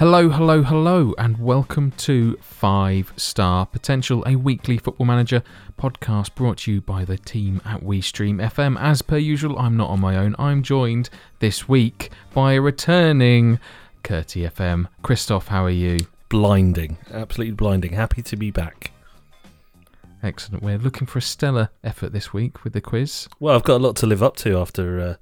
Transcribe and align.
Hello, 0.00 0.30
hello, 0.30 0.62
hello, 0.62 1.12
and 1.18 1.36
welcome 1.38 1.90
to 1.98 2.38
Five 2.40 3.12
Star 3.18 3.66
Potential, 3.66 4.24
a 4.26 4.34
weekly 4.34 4.78
football 4.78 5.04
manager 5.04 5.42
podcast 5.78 6.34
brought 6.34 6.56
to 6.60 6.72
you 6.72 6.80
by 6.80 7.04
the 7.04 7.18
team 7.18 7.60
at 7.66 7.82
WeStream 7.82 8.36
FM. 8.36 8.80
As 8.80 9.02
per 9.02 9.18
usual, 9.18 9.58
I'm 9.58 9.76
not 9.76 9.90
on 9.90 10.00
my 10.00 10.16
own. 10.16 10.34
I'm 10.38 10.62
joined 10.62 11.10
this 11.40 11.68
week 11.68 12.08
by 12.32 12.54
a 12.54 12.62
returning 12.62 13.58
Curti 14.02 14.50
FM. 14.50 14.88
Christoph, 15.02 15.48
how 15.48 15.66
are 15.66 15.68
you? 15.68 15.98
Blinding, 16.30 16.96
absolutely 17.12 17.52
blinding. 17.56 17.92
Happy 17.92 18.22
to 18.22 18.36
be 18.38 18.50
back. 18.50 18.92
Excellent. 20.22 20.62
We're 20.62 20.78
looking 20.78 21.08
for 21.08 21.18
a 21.18 21.22
stellar 21.22 21.68
effort 21.84 22.14
this 22.14 22.32
week 22.32 22.64
with 22.64 22.72
the 22.72 22.80
quiz. 22.80 23.28
Well, 23.38 23.54
I've 23.54 23.64
got 23.64 23.76
a 23.76 23.84
lot 23.84 23.96
to 23.96 24.06
live 24.06 24.22
up 24.22 24.36
to 24.36 24.56
after 24.56 24.98
uh, 24.98 25.14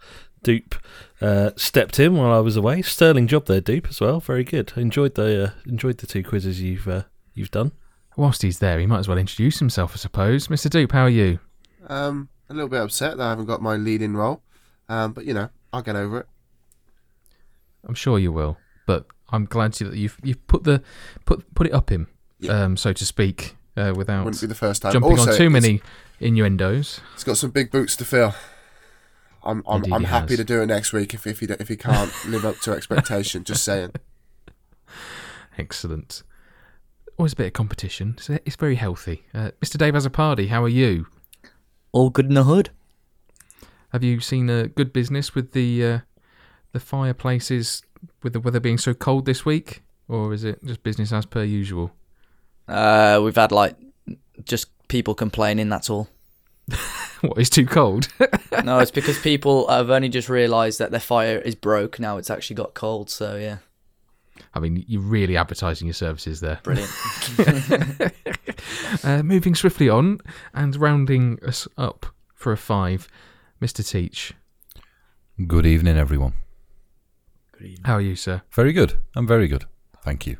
Dupe 0.45 0.77
uh, 1.21 1.51
stepped 1.57 1.99
in 1.99 2.17
while 2.17 2.33
I 2.33 2.41
was 2.41 2.57
away. 2.57 2.83
Sterling 2.83 3.27
job 3.27 3.47
there, 3.47 3.61
Dupe, 3.61 3.89
as 3.89 4.01
well. 4.01 4.21
Very 4.21 4.45
good. 4.45 4.73
Enjoyed 4.77 5.15
the 5.15 5.45
uh, 5.45 5.51
enjoyed 5.69 5.99
the 5.99 6.07
two 6.07 6.23
quizzes 6.23 6.61
you've 6.61 6.87
uh, 6.89 7.03
you've 7.35 7.51
done. 7.51 7.73
Whilst 8.17 8.43
he's 8.43 8.59
there, 8.59 8.79
he 8.81 8.87
might 8.87 8.99
as 8.99 9.09
well 9.09 9.19
introduce 9.19 9.59
himself, 9.61 9.93
I 9.95 9.97
suppose. 9.97 10.49
Mr. 10.49 10.69
Dupe, 10.69 10.91
how 10.93 11.03
are 11.05 11.09
you? 11.09 11.39
Um, 11.87 12.29
a 12.51 12.55
little 12.55 12.69
bit 12.69 12.81
upset 12.81 13.17
that 13.17 13.23
I 13.25 13.31
haven't 13.31 13.47
got 13.47 13.63
my 13.63 13.77
leading 13.77 14.15
role, 14.15 14.43
um, 14.89 15.13
but 15.13 15.25
you 15.25 15.35
know 15.35 15.51
I'll 15.73 15.83
get 15.83 15.95
over 15.97 16.21
it. 16.21 16.27
I'm 17.87 17.95
sure 17.95 18.19
you 18.19 18.33
will, 18.33 18.59
but 18.87 19.07
I'm 19.31 19.45
glad 19.45 19.73
to, 19.75 19.85
that 19.91 19.97
you've 19.97 20.19
you've 20.23 20.45
put 20.49 20.65
the 20.65 20.83
put 21.25 21.55
put 21.55 21.67
it 21.69 21.73
up 21.73 21.91
him, 21.91 22.09
Yeah. 22.41 22.65
um, 22.65 22.77
so 22.77 22.93
to 22.93 23.07
speak, 23.07 23.57
uh, 23.77 23.93
without 23.97 24.25
Wouldn't 24.25 24.41
be 24.41 24.47
the 24.47 24.55
first 24.55 24.83
time. 24.83 24.93
jumping 24.93 25.13
also, 25.13 25.31
on 25.31 25.37
too 25.37 25.51
many 25.51 25.81
innuendos. 26.21 27.01
It's 27.15 27.25
got 27.25 27.37
some 27.37 27.51
big 27.51 27.71
boots 27.71 27.95
to 27.97 28.05
fill. 28.05 28.35
I'm 29.49 29.63
I'm, 29.67 29.77
Indeed 29.79 29.95
I'm 29.95 30.05
happy 30.05 30.35
has. 30.35 30.39
to 30.39 30.45
do 30.45 30.61
it 30.63 30.67
next 30.67 30.93
week 30.93 31.15
if 31.15 31.27
if 31.27 31.41
he 31.41 31.47
if 31.47 31.69
he 31.69 31.77
can't 31.77 32.13
live 32.27 32.45
up 32.45 32.59
to 32.61 32.73
expectation. 32.73 33.45
Just 33.45 33.65
saying. 33.65 33.93
Excellent. 35.59 36.23
Always 37.17 37.33
a 37.33 37.37
bit 37.37 37.47
of 37.49 37.53
competition. 37.55 38.17
So 38.21 38.39
it's 38.45 38.57
very 38.57 38.77
healthy. 38.77 39.25
Uh, 39.35 39.51
Mr. 39.61 39.77
Dave 39.77 39.95
has 39.95 40.07
a 40.07 40.11
party. 40.11 40.49
how 40.49 40.63
are 40.63 40.69
you? 40.69 41.07
All 41.91 42.11
good 42.11 42.27
in 42.27 42.35
the 42.35 42.45
hood. 42.45 42.71
Have 43.93 44.05
you 44.05 44.21
seen 44.21 44.49
a 44.51 44.69
good 44.69 44.93
business 44.93 45.35
with 45.35 45.53
the 45.53 45.85
uh, 45.85 45.99
the 46.73 46.81
fireplaces 46.81 47.83
with 48.23 48.35
the 48.35 48.41
weather 48.41 48.61
being 48.61 48.79
so 48.79 48.93
cold 48.95 49.25
this 49.25 49.45
week, 49.45 49.83
or 50.07 50.33
is 50.35 50.45
it 50.45 50.63
just 50.65 50.83
business 50.83 51.13
as 51.13 51.25
per 51.27 51.43
usual? 51.43 51.91
Uh, 52.69 53.21
we've 53.25 53.35
had 53.35 53.51
like 53.51 53.77
just 54.45 54.67
people 54.89 55.15
complaining. 55.15 55.71
That's 55.71 55.89
all. 55.89 56.09
What 57.21 57.39
is 57.39 57.51
too 57.51 57.67
cold? 57.67 58.09
No, 58.65 58.79
it's 58.81 58.91
because 58.91 59.19
people 59.21 59.69
have 59.69 59.89
only 59.91 60.09
just 60.09 60.29
realised 60.29 60.79
that 60.79 60.91
their 60.91 61.01
fire 61.01 61.39
is 61.39 61.55
broke. 61.55 61.99
Now 61.99 62.17
it's 62.19 62.29
actually 62.31 62.57
got 62.57 62.75
cold. 62.75 63.09
So 63.09 63.37
yeah, 63.37 63.59
I 64.53 64.61
mean, 64.61 64.85
you're 64.87 65.01
really 65.01 65.37
advertising 65.37 65.87
your 65.87 65.95
services 65.95 66.41
there. 66.41 66.61
brilliant. 66.63 66.91
Uh, 69.05 69.23
moving 69.23 69.55
swiftly 69.55 69.89
on 69.89 70.19
and 70.53 70.75
rounding 70.77 71.39
us 71.45 71.69
up 71.77 72.07
for 72.35 72.53
a 72.53 72.57
five, 72.57 73.07
Mr. 73.63 73.89
Teach. 73.89 74.35
Good 75.47 75.65
evening, 75.65 75.97
everyone. 75.97 76.33
Good 77.53 77.63
evening. 77.67 77.85
How 77.85 77.95
are 77.95 78.01
you, 78.01 78.17
sir? 78.17 78.43
Very 78.51 78.73
good. 78.73 78.99
I'm 79.15 79.27
very 79.27 79.47
good. 79.47 79.65
Thank 80.03 80.27
you. 80.27 80.39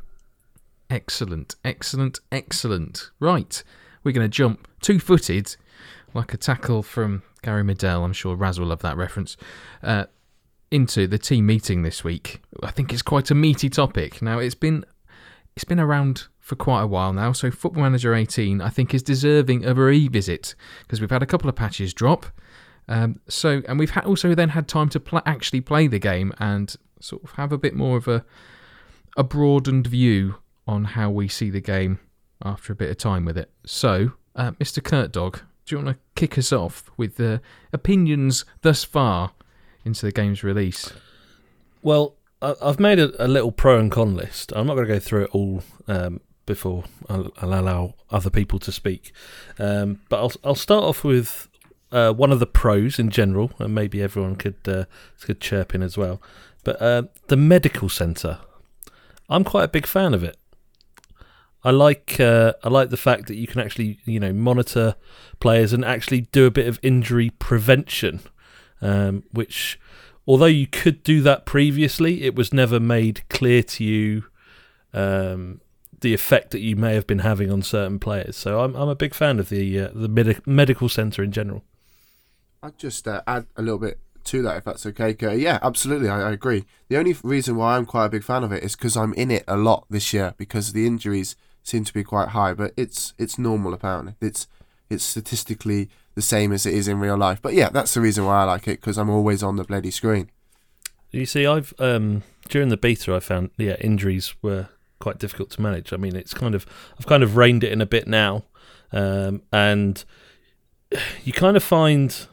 Excellent, 0.89 1.55
excellent, 1.63 2.19
excellent. 2.31 3.09
Right, 3.19 3.63
we're 4.03 4.11
going 4.11 4.25
to 4.25 4.29
jump 4.29 4.67
two 4.81 4.99
footed 4.99 5.55
like 6.13 6.33
a 6.33 6.37
tackle 6.37 6.83
from 6.83 7.23
Gary 7.41 7.63
Medel. 7.63 8.03
I'm 8.03 8.13
sure 8.13 8.35
Raz 8.35 8.59
will 8.59 8.67
love 8.67 8.81
that 8.81 8.97
reference. 8.97 9.37
Uh, 9.83 10.05
into 10.71 11.07
the 11.07 11.17
team 11.17 11.45
meeting 11.45 11.81
this 11.81 12.03
week. 12.03 12.41
I 12.61 12.71
think 12.71 12.93
it's 12.93 13.01
quite 13.01 13.31
a 13.31 13.35
meaty 13.35 13.69
topic. 13.69 14.21
Now 14.21 14.39
it's 14.39 14.55
been 14.55 14.85
it's 15.55 15.63
been 15.63 15.79
around 15.79 16.27
for 16.39 16.55
quite 16.55 16.83
a 16.83 16.87
while 16.87 17.11
now, 17.11 17.31
so 17.31 17.51
Football 17.51 17.83
Manager 17.83 18.13
18 18.13 18.61
I 18.61 18.69
think 18.69 18.93
is 18.93 19.03
deserving 19.03 19.65
of 19.65 19.77
a 19.77 19.81
revisit 19.81 20.55
because 20.81 21.01
we've 21.01 21.09
had 21.09 21.23
a 21.23 21.27
couple 21.27 21.49
of 21.49 21.55
patches 21.55 21.93
drop. 21.93 22.27
Um, 22.87 23.19
so 23.27 23.61
and 23.67 23.77
we've 23.79 23.91
ha- 23.91 24.03
also 24.05 24.33
then 24.35 24.49
had 24.49 24.67
time 24.67 24.89
to 24.89 24.99
pl- 24.99 25.21
actually 25.25 25.61
play 25.61 25.87
the 25.87 25.99
game 25.99 26.33
and 26.39 26.75
sort 26.99 27.23
of 27.23 27.31
have 27.31 27.51
a 27.51 27.57
bit 27.57 27.75
more 27.75 27.97
of 27.97 28.07
a 28.07 28.25
a 29.17 29.23
broadened 29.23 29.87
view 29.87 30.35
on 30.67 30.85
how 30.85 31.09
we 31.09 31.27
see 31.27 31.49
the 31.49 31.61
game 31.61 31.99
after 32.43 32.71
a 32.71 32.75
bit 32.75 32.89
of 32.89 32.97
time 32.97 33.25
with 33.25 33.37
it. 33.37 33.51
So, 33.65 34.13
uh, 34.35 34.51
Mr. 34.51 34.83
Kurt 34.83 35.11
Dog, 35.11 35.41
do 35.69 35.75
you 35.75 35.85
want 35.85 35.95
to 35.95 36.03
kick 36.19 36.35
us 36.35 36.51
off 36.51 36.89
with 36.97 37.17
the 37.17 37.41
opinions 37.71 38.43
thus 38.63 38.83
far 38.83 39.33
into 39.85 40.03
the 40.03 40.11
game's 40.11 40.43
release? 40.43 40.91
Well, 41.83 42.15
I've 42.41 42.79
made 42.79 42.97
a, 42.97 43.23
a 43.23 43.27
little 43.27 43.51
pro 43.51 43.77
and 43.77 43.91
con 43.91 44.15
list. 44.15 44.51
I'm 44.55 44.65
not 44.65 44.73
going 44.73 44.87
to 44.87 44.93
go 44.95 44.99
through 44.99 45.25
it 45.25 45.29
all 45.31 45.61
um, 45.87 46.21
before 46.47 46.85
I'll, 47.07 47.31
I'll 47.39 47.53
allow 47.53 47.93
other 48.09 48.31
people 48.31 48.57
to 48.59 48.71
speak. 48.71 49.13
Um, 49.59 50.01
but 50.09 50.19
I'll 50.19 50.31
I'll 50.43 50.55
start 50.55 50.83
off 50.83 51.03
with 51.03 51.47
uh, 51.91 52.13
one 52.13 52.31
of 52.31 52.39
the 52.39 52.47
pros 52.47 52.97
in 52.97 53.11
general, 53.11 53.51
and 53.59 53.75
maybe 53.75 54.01
everyone 54.01 54.37
could 54.37 54.67
uh, 54.67 54.85
could 55.21 55.39
chirp 55.39 55.75
in 55.75 55.83
as 55.83 55.97
well. 55.97 56.19
But 56.63 56.81
uh, 56.81 57.03
the 57.27 57.37
medical 57.37 57.89
centre, 57.89 58.39
I'm 59.29 59.43
quite 59.43 59.65
a 59.65 59.69
big 59.69 59.85
fan 59.85 60.15
of 60.15 60.23
it. 60.23 60.37
I 61.63 61.71
like 61.71 62.19
uh, 62.19 62.53
I 62.63 62.69
like 62.69 62.89
the 62.89 62.97
fact 62.97 63.27
that 63.27 63.35
you 63.35 63.47
can 63.47 63.59
actually 63.59 63.99
you 64.05 64.19
know 64.19 64.31
monitor 64.31 64.95
players 65.39 65.73
and 65.73 65.83
actually 65.83 66.21
do 66.21 66.45
a 66.45 66.51
bit 66.51 66.67
of 66.67 66.79
injury 66.81 67.31
prevention, 67.31 68.21
um, 68.81 69.23
which 69.31 69.79
although 70.25 70.45
you 70.45 70.67
could 70.67 71.03
do 71.03 71.21
that 71.21 71.45
previously, 71.45 72.23
it 72.23 72.35
was 72.35 72.53
never 72.53 72.79
made 72.79 73.27
clear 73.29 73.61
to 73.63 73.83
you 73.83 74.25
um, 74.93 75.59
the 75.99 76.13
effect 76.13 76.51
that 76.51 76.59
you 76.59 76.75
may 76.75 76.93
have 76.93 77.07
been 77.07 77.19
having 77.19 77.51
on 77.51 77.61
certain 77.61 77.99
players. 77.99 78.37
So 78.37 78.61
I'm 78.61 78.75
I'm 78.75 78.89
a 78.89 78.95
big 78.95 79.13
fan 79.13 79.39
of 79.39 79.49
the 79.49 79.79
uh, 79.81 79.89
the 79.93 80.07
medi- 80.07 80.39
medical 80.45 80.87
centre 80.87 81.23
in 81.23 81.31
general. 81.31 81.63
I'd 82.63 82.77
just 82.77 83.07
uh, 83.07 83.21
add 83.27 83.47
a 83.55 83.61
little 83.61 83.79
bit 83.79 83.99
to 84.25 84.41
that 84.43 84.57
if 84.57 84.63
that's 84.65 84.85
okay. 84.85 85.15
Yeah, 85.35 85.59
absolutely. 85.61 86.09
I, 86.09 86.29
I 86.29 86.31
agree. 86.31 86.65
The 86.87 86.97
only 86.97 87.15
reason 87.23 87.55
why 87.55 87.75
I'm 87.75 87.85
quite 87.85 88.05
a 88.05 88.09
big 88.09 88.23
fan 88.23 88.43
of 88.43 88.51
it 88.51 88.63
is 88.63 88.75
because 88.75 88.95
I'm 88.95 89.13
in 89.13 89.31
it 89.31 89.43
a 89.47 89.57
lot 89.57 89.85
this 89.89 90.13
year 90.13 90.35
because 90.37 90.73
the 90.73 90.85
injuries 90.85 91.35
seem 91.69 91.83
to 91.83 91.93
be 91.93 92.03
quite 92.03 92.29
high, 92.29 92.53
but 92.53 92.73
it's 92.75 93.13
it's 93.17 93.37
normal 93.37 93.73
apparently. 93.73 94.15
It's 94.21 94.47
it's 94.89 95.03
statistically 95.03 95.89
the 96.15 96.21
same 96.21 96.51
as 96.51 96.65
it 96.65 96.73
is 96.73 96.87
in 96.87 96.99
real 96.99 97.17
life. 97.17 97.41
But 97.41 97.53
yeah, 97.53 97.69
that's 97.69 97.93
the 97.93 98.01
reason 98.01 98.25
why 98.25 98.41
I 98.41 98.43
like 98.43 98.67
it 98.67 98.81
because 98.81 98.97
I'm 98.97 99.09
always 99.09 99.43
on 99.43 99.55
the 99.55 99.63
bloody 99.63 99.91
screen. 99.91 100.29
You 101.11 101.25
see, 101.25 101.45
I've 101.45 101.73
um, 101.79 102.23
during 102.49 102.69
the 102.69 102.77
beta, 102.77 103.15
I 103.15 103.19
found 103.19 103.51
yeah 103.57 103.75
injuries 103.79 104.35
were 104.41 104.69
quite 104.99 105.17
difficult 105.17 105.49
to 105.51 105.61
manage. 105.61 105.93
I 105.93 105.97
mean, 105.97 106.15
it's 106.15 106.33
kind 106.33 106.55
of 106.55 106.65
I've 106.99 107.07
kind 107.07 107.23
of 107.23 107.37
reined 107.37 107.63
it 107.63 107.71
in 107.71 107.81
a 107.81 107.85
bit 107.85 108.07
now, 108.07 108.43
um, 108.91 109.41
and 109.51 110.03
you 111.23 111.33
kind 111.33 111.55
of 111.55 111.63
find 111.63 112.27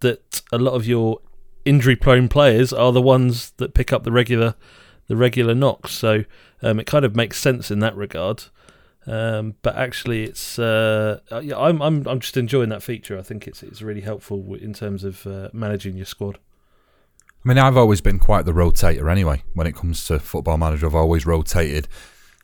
that 0.00 0.42
a 0.52 0.58
lot 0.58 0.74
of 0.74 0.86
your 0.86 1.20
injury-prone 1.64 2.28
players 2.28 2.72
are 2.72 2.92
the 2.92 3.02
ones 3.02 3.50
that 3.58 3.74
pick 3.74 3.92
up 3.92 4.04
the 4.04 4.12
regular 4.12 4.54
the 5.08 5.16
regular 5.16 5.54
knocks. 5.54 5.92
So 5.92 6.24
um, 6.62 6.78
it 6.78 6.86
kind 6.86 7.04
of 7.04 7.16
makes 7.16 7.38
sense 7.38 7.70
in 7.70 7.80
that 7.80 7.96
regard. 7.96 8.44
Um, 9.06 9.54
but 9.62 9.74
actually, 9.74 10.24
it's 10.24 10.58
uh, 10.58 11.20
uh, 11.32 11.38
yeah, 11.38 11.58
I'm 11.58 11.80
I'm 11.80 12.06
I'm 12.06 12.20
just 12.20 12.36
enjoying 12.36 12.68
that 12.68 12.82
feature. 12.82 13.18
I 13.18 13.22
think 13.22 13.48
it's 13.48 13.62
it's 13.62 13.80
really 13.80 14.02
helpful 14.02 14.54
in 14.54 14.74
terms 14.74 15.02
of 15.02 15.26
uh, 15.26 15.48
managing 15.52 15.96
your 15.96 16.06
squad. 16.06 16.38
I 17.44 17.48
mean, 17.48 17.58
I've 17.58 17.76
always 17.76 18.00
been 18.00 18.18
quite 18.18 18.44
the 18.44 18.52
rotator 18.52 19.10
anyway. 19.10 19.42
When 19.54 19.66
it 19.66 19.74
comes 19.74 20.06
to 20.06 20.18
football 20.18 20.58
manager, 20.58 20.86
I've 20.86 20.94
always 20.94 21.24
rotated 21.24 21.88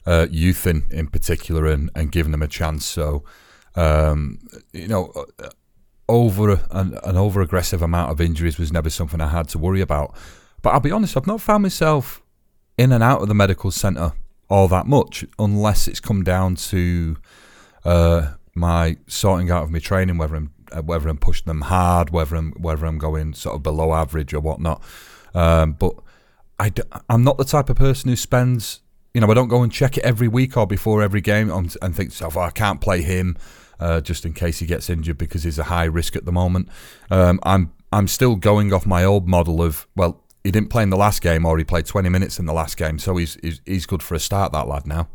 uh, 0.06 0.26
youth 0.30 0.66
in, 0.66 0.84
in 0.90 1.08
particular 1.08 1.66
and, 1.66 1.90
and 1.94 2.12
given 2.12 2.32
them 2.32 2.42
a 2.42 2.48
chance. 2.48 2.86
So, 2.86 3.24
um, 3.74 4.38
you 4.72 4.88
know, 4.88 5.12
uh, 5.38 5.48
over 6.08 6.60
an, 6.70 6.96
an 7.02 7.16
over 7.16 7.40
aggressive 7.42 7.82
amount 7.82 8.12
of 8.12 8.20
injuries 8.20 8.56
was 8.56 8.72
never 8.72 8.88
something 8.88 9.20
I 9.20 9.28
had 9.28 9.48
to 9.48 9.58
worry 9.58 9.80
about. 9.80 10.14
But 10.62 10.70
I'll 10.70 10.80
be 10.80 10.92
honest, 10.92 11.16
I've 11.16 11.26
not 11.26 11.40
found 11.40 11.62
myself 11.62 12.22
in 12.76 12.92
and 12.92 13.02
out 13.02 13.22
of 13.22 13.28
the 13.28 13.34
medical 13.34 13.70
centre 13.70 14.12
all 14.48 14.68
that 14.68 14.86
much, 14.86 15.24
unless 15.38 15.88
it's 15.88 16.00
come 16.00 16.22
down 16.22 16.54
to 16.54 17.16
uh, 17.84 18.32
my 18.54 18.96
sorting 19.06 19.50
out 19.50 19.64
of 19.64 19.70
my 19.70 19.78
training, 19.78 20.18
whether 20.18 20.36
I'm 20.36 20.52
uh, 20.72 20.82
whether 20.82 21.08
I'm 21.08 21.18
pushing 21.18 21.46
them 21.46 21.62
hard, 21.62 22.10
whether 22.10 22.36
I'm 22.36 22.52
whether 22.52 22.86
I'm 22.86 22.98
going 22.98 23.34
sort 23.34 23.56
of 23.56 23.62
below 23.62 23.94
average 23.94 24.34
or 24.34 24.40
whatnot. 24.40 24.82
Um, 25.34 25.72
but 25.72 25.94
I 26.58 26.68
d- 26.70 26.82
I'm 27.08 27.24
not 27.24 27.38
the 27.38 27.44
type 27.44 27.68
of 27.68 27.76
person 27.76 28.10
who 28.10 28.16
spends, 28.16 28.80
you 29.12 29.20
know, 29.20 29.30
I 29.30 29.34
don't 29.34 29.48
go 29.48 29.62
and 29.62 29.72
check 29.72 29.98
it 29.98 30.04
every 30.04 30.28
week 30.28 30.56
or 30.56 30.66
before 30.66 31.02
every 31.02 31.20
game 31.20 31.50
and, 31.50 31.96
think 31.96 32.12
oh, 32.22 32.40
I 32.40 32.50
can't 32.50 32.80
play 32.80 33.02
him 33.02 33.36
uh, 33.80 34.00
just 34.00 34.24
in 34.24 34.32
case 34.32 34.60
he 34.60 34.66
gets 34.66 34.88
injured 34.88 35.18
because 35.18 35.42
he's 35.42 35.58
a 35.58 35.64
high 35.64 35.84
risk 35.84 36.14
at 36.16 36.24
the 36.24 36.32
moment. 36.32 36.68
Um, 37.10 37.40
I'm 37.42 37.72
I'm 37.92 38.08
still 38.08 38.36
going 38.36 38.72
off 38.72 38.86
my 38.86 39.04
old 39.04 39.28
model 39.28 39.62
of 39.62 39.86
well, 39.96 40.23
he 40.44 40.50
didn't 40.50 40.68
play 40.68 40.82
in 40.82 40.90
the 40.90 40.96
last 40.96 41.22
game 41.22 41.46
or 41.46 41.56
he 41.56 41.64
played 41.64 41.86
20 41.86 42.10
minutes 42.10 42.38
in 42.38 42.44
the 42.44 42.52
last 42.52 42.76
game, 42.76 42.98
so 42.98 43.16
he's 43.16 43.36
he's, 43.42 43.60
he's 43.64 43.86
good 43.86 44.02
for 44.02 44.14
a 44.14 44.20
start. 44.20 44.52
That 44.52 44.68
lad 44.68 44.86
now. 44.86 45.08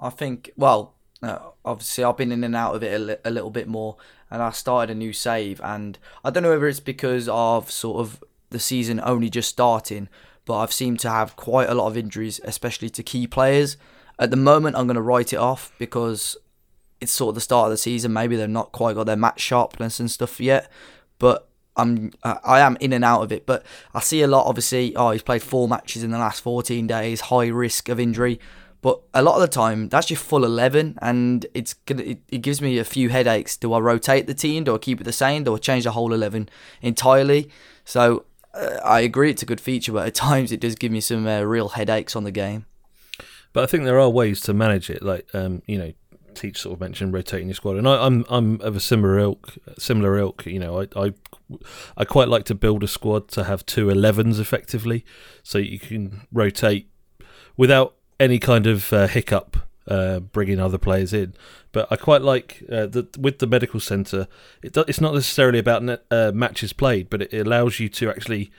I 0.00 0.08
think, 0.08 0.50
well, 0.56 0.94
uh, 1.22 1.40
obviously 1.64 2.04
I've 2.04 2.16
been 2.16 2.32
in 2.32 2.42
and 2.42 2.56
out 2.56 2.74
of 2.74 2.82
it 2.82 2.94
a, 2.94 2.98
li- 2.98 3.16
a 3.24 3.30
little 3.30 3.50
bit 3.50 3.68
more, 3.68 3.96
and 4.30 4.40
I 4.40 4.50
started 4.50 4.90
a 4.90 4.98
new 4.98 5.12
save, 5.12 5.60
and 5.60 5.98
I 6.24 6.30
don't 6.30 6.44
know 6.44 6.50
whether 6.50 6.68
it's 6.68 6.80
because 6.80 7.28
of 7.28 7.70
sort 7.70 8.00
of 8.00 8.24
the 8.48 8.60
season 8.60 9.00
only 9.04 9.28
just 9.28 9.50
starting, 9.50 10.08
but 10.46 10.58
I've 10.58 10.72
seemed 10.72 11.00
to 11.00 11.10
have 11.10 11.36
quite 11.36 11.68
a 11.68 11.74
lot 11.74 11.88
of 11.88 11.96
injuries, 11.96 12.40
especially 12.44 12.88
to 12.90 13.02
key 13.02 13.26
players. 13.26 13.76
At 14.18 14.30
the 14.30 14.36
moment, 14.36 14.76
I'm 14.76 14.86
going 14.86 14.94
to 14.94 15.02
write 15.02 15.32
it 15.32 15.38
off 15.38 15.72
because 15.78 16.36
it's 17.00 17.12
sort 17.12 17.30
of 17.30 17.34
the 17.34 17.40
start 17.40 17.66
of 17.66 17.70
the 17.72 17.76
season. 17.76 18.12
Maybe 18.12 18.36
they've 18.36 18.48
not 18.48 18.72
quite 18.72 18.94
got 18.94 19.04
their 19.04 19.16
match 19.16 19.40
sharpness 19.40 20.00
and 20.00 20.10
stuff 20.10 20.40
yet, 20.40 20.70
but 21.18 21.49
I'm 21.80 22.12
I 22.22 22.60
am 22.60 22.76
in 22.80 22.92
and 22.92 23.04
out 23.04 23.22
of 23.22 23.32
it. 23.32 23.46
But 23.46 23.64
I 23.94 24.00
see 24.00 24.22
a 24.22 24.26
lot. 24.26 24.46
Obviously, 24.46 24.94
oh, 24.96 25.10
he's 25.10 25.22
played 25.22 25.42
four 25.42 25.68
matches 25.68 26.02
in 26.02 26.10
the 26.10 26.18
last 26.18 26.40
14 26.42 26.86
days, 26.86 27.22
high 27.22 27.48
risk 27.48 27.88
of 27.88 27.98
injury. 27.98 28.38
But 28.82 29.00
a 29.12 29.22
lot 29.22 29.34
of 29.34 29.42
the 29.42 29.48
time, 29.48 29.90
that's 29.90 30.08
your 30.08 30.16
full 30.16 30.42
11, 30.42 30.98
and 31.02 31.44
it's 31.52 31.74
gonna 31.74 32.02
it, 32.02 32.20
it 32.28 32.38
gives 32.38 32.62
me 32.62 32.78
a 32.78 32.84
few 32.84 33.10
headaches. 33.10 33.56
Do 33.56 33.72
I 33.74 33.78
rotate 33.78 34.26
the 34.26 34.34
team? 34.34 34.64
Do 34.64 34.74
I 34.74 34.78
keep 34.78 35.00
it 35.00 35.04
the 35.04 35.12
same? 35.12 35.44
Do 35.44 35.54
I 35.54 35.58
change 35.58 35.84
the 35.84 35.92
whole 35.92 36.14
11 36.14 36.48
entirely? 36.80 37.50
So 37.84 38.24
uh, 38.54 38.78
I 38.84 39.00
agree, 39.00 39.30
it's 39.30 39.42
a 39.42 39.46
good 39.46 39.60
feature, 39.60 39.92
but 39.92 40.06
at 40.06 40.14
times 40.28 40.50
it 40.50 40.60
does 40.60 40.76
give 40.76 40.92
me 40.92 41.00
some 41.00 41.26
uh, 41.26 41.42
real 41.42 41.70
headaches 41.70 42.16
on 42.16 42.24
the 42.24 42.30
game. 42.30 42.64
But 43.52 43.64
I 43.64 43.66
think 43.66 43.84
there 43.84 43.98
are 43.98 44.08
ways 44.08 44.40
to 44.42 44.54
manage 44.54 44.88
it, 44.88 45.02
like 45.02 45.28
um, 45.34 45.62
you 45.66 45.76
know, 45.76 45.92
Teach 46.34 46.60
sort 46.60 46.74
of 46.74 46.80
mentioned 46.80 47.12
rotating 47.12 47.48
your 47.48 47.54
squad, 47.54 47.76
and 47.76 47.88
I, 47.88 48.06
am 48.06 48.24
I'm, 48.28 48.58
I'm 48.58 48.60
of 48.62 48.76
a 48.76 48.80
similar 48.80 49.18
ilk. 49.18 49.54
Similar 49.78 50.18
ilk, 50.18 50.46
you 50.46 50.58
know, 50.58 50.82
I, 50.82 50.88
I 50.96 51.12
I 51.96 52.04
quite 52.04 52.28
like 52.28 52.44
to 52.44 52.54
build 52.54 52.82
a 52.82 52.88
squad 52.88 53.28
to 53.28 53.44
have 53.44 53.66
two 53.66 53.86
11s 53.86 54.38
effectively, 54.38 55.04
so 55.42 55.58
you 55.58 55.78
can 55.78 56.22
rotate 56.32 56.88
without 57.56 57.94
any 58.18 58.38
kind 58.38 58.66
of 58.66 58.92
uh, 58.92 59.06
hiccup 59.06 59.56
uh, 59.88 60.20
bringing 60.20 60.60
other 60.60 60.78
players 60.78 61.12
in. 61.12 61.34
But 61.72 61.88
I 61.90 61.96
quite 61.96 62.22
like 62.22 62.62
uh, 62.70 62.86
that 62.86 63.18
with 63.18 63.38
the 63.38 63.46
medical 63.46 63.80
centre. 63.80 64.28
It 64.62 64.72
do, 64.72 64.84
it's 64.86 65.00
not 65.00 65.14
necessarily 65.14 65.58
about 65.58 65.82
net, 65.82 66.04
uh, 66.10 66.32
matches 66.32 66.72
played, 66.72 67.10
but 67.10 67.22
it 67.22 67.34
allows 67.34 67.80
you 67.80 67.88
to 67.88 68.10
actually 68.10 68.50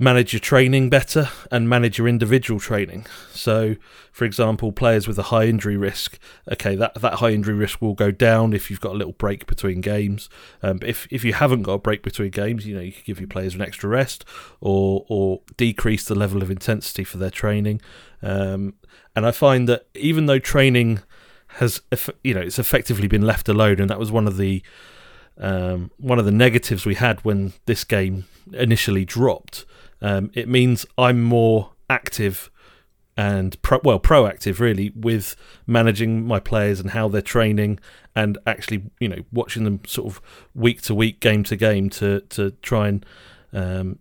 manage 0.00 0.32
your 0.32 0.40
training 0.40 0.88
better 0.88 1.28
and 1.50 1.68
manage 1.68 1.98
your 1.98 2.06
individual 2.06 2.60
training. 2.60 3.04
So, 3.32 3.74
for 4.12 4.24
example, 4.24 4.70
players 4.70 5.08
with 5.08 5.18
a 5.18 5.24
high 5.24 5.46
injury 5.46 5.76
risk, 5.76 6.18
okay, 6.50 6.76
that, 6.76 6.94
that 6.94 7.14
high 7.14 7.30
injury 7.30 7.54
risk 7.54 7.82
will 7.82 7.94
go 7.94 8.12
down 8.12 8.52
if 8.52 8.70
you've 8.70 8.80
got 8.80 8.92
a 8.92 8.98
little 8.98 9.12
break 9.12 9.46
between 9.46 9.80
games. 9.80 10.30
Um, 10.62 10.78
but 10.78 10.88
if, 10.88 11.08
if 11.10 11.24
you 11.24 11.32
haven't 11.32 11.62
got 11.62 11.72
a 11.72 11.78
break 11.78 12.02
between 12.02 12.30
games, 12.30 12.64
you 12.64 12.76
know, 12.76 12.80
you 12.80 12.92
could 12.92 13.04
give 13.04 13.18
your 13.18 13.28
players 13.28 13.56
an 13.56 13.62
extra 13.62 13.90
rest 13.90 14.24
or, 14.60 15.04
or 15.08 15.40
decrease 15.56 16.04
the 16.04 16.14
level 16.14 16.42
of 16.42 16.50
intensity 16.50 17.02
for 17.02 17.18
their 17.18 17.30
training. 17.30 17.80
Um, 18.22 18.74
and 19.16 19.26
I 19.26 19.32
find 19.32 19.68
that 19.68 19.86
even 19.94 20.26
though 20.26 20.38
training 20.38 21.00
has, 21.58 21.80
you 22.22 22.34
know, 22.34 22.40
it's 22.40 22.58
effectively 22.60 23.08
been 23.08 23.22
left 23.22 23.48
alone, 23.48 23.80
and 23.80 23.90
that 23.90 23.98
was 23.98 24.12
one 24.12 24.28
of 24.28 24.36
the 24.36 24.62
um, 25.38 25.92
one 25.98 26.18
of 26.18 26.24
the 26.24 26.32
negatives 26.32 26.84
we 26.84 26.96
had 26.96 27.24
when 27.24 27.52
this 27.66 27.84
game 27.84 28.26
initially 28.52 29.04
dropped 29.04 29.64
um, 30.00 30.30
it 30.34 30.48
means 30.48 30.86
I'm 30.96 31.22
more 31.22 31.72
active 31.90 32.50
and 33.18 33.60
pro- 33.62 33.80
well 33.82 33.98
proactive 33.98 34.60
really 34.60 34.90
with 34.94 35.34
managing 35.66 36.24
my 36.24 36.38
players 36.38 36.78
and 36.78 36.90
how 36.90 37.08
they're 37.08 37.20
training 37.20 37.80
and 38.14 38.38
actually 38.46 38.84
you 39.00 39.08
know 39.08 39.24
watching 39.32 39.64
them 39.64 39.80
sort 39.84 40.06
of 40.06 40.22
week 40.54 40.80
to 40.82 40.94
week 40.94 41.18
game 41.18 41.42
to 41.42 41.56
game 41.56 41.90
to 41.90 42.20
to 42.28 42.52
try 42.62 42.86
and 42.86 43.04
um, 43.52 43.98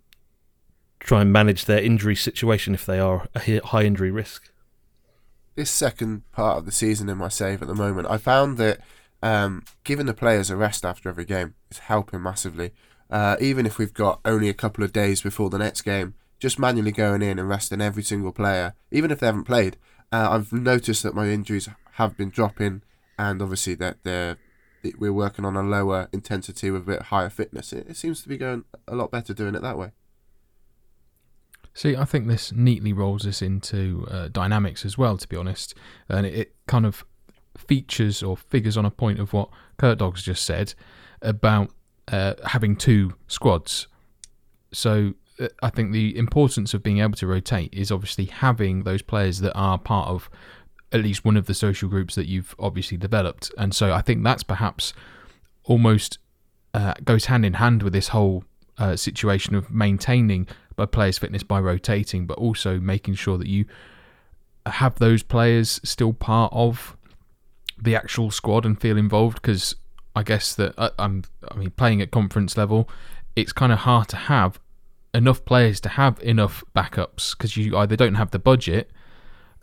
try 1.00 1.22
and 1.22 1.34
manage 1.34 1.66
their 1.66 1.82
injury 1.82 2.16
situation 2.16 2.76
if 2.76 2.86
they 2.86 3.00
are 3.00 3.28
a 3.34 3.60
high 3.60 3.84
injury 3.84 4.12
risk. 4.12 4.52
This 5.56 5.72
second 5.72 6.30
part 6.32 6.60
of 6.60 6.66
the 6.66 6.72
season 6.72 7.10
in 7.10 7.18
my 7.18 7.30
save 7.30 7.64
at 7.64 7.68
the 7.68 7.74
moment 7.74 8.08
I 8.10 8.18
found 8.18 8.60
that 8.60 8.80
um, 9.24 9.64
giving 9.84 10.06
the 10.06 10.14
players 10.14 10.52
a 10.52 10.56
rest 10.56 10.86
after 10.86 11.10
every 11.10 11.26
game 11.26 11.56
is 11.72 11.80
helping 11.80 12.22
massively 12.22 12.72
uh, 13.10 13.38
even 13.40 13.66
if 13.66 13.78
we've 13.78 13.94
got 13.94 14.20
only 14.26 14.50
a 14.50 14.54
couple 14.54 14.84
of 14.84 14.94
days 14.94 15.22
before 15.22 15.50
the 15.50 15.58
next 15.58 15.82
game, 15.82 16.14
just 16.40 16.60
manually 16.60 16.92
going 16.92 17.22
in 17.22 17.40
and 17.40 17.50
resting 17.50 17.82
every 17.82 18.04
single 18.04 18.32
player, 18.32 18.74
even 18.92 19.12
if 19.12 19.20
they 19.20 19.26
haven't 19.26 19.46
played. 19.46 19.78
Uh, 20.12 20.30
I've 20.32 20.54
noticed 20.54 21.04
that 21.04 21.16
my 21.16 21.30
injuries 21.30 21.68
have 21.94 22.18
been 22.18 22.30
dropping, 22.30 22.84
and 23.18 23.42
obviously 23.42 23.76
that 23.76 23.98
they're 24.04 24.38
we're 24.98 25.14
working 25.14 25.44
on 25.44 25.56
a 25.56 25.64
lower 25.64 26.08
intensity 26.14 26.72
with 26.72 26.84
a 26.84 26.86
bit 26.86 27.02
higher 27.04 27.30
fitness. 27.30 27.74
It, 27.74 27.88
it 27.90 27.98
seems 27.98 28.22
to 28.22 28.30
be 28.30 28.38
going 28.38 28.64
a 28.88 28.96
lot 28.96 29.12
better 29.12 29.34
doing 29.34 29.56
it 29.56 29.62
that 29.62 29.78
way. 29.78 29.92
See, 31.74 31.96
I 31.96 32.06
think 32.06 32.28
this 32.28 32.52
neatly 32.52 32.94
rolls 32.94 33.28
us 33.28 33.42
into 33.42 34.08
uh, 34.10 34.30
dynamics 34.30 34.86
as 34.86 34.98
well, 34.98 35.18
to 35.18 35.28
be 35.28 35.36
honest, 35.36 35.76
and 36.10 36.26
it, 36.26 36.34
it, 36.34 36.56
kind 36.68 36.86
of 36.86 37.04
features 37.56 38.24
or 38.24 38.36
figures 38.36 38.78
on 38.78 38.86
a 38.86 38.92
point 38.92 39.20
of 39.20 39.32
what 39.32 39.50
Kurt 39.78 40.00
Dogs 40.00 40.24
just 40.24 40.44
said 40.44 40.74
about 41.22 41.70
uh, 42.12 42.34
having 42.46 42.76
two 42.76 43.14
squads. 43.28 43.88
So 44.72 45.14
uh, 45.40 45.48
I 45.62 45.70
think 45.70 45.92
the 45.92 46.18
importance 46.18 46.74
of 46.74 46.84
being 46.84 47.00
able 47.00 47.16
to 47.18 47.28
rotate 47.28 47.74
is 47.74 47.92
obviously 47.92 48.26
having 48.26 48.84
those 48.84 49.02
players 49.02 49.40
that 49.40 49.54
are 49.54 49.78
part 49.78 50.10
of 50.10 50.30
at 50.92 51.02
least 51.02 51.26
one 51.26 51.36
of 51.36 51.48
the 51.48 51.54
social 51.54 51.90
groups 51.90 52.16
that 52.16 52.28
you've 52.28 52.56
obviously 52.60 52.98
developed. 52.98 53.52
And 53.58 53.76
so 53.76 53.94
I 53.94 54.02
think 54.02 54.24
that's 54.24 54.44
perhaps 54.44 54.94
almost 55.66 56.20
uh, 56.74 56.94
goes 57.04 57.26
hand 57.26 57.46
in 57.46 57.54
hand 57.54 57.84
with 57.84 57.94
this 57.94 58.10
whole 58.10 58.44
uh, 58.78 58.96
situation 58.96 59.56
of 59.56 59.72
maintaining 59.72 60.48
a 60.78 60.88
player's 60.88 61.18
fitness 61.18 61.44
by 61.44 61.60
rotating, 61.60 62.26
but 62.26 62.38
also 62.38 62.80
making 62.80 63.16
sure 63.16 63.38
that 63.38 63.48
you 63.48 63.66
have 64.66 65.00
those 65.00 65.24
players 65.24 65.80
still 65.84 66.14
part 66.14 66.52
of 66.54 66.96
the 67.82 67.96
actual 67.96 68.32
squad 68.32 68.66
and 68.66 68.80
feel 68.80 68.98
involved 68.98 69.42
because 69.42 69.76
I 70.18 70.24
guess 70.24 70.56
that 70.56 70.74
uh, 70.78 70.90
I'm. 70.98 71.24
I 71.52 71.56
mean, 71.56 71.70
playing 71.72 72.02
at 72.02 72.10
conference 72.10 72.58
level, 72.58 72.90
it's 73.36 73.54
kind 73.54 73.72
of 73.72 73.80
hard 73.80 74.08
to 74.10 74.16
have 74.18 74.60
enough 75.14 75.46
players 75.46 75.80
to 75.82 75.90
have 75.90 76.20
enough 76.22 76.64
backups 76.76 77.38
because 77.38 77.56
you 77.56 77.78
either 77.78 77.96
don't 77.96 78.16
have 78.16 78.32
the 78.32 78.40
budget, 78.40 78.90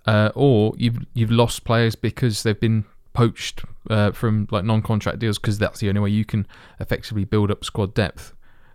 uh, 0.06 0.30
or 0.34 0.74
you've 0.76 0.98
you've 1.12 1.32
lost 1.32 1.64
players 1.64 1.96
because 1.96 2.44
they've 2.44 2.60
been 2.60 2.84
poached 3.14 3.64
uh, 3.90 4.12
from 4.12 4.46
like 4.52 4.64
non-contract 4.64 5.18
deals 5.18 5.38
because 5.38 5.58
that's 5.58 5.80
the 5.80 5.88
only 5.88 6.00
way 6.00 6.10
you 6.10 6.24
can 6.24 6.46
effectively 6.78 7.24
build 7.24 7.50
up 7.50 7.64
squad 7.64 7.94
depth 7.94 8.32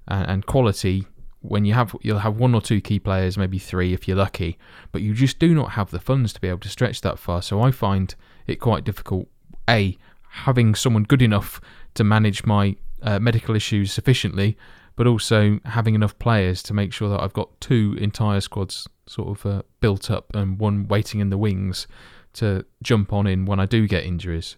and, 0.07 0.29
and 0.29 0.45
quality 0.45 1.05
when 1.41 1.63
you 1.63 1.73
have 1.73 1.95
you'll 2.01 2.19
have 2.19 2.37
one 2.37 2.53
or 2.53 2.61
two 2.61 2.81
key 2.81 2.99
players, 2.99 3.37
maybe 3.37 3.57
three 3.57 3.93
if 3.93 4.05
you're 4.05 4.17
lucky, 4.17 4.57
but 4.91 5.01
you 5.01 5.13
just 5.13 5.39
do 5.39 5.55
not 5.55 5.71
have 5.71 5.91
the 5.91 5.99
funds 5.99 6.33
to 6.33 6.41
be 6.41 6.49
able 6.49 6.59
to 6.59 6.69
stretch 6.69 6.99
that 7.01 7.17
far. 7.17 7.41
So 7.41 7.61
I 7.61 7.71
find 7.71 8.13
it 8.47 8.57
quite 8.57 8.83
difficult. 8.83 9.29
A 9.69 9.97
having 10.29 10.75
someone 10.75 11.03
good 11.03 11.21
enough 11.21 11.59
to 11.95 12.03
manage 12.03 12.45
my 12.45 12.75
uh, 13.01 13.19
medical 13.19 13.55
issues 13.55 13.91
sufficiently, 13.91 14.57
but 14.95 15.07
also 15.07 15.59
having 15.65 15.95
enough 15.95 16.17
players 16.19 16.61
to 16.63 16.73
make 16.73 16.93
sure 16.93 17.09
that 17.09 17.21
I've 17.21 17.33
got 17.33 17.59
two 17.61 17.97
entire 17.99 18.41
squads 18.41 18.87
sort 19.05 19.29
of 19.29 19.45
uh, 19.45 19.61
built 19.79 20.11
up 20.11 20.33
and 20.35 20.59
one 20.59 20.87
waiting 20.87 21.19
in 21.19 21.29
the 21.29 21.37
wings 21.37 21.87
to 22.33 22.65
jump 22.83 23.11
on 23.11 23.25
in 23.25 23.45
when 23.45 23.59
I 23.59 23.65
do 23.65 23.87
get 23.87 24.03
injuries. 24.03 24.55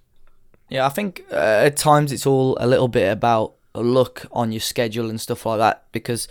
Yeah, 0.70 0.86
I 0.86 0.90
think 0.90 1.26
uh, 1.32 1.36
at 1.66 1.78
times 1.78 2.12
it's 2.12 2.26
all 2.26 2.58
a 2.60 2.68
little 2.68 2.88
bit 2.88 3.12
about 3.12 3.54
luck 3.74 4.26
on 4.32 4.52
your 4.52 4.62
schedule 4.62 5.10
and 5.10 5.20
stuff 5.20 5.46
like 5.46 5.60
that 5.60 5.84
because 5.92 6.28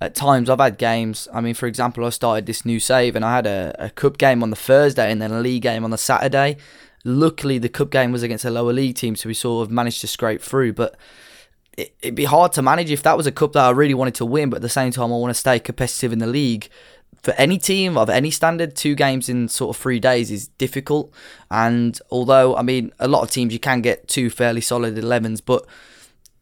at 0.00 0.14
times 0.14 0.50
I've 0.50 0.60
had 0.60 0.78
games. 0.78 1.28
I 1.32 1.40
mean, 1.40 1.54
for 1.54 1.66
example, 1.66 2.04
I 2.04 2.10
started 2.10 2.46
this 2.46 2.64
new 2.64 2.80
save 2.80 3.16
and 3.16 3.24
I 3.24 3.36
had 3.36 3.46
a, 3.46 3.74
a 3.78 3.90
cup 3.90 4.18
game 4.18 4.42
on 4.42 4.50
the 4.50 4.56
Thursday 4.56 5.10
and 5.10 5.22
then 5.22 5.30
a 5.30 5.40
league 5.40 5.62
game 5.62 5.84
on 5.84 5.90
the 5.90 5.98
Saturday. 5.98 6.56
Luckily, 7.04 7.58
the 7.58 7.68
cup 7.68 7.90
game 7.90 8.12
was 8.12 8.22
against 8.22 8.44
a 8.44 8.50
lower 8.50 8.72
league 8.72 8.96
team, 8.96 9.16
so 9.16 9.28
we 9.28 9.34
sort 9.34 9.66
of 9.66 9.72
managed 9.72 10.00
to 10.02 10.06
scrape 10.06 10.40
through. 10.40 10.72
But 10.72 10.96
it, 11.76 11.94
would 12.04 12.14
be 12.14 12.24
hard 12.24 12.52
to 12.52 12.62
manage 12.62 12.90
if 12.90 13.02
that 13.02 13.16
was 13.16 13.26
a 13.26 13.32
cup 13.32 13.52
that 13.52 13.64
I 13.64 13.70
really 13.70 13.94
wanted 13.94 14.14
to 14.16 14.26
win, 14.26 14.50
but 14.50 14.56
at 14.56 14.62
the 14.62 14.68
same 14.68 14.92
time, 14.92 15.12
I 15.12 15.16
want 15.16 15.30
to 15.30 15.38
stay 15.38 15.58
competitive 15.58 16.12
in 16.12 16.18
the 16.18 16.26
league. 16.26 16.68
For 17.22 17.32
any 17.34 17.58
team 17.58 17.96
of 17.96 18.10
any 18.10 18.30
standard, 18.30 18.74
two 18.74 18.94
games 18.94 19.28
in 19.28 19.48
sort 19.48 19.76
of 19.76 19.80
three 19.80 20.00
days 20.00 20.30
is 20.30 20.48
difficult. 20.48 21.12
And 21.50 21.98
although, 22.10 22.56
I 22.56 22.62
mean, 22.62 22.92
a 22.98 23.06
lot 23.06 23.22
of 23.22 23.30
teams 23.30 23.52
you 23.52 23.60
can 23.60 23.80
get 23.80 24.08
two 24.08 24.28
fairly 24.28 24.60
solid 24.60 24.96
11s, 24.96 25.40
but 25.44 25.64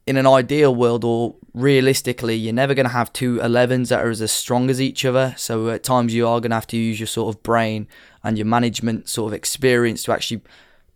in 0.07 0.17
an 0.17 0.27
ideal 0.27 0.73
world 0.73 1.03
or 1.03 1.35
realistically, 1.53 2.35
you're 2.35 2.53
never 2.53 2.73
going 2.73 2.85
to 2.85 2.91
have 2.91 3.13
two 3.13 3.37
11s 3.37 3.89
that 3.89 4.03
are 4.03 4.09
as 4.09 4.31
strong 4.31 4.69
as 4.69 4.81
each 4.81 5.05
other. 5.05 5.33
So 5.37 5.69
at 5.69 5.83
times 5.83 6.13
you 6.13 6.27
are 6.27 6.39
going 6.39 6.51
to 6.51 6.55
have 6.55 6.67
to 6.67 6.77
use 6.77 6.99
your 6.99 7.07
sort 7.07 7.35
of 7.35 7.43
brain 7.43 7.87
and 8.23 8.37
your 8.37 8.45
management 8.45 9.09
sort 9.09 9.29
of 9.29 9.33
experience 9.33 10.03
to 10.03 10.11
actually 10.11 10.41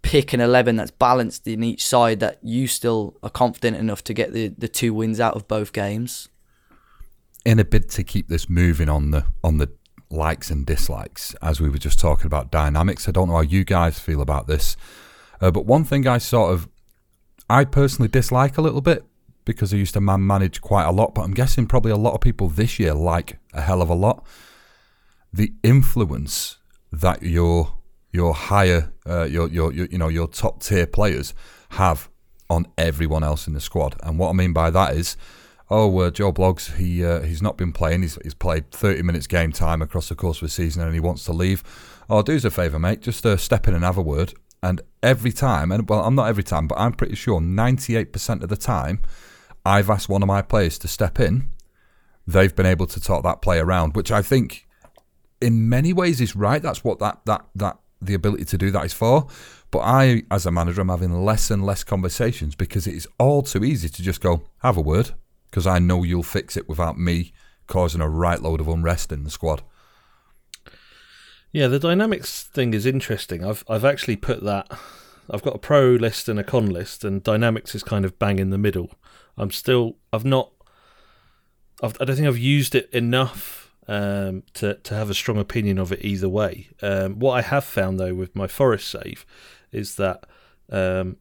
pick 0.01 0.33
an 0.33 0.39
11 0.39 0.75
that's 0.75 0.91
balanced 0.91 1.47
in 1.47 1.63
each 1.63 1.85
side 1.85 2.19
that 2.19 2.37
you 2.43 2.67
still 2.67 3.17
are 3.23 3.29
confident 3.29 3.75
enough 3.75 4.03
to 4.03 4.13
get 4.13 4.33
the, 4.33 4.49
the 4.49 4.67
two 4.67 4.93
wins 4.93 5.19
out 5.19 5.35
of 5.35 5.47
both 5.47 5.73
games. 5.73 6.29
In 7.43 7.59
a 7.59 7.65
bid 7.65 7.89
to 7.91 8.03
keep 8.03 8.27
this 8.27 8.49
moving 8.49 8.89
on 8.89 9.11
the 9.11 9.25
on 9.43 9.57
the 9.57 9.71
likes 10.09 10.49
and 10.49 10.65
dislikes, 10.65 11.35
as 11.41 11.59
we 11.59 11.69
were 11.69 11.77
just 11.77 11.99
talking 11.99 12.25
about 12.25 12.51
dynamics, 12.51 13.07
I 13.07 13.11
don't 13.11 13.27
know 13.27 13.35
how 13.35 13.41
you 13.41 13.63
guys 13.63 13.99
feel 13.99 14.21
about 14.21 14.47
this, 14.47 14.77
uh, 15.41 15.51
but 15.51 15.65
one 15.65 15.83
thing 15.83 16.07
I 16.07 16.17
sort 16.17 16.53
of 16.53 16.67
I 17.49 17.65
personally 17.65 18.09
dislike 18.09 18.57
a 18.57 18.61
little 18.61 18.81
bit 18.81 19.05
because 19.45 19.73
I 19.73 19.77
used 19.77 19.93
to 19.93 20.01
man 20.01 20.25
manage 20.25 20.61
quite 20.61 20.85
a 20.85 20.91
lot, 20.91 21.13
but 21.13 21.21
I'm 21.21 21.33
guessing 21.33 21.67
probably 21.67 21.91
a 21.91 21.97
lot 21.97 22.13
of 22.13 22.21
people 22.21 22.49
this 22.49 22.79
year 22.79 22.93
like 22.93 23.39
a 23.53 23.61
hell 23.61 23.81
of 23.81 23.89
a 23.89 23.93
lot. 23.93 24.25
The 25.31 25.53
influence 25.63 26.57
that 26.91 27.21
your 27.21 27.75
your 28.11 28.33
higher 28.33 28.93
uh, 29.05 29.23
your, 29.23 29.49
your 29.49 29.71
your 29.73 29.87
you 29.87 29.97
know 29.97 30.07
your 30.07 30.27
top 30.27 30.63
tier 30.63 30.87
players 30.87 31.33
have 31.71 32.09
on 32.49 32.67
everyone 32.77 33.23
else 33.23 33.47
in 33.47 33.53
the 33.53 33.61
squad, 33.61 33.95
and 34.01 34.17
what 34.17 34.29
I 34.29 34.33
mean 34.33 34.53
by 34.53 34.71
that 34.71 34.95
is 34.95 35.17
oh, 35.69 35.99
uh, 35.99 36.11
Joe 36.11 36.31
Bloggs, 36.31 36.75
he 36.75 37.03
uh, 37.03 37.21
he's 37.21 37.41
not 37.41 37.57
been 37.57 37.71
playing. 37.71 38.01
He's, 38.01 38.17
he's 38.23 38.33
played 38.33 38.71
30 38.71 39.01
minutes 39.03 39.27
game 39.27 39.51
time 39.51 39.81
across 39.81 40.09
the 40.09 40.15
course 40.15 40.37
of 40.37 40.41
the 40.41 40.49
season 40.49 40.83
and 40.83 40.93
he 40.93 40.99
wants 40.99 41.25
to 41.25 41.33
leave. 41.33 41.63
Oh, 42.09 42.21
do 42.21 42.35
us 42.35 42.43
a 42.43 42.51
favour, 42.51 42.79
mate. 42.79 43.01
Just 43.01 43.25
uh, 43.25 43.37
step 43.37 43.67
in 43.67 43.73
and 43.73 43.83
have 43.83 43.97
a 43.97 44.01
word. 44.01 44.33
And 44.65 44.81
every 45.03 45.31
time, 45.31 45.71
and 45.71 45.87
well, 45.87 46.01
I'm 46.01 46.15
not 46.15 46.27
every 46.27 46.43
time, 46.43 46.67
but 46.67 46.79
I'm 46.79 46.93
pretty 46.93 47.13
sure 47.13 47.39
98% 47.39 48.41
of 48.41 48.49
the 48.49 48.57
time, 48.57 48.99
I've 49.63 49.91
asked 49.91 50.09
one 50.09 50.23
of 50.23 50.27
my 50.27 50.41
players 50.41 50.79
to 50.79 50.87
step 50.87 51.19
in. 51.19 51.51
They've 52.25 52.55
been 52.55 52.65
able 52.65 52.87
to 52.87 52.99
talk 52.99 53.21
that 53.23 53.43
play 53.43 53.59
around, 53.59 53.95
which 53.95 54.11
I 54.11 54.23
think 54.23 54.67
in 55.39 55.69
many 55.69 55.93
ways 55.93 56.19
is 56.19 56.35
right. 56.35 56.63
That's 56.63 56.83
what 56.83 56.97
that, 56.97 57.19
that, 57.25 57.45
that 57.53 57.77
the 58.01 58.15
ability 58.15 58.45
to 58.45 58.57
do 58.57 58.71
that 58.71 58.85
is 58.85 58.93
for. 58.93 59.27
But 59.69 59.81
I, 59.81 60.23
as 60.31 60.47
a 60.47 60.51
manager, 60.51 60.81
I'm 60.81 60.89
having 60.89 61.23
less 61.23 61.51
and 61.51 61.63
less 61.63 61.83
conversations 61.83 62.55
because 62.55 62.87
it 62.87 62.95
is 62.95 63.07
all 63.19 63.43
too 63.43 63.63
easy 63.63 63.87
to 63.87 64.01
just 64.01 64.19
go, 64.19 64.47
have 64.63 64.77
a 64.77 64.81
word, 64.81 65.11
because 65.51 65.67
I 65.67 65.77
know 65.77 66.01
you'll 66.01 66.23
fix 66.23 66.57
it 66.57 66.67
without 66.67 66.97
me 66.97 67.33
causing 67.67 68.01
a 68.01 68.09
right 68.09 68.41
load 68.41 68.61
of 68.61 68.67
unrest 68.67 69.11
in 69.11 69.25
the 69.25 69.29
squad. 69.29 69.61
Yeah, 71.55 71.69
the 71.69 71.79
dynamics 71.79 72.43
thing 72.43 72.73
is 72.73 72.85
interesting. 72.85 73.45
I've 73.45 73.63
I've 73.69 73.85
actually 73.85 74.17
put 74.17 74.43
that. 74.43 74.69
I've 75.29 75.41
got 75.41 75.55
a 75.55 75.57
pro 75.57 75.91
list 75.91 76.27
and 76.27 76.37
a 76.37 76.43
con 76.43 76.65
list, 76.65 77.05
and 77.05 77.23
dynamics 77.23 77.73
is 77.73 77.81
kind 77.81 78.03
of 78.03 78.19
bang 78.19 78.39
in 78.39 78.49
the 78.49 78.57
middle. 78.57 78.91
I'm 79.37 79.51
still. 79.51 79.95
I've 80.11 80.25
not. 80.25 80.51
I've, 81.81 81.95
I 82.01 82.03
don't 82.03 82.17
think 82.17 82.27
I've 82.27 82.37
used 82.37 82.75
it 82.75 82.89
enough 82.91 83.73
um, 83.87 84.43
to 84.55 84.73
to 84.73 84.95
have 84.95 85.09
a 85.09 85.13
strong 85.13 85.37
opinion 85.37 85.77
of 85.77 85.93
it 85.93 86.03
either 86.03 86.27
way. 86.27 86.71
Um, 86.81 87.19
what 87.19 87.35
I 87.35 87.41
have 87.41 87.63
found 87.63 88.01
though 88.01 88.13
with 88.13 88.35
my 88.35 88.47
forest 88.47 88.89
save 88.89 89.25
is 89.71 89.95
that 89.95 90.25
um, 90.69 91.15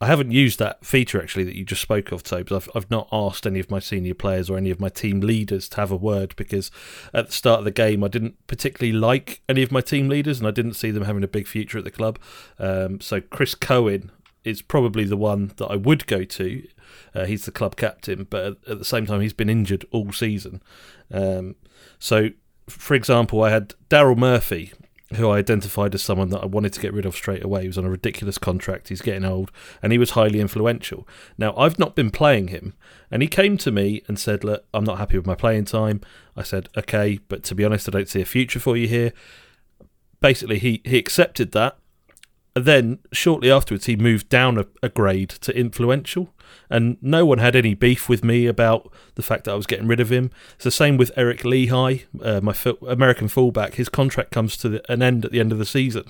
I 0.00 0.06
haven't 0.06 0.30
used 0.30 0.58
that 0.58 0.84
feature 0.84 1.22
actually 1.22 1.44
that 1.44 1.56
you 1.56 1.64
just 1.64 1.80
spoke 1.80 2.12
of, 2.12 2.22
Tobes. 2.22 2.52
I've 2.52 2.68
I've 2.74 2.90
not 2.90 3.08
asked 3.10 3.46
any 3.46 3.60
of 3.60 3.70
my 3.70 3.78
senior 3.78 4.14
players 4.14 4.50
or 4.50 4.58
any 4.58 4.70
of 4.70 4.80
my 4.80 4.88
team 4.88 5.20
leaders 5.20 5.68
to 5.70 5.76
have 5.76 5.90
a 5.90 5.96
word 5.96 6.34
because 6.36 6.70
at 7.14 7.28
the 7.28 7.32
start 7.32 7.60
of 7.60 7.64
the 7.64 7.70
game 7.70 8.04
I 8.04 8.08
didn't 8.08 8.34
particularly 8.46 8.92
like 8.92 9.40
any 9.48 9.62
of 9.62 9.72
my 9.72 9.80
team 9.80 10.08
leaders 10.08 10.38
and 10.38 10.46
I 10.46 10.50
didn't 10.50 10.74
see 10.74 10.90
them 10.90 11.04
having 11.04 11.24
a 11.24 11.28
big 11.28 11.46
future 11.46 11.78
at 11.78 11.84
the 11.84 11.90
club. 11.90 12.18
Um, 12.58 13.00
so 13.00 13.20
Chris 13.20 13.54
Cohen 13.54 14.10
is 14.44 14.62
probably 14.62 15.04
the 15.04 15.16
one 15.16 15.52
that 15.56 15.66
I 15.66 15.76
would 15.76 16.06
go 16.06 16.24
to. 16.24 16.66
Uh, 17.14 17.24
he's 17.24 17.46
the 17.46 17.50
club 17.50 17.76
captain, 17.76 18.26
but 18.30 18.58
at, 18.68 18.78
the 18.78 18.84
same 18.84 19.04
time 19.06 19.20
he's 19.20 19.32
been 19.32 19.50
injured 19.50 19.84
all 19.90 20.12
season. 20.12 20.62
Um, 21.10 21.56
so, 21.98 22.30
for 22.68 22.94
example, 22.94 23.42
I 23.42 23.50
had 23.50 23.74
Daryl 23.90 24.16
Murphy 24.16 24.72
who 25.14 25.28
I 25.28 25.38
identified 25.38 25.94
as 25.94 26.02
someone 26.02 26.30
that 26.30 26.40
I 26.40 26.46
wanted 26.46 26.72
to 26.72 26.80
get 26.80 26.92
rid 26.92 27.06
of 27.06 27.14
straight 27.14 27.44
away. 27.44 27.62
He 27.62 27.68
was 27.68 27.78
on 27.78 27.84
a 27.84 27.90
ridiculous 27.90 28.38
contract. 28.38 28.88
He's 28.88 29.02
getting 29.02 29.24
old, 29.24 29.52
and 29.82 29.92
he 29.92 29.98
was 29.98 30.10
highly 30.10 30.40
influential. 30.40 31.06
Now 31.38 31.56
I've 31.56 31.78
not 31.78 31.94
been 31.94 32.10
playing 32.10 32.48
him, 32.48 32.74
and 33.10 33.22
he 33.22 33.28
came 33.28 33.56
to 33.58 33.70
me 33.70 34.02
and 34.08 34.18
said, 34.18 34.42
"Look, 34.42 34.64
I'm 34.74 34.84
not 34.84 34.98
happy 34.98 35.16
with 35.16 35.26
my 35.26 35.36
playing 35.36 35.66
time." 35.66 36.00
I 36.36 36.42
said, 36.42 36.68
"Okay, 36.76 37.20
but 37.28 37.44
to 37.44 37.54
be 37.54 37.64
honest, 37.64 37.88
I 37.88 37.92
don't 37.92 38.08
see 38.08 38.20
a 38.20 38.26
future 38.26 38.60
for 38.60 38.76
you 38.76 38.88
here." 38.88 39.12
Basically, 40.20 40.58
he 40.58 40.82
he 40.84 40.98
accepted 40.98 41.52
that. 41.52 41.78
And 42.56 42.64
then 42.64 42.98
shortly 43.12 43.50
afterwards, 43.50 43.84
he 43.84 43.96
moved 43.96 44.30
down 44.30 44.56
a, 44.56 44.66
a 44.82 44.88
grade 44.88 45.28
to 45.28 45.56
influential 45.56 46.34
and 46.70 46.96
no 47.00 47.24
one 47.24 47.38
had 47.38 47.56
any 47.56 47.74
beef 47.74 48.08
with 48.08 48.24
me 48.24 48.46
about 48.46 48.90
the 49.14 49.22
fact 49.22 49.44
that 49.44 49.52
I 49.52 49.56
was 49.56 49.66
getting 49.66 49.86
rid 49.86 50.00
of 50.00 50.10
him. 50.10 50.30
It's 50.54 50.64
the 50.64 50.70
same 50.70 50.96
with 50.96 51.12
Eric 51.16 51.40
Lichaj, 51.40 52.04
uh, 52.22 52.40
my 52.40 52.54
American 52.90 53.28
fullback. 53.28 53.74
His 53.74 53.88
contract 53.88 54.30
comes 54.30 54.56
to 54.58 54.68
the, 54.68 54.92
an 54.92 55.02
end 55.02 55.24
at 55.24 55.32
the 55.32 55.40
end 55.40 55.52
of 55.52 55.58
the 55.58 55.66
season. 55.66 56.04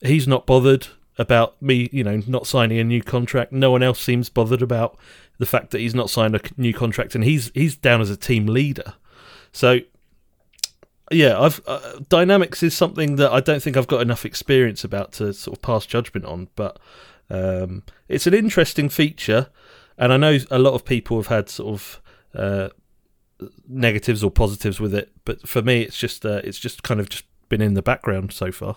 He's 0.00 0.28
not 0.28 0.46
bothered 0.46 0.88
about 1.18 1.60
me, 1.62 1.88
you 1.92 2.04
know, 2.04 2.22
not 2.26 2.46
signing 2.46 2.78
a 2.78 2.84
new 2.84 3.02
contract. 3.02 3.52
No 3.52 3.70
one 3.70 3.82
else 3.82 4.00
seems 4.00 4.28
bothered 4.28 4.62
about 4.62 4.98
the 5.38 5.46
fact 5.46 5.70
that 5.70 5.80
he's 5.80 5.94
not 5.94 6.10
signed 6.10 6.34
a 6.34 6.40
new 6.56 6.72
contract, 6.72 7.14
and 7.14 7.24
he's 7.24 7.50
he's 7.54 7.76
down 7.76 8.00
as 8.00 8.10
a 8.10 8.16
team 8.16 8.46
leader. 8.46 8.94
So 9.52 9.80
yeah, 11.10 11.38
I've 11.40 11.60
uh, 11.66 12.00
dynamics 12.08 12.62
is 12.62 12.74
something 12.74 13.16
that 13.16 13.32
I 13.32 13.40
don't 13.40 13.62
think 13.62 13.76
I've 13.76 13.86
got 13.86 14.00
enough 14.00 14.24
experience 14.24 14.84
about 14.84 15.12
to 15.14 15.32
sort 15.32 15.56
of 15.56 15.62
pass 15.62 15.86
judgment 15.86 16.26
on, 16.26 16.48
but 16.56 16.78
um, 17.30 17.82
it's 18.08 18.26
an 18.26 18.34
interesting 18.34 18.88
feature, 18.88 19.48
and 19.98 20.12
I 20.12 20.16
know 20.16 20.38
a 20.50 20.58
lot 20.58 20.74
of 20.74 20.84
people 20.84 21.16
have 21.18 21.28
had 21.28 21.48
sort 21.48 21.74
of 21.74 22.02
uh, 22.34 22.68
negatives 23.68 24.22
or 24.22 24.30
positives 24.30 24.80
with 24.80 24.94
it, 24.94 25.12
but 25.24 25.48
for 25.48 25.62
me, 25.62 25.82
it's 25.82 25.96
just 25.96 26.24
uh, 26.24 26.40
it's 26.44 26.58
just 26.58 26.82
kind 26.82 27.00
of 27.00 27.08
just 27.08 27.24
been 27.48 27.62
in 27.62 27.74
the 27.74 27.82
background 27.82 28.32
so 28.32 28.52
far. 28.52 28.76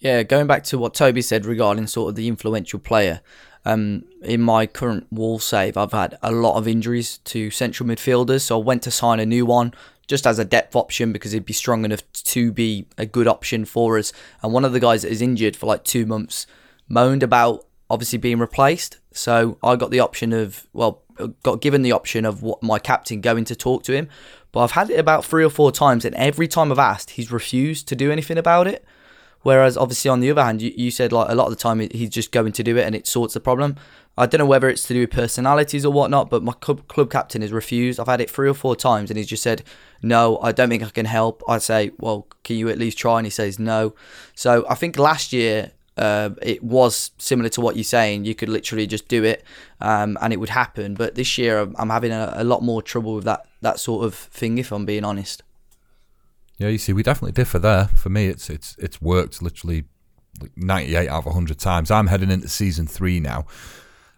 Yeah, 0.00 0.22
going 0.22 0.46
back 0.46 0.62
to 0.64 0.78
what 0.78 0.94
Toby 0.94 1.22
said 1.22 1.44
regarding 1.44 1.88
sort 1.88 2.10
of 2.10 2.14
the 2.14 2.28
influential 2.28 2.78
player. 2.78 3.20
Um, 3.64 4.04
in 4.22 4.40
my 4.40 4.66
current 4.66 5.12
wall 5.12 5.40
save, 5.40 5.76
I've 5.76 5.92
had 5.92 6.16
a 6.22 6.30
lot 6.30 6.56
of 6.56 6.68
injuries 6.68 7.18
to 7.24 7.50
central 7.50 7.88
midfielders, 7.88 8.42
so 8.42 8.60
I 8.60 8.64
went 8.64 8.82
to 8.84 8.90
sign 8.90 9.18
a 9.18 9.26
new 9.26 9.44
one 9.44 9.74
just 10.06 10.26
as 10.26 10.38
a 10.38 10.44
depth 10.44 10.74
option 10.74 11.12
because 11.12 11.32
he'd 11.32 11.44
be 11.44 11.52
strong 11.52 11.84
enough 11.84 12.02
to 12.12 12.50
be 12.50 12.86
a 12.96 13.04
good 13.04 13.28
option 13.28 13.64
for 13.64 13.98
us. 13.98 14.12
And 14.42 14.52
one 14.52 14.64
of 14.64 14.72
the 14.72 14.80
guys 14.80 15.02
that 15.02 15.10
is 15.10 15.20
injured 15.20 15.54
for 15.54 15.66
like 15.66 15.84
two 15.84 16.06
months 16.06 16.46
moaned 16.88 17.22
about 17.22 17.66
obviously 17.90 18.18
being 18.18 18.38
replaced. 18.38 18.98
So 19.12 19.58
I 19.62 19.76
got 19.76 19.90
the 19.90 20.00
option 20.00 20.32
of, 20.32 20.66
well, 20.72 21.02
got 21.42 21.60
given 21.60 21.82
the 21.82 21.92
option 21.92 22.24
of 22.24 22.42
what 22.42 22.62
my 22.62 22.78
captain 22.78 23.20
going 23.20 23.44
to 23.46 23.56
talk 23.56 23.82
to 23.84 23.92
him. 23.92 24.08
But 24.52 24.60
I've 24.60 24.70
had 24.72 24.90
it 24.90 24.98
about 24.98 25.24
three 25.24 25.44
or 25.44 25.50
four 25.50 25.70
times, 25.72 26.04
and 26.04 26.14
every 26.14 26.48
time 26.48 26.72
I've 26.72 26.78
asked, 26.78 27.10
he's 27.10 27.30
refused 27.30 27.88
to 27.88 27.96
do 27.96 28.10
anything 28.10 28.38
about 28.38 28.66
it. 28.66 28.84
Whereas 29.42 29.76
obviously 29.76 30.10
on 30.10 30.20
the 30.20 30.30
other 30.30 30.42
hand, 30.42 30.62
you, 30.62 30.72
you 30.76 30.90
said 30.90 31.12
like 31.12 31.28
a 31.28 31.34
lot 31.34 31.46
of 31.46 31.50
the 31.50 31.56
time 31.56 31.78
he's 31.78 32.10
just 32.10 32.32
going 32.32 32.52
to 32.52 32.62
do 32.62 32.76
it 32.76 32.84
and 32.84 32.94
it 32.94 33.06
sorts 33.06 33.34
the 33.34 33.40
problem. 33.40 33.76
I 34.16 34.26
don't 34.26 34.40
know 34.40 34.46
whether 34.46 34.68
it's 34.68 34.82
to 34.88 34.94
do 34.94 35.00
with 35.00 35.10
personalities 35.10 35.84
or 35.84 35.92
whatnot, 35.92 36.28
but 36.28 36.42
my 36.42 36.52
club, 36.54 36.88
club 36.88 37.10
captain 37.10 37.40
has 37.42 37.52
refused. 37.52 38.00
I've 38.00 38.08
had 38.08 38.20
it 38.20 38.28
three 38.28 38.48
or 38.48 38.54
four 38.54 38.74
times 38.74 39.10
and 39.10 39.16
he's 39.16 39.28
just 39.28 39.44
said, 39.44 39.62
No, 40.02 40.38
I 40.42 40.50
don't 40.50 40.68
think 40.68 40.82
I 40.82 40.90
can 40.90 41.06
help. 41.06 41.44
I 41.48 41.58
say, 41.58 41.92
Well, 41.98 42.26
can 42.42 42.56
you 42.56 42.68
at 42.68 42.78
least 42.78 42.98
try? 42.98 43.18
And 43.18 43.26
he 43.26 43.30
says, 43.30 43.60
No. 43.60 43.94
So 44.34 44.66
I 44.68 44.74
think 44.74 44.98
last 44.98 45.32
year 45.32 45.70
uh, 45.98 46.30
it 46.40 46.62
was 46.62 47.10
similar 47.18 47.48
to 47.50 47.60
what 47.60 47.76
you're 47.76 47.84
saying. 47.84 48.24
You 48.24 48.34
could 48.34 48.48
literally 48.48 48.86
just 48.86 49.08
do 49.08 49.24
it, 49.24 49.44
um, 49.80 50.16
and 50.20 50.32
it 50.32 50.36
would 50.36 50.50
happen. 50.50 50.94
But 50.94 51.14
this 51.14 51.38
year, 51.38 51.58
I'm 51.76 51.90
having 51.90 52.12
a, 52.12 52.32
a, 52.36 52.44
lot 52.44 52.62
more 52.62 52.82
trouble 52.82 53.16
with 53.16 53.24
that 53.24 53.46
that 53.60 53.80
sort 53.80 54.04
of 54.04 54.14
thing. 54.14 54.58
If 54.58 54.72
I'm 54.72 54.86
being 54.86 55.04
honest. 55.04 55.42
Yeah, 56.58 56.68
you 56.68 56.78
see, 56.78 56.92
we 56.92 57.02
definitely 57.02 57.32
differ 57.32 57.58
there. 57.58 57.86
For 57.86 58.08
me, 58.10 58.28
it's 58.28 58.48
it's 58.48 58.76
it's 58.78 59.00
worked 59.00 59.42
literally 59.42 59.84
98 60.56 61.08
out 61.08 61.18
of 61.18 61.26
100 61.26 61.58
times. 61.58 61.90
I'm 61.90 62.06
heading 62.06 62.30
into 62.30 62.48
season 62.48 62.86
three 62.86 63.20
now, 63.20 63.46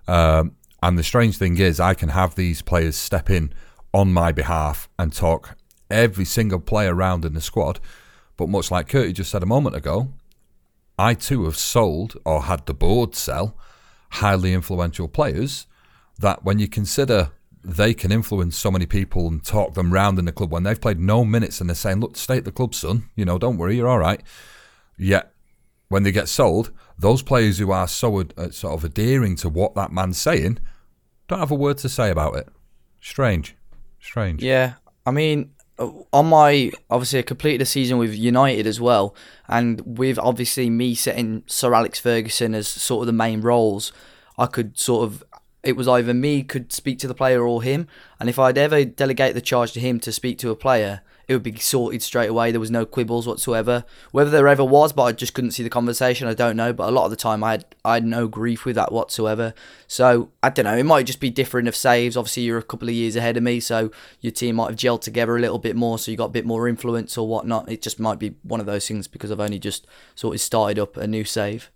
um, 0.07 0.57
and 0.83 0.99
the 0.99 1.03
strange 1.03 1.39
thing 1.39 1.59
is, 1.59 1.81
I 1.81 1.95
can 1.95 2.11
have 2.11 2.35
these 2.35 2.63
players 2.63 2.97
step 2.97 3.31
in 3.31 3.53
on 3.93 4.13
my 4.13 4.33
behalf 4.33 4.89
and 4.99 5.13
talk 5.13 5.57
every 5.91 6.25
single 6.25 6.61
player 6.61 6.95
around 6.95 7.25
in 7.25 7.35
the 7.35 7.41
squad. 7.41 7.81
But 8.37 8.49
much 8.49 8.71
like 8.71 8.89
Curtie 8.89 9.13
just 9.13 9.31
said 9.31 9.43
a 9.43 9.47
moment 9.47 9.77
ago, 9.77 10.09
I 11.01 11.15
too 11.15 11.45
have 11.45 11.57
sold 11.57 12.19
or 12.27 12.43
had 12.43 12.67
the 12.67 12.75
board 12.75 13.15
sell 13.15 13.57
highly 14.11 14.53
influential 14.53 15.09
players 15.09 15.67
that 16.19 16.45
when 16.45 16.59
you 16.59 16.69
consider 16.69 17.31
they 17.65 17.95
can 17.95 18.13
influence 18.13 18.55
so 18.55 18.71
many 18.71 18.85
people 18.85 19.27
and 19.27 19.43
talk 19.43 19.73
them 19.73 19.95
round 19.95 20.19
in 20.19 20.27
the 20.27 20.33
club 20.33 20.53
when 20.53 20.63
they've 20.63 20.81
played 20.81 21.01
no 21.01 21.25
minutes 21.25 21.59
and 21.59 21.71
they're 21.71 21.75
saying, 21.75 22.01
look, 22.01 22.17
stay 22.17 22.37
at 22.37 22.45
the 22.45 22.53
club, 22.53 22.75
son, 22.75 23.05
you 23.17 23.25
know, 23.25 23.39
don't 23.39 23.57
worry, 23.57 23.77
you're 23.77 23.89
all 23.89 23.99
right. 23.99 24.23
Yet 24.99 25.33
when 25.89 26.03
they 26.03 26.13
get 26.13 26.29
sold, 26.29 26.71
those 26.99 27.23
players 27.23 27.57
who 27.57 27.71
are 27.71 27.89
so 27.89 28.21
uh, 28.21 28.51
sort 28.51 28.75
of 28.75 28.85
adhering 28.85 29.37
to 29.37 29.49
what 29.49 29.75
that 29.77 29.93
man's 29.93 30.19
saying 30.19 30.59
don't 31.29 31.39
have 31.39 31.51
a 31.51 31.55
word 31.55 31.79
to 31.79 31.89
say 31.89 32.11
about 32.11 32.37
it. 32.37 32.47
Strange. 33.01 33.57
Strange. 34.01 34.43
Yeah. 34.43 34.75
I 35.07 35.13
mean, 35.13 35.53
on 35.81 36.27
my 36.27 36.73
obviously 36.91 37.21
I 37.21 37.23
completed 37.23 37.63
a 37.63 37.67
season 37.67 37.99
with 37.99 38.15
United 38.15 38.67
as 38.67 38.81
well, 38.81 39.15
and 39.49 39.99
with 39.99 40.19
obviously 40.19 40.71
me 40.71 40.95
setting 40.95 41.43
Sir 41.47 41.75
Alex 41.75 41.99
Ferguson 41.99 42.55
as 42.55 42.69
sort 42.69 43.03
of 43.03 43.07
the 43.07 43.13
main 43.13 43.41
roles, 43.41 43.93
I 44.39 44.47
could 44.47 44.79
sort 44.79 45.05
of 45.05 45.25
it 45.63 45.77
was 45.77 45.89
either 45.89 46.15
me 46.15 46.43
could 46.43 46.73
speak 46.73 46.99
to 47.01 47.09
the 47.09 47.15
player 47.15 47.47
or 47.47 47.63
him, 47.63 47.87
and 48.19 48.29
if 48.29 48.39
I'd 48.39 48.59
ever 48.59 48.85
delegate 48.85 49.35
the 49.35 49.41
charge 49.41 49.73
to 49.73 49.81
him 49.81 50.01
to 50.01 50.13
speak 50.13 50.39
to 50.39 50.51
a 50.51 50.57
player, 50.57 51.03
it 51.31 51.35
would 51.35 51.45
be 51.45 51.57
sorted 51.61 52.03
straight 52.03 52.29
away. 52.29 52.51
There 52.51 52.59
was 52.59 52.73
no 52.73 52.85
quibbles 52.85 53.25
whatsoever. 53.25 53.85
Whether 54.11 54.31
there 54.31 54.49
ever 54.49 54.65
was, 54.65 54.93
but 54.93 55.05
I 55.05 55.13
just 55.13 55.33
couldn't 55.33 55.53
see 55.53 55.63
the 55.63 55.71
conversation. 55.71 56.27
I 56.27 56.35
don't 56.35 56.57
know. 56.57 56.73
But 56.73 56.89
a 56.89 56.91
lot 56.91 57.05
of 57.05 57.13
the 57.13 57.17
time, 57.17 57.45
I 57.45 57.53
had 57.53 57.65
I 57.85 57.95
had 57.95 58.05
no 58.05 58.27
grief 58.27 58.65
with 58.65 58.75
that 58.75 58.91
whatsoever. 58.91 59.55
So 59.87 60.31
I 60.43 60.51
don't 60.51 60.65
know. 60.65 60.77
It 60.77 60.83
might 60.83 61.07
just 61.07 61.21
be 61.21 61.31
different 61.31 61.69
of 61.69 61.77
saves. 61.77 62.17
Obviously, 62.17 62.43
you're 62.43 62.59
a 62.59 62.65
couple 62.65 62.89
of 62.89 62.95
years 62.97 63.15
ahead 63.15 63.37
of 63.37 63.45
me, 63.45 63.61
so 63.61 63.93
your 64.21 64.33
team 64.33 64.57
might 64.57 64.71
have 64.71 64.77
gelled 64.77 65.03
together 65.03 65.37
a 65.37 65.41
little 65.41 65.61
bit 65.61 65.77
more. 65.77 66.01
So 66.01 66.11
you 66.11 66.17
got 66.17 66.25
a 66.25 66.31
bit 66.31 66.47
more 66.47 66.67
influence 66.67 67.17
or 67.17 67.29
whatnot. 67.29 67.71
It 67.71 67.81
just 67.81 68.01
might 68.01 68.19
be 68.19 68.35
one 68.43 68.59
of 68.59 68.67
those 68.67 68.89
things 68.89 69.07
because 69.07 69.31
I've 69.31 69.39
only 69.39 69.61
just 69.61 69.87
sort 70.17 70.35
of 70.35 70.41
started 70.41 70.81
up 70.81 70.97
a 70.97 71.07
new 71.07 71.23
save. 71.23 71.71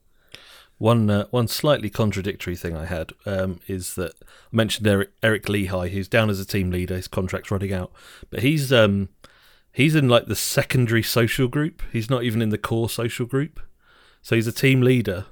One 0.78 1.08
uh, 1.08 1.26
one 1.30 1.46
slightly 1.46 1.90
contradictory 1.90 2.56
thing 2.56 2.76
I 2.76 2.86
had 2.86 3.12
um, 3.24 3.60
is 3.68 3.94
that 3.94 4.14
I 4.20 4.56
mentioned 4.56 4.88
Eric, 4.88 5.12
Eric 5.22 5.44
Lichaj, 5.44 5.90
who's 5.90 6.08
down 6.08 6.28
as 6.28 6.40
a 6.40 6.44
team 6.44 6.72
leader. 6.72 6.96
His 6.96 7.06
contract's 7.06 7.52
running 7.52 7.72
out, 7.72 7.92
but 8.30 8.40
he's 8.40 8.72
um, 8.72 9.10
he's 9.74 9.94
in 9.94 10.08
like 10.08 10.26
the 10.26 10.36
secondary 10.36 11.02
social 11.02 11.48
group. 11.48 11.82
He's 11.92 12.08
not 12.08 12.22
even 12.22 12.40
in 12.40 12.48
the 12.48 12.56
core 12.56 12.88
social 12.88 13.26
group. 13.26 13.60
So 14.22 14.36
he's 14.36 14.46
a 14.46 14.52
team 14.52 14.80
leader, 14.80 15.26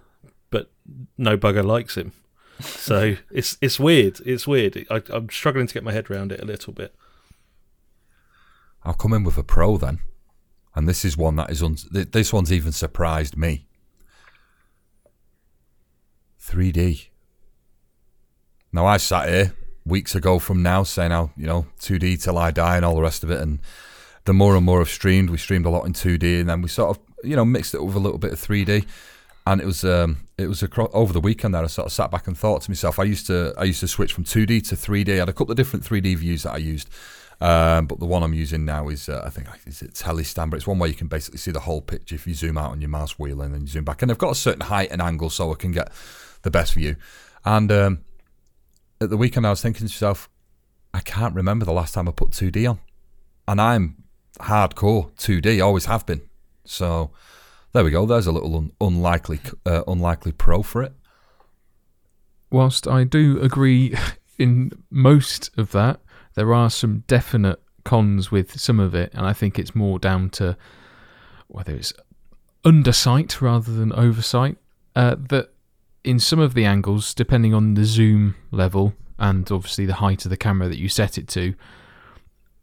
but 0.50 0.70
no 1.16 1.38
bugger 1.38 1.64
likes 1.64 1.96
him. 1.96 2.12
so 2.60 3.16
it's 3.30 3.56
it's 3.62 3.80
weird. 3.80 4.20
It's 4.26 4.46
weird. 4.46 4.86
I, 4.90 5.02
I'm 5.08 5.30
struggling 5.30 5.66
to 5.68 5.72
get 5.74 5.84
my 5.84 5.92
head 5.92 6.10
around 6.10 6.32
it 6.32 6.40
a 6.40 6.44
little 6.44 6.74
bit. 6.74 6.94
I'll 8.84 8.92
come 8.92 9.14
in 9.14 9.24
with 9.24 9.38
a 9.38 9.44
pro 9.44 9.76
then, 9.78 10.00
and 10.74 10.88
this 10.88 11.04
is 11.04 11.16
one 11.16 11.36
that 11.36 11.50
is 11.50 11.62
un- 11.62 11.78
this 11.90 12.32
one's 12.32 12.52
even 12.52 12.72
surprised 12.72 13.36
me. 13.36 13.66
3D. 16.40 17.06
Now 18.72 18.84
I 18.86 18.96
sat 18.96 19.28
here 19.28 19.54
weeks 19.86 20.16
ago 20.16 20.40
from 20.40 20.62
now 20.62 20.82
saying 20.82 21.12
how 21.12 21.30
you 21.36 21.46
know 21.46 21.66
2D 21.78 22.20
till 22.20 22.36
I 22.36 22.50
die 22.50 22.76
and 22.76 22.84
all 22.84 22.96
the 22.96 23.02
rest 23.02 23.22
of 23.22 23.30
it, 23.30 23.40
and 23.40 23.60
the 24.24 24.32
more 24.32 24.56
and 24.56 24.64
more 24.64 24.80
I've 24.80 24.88
streamed, 24.88 25.30
we 25.30 25.38
streamed 25.38 25.66
a 25.66 25.70
lot 25.70 25.84
in 25.84 25.92
2D, 25.92 26.40
and 26.40 26.48
then 26.48 26.62
we 26.62 26.68
sort 26.68 26.96
of 26.96 27.02
you 27.24 27.36
know 27.36 27.44
mixed 27.44 27.74
it 27.74 27.82
with 27.82 27.94
a 27.94 28.00
little 28.00 28.18
bit 28.18 28.32
of 28.32 28.40
3D, 28.40 28.86
and 29.46 29.60
it 29.60 29.66
was 29.66 29.84
um, 29.84 30.28
it 30.38 30.46
was 30.46 30.62
across, 30.62 30.90
over 30.92 31.12
the 31.12 31.20
weekend 31.20 31.54
that 31.54 31.64
I 31.64 31.66
sort 31.66 31.86
of 31.86 31.92
sat 31.92 32.10
back 32.10 32.26
and 32.26 32.36
thought 32.36 32.62
to 32.62 32.70
myself, 32.70 32.98
I 32.98 33.04
used 33.04 33.26
to 33.26 33.54
I 33.58 33.64
used 33.64 33.80
to 33.80 33.88
switch 33.88 34.12
from 34.12 34.24
2D 34.24 34.68
to 34.68 34.76
3D. 34.76 35.14
I 35.14 35.18
had 35.18 35.28
a 35.28 35.32
couple 35.32 35.52
of 35.52 35.56
different 35.56 35.84
3D 35.84 36.16
views 36.18 36.44
that 36.44 36.54
I 36.54 36.58
used. 36.58 36.88
Um, 37.40 37.86
but 37.86 37.98
the 37.98 38.06
one 38.06 38.22
I'm 38.22 38.34
using 38.34 38.64
now 38.64 38.88
is, 38.88 39.08
uh, 39.08 39.20
I 39.26 39.30
think, 39.30 39.48
is 39.66 39.82
it 39.82 39.94
Telestan, 39.94 40.48
but 40.48 40.58
it's 40.58 40.66
one 40.68 40.78
where 40.78 40.88
you 40.88 40.94
can 40.94 41.08
basically 41.08 41.38
see 41.38 41.50
the 41.50 41.58
whole 41.58 41.80
picture 41.80 42.14
if 42.14 42.24
you 42.24 42.34
zoom 42.34 42.56
out 42.56 42.70
on 42.70 42.80
your 42.80 42.88
mouse 42.88 43.18
wheel 43.18 43.42
and 43.42 43.52
then 43.52 43.62
you 43.62 43.66
zoom 43.66 43.82
back. 43.82 44.00
And 44.00 44.08
they've 44.08 44.16
got 44.16 44.30
a 44.30 44.36
certain 44.36 44.60
height 44.60 44.92
and 44.92 45.02
angle 45.02 45.28
so 45.28 45.50
I 45.50 45.56
can 45.56 45.72
get 45.72 45.90
the 46.42 46.52
best 46.52 46.74
view. 46.74 46.94
And 47.44 47.72
um, 47.72 48.04
at 49.00 49.10
the 49.10 49.16
weekend, 49.16 49.44
I 49.44 49.50
was 49.50 49.60
thinking 49.60 49.88
to 49.88 49.92
myself, 49.92 50.28
I 50.94 51.00
can't 51.00 51.34
remember 51.34 51.64
the 51.64 51.72
last 51.72 51.94
time 51.94 52.06
I 52.06 52.12
put 52.12 52.30
2D 52.30 52.70
on. 52.70 52.78
And 53.48 53.60
I'm 53.60 54.01
hardcore 54.40 55.12
2D, 55.16 55.64
always 55.64 55.86
have 55.86 56.06
been. 56.06 56.22
So 56.64 57.10
there 57.72 57.84
we 57.84 57.90
go. 57.90 58.06
There's 58.06 58.26
a 58.26 58.32
little 58.32 58.56
un- 58.56 58.72
unlikely, 58.80 59.40
uh, 59.66 59.82
unlikely 59.86 60.32
pro 60.32 60.62
for 60.62 60.82
it. 60.82 60.92
Whilst 62.50 62.86
I 62.86 63.04
do 63.04 63.40
agree 63.40 63.96
in 64.38 64.72
most 64.90 65.50
of 65.56 65.72
that, 65.72 66.00
there 66.34 66.52
are 66.54 66.70
some 66.70 67.04
definite 67.06 67.60
cons 67.84 68.30
with 68.30 68.58
some 68.60 68.78
of 68.78 68.94
it, 68.94 69.12
and 69.14 69.26
I 69.26 69.32
think 69.32 69.58
it's 69.58 69.74
more 69.74 69.98
down 69.98 70.30
to 70.30 70.56
whether 71.48 71.74
it's 71.74 71.92
undersight 72.64 73.40
rather 73.40 73.72
than 73.72 73.92
oversight. 73.92 74.56
Uh, 74.94 75.16
that 75.30 75.52
in 76.04 76.18
some 76.18 76.38
of 76.38 76.54
the 76.54 76.64
angles, 76.64 77.14
depending 77.14 77.54
on 77.54 77.74
the 77.74 77.84
zoom 77.84 78.34
level 78.50 78.94
and 79.18 79.50
obviously 79.50 79.86
the 79.86 79.94
height 79.94 80.24
of 80.24 80.30
the 80.30 80.36
camera 80.36 80.68
that 80.68 80.78
you 80.78 80.88
set 80.88 81.16
it 81.16 81.28
to, 81.28 81.54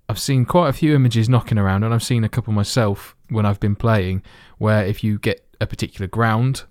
I've 0.09 0.19
seen 0.19 0.43
quite 0.43 0.69
a 0.69 0.73
few 0.73 0.95
images 0.95 1.29
knocking 1.29 1.59
around, 1.59 1.83
and 1.83 1.93
I've 1.93 2.03
seen 2.03 2.23
a 2.23 2.29
couple 2.29 2.51
myself 2.51 3.15
when 3.29 3.45
I've 3.45 3.59
been 3.59 3.75
playing, 3.75 4.23
where 4.57 4.83
if 4.83 5.03
you 5.03 5.19
get 5.19 5.47
a 5.61 5.67
particular 5.67 6.07
ground 6.07 6.63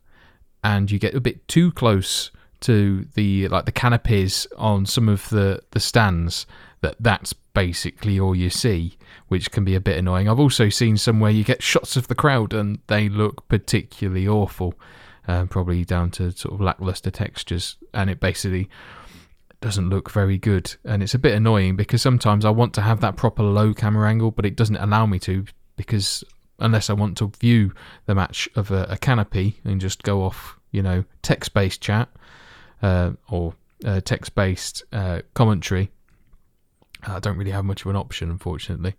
and 0.65 0.91
you 0.91 0.99
get 0.99 1.15
a 1.15 1.21
bit 1.21 1.47
too 1.47 1.71
close 1.71 2.33
to 2.61 3.07
the 3.15 3.47
like 3.47 3.65
the 3.65 3.73
canopies 3.73 4.49
on 4.57 4.85
some 4.87 5.09
of 5.09 5.29
the 5.29 5.61
the 5.71 5.79
stands, 5.79 6.47
that 6.81 6.97
that's 6.99 7.33
basically 7.33 8.19
all 8.19 8.35
you 8.35 8.51
see, 8.51 8.99
which 9.29 9.53
can 9.53 9.65
be 9.65 9.77
a 9.77 9.81
bit 9.81 9.99
annoying. 9.99 10.29
I've 10.29 10.41
also 10.41 10.69
seen 10.69 10.97
somewhere 10.97 11.31
you 11.31 11.45
get 11.45 11.63
shots 11.63 11.97
of 11.97 12.09
the 12.09 12.17
crowd 12.17 12.53
and 12.53 12.81
they 12.89 13.09
look 13.09 13.47
particularly 13.49 14.27
awful, 14.27 14.75
um, 15.29 15.47
probably 15.47 15.85
down 15.85 16.11
to 16.13 16.33
sort 16.33 16.55
of 16.55 16.61
lackluster 16.61 17.13
textures, 17.13 17.77
and 17.95 18.11
it 18.11 18.19
basically 18.19 18.69
doesn't 19.61 19.91
look 19.91 20.11
very 20.11 20.39
good. 20.39 20.75
And 20.85 21.03
it's 21.03 21.15
a 21.15 21.19
bit 21.19 21.35
annoying 21.35 21.77
because 21.77 22.03
sometimes 22.03 22.45
I 22.45 22.51
want 22.51 22.75
to 22.75 22.81
have 22.81 23.01
that 23.01 23.17
proper 23.17 23.43
low 23.43 23.75
camera 23.75 24.09
angle, 24.09 24.31
but 24.31 24.47
it 24.47 24.57
doesn't 24.57 24.77
allow 24.77 25.07
me 25.07 25.19
to 25.21 25.45
because 25.77 26.25
unless 26.59 26.91
I 26.91 26.93
want 26.93 27.17
to 27.19 27.33
view 27.41 27.73
the 28.07 28.15
match 28.15 28.49
of 28.57 28.71
a, 28.71 28.85
a 28.91 28.97
canopy 28.97 29.61
and 29.65 29.81
just 29.81 30.03
go 30.03 30.23
off, 30.23 30.59
you 30.71 30.83
know, 30.83 31.05
text 31.23 31.55
based 31.55 31.81
chat 31.81 32.09
uh, 32.83 33.13
or 33.29 33.55
uh, 33.85 34.01
text 34.01 34.35
based 34.35 34.83
uh, 34.93 35.23
commentary 35.35 35.91
I 37.07 37.21
don't 37.21 37.37
really 37.37 37.51
have 37.53 37.65
much 37.65 37.83
of 37.83 37.91
an 37.91 37.97
option, 37.97 38.31
unfortunately. 38.31 38.95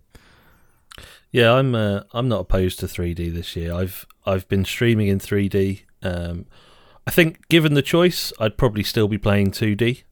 Yeah, 1.30 1.54
I'm 1.54 1.74
uh, 1.74 2.02
I'm 2.12 2.28
not 2.28 2.40
opposed 2.40 2.80
to 2.80 2.86
3D 2.86 3.32
this 3.32 3.54
year. 3.56 3.74
I've 3.74 4.06
I've 4.26 4.48
been 4.48 4.64
streaming 4.64 5.08
in 5.08 5.18
3D. 5.18 5.82
Um, 6.02 6.46
I 7.06 7.10
think 7.10 7.46
given 7.48 7.74
the 7.74 7.82
choice, 7.82 8.32
I'd 8.40 8.56
probably 8.56 8.82
still 8.82 9.08
be 9.08 9.18
playing 9.18 9.52
2D, 9.52 10.02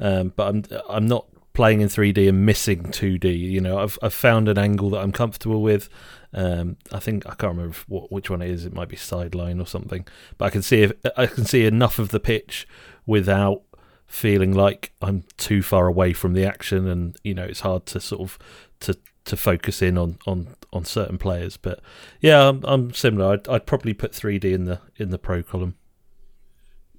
um, 0.00 0.32
but 0.34 0.48
I'm 0.48 0.64
I'm 0.88 1.06
not 1.06 1.26
playing 1.52 1.80
in 1.80 1.88
3D 1.88 2.28
and 2.28 2.44
missing 2.44 2.82
2D. 2.82 3.38
You 3.38 3.60
know, 3.60 3.78
I've 3.78 3.98
I've 4.02 4.14
found 4.14 4.48
an 4.48 4.58
angle 4.58 4.90
that 4.90 5.00
I'm 5.00 5.12
comfortable 5.12 5.62
with. 5.62 5.88
Um, 6.32 6.76
I 6.92 6.98
think 6.98 7.26
I 7.26 7.34
can't 7.34 7.56
remember 7.56 7.76
what, 7.86 8.10
which 8.10 8.28
one 8.28 8.42
it 8.42 8.50
is. 8.50 8.66
It 8.66 8.74
might 8.74 8.88
be 8.88 8.96
sideline 8.96 9.60
or 9.60 9.66
something, 9.66 10.06
but 10.36 10.46
I 10.46 10.50
can 10.50 10.62
see 10.62 10.82
if 10.82 10.92
I 11.16 11.26
can 11.26 11.44
see 11.44 11.64
enough 11.64 11.98
of 11.98 12.10
the 12.10 12.20
pitch 12.20 12.66
without 13.06 13.62
feeling 14.06 14.52
like 14.52 14.92
I'm 15.00 15.24
too 15.36 15.62
far 15.62 15.86
away 15.86 16.12
from 16.12 16.34
the 16.34 16.44
action, 16.44 16.88
and 16.88 17.16
you 17.22 17.34
know 17.34 17.44
it's 17.44 17.60
hard 17.60 17.86
to 17.86 18.00
sort 18.00 18.22
of 18.22 18.38
to 18.80 18.98
to 19.26 19.36
focus 19.36 19.80
in 19.80 19.96
on 19.96 20.18
on 20.26 20.56
on 20.72 20.84
certain 20.84 21.18
players. 21.18 21.56
But 21.56 21.80
yeah, 22.20 22.48
I'm, 22.48 22.62
I'm 22.64 22.92
similar. 22.92 23.34
I'd, 23.34 23.48
I'd 23.48 23.66
probably 23.66 23.94
put 23.94 24.12
3D 24.12 24.44
in 24.44 24.64
the 24.64 24.80
in 24.96 25.10
the 25.10 25.18
pro 25.18 25.42
column. 25.42 25.76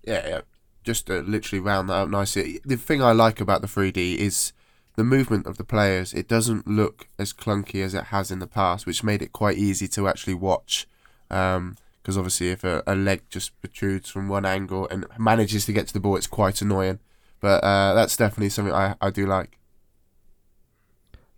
Yeah, 0.04 0.28
yeah. 0.28 0.42
Just 0.86 1.08
to 1.08 1.22
literally 1.22 1.60
round 1.60 1.90
that 1.90 1.96
up 1.96 2.10
nicely. 2.10 2.62
The 2.64 2.78
thing 2.78 3.02
I 3.02 3.12
like 3.12 3.42
about 3.42 3.62
the 3.62 3.68
3D 3.68 4.18
is 4.18 4.54
the 4.96 5.04
movement 5.04 5.48
of 5.48 5.58
the 5.58 5.64
players. 5.64 6.14
It 6.14 6.28
doesn't 6.28 6.68
look 6.68 7.08
as 7.18 7.34
clunky 7.34 7.84
as 7.84 7.94
it 7.94 8.06
has 8.06 8.32
in 8.32 8.40
the 8.40 8.48
past, 8.48 8.86
which 8.86 9.04
made 9.04 9.22
it 9.22 9.34
quite 9.34 9.58
easy 9.58 9.88
to 9.90 10.08
actually 10.08 10.36
watch. 10.36 10.88
Um, 11.30 11.76
because 12.02 12.20
obviously 12.20 12.52
if 12.52 12.64
a, 12.64 12.84
a, 12.86 12.96
leg 12.96 13.24
just 13.32 13.60
protrudes 13.62 14.12
from 14.12 14.30
one 14.30 14.46
angle 14.46 14.88
and 14.90 15.08
manages 15.18 15.66
to 15.66 15.74
get 15.74 15.88
to 15.88 15.94
the 15.94 16.00
ball, 16.00 16.16
it's 16.16 16.28
quite 16.28 16.62
annoying. 16.62 17.00
But 17.40 17.64
uh, 17.64 17.96
that's 17.96 18.16
definitely 18.16 18.50
something 18.50 18.76
I, 18.76 18.94
I 19.02 19.10
do 19.10 19.26
like. 19.26 19.58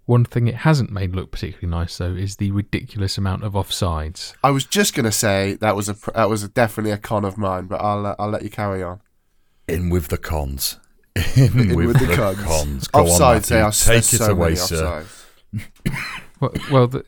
One 0.06 0.26
thing 0.26 0.48
it 0.48 0.56
hasn't 0.56 0.92
made 0.92 1.16
look 1.16 1.32
particularly 1.32 1.70
nice 1.70 1.98
though 1.98 2.14
is 2.14 2.36
the 2.36 2.52
ridiculous 2.52 3.18
amount 3.18 3.44
of 3.44 3.54
offsides. 3.54 4.34
I 4.44 4.52
was 4.52 4.66
just 4.66 4.94
gonna 4.94 5.12
say 5.12 5.56
that 5.56 5.76
was 5.76 5.90
a 5.90 5.96
that 6.16 6.30
was 6.30 6.44
a, 6.44 6.48
definitely 6.50 6.92
a 6.92 6.98
con 6.98 7.26
of 7.26 7.38
mine, 7.38 7.68
but 7.68 7.82
I'll 7.82 8.06
uh, 8.06 8.16
I'll 8.20 8.30
let 8.30 8.44
you 8.44 8.50
carry 8.50 8.82
on. 8.84 9.02
In 9.67 9.89
with 9.89 10.08
the 10.08 10.17
cons. 10.17 10.80
In, 11.36 11.60
In 11.60 11.75
with, 11.75 11.88
with, 11.88 11.99
the, 11.99 12.06
the 12.08 12.15
cons. 12.15 12.43
cons. 12.43 12.88
Go 12.88 13.03
offsides, 13.03 13.51
on, 13.51 13.58
they 13.58 13.62
are 13.62 13.71
Take 13.71 14.03
so 14.03 14.25
it 14.25 14.32
away, 14.32 14.56
sir. 14.56 15.06
well, 16.39 16.53
well, 16.71 16.88
the, 16.88 17.06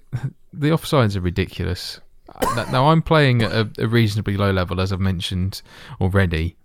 the 0.51 0.69
offsides 0.69 1.15
are 1.15 1.21
ridiculous. 1.21 1.99
Now 2.71 2.89
I'm 2.89 3.01
playing 3.01 3.41
at 3.41 3.51
a, 3.51 3.69
a, 3.79 3.87
reasonably 3.87 4.37
low 4.37 4.51
level, 4.51 4.79
as 4.79 4.93
I've 4.93 4.99
mentioned 4.99 5.61
already, 5.99 6.57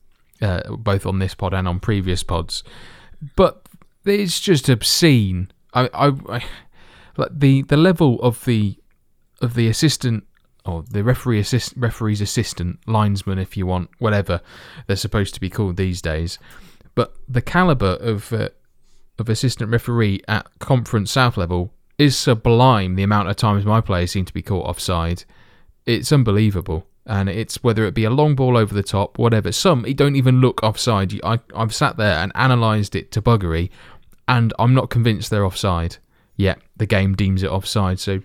uh, 0.42 0.62
both 0.76 1.06
on 1.06 1.18
this 1.18 1.34
pod 1.34 1.54
and 1.54 1.66
on 1.66 1.80
previous 1.80 2.22
pods. 2.22 2.62
But 3.34 3.66
it's 4.04 4.40
just 4.40 4.68
obscene. 4.68 5.50
I, 5.72 5.88
I, 5.94 6.12
I 6.28 6.44
like 7.16 7.30
the 7.32 7.62
the 7.62 7.76
level 7.76 8.20
of 8.20 8.44
the 8.44 8.76
of 9.40 9.54
the 9.54 9.68
assistant 9.68 10.24
or 10.64 10.84
the 10.90 11.04
referee 11.04 11.40
assist 11.40 11.74
referee's 11.76 12.20
assistant 12.20 12.78
linesman, 12.86 13.38
if 13.38 13.56
you 13.56 13.66
want, 13.66 13.90
whatever 13.98 14.40
they're 14.86 14.96
supposed 14.96 15.34
to 15.34 15.40
be 15.40 15.50
called 15.50 15.76
these 15.76 16.00
days. 16.00 16.38
But 16.94 17.14
the 17.28 17.42
caliber 17.42 17.96
of 18.00 18.32
uh, 18.32 18.50
of 19.18 19.28
assistant 19.28 19.70
referee 19.70 20.22
at 20.26 20.46
conference 20.58 21.12
south 21.12 21.36
level 21.36 21.72
is 21.98 22.16
sublime. 22.16 22.96
The 22.96 23.02
amount 23.02 23.28
of 23.28 23.36
times 23.36 23.64
my 23.64 23.80
players 23.80 24.12
seem 24.12 24.24
to 24.24 24.34
be 24.34 24.42
caught 24.42 24.66
offside 24.66 25.24
it's 25.86 26.12
unbelievable. 26.12 26.86
And 27.06 27.28
it's 27.28 27.62
whether 27.62 27.84
it 27.84 27.94
be 27.94 28.04
a 28.04 28.10
long 28.10 28.34
ball 28.34 28.56
over 28.56 28.72
the 28.72 28.82
top, 28.82 29.18
whatever. 29.18 29.52
Some 29.52 29.82
don't 29.82 30.16
even 30.16 30.40
look 30.40 30.62
offside. 30.62 31.20
I 31.22 31.40
I've 31.54 31.74
sat 31.74 31.98
there 31.98 32.18
and 32.18 32.32
analysed 32.34 32.94
it 32.94 33.12
to 33.12 33.20
buggery, 33.20 33.68
and 34.26 34.54
I'm 34.58 34.72
not 34.72 34.88
convinced 34.88 35.28
they're 35.30 35.44
offside. 35.44 35.98
Yet 36.36 36.58
the 36.76 36.86
game 36.86 37.14
deems 37.14 37.42
it 37.42 37.50
offside. 37.50 38.00
So 38.00 38.20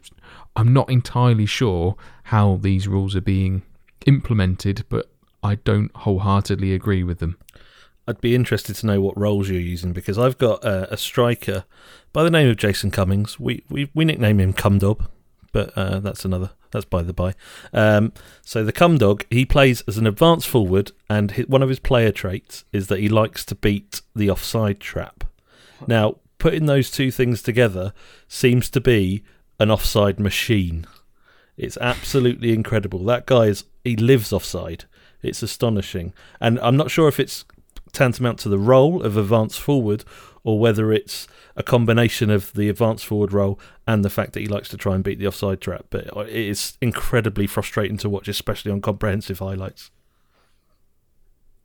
I'm 0.59 0.73
not 0.73 0.89
entirely 0.89 1.45
sure 1.45 1.95
how 2.23 2.59
these 2.61 2.85
rules 2.85 3.15
are 3.15 3.21
being 3.21 3.61
implemented, 4.05 4.83
but 4.89 5.09
I 5.41 5.55
don't 5.55 5.89
wholeheartedly 5.95 6.73
agree 6.73 7.01
with 7.01 7.19
them. 7.19 7.37
I'd 8.05 8.19
be 8.19 8.35
interested 8.35 8.75
to 8.75 8.85
know 8.85 8.99
what 8.99 9.17
roles 9.17 9.47
you're 9.47 9.61
using 9.61 9.93
because 9.93 10.17
I've 10.17 10.37
got 10.37 10.61
a, 10.65 10.93
a 10.93 10.97
striker 10.97 11.63
by 12.11 12.23
the 12.23 12.29
name 12.29 12.49
of 12.49 12.57
Jason 12.57 12.91
Cummings. 12.91 13.39
We 13.39 13.63
we, 13.69 13.89
we 13.93 14.03
nickname 14.03 14.41
him 14.41 14.51
Cumdub, 14.51 15.07
but 15.53 15.71
uh, 15.77 15.99
that's 16.01 16.25
another 16.25 16.49
that's 16.71 16.83
by 16.83 17.03
the 17.03 17.13
by. 17.13 17.35
Um, 17.71 18.11
so 18.41 18.65
the 18.65 18.73
Cumdog 18.73 19.23
he 19.29 19.45
plays 19.45 19.81
as 19.87 19.97
an 19.97 20.07
advanced 20.07 20.49
forward, 20.49 20.91
and 21.09 21.31
his, 21.31 21.47
one 21.47 21.63
of 21.63 21.69
his 21.69 21.79
player 21.79 22.11
traits 22.11 22.65
is 22.73 22.87
that 22.87 22.99
he 22.99 23.07
likes 23.07 23.45
to 23.45 23.55
beat 23.55 24.01
the 24.13 24.29
offside 24.29 24.81
trap. 24.81 25.23
Now, 25.87 26.17
putting 26.37 26.65
those 26.65 26.91
two 26.91 27.11
things 27.11 27.41
together 27.41 27.93
seems 28.27 28.69
to 28.71 28.81
be 28.81 29.23
an 29.59 29.69
offside 29.71 30.19
machine. 30.19 30.85
It's 31.57 31.77
absolutely 31.77 32.53
incredible. 32.53 33.03
That 33.03 33.25
guy 33.25 33.45
is 33.47 33.65
he 33.83 33.95
lives 33.95 34.31
offside. 34.31 34.85
It's 35.21 35.43
astonishing, 35.43 36.13
and 36.39 36.59
I'm 36.61 36.77
not 36.77 36.91
sure 36.91 37.07
if 37.09 37.19
it's 37.19 37.43
tantamount 37.91 38.37
to 38.39 38.49
the 38.49 38.59
role 38.59 39.01
of 39.03 39.17
advanced 39.17 39.59
forward 39.59 40.03
or 40.43 40.59
whether 40.59 40.93
it's 40.93 41.27
a 41.55 41.63
combination 41.63 42.29
of 42.29 42.53
the 42.53 42.69
advanced 42.69 43.05
forward 43.05 43.33
role 43.33 43.59
and 43.85 44.05
the 44.05 44.09
fact 44.09 44.31
that 44.33 44.39
he 44.39 44.47
likes 44.47 44.69
to 44.69 44.77
try 44.77 44.95
and 44.95 45.03
beat 45.03 45.19
the 45.19 45.27
offside 45.27 45.59
trap. 45.59 45.85
But 45.89 46.07
it 46.29 46.29
is 46.29 46.77
incredibly 46.81 47.47
frustrating 47.47 47.97
to 47.97 48.07
watch, 48.09 48.27
especially 48.27 48.71
on 48.71 48.79
comprehensive 48.79 49.39
highlights. 49.39 49.91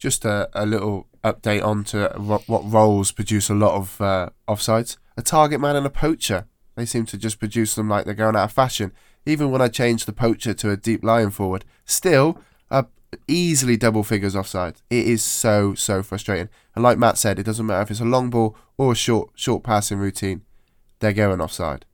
just 0.04 0.24
a, 0.24 0.50
a 0.52 0.66
little 0.66 1.06
update 1.22 1.64
on 1.64 1.82
to 1.82 2.08
what 2.18 2.70
roles 2.70 3.10
produce 3.10 3.48
a 3.48 3.54
lot 3.54 3.74
of 3.74 4.00
uh, 4.00 4.28
offsides. 4.46 4.98
A 5.16 5.22
target 5.22 5.60
man 5.60 5.76
and 5.76 5.86
a 5.86 5.90
poacher. 5.90 6.46
They 6.74 6.84
seem 6.84 7.06
to 7.06 7.18
just 7.18 7.38
produce 7.38 7.74
them 7.74 7.88
like 7.88 8.04
they're 8.04 8.14
going 8.14 8.36
out 8.36 8.44
of 8.44 8.52
fashion. 8.52 8.92
Even 9.26 9.50
when 9.50 9.62
I 9.62 9.68
change 9.68 10.04
the 10.04 10.12
poacher 10.12 10.54
to 10.54 10.70
a 10.70 10.76
deep 10.76 11.04
lying 11.04 11.30
forward, 11.30 11.64
still 11.84 12.40
uh, 12.70 12.84
easily 13.28 13.76
double 13.76 14.02
figures 14.02 14.36
offside. 14.36 14.76
It 14.90 15.06
is 15.06 15.22
so 15.22 15.74
so 15.74 16.02
frustrating. 16.02 16.48
And 16.74 16.82
like 16.82 16.98
Matt 16.98 17.18
said, 17.18 17.38
it 17.38 17.44
doesn't 17.44 17.66
matter 17.66 17.82
if 17.82 17.90
it's 17.90 18.00
a 18.00 18.04
long 18.04 18.30
ball 18.30 18.56
or 18.76 18.92
a 18.92 18.96
short 18.96 19.30
short 19.34 19.62
passing 19.62 19.98
routine. 19.98 20.42
They're 20.98 21.12
going 21.12 21.40
offside. 21.40 21.84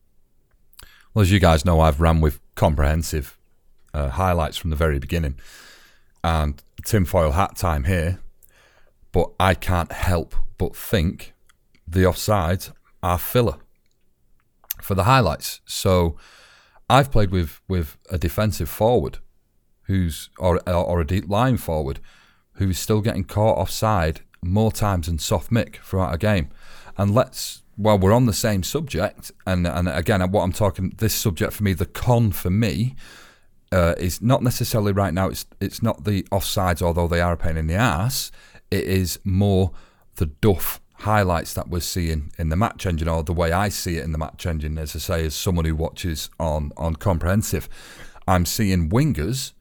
Well, 1.13 1.23
as 1.23 1.33
you 1.33 1.41
guys 1.41 1.65
know, 1.65 1.81
I've 1.81 2.01
ran 2.01 2.21
with 2.21 2.41
comprehensive 2.55 3.37
uh, 3.93 4.11
highlights 4.11 4.57
from 4.57 4.71
the 4.71 4.77
very 4.77 4.99
beginning, 4.99 5.37
and 6.25 6.63
tinfoil 6.85 7.33
hat 7.33 7.57
time 7.57 7.85
here. 7.85 8.21
But 9.13 9.31
I 9.41 9.55
can't 9.55 9.91
help 9.91 10.37
but 10.57 10.77
think 10.77 11.35
the 11.87 12.01
offsides 12.01 12.73
are 13.03 13.19
filler 13.19 13.57
for 14.83 14.95
the 14.95 15.05
highlights. 15.05 15.61
So 15.65 16.17
I've 16.89 17.11
played 17.11 17.31
with 17.31 17.61
with 17.69 17.97
a 18.11 18.19
defensive 18.19 18.69
forward 18.69 19.19
who's 19.83 20.31
or 20.39 20.61
or 20.69 21.01
a 21.01 21.07
deep 21.07 21.29
line 21.29 21.57
forward 21.57 22.01
who's 22.55 22.79
still 22.79 23.01
getting 23.01 23.25
caught 23.25 23.59
offside 23.59 24.21
more 24.43 24.73
times 24.73 25.07
than 25.07 25.19
soft 25.19 25.51
Mick 25.51 25.77
throughout 25.77 26.15
a 26.15 26.19
game. 26.19 26.51
And 26.97 27.15
let's 27.15 27.63
well, 27.77 27.99
we're 27.99 28.13
on 28.13 28.27
the 28.27 28.33
same 28.33 28.63
subject, 28.63 29.33
and 29.47 29.67
and 29.67 29.89
again, 29.89 30.21
what 30.31 30.43
I'm 30.43 30.53
talking 30.53 30.93
this 30.99 31.15
subject 31.15 31.53
for 31.55 31.63
me, 31.63 31.73
the 31.73 31.87
con 31.87 32.33
for 32.33 32.51
me. 32.51 32.97
Uh, 33.73 33.95
is 33.99 34.21
not 34.21 34.43
necessarily 34.43 34.91
right 34.91 35.15
now. 35.15 35.29
It's 35.29 35.47
it's 35.61 35.81
not 35.81 36.03
the 36.03 36.25
offsides, 36.33 36.83
although 36.83 37.07
they 37.07 37.21
are 37.21 37.35
a 37.35 37.37
pain 37.37 37.57
in 37.57 37.69
the 37.69 37.77
ass. 37.77 38.33
It 38.69 38.83
is 38.83 39.21
more 39.23 39.71
the 40.17 40.27
duff 40.27 40.81
highlights 41.01 41.55
that 41.55 41.69
we're 41.69 41.81
seeing 41.81 42.31
in 42.39 42.51
the 42.51 42.57
match 42.57 42.85
engine, 42.85 43.09
or 43.09 43.23
the 43.23 43.33
way 43.33 43.53
I 43.53 43.71
see 43.71 43.97
it 43.97 44.05
in 44.05 44.13
the 44.13 44.19
match 44.19 44.45
engine, 44.47 44.77
as 44.79 44.95
I 44.95 44.99
say, 44.99 45.25
as 45.25 45.35
someone 45.35 45.65
who 45.65 45.75
watches 45.75 46.31
on 46.39 46.73
on 46.77 46.97
comprehensive, 46.97 47.69
I'm 48.29 48.45
seeing 48.45 48.91
wingers 48.91 49.53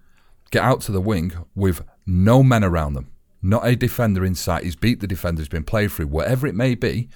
get 0.51 0.63
out 0.63 0.81
to 0.81 0.91
the 0.91 1.01
wing 1.01 1.33
with 1.55 1.83
no 2.05 2.43
men 2.43 2.63
around 2.63 2.93
them, 2.93 3.11
not 3.41 3.65
a 3.65 3.75
defender 3.75 4.25
in 4.25 4.35
sight. 4.35 4.63
He's 4.63 4.75
beat 4.75 4.99
the 4.99 5.07
defender, 5.07 5.41
he's 5.41 5.47
been 5.49 5.63
played 5.63 5.91
through, 5.91 6.07
whatever 6.07 6.45
it 6.45 6.55
may 6.55 6.75
be, 6.75 7.09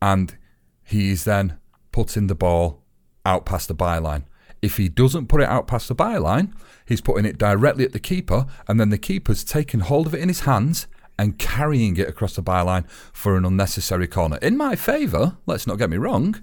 and 0.00 0.36
he's 0.82 1.24
then 1.24 1.58
putting 1.92 2.26
the 2.26 2.34
ball 2.34 2.82
out 3.26 3.44
past 3.44 3.68
the 3.68 3.74
byline. 3.74 4.24
If 4.62 4.76
he 4.76 4.88
doesn't 4.88 5.28
put 5.28 5.42
it 5.42 5.48
out 5.48 5.66
past 5.66 5.88
the 5.88 5.94
byline, 5.94 6.52
he's 6.86 7.00
putting 7.00 7.26
it 7.26 7.38
directly 7.38 7.84
at 7.84 7.92
the 7.92 8.00
keeper, 8.00 8.46
and 8.66 8.80
then 8.80 8.88
the 8.88 8.98
keeper's 8.98 9.44
taking 9.44 9.80
hold 9.80 10.06
of 10.06 10.14
it 10.14 10.20
in 10.20 10.28
his 10.28 10.40
hands 10.40 10.86
and 11.18 11.38
carrying 11.38 11.96
it 11.96 12.08
across 12.08 12.36
the 12.36 12.42
byline 12.42 12.88
for 13.12 13.36
an 13.36 13.44
unnecessary 13.44 14.06
corner. 14.06 14.38
In 14.40 14.56
my 14.56 14.76
favour, 14.76 15.36
let's 15.46 15.66
not 15.66 15.78
get 15.78 15.90
me 15.90 15.96
wrong, 15.96 16.42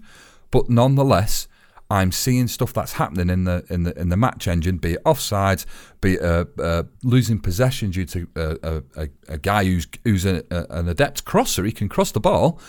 but 0.52 0.70
nonetheless, 0.70 1.48
I'm 1.90 2.12
seeing 2.12 2.48
stuff 2.48 2.74
that's 2.74 2.94
happening 2.94 3.30
in 3.30 3.44
the 3.44 3.64
in 3.70 3.84
the 3.84 3.98
in 4.00 4.10
the 4.10 4.18
match 4.18 4.48
engine, 4.48 4.78
be 4.78 4.94
it 4.94 5.04
offsides, 5.04 5.66
be 6.02 6.16
it 6.16 6.22
uh, 6.22 6.46
uh, 6.60 6.84
losing 7.04 7.40
possession 7.40 7.92
due 7.92 8.06
to 8.06 8.28
uh, 8.36 8.82
a, 8.98 9.10
a, 9.28 9.38
guy 9.38 9.66
who's 9.66 9.88
who's 10.04 10.26
a, 10.26 10.44
an 10.72 10.90
adept 10.90 11.26
crosser. 11.26 11.64
He 11.64 11.72
can 11.72 11.88
cross 11.88 12.12
the 12.12 12.20
ball 12.20 12.60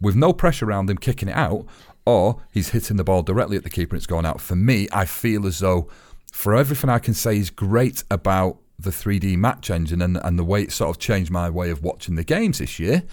with 0.00 0.14
no 0.14 0.32
pressure 0.32 0.66
around 0.66 0.88
him, 0.88 0.98
kicking 0.98 1.28
it 1.28 1.36
out, 1.36 1.66
or 2.06 2.42
he's 2.52 2.70
hitting 2.70 2.96
the 2.96 3.04
ball 3.04 3.22
directly 3.22 3.56
at 3.56 3.64
the 3.64 3.70
keeper 3.70 3.96
and 3.96 4.00
it's 4.00 4.06
going 4.06 4.24
out. 4.24 4.40
For 4.40 4.56
me, 4.56 4.88
I 4.92 5.04
feel 5.04 5.46
as 5.46 5.58
though, 5.58 5.88
for 6.32 6.54
everything 6.54 6.90
I 6.90 7.00
can 7.00 7.14
say 7.14 7.38
is 7.38 7.50
great 7.50 8.04
about 8.08 8.58
the 8.82 8.90
3D 8.90 9.36
match 9.36 9.70
engine 9.70 10.02
and, 10.02 10.16
and 10.16 10.38
the 10.38 10.44
way 10.44 10.62
it 10.62 10.72
sort 10.72 10.90
of 10.90 10.98
changed 10.98 11.30
my 11.30 11.50
way 11.50 11.70
of 11.70 11.82
watching 11.82 12.14
the 12.14 12.24
games 12.24 12.58
this 12.58 12.78
year, 12.78 13.04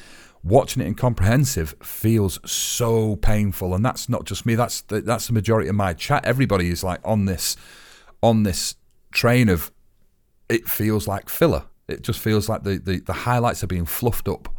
watching 0.43 0.81
it 0.81 0.87
in 0.87 0.95
comprehensive 0.95 1.75
feels 1.81 2.39
so 2.49 3.15
painful. 3.17 3.73
And 3.73 3.83
that's 3.85 4.09
not 4.09 4.25
just 4.25 4.45
me, 4.45 4.55
that's 4.55 4.81
the, 4.81 5.01
that's 5.01 5.27
the 5.27 5.33
majority 5.33 5.69
of 5.69 5.75
my 5.75 5.93
chat. 5.93 6.25
Everybody 6.25 6.69
is 6.69 6.83
like 6.83 7.01
on 7.03 7.25
this 7.25 7.55
on 8.21 8.43
this 8.43 8.75
train 9.11 9.49
of 9.49 9.71
it 10.49 10.67
feels 10.67 11.07
like 11.07 11.29
filler. 11.29 11.65
It 11.87 12.01
just 12.01 12.19
feels 12.19 12.49
like 12.49 12.63
the, 12.63 12.77
the, 12.77 12.99
the 12.99 13.13
highlights 13.13 13.63
are 13.63 13.67
being 13.67 13.85
fluffed 13.85 14.27
up. 14.27 14.49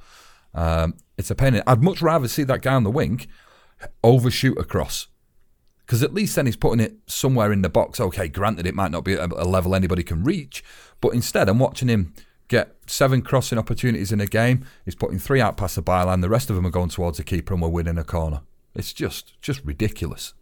Um, 0.55 0.94
it's 1.16 1.31
a 1.31 1.35
pain. 1.35 1.61
I'd 1.66 1.83
much 1.83 2.01
rather 2.01 2.29
see 2.29 2.44
that 2.44 2.62
guy 2.62 2.75
on 2.75 2.85
the 2.85 2.90
wing 2.90 3.27
overshoot 4.03 4.59
across. 4.59 5.09
Because 5.88 6.03
at 6.03 6.12
least 6.12 6.37
then 6.37 6.44
he's 6.44 6.55
putting 6.55 6.81
it 6.81 6.98
somewhere 7.07 7.51
in 7.51 7.62
the 7.62 7.70
box. 7.70 7.98
Okay, 7.98 8.29
granted, 8.29 8.66
it 8.66 8.74
might 8.74 8.90
not 8.90 9.05
be 9.05 9.14
a 9.14 9.27
level 9.27 9.74
anybody 9.74 10.03
can 10.03 10.22
reach, 10.22 10.62
but 11.01 11.14
instead 11.14 11.48
I'm 11.48 11.59
watching 11.59 11.88
him 11.88 12.12
get 12.48 12.77
seven 12.87 13.22
crossing 13.22 13.59
opportunities 13.59 14.12
in 14.12 14.20
a 14.20 14.27
game. 14.27 14.66
He's 14.85 14.94
putting 14.94 15.18
three 15.18 15.40
out 15.40 15.57
past 15.57 15.77
the 15.77 15.83
byline. 15.83 16.20
The 16.20 16.29
rest 16.29 16.51
of 16.51 16.57
them 16.57 16.66
are 16.66 16.70
going 16.70 16.90
towards 16.90 17.16
the 17.16 17.24
keeper, 17.24 17.55
and 17.55 17.62
we're 17.62 17.70
winning 17.70 17.96
a 17.96 18.05
corner. 18.05 18.42
It's 18.74 18.92
just 18.92 19.40
just 19.40 19.64
ridiculous. 19.64 20.35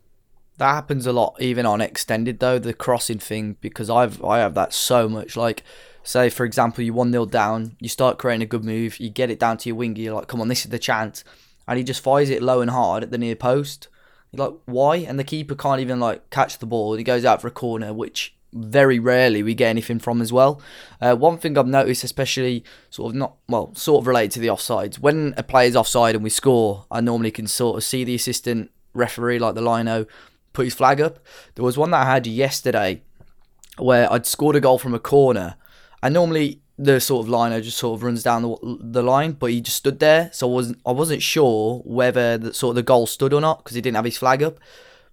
That 0.58 0.74
happens 0.74 1.06
a 1.06 1.12
lot, 1.12 1.36
even 1.38 1.64
on 1.64 1.80
extended 1.80 2.40
though. 2.40 2.58
The 2.58 2.74
crossing 2.74 3.20
thing, 3.20 3.56
because 3.60 3.88
I've 3.88 4.20
I 4.24 4.38
have 4.38 4.54
that 4.54 4.72
so 4.72 5.08
much. 5.08 5.36
Like, 5.36 5.62
say 6.02 6.28
for 6.28 6.44
example, 6.44 6.82
you 6.82 6.92
one 6.92 7.12
0 7.12 7.26
down, 7.26 7.76
you 7.78 7.88
start 7.88 8.18
creating 8.18 8.42
a 8.42 8.46
good 8.46 8.64
move, 8.64 8.98
you 8.98 9.10
get 9.10 9.30
it 9.30 9.38
down 9.38 9.58
to 9.58 9.68
your 9.68 9.76
winger, 9.76 10.00
you're 10.00 10.14
like, 10.14 10.26
come 10.26 10.40
on, 10.40 10.48
this 10.48 10.64
is 10.64 10.72
the 10.72 10.78
chance 10.80 11.22
and 11.68 11.78
he 11.78 11.84
just 11.84 12.02
fires 12.02 12.30
it 12.30 12.42
low 12.42 12.60
and 12.60 12.70
hard 12.70 13.02
at 13.02 13.10
the 13.10 13.18
near 13.18 13.36
post. 13.36 13.88
Like, 14.36 14.52
why? 14.66 14.96
And 14.96 15.18
the 15.18 15.24
keeper 15.24 15.54
can't 15.54 15.80
even 15.80 16.00
like 16.00 16.30
catch 16.30 16.58
the 16.58 16.66
ball. 16.66 16.94
He 16.94 17.04
goes 17.04 17.24
out 17.24 17.40
for 17.40 17.48
a 17.48 17.52
corner, 17.52 17.92
which 17.92 18.34
very 18.52 18.98
rarely 18.98 19.42
we 19.42 19.54
get 19.54 19.68
anything 19.68 19.98
from 19.98 20.22
as 20.22 20.32
well. 20.32 20.60
Uh, 21.00 21.14
one 21.14 21.38
thing 21.38 21.58
I've 21.58 21.66
noticed, 21.66 22.04
especially 22.04 22.64
sort 22.90 23.10
of 23.10 23.16
not 23.16 23.36
well, 23.48 23.74
sort 23.74 24.02
of 24.02 24.06
related 24.06 24.32
to 24.32 24.40
the 24.40 24.48
offsides, 24.48 24.98
when 24.98 25.34
a 25.36 25.42
player's 25.42 25.76
offside 25.76 26.14
and 26.14 26.24
we 26.24 26.30
score, 26.30 26.86
I 26.90 27.00
normally 27.00 27.30
can 27.30 27.46
sort 27.46 27.76
of 27.76 27.84
see 27.84 28.04
the 28.04 28.14
assistant 28.14 28.70
referee, 28.94 29.38
like 29.38 29.54
the 29.54 29.62
lino, 29.62 30.06
put 30.52 30.64
his 30.64 30.74
flag 30.74 31.00
up. 31.00 31.18
There 31.54 31.64
was 31.64 31.76
one 31.76 31.90
that 31.90 32.06
I 32.06 32.12
had 32.12 32.26
yesterday 32.26 33.02
where 33.78 34.10
I'd 34.10 34.26
scored 34.26 34.56
a 34.56 34.60
goal 34.60 34.78
from 34.78 34.94
a 34.94 34.98
corner. 34.98 35.56
And 36.02 36.14
normally 36.14 36.60
the 36.78 37.00
sort 37.00 37.24
of 37.24 37.28
liner 37.28 37.60
just 37.60 37.78
sort 37.78 37.98
of 37.98 38.02
runs 38.02 38.22
down 38.22 38.42
the, 38.42 38.78
the 38.80 39.02
line, 39.02 39.32
but 39.32 39.50
he 39.50 39.60
just 39.60 39.78
stood 39.78 39.98
there. 39.98 40.30
So 40.32 40.48
I 40.48 40.52
wasn't 40.52 40.80
I 40.84 40.92
wasn't 40.92 41.22
sure 41.22 41.80
whether 41.84 42.36
the 42.36 42.52
sort 42.52 42.72
of 42.72 42.76
the 42.76 42.82
goal 42.82 43.06
stood 43.06 43.32
or 43.32 43.40
not 43.40 43.58
because 43.58 43.74
he 43.74 43.80
didn't 43.80 43.96
have 43.96 44.04
his 44.04 44.18
flag 44.18 44.42
up. 44.42 44.58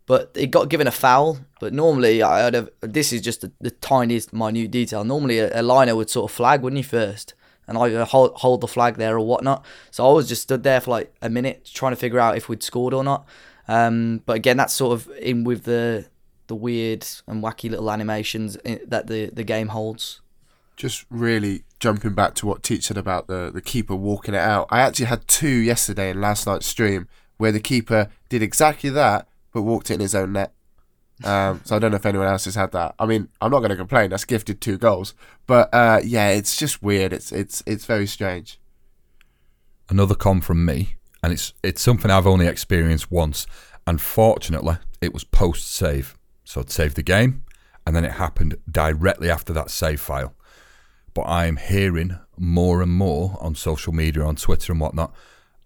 But 0.05 0.31
it 0.35 0.47
got 0.47 0.67
given 0.67 0.87
a 0.87 0.91
foul. 0.91 1.39
But 1.61 1.73
normally 1.73 2.21
I'd 2.21 2.53
have 2.53 2.69
this 2.81 3.13
is 3.13 3.21
just 3.21 3.41
the, 3.61 3.71
tiniest 3.71 4.33
minute 4.33 4.71
detail. 4.71 5.05
Normally 5.05 5.39
a, 5.39 5.61
a 5.61 5.63
liner 5.63 5.95
would 5.95 6.09
sort 6.09 6.29
of 6.29 6.35
flag, 6.35 6.61
wouldn't 6.61 6.77
he 6.77 6.83
first? 6.83 7.33
And 7.65 7.77
I 7.77 8.03
hold 8.03 8.33
hold 8.35 8.59
the 8.59 8.67
flag 8.67 8.95
there 8.95 9.17
or 9.17 9.25
whatnot. 9.25 9.65
So 9.89 10.09
I 10.09 10.11
was 10.11 10.27
just 10.27 10.41
stood 10.41 10.63
there 10.63 10.81
for 10.81 10.91
like 10.91 11.15
a 11.21 11.29
minute 11.29 11.69
trying 11.73 11.93
to 11.93 11.97
figure 11.97 12.19
out 12.19 12.35
if 12.35 12.49
we'd 12.49 12.61
scored 12.61 12.93
or 12.93 13.05
not. 13.05 13.25
Um, 13.69 14.21
but 14.25 14.35
again, 14.35 14.57
that's 14.57 14.73
sort 14.73 14.91
of 14.91 15.09
in 15.17 15.45
with 15.45 15.63
the 15.63 16.07
the 16.47 16.55
weird 16.55 17.07
and 17.25 17.41
wacky 17.41 17.69
little 17.69 17.89
animations 17.89 18.57
that 18.85 19.07
the 19.07 19.27
the 19.27 19.45
game 19.45 19.69
holds 19.69 20.19
just 20.75 21.05
really 21.09 21.63
jumping 21.79 22.13
back 22.13 22.33
to 22.35 22.45
what 22.45 22.63
Teach 22.63 22.85
said 22.85 22.97
about 22.97 23.27
the, 23.27 23.51
the 23.53 23.61
keeper 23.61 23.95
walking 23.95 24.33
it 24.33 24.39
out. 24.39 24.67
I 24.69 24.81
actually 24.81 25.05
had 25.05 25.27
two 25.27 25.49
yesterday 25.49 26.09
in 26.09 26.21
last 26.21 26.47
night's 26.47 26.65
stream 26.65 27.07
where 27.37 27.51
the 27.51 27.59
keeper 27.59 28.09
did 28.29 28.41
exactly 28.41 28.89
that, 28.91 29.27
but 29.51 29.63
walked 29.63 29.91
it 29.91 29.95
in 29.95 29.99
his 29.99 30.15
own 30.15 30.33
net. 30.33 30.53
Um, 31.23 31.61
so 31.63 31.75
I 31.75 31.79
don't 31.79 31.91
know 31.91 31.97
if 31.97 32.05
anyone 32.05 32.27
else 32.27 32.45
has 32.45 32.55
had 32.55 32.71
that. 32.71 32.95
I 32.97 33.05
mean, 33.05 33.29
I'm 33.39 33.51
not 33.51 33.59
going 33.59 33.69
to 33.69 33.75
complain. 33.75 34.09
That's 34.09 34.25
gifted 34.25 34.61
two 34.61 34.77
goals, 34.77 35.13
but 35.45 35.69
uh, 35.73 36.01
yeah, 36.03 36.29
it's 36.29 36.57
just 36.57 36.81
weird. 36.81 37.13
It's 37.13 37.31
it's 37.31 37.63
it's 37.65 37.85
very 37.85 38.07
strange. 38.07 38.59
Another 39.89 40.15
con 40.15 40.41
from 40.41 40.65
me, 40.65 40.95
and 41.21 41.31
it's 41.31 41.53
it's 41.63 41.81
something 41.81 42.09
I've 42.09 42.27
only 42.27 42.47
experienced 42.47 43.11
once. 43.11 43.45
Unfortunately, 43.85 44.77
it 45.01 45.13
was 45.13 45.23
post 45.23 45.71
save. 45.71 46.17
So 46.43 46.61
I'd 46.61 46.71
saved 46.71 46.95
the 46.95 47.03
game, 47.03 47.43
and 47.85 47.95
then 47.95 48.03
it 48.03 48.13
happened 48.13 48.57
directly 48.69 49.29
after 49.29 49.53
that 49.53 49.69
save 49.69 50.01
file 50.01 50.33
but 51.13 51.23
I'm 51.23 51.57
hearing 51.57 52.19
more 52.37 52.81
and 52.81 52.91
more 52.91 53.37
on 53.39 53.55
social 53.55 53.93
media, 53.93 54.23
on 54.23 54.35
Twitter 54.35 54.71
and 54.71 54.81
whatnot, 54.81 55.13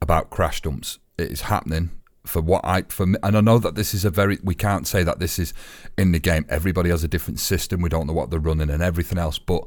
about 0.01 0.29
crash 0.29 0.61
dumps. 0.61 0.99
It 1.17 1.31
is 1.31 1.41
happening 1.41 1.91
for 2.25 2.41
what 2.41 2.61
I 2.65 2.81
for 2.89 3.03
and 3.03 3.17
I 3.23 3.41
know 3.41 3.57
that 3.57 3.75
this 3.75 3.93
is 3.93 4.03
a 4.03 4.09
very 4.09 4.37
we 4.43 4.53
can't 4.53 4.85
say 4.85 5.01
that 5.03 5.19
this 5.19 5.39
is 5.39 5.53
in 5.97 6.11
the 6.11 6.19
game. 6.19 6.45
Everybody 6.49 6.89
has 6.89 7.03
a 7.03 7.07
different 7.07 7.39
system. 7.39 7.81
We 7.81 7.89
don't 7.89 8.07
know 8.07 8.13
what 8.13 8.29
they're 8.29 8.39
running 8.39 8.69
and 8.69 8.83
everything 8.83 9.17
else, 9.17 9.39
but 9.39 9.63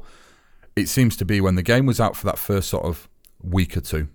it 0.75 0.87
seems 0.87 1.17
to 1.17 1.25
be 1.25 1.41
when 1.41 1.55
the 1.55 1.63
game 1.63 1.85
was 1.85 1.99
out 1.99 2.15
for 2.15 2.25
that 2.27 2.37
first 2.37 2.69
sort 2.69 2.85
of 2.85 3.09
week 3.41 3.75
or 3.75 3.81
two, 3.81 4.07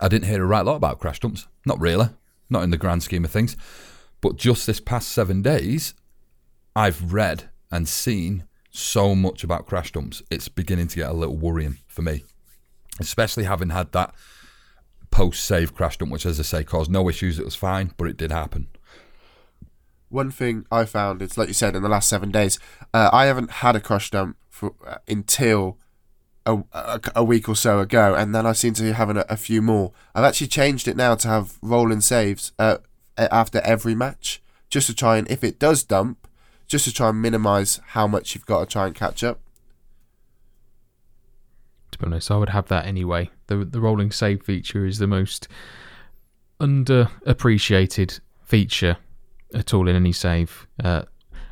I 0.00 0.08
didn't 0.08 0.28
hear 0.28 0.42
a 0.42 0.46
right 0.46 0.64
lot 0.64 0.76
about 0.76 1.00
crash 1.00 1.20
dumps. 1.20 1.48
Not 1.66 1.80
really, 1.80 2.08
not 2.50 2.62
in 2.62 2.70
the 2.70 2.76
grand 2.76 3.02
scheme 3.02 3.24
of 3.24 3.30
things. 3.30 3.56
But 4.20 4.36
just 4.36 4.66
this 4.66 4.80
past 4.80 5.08
seven 5.08 5.42
days, 5.42 5.94
I've 6.76 7.12
read 7.12 7.50
and 7.70 7.88
seen 7.88 8.44
so 8.74 9.14
much 9.14 9.44
about 9.44 9.66
crash 9.66 9.92
dumps, 9.92 10.20
it's 10.30 10.48
beginning 10.48 10.88
to 10.88 10.96
get 10.96 11.08
a 11.08 11.14
little 11.14 11.36
worrying 11.36 11.78
for 11.86 12.02
me, 12.02 12.24
especially 12.98 13.44
having 13.44 13.70
had 13.70 13.92
that 13.92 14.12
post 15.12 15.44
save 15.44 15.74
crash 15.74 15.96
dump, 15.96 16.10
which, 16.10 16.26
as 16.26 16.40
I 16.40 16.42
say, 16.42 16.64
caused 16.64 16.90
no 16.90 17.08
issues. 17.08 17.38
It 17.38 17.44
was 17.44 17.54
fine, 17.54 17.92
but 17.96 18.08
it 18.08 18.16
did 18.16 18.32
happen. 18.32 18.66
One 20.08 20.32
thing 20.32 20.66
I 20.72 20.84
found 20.86 21.22
is, 21.22 21.38
like 21.38 21.48
you 21.48 21.54
said, 21.54 21.76
in 21.76 21.82
the 21.82 21.88
last 21.88 22.08
seven 22.08 22.32
days, 22.32 22.58
uh, 22.92 23.10
I 23.12 23.26
haven't 23.26 23.50
had 23.50 23.76
a 23.76 23.80
crash 23.80 24.10
dump 24.10 24.36
for, 24.50 24.74
uh, 24.84 24.98
until 25.06 25.78
a, 26.44 26.58
a, 26.72 27.00
a 27.14 27.24
week 27.24 27.48
or 27.48 27.56
so 27.56 27.78
ago, 27.78 28.14
and 28.14 28.34
then 28.34 28.44
I 28.44 28.52
seem 28.52 28.74
to 28.74 28.82
be 28.82 28.90
having 28.90 29.16
a, 29.16 29.24
a 29.28 29.36
few 29.36 29.62
more. 29.62 29.92
I've 30.16 30.24
actually 30.24 30.48
changed 30.48 30.88
it 30.88 30.96
now 30.96 31.14
to 31.14 31.28
have 31.28 31.58
rolling 31.62 32.00
saves 32.00 32.50
uh, 32.58 32.78
after 33.16 33.60
every 33.60 33.94
match, 33.94 34.42
just 34.68 34.88
to 34.88 34.94
try 34.94 35.16
and 35.16 35.30
if 35.30 35.44
it 35.44 35.60
does 35.60 35.84
dump, 35.84 36.23
just 36.66 36.84
to 36.86 36.92
try 36.92 37.10
and 37.10 37.20
minimise 37.20 37.80
how 37.88 38.06
much 38.06 38.34
you've 38.34 38.46
got 38.46 38.60
to 38.60 38.66
try 38.66 38.86
and 38.86 38.94
catch 38.94 39.22
up. 39.22 39.40
To 41.92 41.98
be 41.98 42.06
honest, 42.06 42.30
I 42.30 42.36
would 42.36 42.48
have 42.48 42.68
that 42.68 42.86
anyway. 42.86 43.30
The 43.46 43.58
the 43.64 43.80
rolling 43.80 44.10
save 44.10 44.42
feature 44.42 44.84
is 44.84 44.98
the 44.98 45.06
most 45.06 45.46
underappreciated 46.60 48.20
feature 48.42 48.96
at 49.54 49.72
all 49.72 49.88
in 49.88 49.96
any 49.96 50.12
save. 50.12 50.66
Uh, 50.82 51.02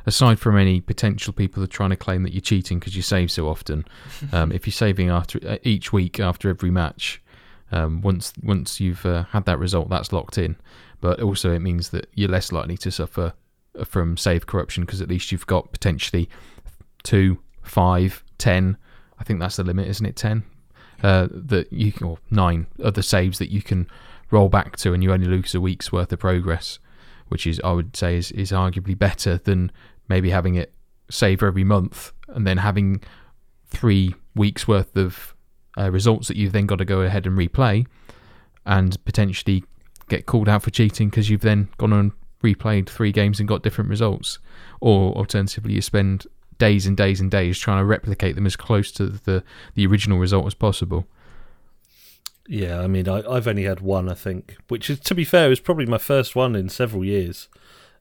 aside 0.05 0.39
from 0.39 0.57
any 0.57 0.81
potential 0.81 1.31
people 1.31 1.61
that 1.61 1.69
are 1.69 1.73
trying 1.73 1.91
to 1.91 1.95
claim 1.95 2.23
that 2.23 2.33
you're 2.33 2.41
cheating 2.41 2.77
because 2.79 2.95
you 2.95 3.01
save 3.01 3.31
so 3.31 3.47
often, 3.47 3.85
um, 4.33 4.51
if 4.51 4.67
you're 4.67 4.71
saving 4.71 5.09
after 5.09 5.39
uh, 5.47 5.57
each 5.63 5.93
week 5.93 6.19
after 6.19 6.49
every 6.49 6.71
match, 6.71 7.21
um, 7.71 8.01
once 8.01 8.33
once 8.41 8.79
you've 8.79 9.05
uh, 9.05 9.23
had 9.23 9.45
that 9.45 9.59
result, 9.59 9.89
that's 9.89 10.11
locked 10.11 10.37
in. 10.37 10.55
But 10.99 11.21
also, 11.21 11.51
it 11.53 11.59
means 11.59 11.89
that 11.89 12.07
you're 12.13 12.29
less 12.29 12.51
likely 12.51 12.77
to 12.77 12.91
suffer 12.91 13.33
from 13.85 14.17
save 14.17 14.45
corruption 14.45 14.85
because 14.85 15.01
at 15.01 15.09
least 15.09 15.31
you've 15.31 15.47
got 15.47 15.71
potentially 15.71 16.29
two, 17.03 17.39
five, 17.61 18.23
ten. 18.37 18.77
I 19.19 19.23
think 19.23 19.39
that's 19.39 19.55
the 19.55 19.63
limit, 19.63 19.87
isn't 19.87 20.05
it? 20.05 20.15
Ten. 20.15 20.43
Uh, 21.01 21.27
that 21.31 21.71
you 21.73 21.91
can, 21.91 22.07
or 22.07 22.17
nine 22.31 22.65
other 22.81 23.01
saves 23.01 23.37
that 23.39 23.51
you 23.51 23.61
can 23.61 23.87
roll 24.31 24.47
back 24.47 24.77
to, 24.77 24.93
and 24.93 25.03
you 25.03 25.11
only 25.11 25.27
lose 25.27 25.53
a 25.53 25.59
week's 25.59 25.91
worth 25.91 26.13
of 26.13 26.19
progress, 26.19 26.79
which 27.27 27.45
is 27.45 27.59
I 27.63 27.73
would 27.73 27.95
say 27.95 28.17
is, 28.17 28.31
is 28.31 28.51
arguably 28.51 28.97
better 28.97 29.37
than 29.37 29.71
maybe 30.07 30.29
having 30.29 30.55
it 30.55 30.73
save 31.09 31.43
every 31.43 31.63
month 31.63 32.11
and 32.29 32.47
then 32.47 32.57
having 32.57 33.01
three 33.67 34.15
weeks 34.35 34.67
worth 34.67 34.95
of 34.95 35.35
uh, 35.77 35.91
results 35.91 36.27
that 36.27 36.37
you've 36.37 36.53
then 36.53 36.65
got 36.65 36.77
to 36.77 36.85
go 36.85 37.01
ahead 37.01 37.25
and 37.25 37.37
replay 37.37 37.85
and 38.65 39.03
potentially 39.05 39.63
get 40.09 40.25
called 40.25 40.47
out 40.47 40.63
for 40.63 40.69
cheating 40.69 41.09
because 41.09 41.29
you've 41.29 41.41
then 41.41 41.69
gone 41.77 41.93
and 41.93 42.11
replayed 42.43 42.87
three 42.87 43.11
games 43.11 43.39
and 43.39 43.47
got 43.47 43.63
different 43.63 43.89
results. 43.89 44.39
Or 44.81 45.13
alternatively, 45.13 45.73
you 45.73 45.81
spend 45.81 46.27
days 46.57 46.85
and 46.85 46.95
days 46.95 47.19
and 47.19 47.31
days 47.31 47.57
trying 47.57 47.79
to 47.79 47.85
replicate 47.85 48.35
them 48.35 48.45
as 48.45 48.55
close 48.55 48.91
to 48.93 49.07
the, 49.07 49.43
the 49.75 49.87
original 49.87 50.19
result 50.19 50.45
as 50.45 50.53
possible. 50.53 51.07
Yeah, 52.47 52.81
I 52.81 52.87
mean, 52.87 53.07
I, 53.07 53.21
have 53.33 53.47
only 53.47 53.63
had 53.63 53.79
one, 53.79 54.09
I 54.09 54.13
think, 54.13 54.57
which 54.67 54.89
is, 54.89 54.99
to 55.01 55.15
be 55.15 55.23
fair, 55.23 55.51
is 55.51 55.61
probably 55.61 55.85
my 55.85 55.97
first 55.97 56.35
one 56.35 56.55
in 56.55 56.69
several 56.69 57.05
years. 57.05 57.47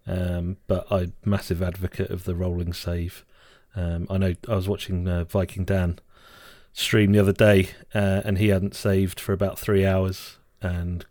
Um, 0.07 0.57
but 0.67 0.87
I'm 0.91 1.13
massive 1.25 1.63
advocate 1.63 2.11
of 2.11 2.25
the 2.25 2.35
rolling 2.35 2.73
save. 2.73 3.25
Um, 3.77 4.07
I 4.11 4.19
know 4.19 4.35
I 4.49 4.55
was 4.57 4.69
watching 4.69 5.07
uh, 5.07 5.25
Viking 5.25 5.65
Dan 5.65 6.01
stream 6.73 7.13
the 7.13 7.21
other 7.21 7.33
day, 7.33 7.71
uh, 7.95 8.23
and 8.25 8.39
he 8.39 8.49
hadn't 8.49 8.75
saved 8.75 9.21
for 9.21 9.33
about 9.33 9.59
three 9.59 9.87
hours, 9.87 10.39
and 10.61 11.07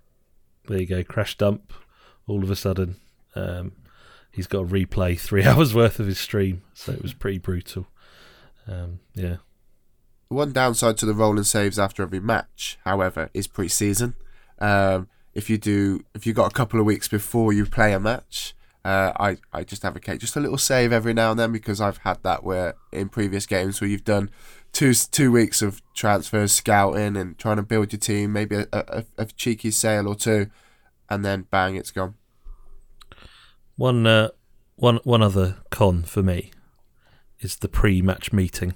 there 0.68 0.80
you 0.80 0.86
go, 0.86 1.04
crash 1.04 1.38
dump. 1.38 1.74
All 2.28 2.44
of 2.44 2.52
a 2.52 2.56
sudden, 2.56 2.98
um, 3.36 3.74
he's 4.32 4.48
got 4.48 4.60
to 4.60 4.66
replay 4.66 5.20
three 5.20 5.44
hours 5.46 5.74
worth 5.74 6.00
of 6.00 6.08
his 6.08 6.20
stream, 6.20 6.64
so 6.74 6.92
it 6.92 7.02
was 7.02 7.14
pretty 7.14 7.38
brutal. 7.38 7.88
Um, 8.68 9.00
yeah. 9.14 9.38
One 10.30 10.54
downside 10.54 10.98
to 10.98 11.06
the 11.06 11.14
rolling 11.14 11.44
saves 11.44 11.78
after 11.78 12.04
every 12.04 12.22
match, 12.22 12.78
however, 12.86 13.30
is 13.34 13.48
pre-season. 13.48 14.16
Um, 14.60 15.10
if 15.34 15.50
you 15.50 15.58
do, 15.58 16.06
if 16.14 16.26
you 16.26 16.34
got 16.34 16.52
a 16.52 16.54
couple 16.54 16.80
of 16.80 16.86
weeks 16.86 17.08
before 17.08 17.52
you 17.52 17.66
play 17.66 17.94
a 17.94 18.00
match, 18.00 18.56
uh, 18.84 19.12
I, 19.20 19.38
I 19.54 19.64
just 19.64 19.86
advocate 19.86 20.20
just 20.20 20.36
a 20.36 20.40
little 20.40 20.58
save 20.58 20.92
every 20.92 21.14
now 21.14 21.32
and 21.32 21.40
then 21.40 21.52
because 21.52 21.80
I've 21.80 22.00
had 22.00 22.24
that 22.24 22.44
where 22.44 22.76
in 22.92 23.10
previous 23.10 23.46
games 23.46 23.80
where 23.80 23.90
you've 23.90 24.04
done 24.04 24.32
two 24.74 24.94
two 24.94 25.32
weeks 25.32 25.62
of 25.62 25.82
transfers, 25.94 26.52
scouting, 26.52 27.16
and 27.16 27.38
trying 27.38 27.58
to 27.58 27.64
build 27.64 27.92
your 27.94 28.00
team, 28.00 28.34
maybe 28.34 28.56
a, 28.56 28.68
a, 28.72 29.06
a 29.18 29.26
cheeky 29.26 29.72
sale 29.72 30.08
or 30.08 30.16
two, 30.16 30.48
and 31.10 31.24
then 31.24 31.48
bang, 31.52 31.76
it's 31.76 31.92
gone. 31.92 32.16
One 33.76 34.06
uh, 34.06 34.30
one 34.76 35.00
one 35.04 35.22
other 35.22 35.58
con 35.70 36.04
for 36.04 36.22
me 36.24 36.52
is 37.40 37.58
the 37.58 37.70
pre-match 37.70 38.32
meeting. 38.32 38.76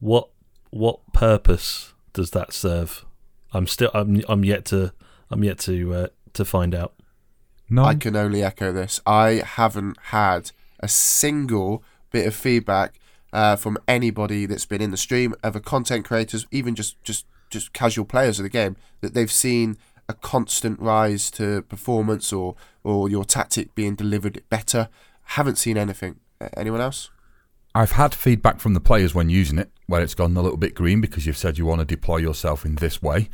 What 0.00 0.28
what 0.70 1.00
purpose 1.12 1.94
does 2.12 2.30
that 2.32 2.52
serve? 2.52 3.04
I'm 3.52 3.66
still 3.66 3.90
I'm 3.94 4.22
I'm 4.28 4.44
yet 4.44 4.64
to 4.66 4.92
I'm 5.30 5.42
yet 5.42 5.58
to 5.60 5.94
uh, 5.94 6.06
to 6.34 6.44
find 6.44 6.74
out. 6.74 6.94
No. 7.70 7.84
I 7.84 7.94
can 7.94 8.16
only 8.16 8.42
echo 8.42 8.72
this. 8.72 9.00
I 9.06 9.42
haven't 9.44 9.98
had 10.04 10.52
a 10.80 10.88
single 10.88 11.82
bit 12.10 12.26
of 12.26 12.34
feedback 12.34 12.98
uh, 13.32 13.56
from 13.56 13.76
anybody 13.86 14.46
that's 14.46 14.64
been 14.64 14.80
in 14.80 14.90
the 14.90 14.96
stream, 14.96 15.34
other 15.42 15.60
content 15.60 16.06
creators, 16.06 16.46
even 16.50 16.74
just, 16.74 17.02
just, 17.04 17.26
just 17.50 17.74
casual 17.74 18.06
players 18.06 18.38
of 18.38 18.44
the 18.44 18.48
game, 18.48 18.76
that 19.02 19.12
they've 19.12 19.30
seen 19.30 19.76
a 20.08 20.14
constant 20.14 20.80
rise 20.80 21.30
to 21.32 21.60
performance 21.62 22.32
or, 22.32 22.56
or 22.88 23.08
your 23.08 23.24
tactic 23.24 23.74
being 23.74 23.94
delivered 23.94 24.42
better. 24.48 24.88
Haven't 25.22 25.56
seen 25.56 25.76
anything. 25.76 26.20
Anyone 26.56 26.80
else? 26.80 27.10
I've 27.74 27.92
had 27.92 28.14
feedback 28.14 28.60
from 28.60 28.74
the 28.74 28.80
players 28.80 29.14
when 29.14 29.28
using 29.28 29.58
it, 29.58 29.70
where 29.86 30.02
it's 30.02 30.14
gone 30.14 30.36
a 30.36 30.42
little 30.42 30.56
bit 30.56 30.74
green 30.74 31.00
because 31.00 31.26
you've 31.26 31.36
said 31.36 31.58
you 31.58 31.66
want 31.66 31.80
to 31.80 31.84
deploy 31.84 32.16
yourself 32.16 32.64
in 32.64 32.76
this 32.76 33.02
way, 33.02 33.28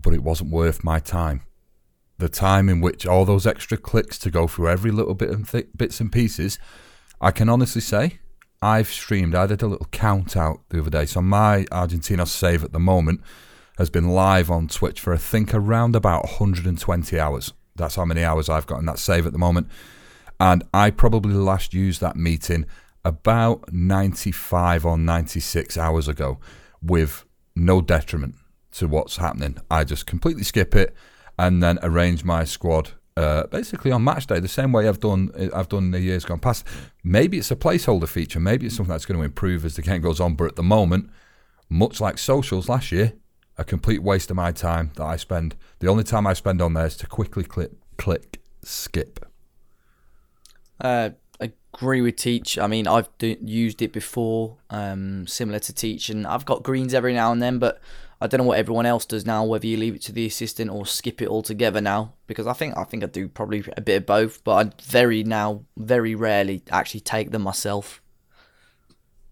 but 0.00 0.12
it 0.12 0.22
wasn't 0.22 0.50
worth 0.50 0.84
my 0.84 0.98
time 0.98 1.42
the 2.18 2.28
time 2.28 2.68
in 2.68 2.80
which 2.80 3.06
all 3.06 3.24
those 3.24 3.46
extra 3.46 3.78
clicks 3.78 4.18
to 4.18 4.30
go 4.30 4.46
through 4.46 4.68
every 4.68 4.90
little 4.90 5.14
bit 5.14 5.30
of 5.30 5.50
th- 5.50 5.68
bits 5.76 6.00
and 6.00 6.12
pieces, 6.12 6.58
I 7.20 7.30
can 7.30 7.48
honestly 7.48 7.80
say 7.80 8.18
I've 8.60 8.88
streamed. 8.88 9.34
I 9.34 9.46
did 9.46 9.62
a 9.62 9.68
little 9.68 9.86
count 9.92 10.36
out 10.36 10.60
the 10.68 10.80
other 10.80 10.90
day. 10.90 11.06
So 11.06 11.22
my 11.22 11.64
Argentina 11.70 12.26
save 12.26 12.64
at 12.64 12.72
the 12.72 12.80
moment 12.80 13.20
has 13.78 13.88
been 13.88 14.08
live 14.08 14.50
on 14.50 14.66
Twitch 14.66 15.00
for 15.00 15.14
I 15.14 15.16
think 15.16 15.54
around 15.54 15.94
about 15.94 16.24
120 16.24 17.20
hours. 17.20 17.52
That's 17.78 17.94
how 17.94 18.04
many 18.04 18.24
hours 18.24 18.48
I've 18.48 18.66
got 18.66 18.80
in 18.80 18.86
that 18.86 18.98
save 18.98 19.26
at 19.26 19.32
the 19.32 19.38
moment. 19.38 19.68
And 20.40 20.64
I 20.72 20.90
probably 20.90 21.34
last 21.34 21.74
used 21.74 22.00
that 22.00 22.16
meeting 22.16 22.66
about 23.04 23.72
95 23.72 24.84
or 24.84 24.98
96 24.98 25.78
hours 25.78 26.08
ago 26.08 26.38
with 26.82 27.24
no 27.56 27.80
detriment 27.80 28.34
to 28.72 28.86
what's 28.86 29.16
happening. 29.16 29.58
I 29.70 29.84
just 29.84 30.06
completely 30.06 30.44
skip 30.44 30.74
it 30.76 30.94
and 31.38 31.62
then 31.62 31.78
arrange 31.82 32.24
my 32.24 32.44
squad 32.44 32.92
uh, 33.18 33.48
basically 33.48 33.90
on 33.90 34.04
match 34.04 34.28
day, 34.28 34.38
the 34.38 34.46
same 34.46 34.70
way 34.70 34.86
I've 34.86 35.00
done 35.00 35.32
I've 35.52 35.68
done 35.68 35.86
in 35.86 35.90
the 35.90 36.00
years 36.00 36.24
gone 36.24 36.38
past. 36.38 36.64
Maybe 37.02 37.36
it's 37.36 37.50
a 37.50 37.56
placeholder 37.56 38.06
feature. 38.06 38.38
Maybe 38.38 38.66
it's 38.66 38.76
something 38.76 38.92
that's 38.92 39.06
going 39.06 39.18
to 39.18 39.24
improve 39.24 39.64
as 39.64 39.74
the 39.74 39.82
game 39.82 40.02
goes 40.02 40.20
on. 40.20 40.36
But 40.36 40.44
at 40.44 40.56
the 40.56 40.62
moment, 40.62 41.10
much 41.68 42.00
like 42.00 42.16
socials 42.16 42.68
last 42.68 42.92
year, 42.92 43.14
a 43.58 43.64
complete 43.64 44.02
waste 44.02 44.30
of 44.30 44.36
my 44.36 44.52
time 44.52 44.92
that 44.96 45.04
I 45.04 45.16
spend. 45.16 45.56
The 45.80 45.88
only 45.88 46.04
time 46.04 46.26
I 46.26 46.32
spend 46.32 46.62
on 46.62 46.74
there 46.74 46.86
is 46.86 46.96
to 46.98 47.06
quickly 47.06 47.44
click 47.44 47.72
click 47.96 48.40
skip. 48.62 49.26
Uh, 50.80 51.10
agree 51.74 52.00
with 52.00 52.16
Teach. 52.16 52.58
I 52.58 52.66
mean, 52.66 52.86
I've 52.86 53.08
do- 53.18 53.36
used 53.40 53.82
it 53.82 53.92
before, 53.92 54.56
um, 54.70 55.26
similar 55.26 55.58
to 55.60 55.72
Teach, 55.72 56.08
and 56.08 56.26
I've 56.26 56.44
got 56.44 56.62
greens 56.62 56.94
every 56.94 57.14
now 57.14 57.32
and 57.32 57.42
then, 57.42 57.58
but 57.58 57.80
I 58.20 58.26
don't 58.26 58.38
know 58.38 58.44
what 58.44 58.58
everyone 58.58 58.86
else 58.86 59.06
does 59.06 59.24
now, 59.24 59.44
whether 59.44 59.66
you 59.66 59.76
leave 59.76 59.94
it 59.94 60.02
to 60.02 60.12
the 60.12 60.26
assistant 60.26 60.70
or 60.70 60.86
skip 60.86 61.22
it 61.22 61.28
altogether 61.28 61.80
now. 61.80 62.14
Because 62.26 62.46
I 62.46 62.52
think 62.52 62.76
I 62.76 62.84
think 62.84 63.04
I 63.04 63.06
do 63.06 63.28
probably 63.28 63.64
a 63.76 63.80
bit 63.80 63.96
of 63.96 64.06
both, 64.06 64.42
but 64.44 64.66
I 64.66 64.72
very 64.82 65.22
now 65.22 65.64
very 65.76 66.14
rarely 66.14 66.62
actually 66.70 67.00
take 67.00 67.30
them 67.30 67.42
myself. 67.42 68.02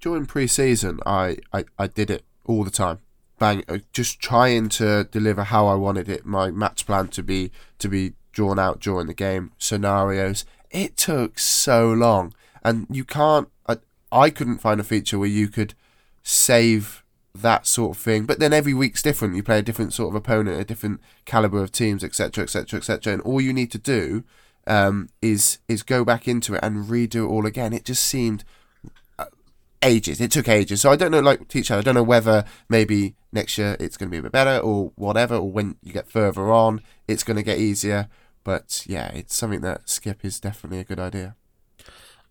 During 0.01 0.27
pre-season, 0.27 1.01
I, 1.05 1.39
I, 1.53 1.65
I 1.79 1.87
did 1.87 2.11
it 2.11 2.25
all 2.45 2.63
the 2.63 2.71
time, 2.71 3.01
bang, 3.39 3.65
uh, 3.69 3.79
just 3.93 4.21
trying 4.21 4.69
to 4.71 5.05
deliver 5.05 5.45
how 5.45 5.67
I 5.67 5.75
wanted 5.75 6.09
it, 6.09 6.25
my 6.25 6.51
match 6.51 6.87
plan 6.87 7.09
to 7.09 7.23
be 7.23 7.51
to 7.79 7.89
be 7.89 8.15
drawn 8.33 8.59
out 8.59 8.81
during 8.81 9.07
the 9.07 9.15
game, 9.15 9.53
scenarios. 9.59 10.45
It 10.71 10.97
took 10.97 11.39
so 11.39 11.93
long, 11.93 12.35
and 12.63 12.87
you 12.91 13.05
can't. 13.05 13.49
I, 13.67 13.77
I 14.13 14.31
couldn't 14.31 14.59
find 14.59 14.81
a 14.81 14.85
feature 14.85 15.19
where 15.19 15.29
you 15.29 15.49
could 15.49 15.75
save 16.23 17.05
that 17.35 17.67
sort 17.67 17.97
of 17.97 18.03
thing. 18.03 18.25
But 18.25 18.39
then 18.39 18.53
every 18.53 18.75
week's 18.75 19.03
different. 19.03 19.37
You 19.37 19.43
play 19.43 19.59
a 19.59 19.63
different 19.63 19.93
sort 19.93 20.11
of 20.11 20.15
opponent, 20.15 20.61
a 20.61 20.65
different 20.65 21.01
caliber 21.25 21.63
of 21.63 21.73
teams, 21.73 22.03
etc., 22.03 22.45
etc., 22.45 22.79
etc. 22.79 23.13
And 23.13 23.23
all 23.23 23.41
you 23.41 23.53
need 23.53 23.71
to 23.73 23.79
do 23.79 24.25
um, 24.67 25.09
is 25.23 25.59
is 25.69 25.83
go 25.83 26.05
back 26.05 26.27
into 26.27 26.55
it 26.55 26.61
and 26.63 26.87
redo 26.87 27.25
it 27.25 27.29
all 27.29 27.47
again. 27.47 27.73
It 27.73 27.85
just 27.85 28.05
seemed 28.05 28.45
uh, 29.19 29.27
ages. 29.83 30.21
It 30.21 30.31
took 30.31 30.49
ages. 30.49 30.81
So 30.81 30.91
I 30.91 30.97
don't 30.97 31.11
know, 31.11 31.21
like 31.21 31.49
teacher, 31.49 31.75
I 31.75 31.81
don't 31.81 31.95
know 31.95 32.03
whether 32.03 32.45
maybe 32.69 33.15
next 33.37 33.57
year 33.57 33.77
it's 33.79 33.97
going 33.97 34.09
to 34.09 34.11
be 34.11 34.19
a 34.19 34.23
bit 34.23 34.33
better 34.33 34.59
or 34.59 34.91
whatever, 34.97 35.37
or 35.37 35.51
when 35.51 35.77
you 35.83 35.93
get 35.93 36.11
further 36.11 36.51
on, 36.51 36.81
it's 37.07 37.23
going 37.23 37.37
to 37.37 37.43
get 37.45 37.59
easier. 37.59 38.09
But 38.43 38.85
yeah, 38.87 39.13
it's 39.13 39.37
something 39.37 39.61
that 39.61 39.89
skip 39.89 40.25
is 40.25 40.41
definitely 40.41 40.81
a 40.81 40.85
good 40.85 40.99
idea. 40.99 41.37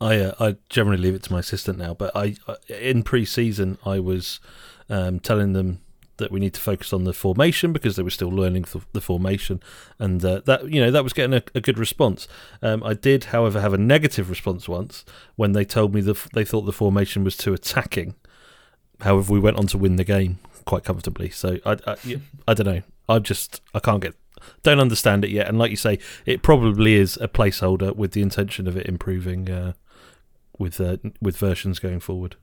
I 0.01 0.19
uh, 0.19 0.33
I 0.39 0.57
generally 0.69 1.01
leave 1.01 1.15
it 1.15 1.23
to 1.23 1.33
my 1.33 1.39
assistant 1.39 1.77
now, 1.77 1.93
but 1.93 2.11
I, 2.13 2.35
in 2.67 3.03
pre-season 3.03 3.77
I 3.85 3.99
was 3.99 4.41
um, 4.89 5.19
telling 5.21 5.53
them 5.53 5.79
that 6.17 6.31
we 6.31 6.39
need 6.39 6.53
to 6.53 6.61
focus 6.61 6.93
on 6.93 7.03
the 7.03 7.11
formation 7.11 7.73
because 7.73 7.97
they 7.97 8.03
were 8.03 8.09
still 8.09 8.29
learning 8.29 8.63
th- 8.63 8.85
the 8.93 9.01
formation, 9.01 9.61
and 9.99 10.23
uh, 10.23 10.41
that 10.45 10.69
you 10.69 10.81
know 10.81 10.91
that 10.91 11.03
was 11.03 11.13
getting 11.13 11.33
a, 11.33 11.43
a 11.53 11.61
good 11.61 11.77
response. 11.77 12.27
Um, 12.61 12.83
I 12.83 12.93
did, 12.93 13.25
however, 13.25 13.61
have 13.61 13.73
a 13.73 13.77
negative 13.77 14.29
response 14.29 14.67
once 14.67 15.05
when 15.35 15.53
they 15.53 15.65
told 15.65 15.93
me 15.93 16.01
that 16.01 16.27
they 16.33 16.45
thought 16.45 16.61
the 16.61 16.73
formation 16.73 17.23
was 17.23 17.37
too 17.37 17.53
attacking, 17.53 18.15
However, 19.01 19.33
we 19.33 19.39
went 19.39 19.57
on 19.57 19.67
to 19.67 19.77
win 19.77 19.97
the 19.97 20.03
game 20.03 20.39
quite 20.65 20.83
comfortably. 20.83 21.29
So 21.29 21.57
I, 21.65 21.77
I, 21.87 21.95
I 22.47 22.53
don't 22.53 22.65
know. 22.65 22.81
I 23.07 23.19
just 23.19 23.61
I 23.73 23.79
can't 23.79 24.01
get 24.01 24.15
don't 24.63 24.79
understand 24.79 25.23
it 25.23 25.31
yet. 25.31 25.47
And 25.47 25.57
like 25.57 25.71
you 25.71 25.77
say, 25.77 25.99
it 26.25 26.41
probably 26.41 26.95
is 26.95 27.17
a 27.21 27.27
placeholder 27.27 27.95
with 27.95 28.11
the 28.11 28.21
intention 28.21 28.67
of 28.67 28.77
it 28.77 28.85
improving 28.85 29.49
uh, 29.49 29.73
with 30.57 30.79
uh, 30.79 30.97
with 31.21 31.37
versions 31.37 31.79
going 31.79 31.99
forward. 31.99 32.35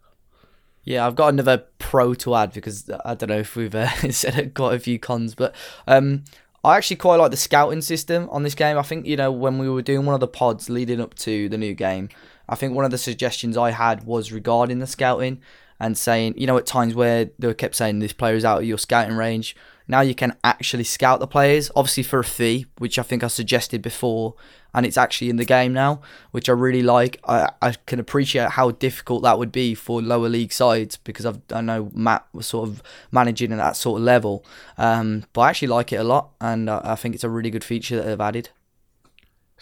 Yeah, 0.85 1.07
I've 1.07 1.15
got 1.15 1.29
another 1.29 1.65
pro 1.79 2.13
to 2.15 2.35
add 2.35 2.53
because 2.53 2.91
I 3.05 3.15
don't 3.15 3.29
know 3.29 3.39
if 3.39 3.55
we've 3.55 3.75
uh, 3.75 3.89
said 4.11 4.55
quite 4.55 4.75
a 4.75 4.81
few 4.81 4.99
cons, 4.99 5.35
but 5.35 5.55
um, 5.87 6.25
I 6.65 6.77
actually 6.77 6.97
quite 6.97 7.17
like 7.17 7.31
the 7.31 7.37
scouting 7.37 7.83
system 7.83 8.29
on 8.31 8.43
this 8.43 8.55
game. 8.55 8.79
I 8.79 8.83
think 8.83 9.07
you 9.07 9.17
know 9.17 9.31
when 9.31 9.59
we 9.59 9.69
were 9.69 9.83
doing 9.83 10.07
one 10.07 10.15
of 10.15 10.21
the 10.21 10.29
pods 10.29 10.69
leading 10.69 11.01
up 11.01 11.15
to 11.17 11.49
the 11.49 11.59
new 11.59 11.75
game, 11.75 12.09
I 12.49 12.57
think 12.57 12.75
one 12.75 12.85
of 12.85 12.91
the 12.91 12.99
suggestions 12.99 13.57
I 13.57 13.71
had 13.71 14.05
was 14.05 14.33
regarding 14.33 14.81
the 14.81 14.87
scouting 14.87 15.41
and 15.81 15.97
saying, 15.97 16.35
you 16.37 16.47
know, 16.47 16.57
at 16.57 16.67
times 16.67 16.95
where 16.95 17.31
they 17.39 17.55
kept 17.55 17.75
saying 17.75 17.99
this 17.99 18.13
player 18.13 18.35
is 18.35 18.45
out 18.45 18.59
of 18.59 18.65
your 18.65 18.79
scouting 18.79 19.17
range, 19.17 19.57
now 19.89 20.01
you 20.01 20.15
can 20.15 20.37
actually 20.45 20.85
scout 20.85 21.21
the 21.21 21.27
players, 21.27 21.71
obviously 21.75 22.03
for 22.03 22.21
a 22.21 22.25
fee, 22.25 22.67
which 22.79 22.99
I 22.99 23.03
think 23.03 23.25
I 23.25 23.27
suggested 23.27 23.83
before, 23.83 24.35
and 24.75 24.87
it's 24.87 24.97
actually 24.97 25.29
in 25.29 25.37
the 25.37 25.45
game 25.45 25.73
now, 25.73 26.01
which 26.31 26.49
I 26.49 26.53
really 26.53 26.83
like. 26.83 27.21
I, 27.29 27.51
I 27.61 27.75
can 27.87 27.99
appreciate 27.99 28.51
how 28.51 28.71
difficult 28.71 29.23
that 29.23 29.39
would 29.39 29.53
be 29.53 29.75
for 29.75 30.01
lower 30.01 30.29
league 30.29 30.53
sides 30.53 30.97
because 30.97 31.27
I've, 31.27 31.41
I 31.53 31.61
know 31.61 31.91
Matt 31.95 32.27
was 32.33 32.47
sort 32.47 32.69
of 32.69 32.83
managing 33.11 33.53
at 33.53 33.57
that 33.57 33.77
sort 33.77 34.01
of 34.01 34.05
level, 34.05 34.45
um, 34.79 35.25
but 35.33 35.43
I 35.43 35.51
actually 35.51 35.69
like 35.69 35.93
it 35.93 35.97
a 35.97 36.05
lot, 36.05 36.31
and 36.41 36.71
I, 36.71 36.81
I 36.85 36.95
think 36.95 37.15
it's 37.15 37.25
a 37.25 37.29
really 37.29 37.51
good 37.51 37.65
feature 37.65 37.97
that 37.97 38.05
they've 38.05 38.21
added. 38.21 38.51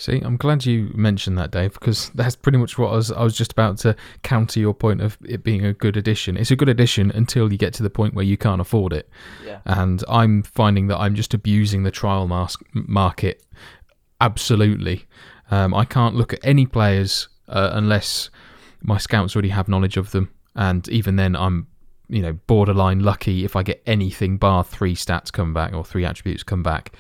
See, 0.00 0.18
I'm 0.24 0.38
glad 0.38 0.64
you 0.64 0.90
mentioned 0.94 1.36
that, 1.36 1.50
Dave, 1.50 1.74
because 1.74 2.08
that's 2.14 2.34
pretty 2.34 2.56
much 2.56 2.78
what 2.78 2.90
I 2.90 2.94
was. 2.94 3.12
I 3.12 3.22
was 3.22 3.36
just 3.36 3.52
about 3.52 3.76
to 3.80 3.94
counter 4.22 4.58
your 4.58 4.72
point 4.72 5.02
of 5.02 5.18
it 5.28 5.44
being 5.44 5.66
a 5.66 5.74
good 5.74 5.94
addition. 5.94 6.38
It's 6.38 6.50
a 6.50 6.56
good 6.56 6.70
addition 6.70 7.10
until 7.10 7.52
you 7.52 7.58
get 7.58 7.74
to 7.74 7.82
the 7.82 7.90
point 7.90 8.14
where 8.14 8.24
you 8.24 8.38
can't 8.38 8.62
afford 8.62 8.94
it. 8.94 9.10
Yeah. 9.44 9.60
And 9.66 10.02
I'm 10.08 10.42
finding 10.42 10.86
that 10.86 10.96
I'm 10.96 11.14
just 11.14 11.34
abusing 11.34 11.82
the 11.82 11.90
trial 11.90 12.26
mask 12.26 12.62
market. 12.72 13.44
Absolutely, 14.22 15.04
um, 15.50 15.74
I 15.74 15.84
can't 15.84 16.14
look 16.14 16.32
at 16.32 16.40
any 16.42 16.64
players 16.64 17.28
uh, 17.46 17.68
unless 17.74 18.30
my 18.80 18.96
scouts 18.96 19.36
already 19.36 19.50
have 19.50 19.68
knowledge 19.68 19.98
of 19.98 20.12
them, 20.12 20.30
and 20.54 20.88
even 20.88 21.16
then, 21.16 21.36
I'm 21.36 21.66
you 22.08 22.22
know 22.22 22.32
borderline 22.46 23.00
lucky 23.00 23.44
if 23.44 23.54
I 23.54 23.62
get 23.62 23.82
anything 23.84 24.38
bar 24.38 24.64
three 24.64 24.94
stats 24.94 25.30
come 25.30 25.52
back 25.52 25.74
or 25.74 25.84
three 25.84 26.06
attributes 26.06 26.42
come 26.42 26.62
back. 26.62 26.94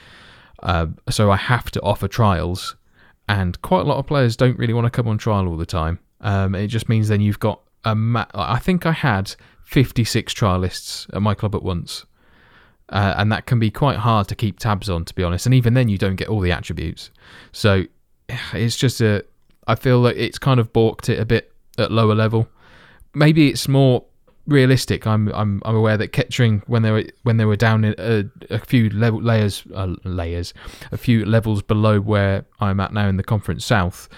Uh, 0.62 0.88
so 1.08 1.30
I 1.30 1.36
have 1.36 1.70
to 1.70 1.80
offer 1.80 2.06
trials 2.06 2.76
and 3.30 3.62
quite 3.62 3.82
a 3.82 3.84
lot 3.84 3.98
of 3.98 4.08
players 4.08 4.36
don't 4.36 4.58
really 4.58 4.72
want 4.72 4.86
to 4.86 4.90
come 4.90 5.06
on 5.06 5.16
trial 5.16 5.46
all 5.46 5.56
the 5.56 5.64
time. 5.64 6.00
Um, 6.20 6.56
it 6.56 6.66
just 6.66 6.88
means 6.88 7.06
then 7.06 7.20
you've 7.20 7.38
got 7.38 7.60
a. 7.84 7.94
Ma- 7.94 8.26
I 8.34 8.58
think 8.58 8.86
I 8.86 8.90
had 8.90 9.36
56 9.62 10.34
trialists 10.34 11.08
at 11.14 11.22
my 11.22 11.34
club 11.34 11.54
at 11.54 11.62
once, 11.62 12.06
uh, 12.88 13.14
and 13.16 13.30
that 13.30 13.46
can 13.46 13.60
be 13.60 13.70
quite 13.70 13.98
hard 13.98 14.26
to 14.28 14.34
keep 14.34 14.58
tabs 14.58 14.90
on, 14.90 15.04
to 15.04 15.14
be 15.14 15.22
honest. 15.22 15.46
And 15.46 15.54
even 15.54 15.74
then, 15.74 15.88
you 15.88 15.96
don't 15.96 16.16
get 16.16 16.26
all 16.26 16.40
the 16.40 16.50
attributes. 16.50 17.12
So 17.52 17.84
it's 18.52 18.76
just 18.76 19.00
a. 19.00 19.24
I 19.68 19.76
feel 19.76 20.02
that 20.02 20.16
it's 20.16 20.38
kind 20.38 20.58
of 20.58 20.72
balked 20.72 21.08
it 21.08 21.20
a 21.20 21.24
bit 21.24 21.52
at 21.78 21.92
lower 21.92 22.16
level. 22.16 22.48
Maybe 23.14 23.48
it's 23.48 23.68
more 23.68 24.04
realistic. 24.46 25.06
I'm 25.06 25.28
I'm 25.28 25.62
I'm 25.64 25.76
aware 25.76 25.96
that 25.96 26.08
Kettering 26.08 26.62
when 26.66 26.82
they 26.82 26.90
were 26.90 27.04
when 27.22 27.36
they 27.36 27.44
were 27.44 27.56
down 27.56 27.84
a, 27.84 28.24
a 28.50 28.58
few 28.58 28.90
level 28.90 29.22
layers 29.22 29.64
uh, 29.74 29.94
layers 30.04 30.52
a 30.92 30.96
few 30.96 31.24
levels 31.24 31.62
below 31.62 32.00
where 32.00 32.44
I'm 32.60 32.80
at 32.80 32.92
now 32.92 33.08
in 33.08 33.16
the 33.16 33.24
Conference 33.24 33.64
South. 33.64 34.08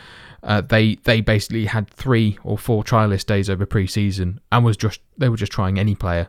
Uh, 0.42 0.60
they 0.60 0.96
they 1.04 1.20
basically 1.20 1.66
had 1.66 1.88
three 1.88 2.38
or 2.42 2.58
four 2.58 2.82
trialist 2.82 3.26
days 3.26 3.48
over 3.48 3.64
pre-season 3.64 4.40
and 4.50 4.64
was 4.64 4.76
just 4.76 5.00
they 5.16 5.28
were 5.28 5.36
just 5.36 5.52
trying 5.52 5.78
any 5.78 5.94
player, 5.94 6.28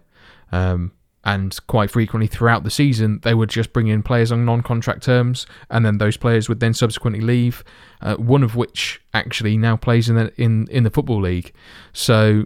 um, 0.52 0.92
and 1.24 1.58
quite 1.66 1.90
frequently 1.90 2.28
throughout 2.28 2.64
the 2.64 2.70
season 2.70 3.20
they 3.24 3.34
would 3.34 3.50
just 3.50 3.74
bring 3.74 3.88
in 3.88 4.04
players 4.04 4.32
on 4.32 4.46
non-contract 4.46 5.02
terms, 5.02 5.48
and 5.72 5.84
then 5.84 5.98
those 5.98 6.16
players 6.16 6.48
would 6.48 6.60
then 6.60 6.76
subsequently 6.76 7.22
leave. 7.22 7.64
Uh, 8.02 8.16
one 8.16 8.44
of 8.44 8.56
which 8.56 9.02
actually 9.16 9.58
now 9.58 9.76
plays 9.76 10.10
in 10.10 10.16
the 10.16 10.32
in 10.40 10.68
in 10.70 10.84
the 10.84 10.92
football 10.92 11.22
league, 11.22 11.52
so 11.92 12.46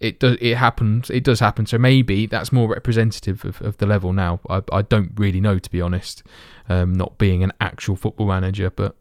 it 0.00 0.20
does 0.20 0.36
it 0.40 0.56
happens 0.56 1.10
it 1.10 1.24
does 1.24 1.40
happen. 1.40 1.66
So 1.66 1.78
maybe 1.78 2.26
that's 2.26 2.52
more 2.52 2.68
representative 2.68 3.44
of, 3.44 3.60
of 3.62 3.76
the 3.78 3.86
level 3.86 4.12
now. 4.12 4.40
I, 4.48 4.62
I 4.72 4.82
don't 4.82 5.12
really 5.16 5.40
know 5.40 5.58
to 5.58 5.70
be 5.70 5.80
honest 5.80 6.22
um, 6.68 6.92
not 6.92 7.18
being 7.18 7.42
an 7.42 7.52
actual 7.60 7.96
football 7.96 8.26
manager 8.26 8.70
but 8.70 8.96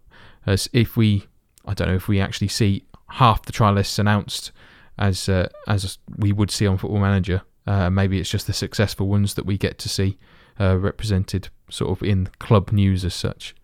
as 0.46 0.70
if 0.74 0.98
we 0.98 1.28
I 1.66 1.74
don't 1.74 1.90
know 1.90 1.96
if 1.96 2.08
we 2.08 2.20
actually 2.20 2.48
see 2.48 2.84
half 3.10 3.44
the 3.44 3.52
trial 3.52 3.74
lists 3.74 4.00
announced 4.00 4.52
as 4.98 5.30
uh, 5.30 5.50
as 5.68 5.98
we 6.18 6.32
would 6.32 6.52
see 6.52 6.66
on 6.68 6.78
football 6.78 7.00
manager 7.00 7.42
uh, 7.68 7.90
maybe 7.90 8.20
it's 8.20 8.30
just 8.30 8.48
the 8.48 8.54
successful 8.54 9.08
ones 9.08 9.34
that 9.34 9.46
we 9.46 9.58
get 9.58 9.78
to 9.80 9.90
see 9.90 10.18
uh, 10.60 10.78
represented 10.78 11.50
sort 11.70 11.92
of 11.92 12.02
in 12.02 12.30
club 12.40 12.72
news 12.72 13.04
as 13.06 13.14
such. 13.14 13.56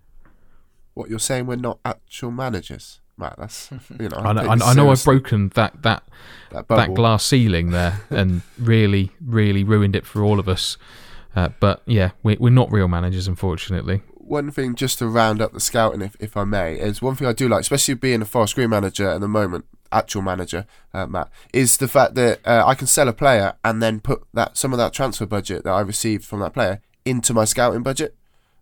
What 0.93 1.09
you're 1.09 1.19
saying? 1.19 1.47
We're 1.47 1.55
not 1.55 1.79
actual 1.83 2.31
managers, 2.31 3.01
Matt. 3.17 3.35
That's 3.37 3.69
you 3.99 4.09
know. 4.09 4.17
I, 4.17 4.33
know- 4.33 4.41
I, 4.41 4.53
I 4.53 4.73
know 4.73 4.89
I've 4.91 5.03
broken 5.03 5.49
that 5.55 5.81
that 5.83 6.03
that 6.51 6.67
that 6.67 6.93
glass 6.93 7.23
ceiling 7.25 7.71
there 7.71 8.01
and 8.09 8.41
really, 8.59 9.11
really 9.25 9.63
ruined 9.63 9.95
it 9.95 10.05
for 10.05 10.23
all 10.23 10.39
of 10.39 10.47
us. 10.49 10.77
Uh, 11.35 11.49
but 11.59 11.81
yeah, 11.85 12.11
we, 12.21 12.35
we're 12.37 12.49
not 12.51 12.71
real 12.71 12.87
managers, 12.87 13.27
unfortunately. 13.27 14.01
one 14.17 14.51
thing 14.51 14.75
just 14.75 14.99
to 14.99 15.07
round 15.07 15.41
up 15.41 15.51
the 15.51 15.59
scouting, 15.59 16.01
if, 16.01 16.15
if 16.19 16.37
I 16.37 16.43
may, 16.43 16.75
is 16.79 17.01
one 17.01 17.15
thing 17.15 17.27
I 17.27 17.33
do 17.33 17.49
like, 17.49 17.61
especially 17.61 17.95
being 17.95 18.21
a 18.21 18.25
Forest 18.25 18.53
Green 18.53 18.69
manager 18.69 19.09
at 19.09 19.19
the 19.19 19.27
moment, 19.27 19.65
actual 19.91 20.21
manager, 20.21 20.67
uh, 20.93 21.07
Matt, 21.07 21.29
is 21.51 21.77
the 21.77 21.87
fact 21.87 22.13
that 22.15 22.39
uh, 22.45 22.63
I 22.67 22.75
can 22.75 22.85
sell 22.85 23.07
a 23.07 23.13
player 23.13 23.55
and 23.63 23.81
then 23.81 23.99
put 23.99 24.23
that 24.35 24.57
some 24.57 24.73
of 24.73 24.77
that 24.77 24.93
transfer 24.93 25.25
budget 25.25 25.63
that 25.63 25.71
I 25.73 25.81
received 25.81 26.23
from 26.23 26.39
that 26.41 26.53
player 26.53 26.81
into 27.03 27.33
my 27.33 27.45
scouting 27.45 27.81
budget. 27.81 28.15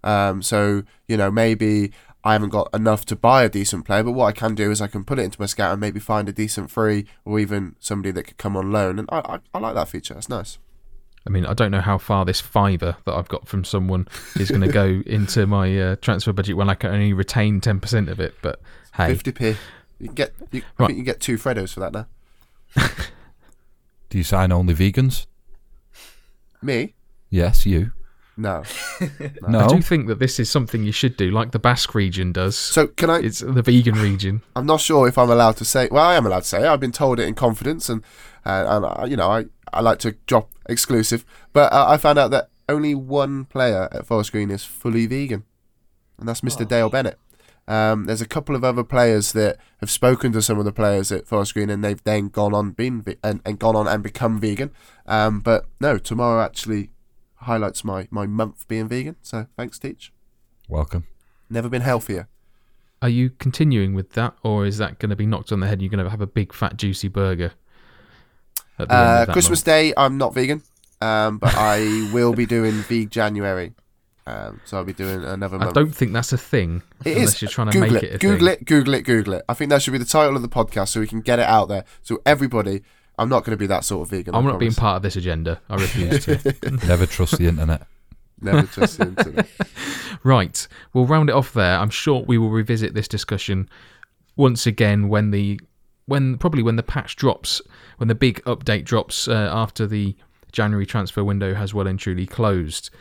Um, 0.04 0.42
so 0.42 0.84
you 1.10 1.16
know 1.18 1.30
maybe 1.30 1.92
I 2.24 2.34
haven't 2.34 2.50
got 2.50 2.70
enough 2.74 3.06
to 3.06 3.16
buy 3.16 3.44
a 3.44 3.50
decent 3.50 3.86
player, 3.86 4.04
but 4.04 4.12
what 4.12 4.26
I 4.28 4.32
can 4.32 4.54
do 4.56 4.70
is 4.70 4.80
I 4.82 4.88
can 4.88 5.04
put 5.04 5.18
it 5.18 5.24
into 5.24 5.40
my 5.42 5.48
scout 5.48 5.72
and 5.72 5.82
maybe 5.82 6.00
find 6.00 6.30
a 6.30 6.32
decent 6.34 6.70
free 6.70 7.06
or 7.26 7.40
even 7.40 7.76
somebody 7.80 8.12
that 8.12 8.24
could 8.24 8.38
come 8.38 8.56
on 8.56 8.72
loan, 8.72 9.00
and 9.00 9.10
I 9.12 9.20
I, 9.20 9.40
I 9.56 9.60
like 9.60 9.74
that 9.76 9.90
feature. 9.90 10.14
That's 10.14 10.30
nice. 10.30 10.58
I 11.26 11.30
mean, 11.30 11.46
I 11.46 11.54
don't 11.54 11.70
know 11.72 11.82
how 11.82 11.98
far 12.00 12.26
this 12.26 12.42
fiver 12.42 12.98
that 13.06 13.14
I've 13.14 13.28
got 13.28 13.48
from 13.48 13.64
someone 13.64 14.08
is 14.40 14.50
going 14.50 14.62
to 14.62 14.68
go 14.68 14.86
into 15.06 15.46
my 15.46 15.80
uh, 15.80 15.96
transfer 15.98 16.34
budget 16.34 16.58
when 16.58 16.68
I 16.68 16.74
can 16.74 16.92
only 16.92 17.14
retain 17.14 17.62
10% 17.62 18.10
of 18.10 18.20
it. 18.20 18.34
But 18.42 18.60
hey, 18.96 19.10
Fifty 19.10 19.32
p. 19.32 19.56
You 20.00 20.08
can 20.08 20.16
get 20.16 20.34
you, 20.52 20.62
I 20.80 20.82
Right. 20.82 20.88
think 20.88 20.98
you 20.98 21.04
get 21.06 21.20
two 21.20 21.38
Freddos 21.38 21.74
for 21.76 21.80
that 21.82 21.94
now. 21.94 22.08
Do 24.10 24.18
you 24.18 24.24
sign 24.24 24.52
only 24.52 24.74
vegans? 24.74 25.28
Me? 26.62 26.96
Yes, 27.30 27.66
you. 27.68 27.92
No. 28.42 28.64
No. 29.48 29.60
I 29.60 29.68
do 29.68 29.82
think 29.82 30.08
that 30.08 30.20
this 30.20 30.40
is 30.40 30.50
something 30.50 30.84
you 30.84 30.92
should 30.92 31.18
do, 31.18 31.32
like 31.32 31.52
the 31.52 31.60
Basque 31.60 31.94
region 31.96 32.32
does. 32.32 32.56
So 32.58 32.88
can 32.88 33.10
I? 33.10 33.20
it's 33.20 33.40
the 33.40 33.62
vegan 33.62 33.96
region. 33.96 34.42
I'm 34.56 34.66
not 34.66 34.82
sure 34.82 35.08
if 35.08 35.18
I'm 35.18 35.30
allowed 35.30 35.58
to 35.58 35.66
say. 35.66 35.88
Well, 35.92 36.04
I 36.04 36.16
am 36.16 36.26
allowed 36.26 36.42
to 36.44 36.48
say. 36.48 36.62
it. 36.62 36.68
I've 36.68 36.80
been 36.80 36.92
told 36.92 37.20
it 37.20 37.28
in 37.28 37.36
confidence, 37.36 37.90
and 37.90 38.04
uh, 38.46 38.66
and 38.68 38.86
uh, 38.86 39.06
you 39.06 39.18
know, 39.18 39.30
I, 39.30 39.46
I 39.74 39.82
like 39.82 40.00
to 40.00 40.14
drop 40.28 40.50
exclusive. 40.70 41.26
But 41.54 41.72
uh, 41.74 41.86
I 41.88 41.98
found 41.98 42.20
out 42.20 42.32
that 42.32 42.50
only 42.70 42.96
one 42.96 43.46
player 43.46 43.90
at 43.92 44.06
Forest 44.06 44.32
Green 44.32 44.52
is 44.52 44.64
fully 44.64 45.06
vegan, 45.08 45.44
and 46.20 46.28
that's 46.28 46.42
Mr. 46.42 46.68
Dale 46.68 46.90
Bennett. 46.90 47.20
Um, 47.68 48.06
there's 48.06 48.22
a 48.22 48.28
couple 48.28 48.56
of 48.56 48.64
other 48.64 48.84
players 48.84 49.34
that 49.34 49.58
have 49.82 49.92
spoken 49.92 50.32
to 50.34 50.42
some 50.42 50.58
of 50.60 50.66
the 50.66 50.72
players 50.72 51.12
at 51.12 51.28
Forest 51.28 51.54
Green, 51.54 51.70
and 51.70 51.84
they've 51.84 52.04
then 52.04 52.30
gone 52.30 52.54
on 52.54 52.72
been 52.72 53.02
ve- 53.02 53.18
and, 53.24 53.42
and 53.46 53.60
gone 53.60 53.76
on 53.76 53.88
and 53.88 54.02
become 54.04 54.40
vegan. 54.40 54.72
Um, 55.06 55.40
but 55.42 55.66
no, 55.80 55.98
tomorrow 55.98 56.44
actually 56.44 56.90
highlights 57.42 57.84
my 57.84 58.08
my 58.12 58.26
month 58.28 58.68
being 58.68 58.88
vegan. 58.88 59.16
So 59.22 59.48
thanks, 59.58 59.80
Teach. 59.80 60.12
Welcome. 60.70 61.06
Never 61.50 61.70
been 61.70 61.82
healthier. 61.82 62.28
Are 63.02 63.10
you 63.10 63.32
continuing 63.32 63.94
with 63.96 64.12
that, 64.14 64.36
or 64.44 64.66
is 64.66 64.78
that 64.78 65.00
going 65.00 65.10
to 65.10 65.16
be 65.16 65.26
knocked 65.26 65.52
on 65.52 65.60
the 65.60 65.68
head? 65.68 65.82
You're 65.82 65.90
going 65.90 66.04
to 66.04 66.10
have 66.10 66.22
a 66.22 66.28
big, 66.28 66.54
fat, 66.54 66.78
juicy 66.78 67.08
burger. 67.08 67.52
At 68.78 68.88
the 68.90 68.94
end 68.96 69.08
Uh, 69.20 69.26
of 69.28 69.34
Christmas 69.34 69.60
month? 69.60 69.66
Day, 69.66 69.94
I'm 69.98 70.18
not 70.18 70.34
vegan, 70.36 70.62
um, 71.02 71.40
but 71.40 71.54
I 71.56 72.10
will 72.14 72.34
be 72.34 72.46
doing 72.46 72.74
Veg 72.74 73.10
January. 73.10 73.74
Um, 74.28 74.62
so 74.66 74.78
I'll 74.78 74.84
be 74.84 74.94
doing 74.94 75.24
another 75.24 75.56
I 75.58 75.62
month. 75.66 75.74
don't 75.74 75.96
think 75.96 76.14
that's 76.14 76.32
a 76.32 76.38
thing. 76.38 76.84
It 77.04 77.16
unless 77.18 77.34
is. 77.36 77.42
you're 77.42 77.50
trying 77.52 77.72
to 77.72 77.74
Google 77.80 77.94
make 77.96 78.04
it. 78.04 78.12
it, 78.12 78.16
a 78.16 78.18
Google 78.20 78.48
thing. 78.48 78.58
it. 78.62 78.66
Google 78.66 78.94
it. 78.94 79.02
Google 79.02 79.34
it. 79.34 79.46
I 79.50 79.56
think 79.56 79.70
that 79.72 79.82
should 79.82 79.92
be 79.94 79.98
the 79.98 80.06
title 80.06 80.36
of 80.36 80.44
the 80.44 80.48
podcast, 80.48 80.90
so 80.90 81.00
we 81.00 81.08
can 81.08 81.22
get 81.22 81.40
it 81.40 81.48
out 81.48 81.70
there. 81.70 81.86
So 82.04 82.22
everybody, 82.24 82.84
I'm 83.22 83.30
not 83.30 83.46
going 83.46 83.52
to 83.52 83.58
be 83.58 83.68
that 83.68 83.86
sort 83.86 84.02
of 84.02 84.10
vegan. 84.10 84.34
I 84.34 84.38
I'm 84.40 84.46
not 84.46 84.60
being 84.60 84.74
part 84.74 84.98
of 84.98 85.04
this 85.04 85.16
agenda. 85.16 85.62
I 85.70 85.76
refuse 85.76 86.26
to. 86.26 86.56
Never 86.88 87.06
trust 87.06 87.38
the 87.38 87.48
internet. 87.48 87.86
Never 88.42 88.64
trust 88.64 88.98
the 88.98 89.08
internet. 89.08 89.48
Right, 90.24 90.68
we'll 90.94 91.08
round 91.08 91.30
it 91.30 91.36
off 91.36 91.54
there. 91.54 91.80
I'm 91.80 91.90
sure 91.90 92.24
we 92.28 92.38
will 92.38 92.52
revisit 92.52 92.94
this 92.94 93.08
discussion 93.08 93.68
once 94.36 94.68
again 94.68 95.10
when 95.10 95.32
the 95.32 95.60
when 96.06 96.38
probably 96.38 96.62
when 96.62 96.76
the 96.76 96.84
patch 96.84 97.16
drops, 97.16 97.60
when 97.98 98.08
the 98.08 98.14
big 98.14 98.40
update 98.44 98.84
drops 98.84 99.28
uh, 99.28 99.50
after 99.52 99.88
the 99.88 100.16
January 100.52 100.86
transfer 100.86 101.24
window 101.24 101.56
has 101.56 101.74
well 101.74 101.88
and 101.88 101.98
truly 101.98 102.28
closed. 102.28 102.92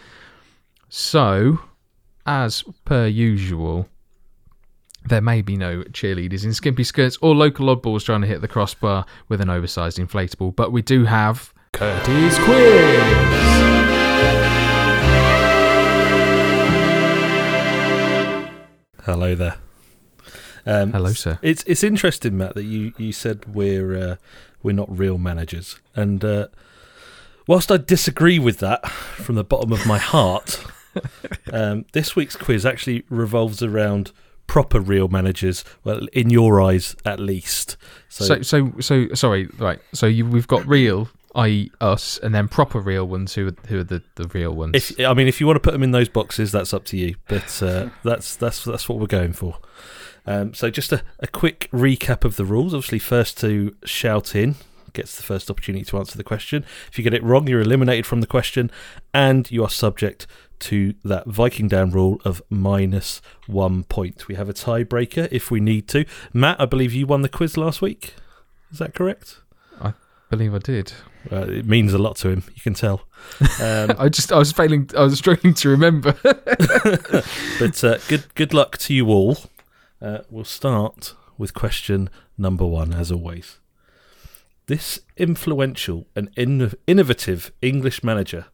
So, 0.88 1.58
as 2.24 2.64
per 2.86 3.06
usual, 3.06 3.86
there 5.04 5.20
may 5.20 5.42
be 5.42 5.56
no 5.56 5.82
cheerleaders 5.84 6.44
in 6.44 6.52
skimpy 6.52 6.84
skirts 6.84 7.16
or 7.20 7.34
local 7.34 7.74
oddballs 7.74 8.04
trying 8.04 8.20
to 8.20 8.26
hit 8.26 8.40
the 8.40 8.48
crossbar 8.48 9.06
with 9.28 9.40
an 9.40 9.50
oversized 9.50 9.98
inflatable, 9.98 10.54
but 10.54 10.72
we 10.72 10.82
do 10.82 11.04
have 11.04 11.52
Curtis 11.72 12.38
Quiz. 12.38 13.30
Hello 19.04 19.34
there. 19.34 19.56
Um, 20.66 20.92
Hello, 20.92 21.12
sir. 21.12 21.38
It's 21.42 21.64
it's 21.66 21.82
interesting, 21.82 22.36
Matt, 22.36 22.54
that 22.54 22.64
you, 22.64 22.92
you 22.98 23.12
said 23.12 23.54
we're 23.54 23.96
uh, 23.96 24.16
we're 24.62 24.74
not 24.74 24.96
real 24.96 25.16
managers, 25.16 25.80
and 25.96 26.22
uh, 26.22 26.48
whilst 27.46 27.72
I 27.72 27.78
disagree 27.78 28.38
with 28.38 28.58
that 28.58 28.86
from 28.88 29.36
the 29.36 29.44
bottom 29.44 29.72
of 29.72 29.86
my 29.86 29.98
heart, 29.98 30.62
um, 31.52 31.86
this 31.92 32.14
week's 32.14 32.36
quiz 32.36 32.66
actually 32.66 33.04
revolves 33.08 33.62
around 33.62 34.12
proper 34.50 34.80
real 34.80 35.06
managers. 35.06 35.64
Well, 35.84 36.08
in 36.12 36.28
your 36.28 36.60
eyes, 36.60 36.96
at 37.04 37.20
least. 37.20 37.76
So, 38.08 38.24
So, 38.24 38.42
so, 38.42 38.72
so, 38.80 39.14
sorry, 39.14 39.48
right. 39.58 39.78
So 39.94 40.06
you, 40.06 40.26
we've 40.26 40.48
got 40.48 40.66
real, 40.66 41.08
i.e., 41.36 41.70
us, 41.80 42.18
and 42.18 42.34
then 42.34 42.48
proper 42.48 42.80
real 42.80 43.06
ones. 43.06 43.32
Who, 43.34 43.46
are, 43.46 43.54
who 43.68 43.78
are 43.78 43.84
the, 43.84 44.02
the 44.16 44.26
real 44.26 44.52
ones? 44.52 44.74
if 44.74 45.06
I 45.06 45.14
mean, 45.14 45.28
if 45.28 45.40
you 45.40 45.46
want 45.46 45.54
to 45.54 45.60
put 45.60 45.70
them 45.70 45.84
in 45.84 45.92
those 45.92 46.08
boxes, 46.08 46.50
that's 46.50 46.74
up 46.74 46.84
to 46.86 46.96
you. 46.96 47.14
But 47.28 47.62
uh, 47.62 47.90
that's 48.02 48.34
that's 48.34 48.64
that's 48.64 48.88
what 48.88 48.98
we're 48.98 49.06
going 49.06 49.34
for. 49.34 49.58
Um, 50.26 50.52
so 50.52 50.68
just 50.68 50.90
a, 50.90 51.04
a 51.20 51.28
quick 51.28 51.68
recap 51.72 52.24
of 52.24 52.34
the 52.34 52.44
rules. 52.44 52.74
Obviously, 52.74 52.98
first 52.98 53.38
to 53.38 53.76
shout 53.84 54.34
in 54.34 54.56
gets 54.94 55.14
the 55.14 55.22
first 55.22 55.48
opportunity 55.48 55.84
to 55.84 55.96
answer 55.96 56.18
the 56.18 56.24
question. 56.24 56.64
If 56.90 56.98
you 56.98 57.04
get 57.04 57.14
it 57.14 57.22
wrong, 57.22 57.46
you're 57.46 57.60
eliminated 57.60 58.04
from 58.04 58.20
the 58.20 58.26
question, 58.26 58.68
and 59.14 59.48
you 59.48 59.62
are 59.62 59.70
subject 59.70 60.26
to 60.60 60.94
that 61.04 61.26
Viking 61.26 61.68
down 61.68 61.90
rule 61.90 62.20
of 62.24 62.42
minus 62.48 63.20
one 63.46 63.84
point. 63.84 64.28
We 64.28 64.34
have 64.34 64.48
a 64.48 64.54
tiebreaker 64.54 65.28
if 65.30 65.50
we 65.50 65.60
need 65.60 65.88
to. 65.88 66.04
Matt, 66.32 66.60
I 66.60 66.66
believe 66.66 66.92
you 66.92 67.06
won 67.06 67.22
the 67.22 67.28
quiz 67.28 67.56
last 67.56 67.82
week. 67.82 68.14
Is 68.72 68.78
that 68.78 68.94
correct? 68.94 69.40
I 69.82 70.36
believe 70.36 70.54
I 70.54 70.58
did. 70.58 70.92
Uh, 71.30 71.46
it 71.48 71.66
means 71.66 71.92
a 71.92 71.98
lot 71.98 72.14
to 72.18 72.28
him. 72.28 72.44
You 72.54 72.62
can 72.62 72.74
tell. 72.74 73.02
Um, 73.60 73.94
I 73.98 74.08
just, 74.08 74.32
I 74.32 74.38
was 74.38 74.52
failing. 74.52 74.88
I 74.96 75.02
was 75.02 75.18
struggling 75.18 75.54
to 75.54 75.68
remember. 75.68 76.14
But 77.58 77.84
uh, 77.84 77.98
good 78.08 78.32
good 78.34 78.54
luck 78.54 78.78
to 78.78 78.94
you 78.94 79.08
all. 79.08 79.36
Uh, 80.00 80.20
we'll 80.30 80.44
start 80.44 81.14
with 81.36 81.52
question 81.52 82.08
number 82.38 82.64
one, 82.64 82.94
as 82.94 83.12
always. 83.12 83.58
This 84.66 85.00
influential 85.16 86.06
and 86.16 86.34
inno- 86.36 86.74
innovative 86.86 87.52
English 87.60 88.02
manager 88.02 88.46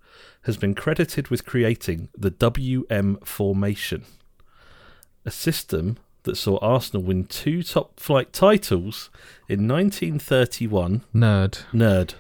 has 0.47 0.57
been 0.57 0.75
credited 0.75 1.29
with 1.29 1.45
creating 1.45 2.09
the 2.17 2.31
WM 2.31 3.19
formation, 3.25 4.05
a 5.25 5.31
system 5.31 5.99
that 6.23 6.37
saw 6.37 6.57
Arsenal 6.59 7.03
win 7.03 7.25
two 7.25 7.65
top 7.65 7.99
flight 7.99 8.33
titles 8.33 9.11
in 9.49 9.67
1931. 9.67 11.03
Nerd. 11.13 11.65
Nerd. 11.73 12.15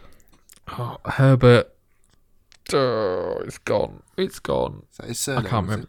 Oh, 0.77 0.99
Herbert. 1.05 1.72
Oh, 2.72 3.43
it's 3.45 3.59
gone. 3.59 4.03
It's 4.16 4.41
gone. 4.41 4.83
Is 4.91 4.97
that 4.99 5.07
his 5.07 5.29
I 5.29 5.49
can't 5.49 5.68
remember. 5.68 5.89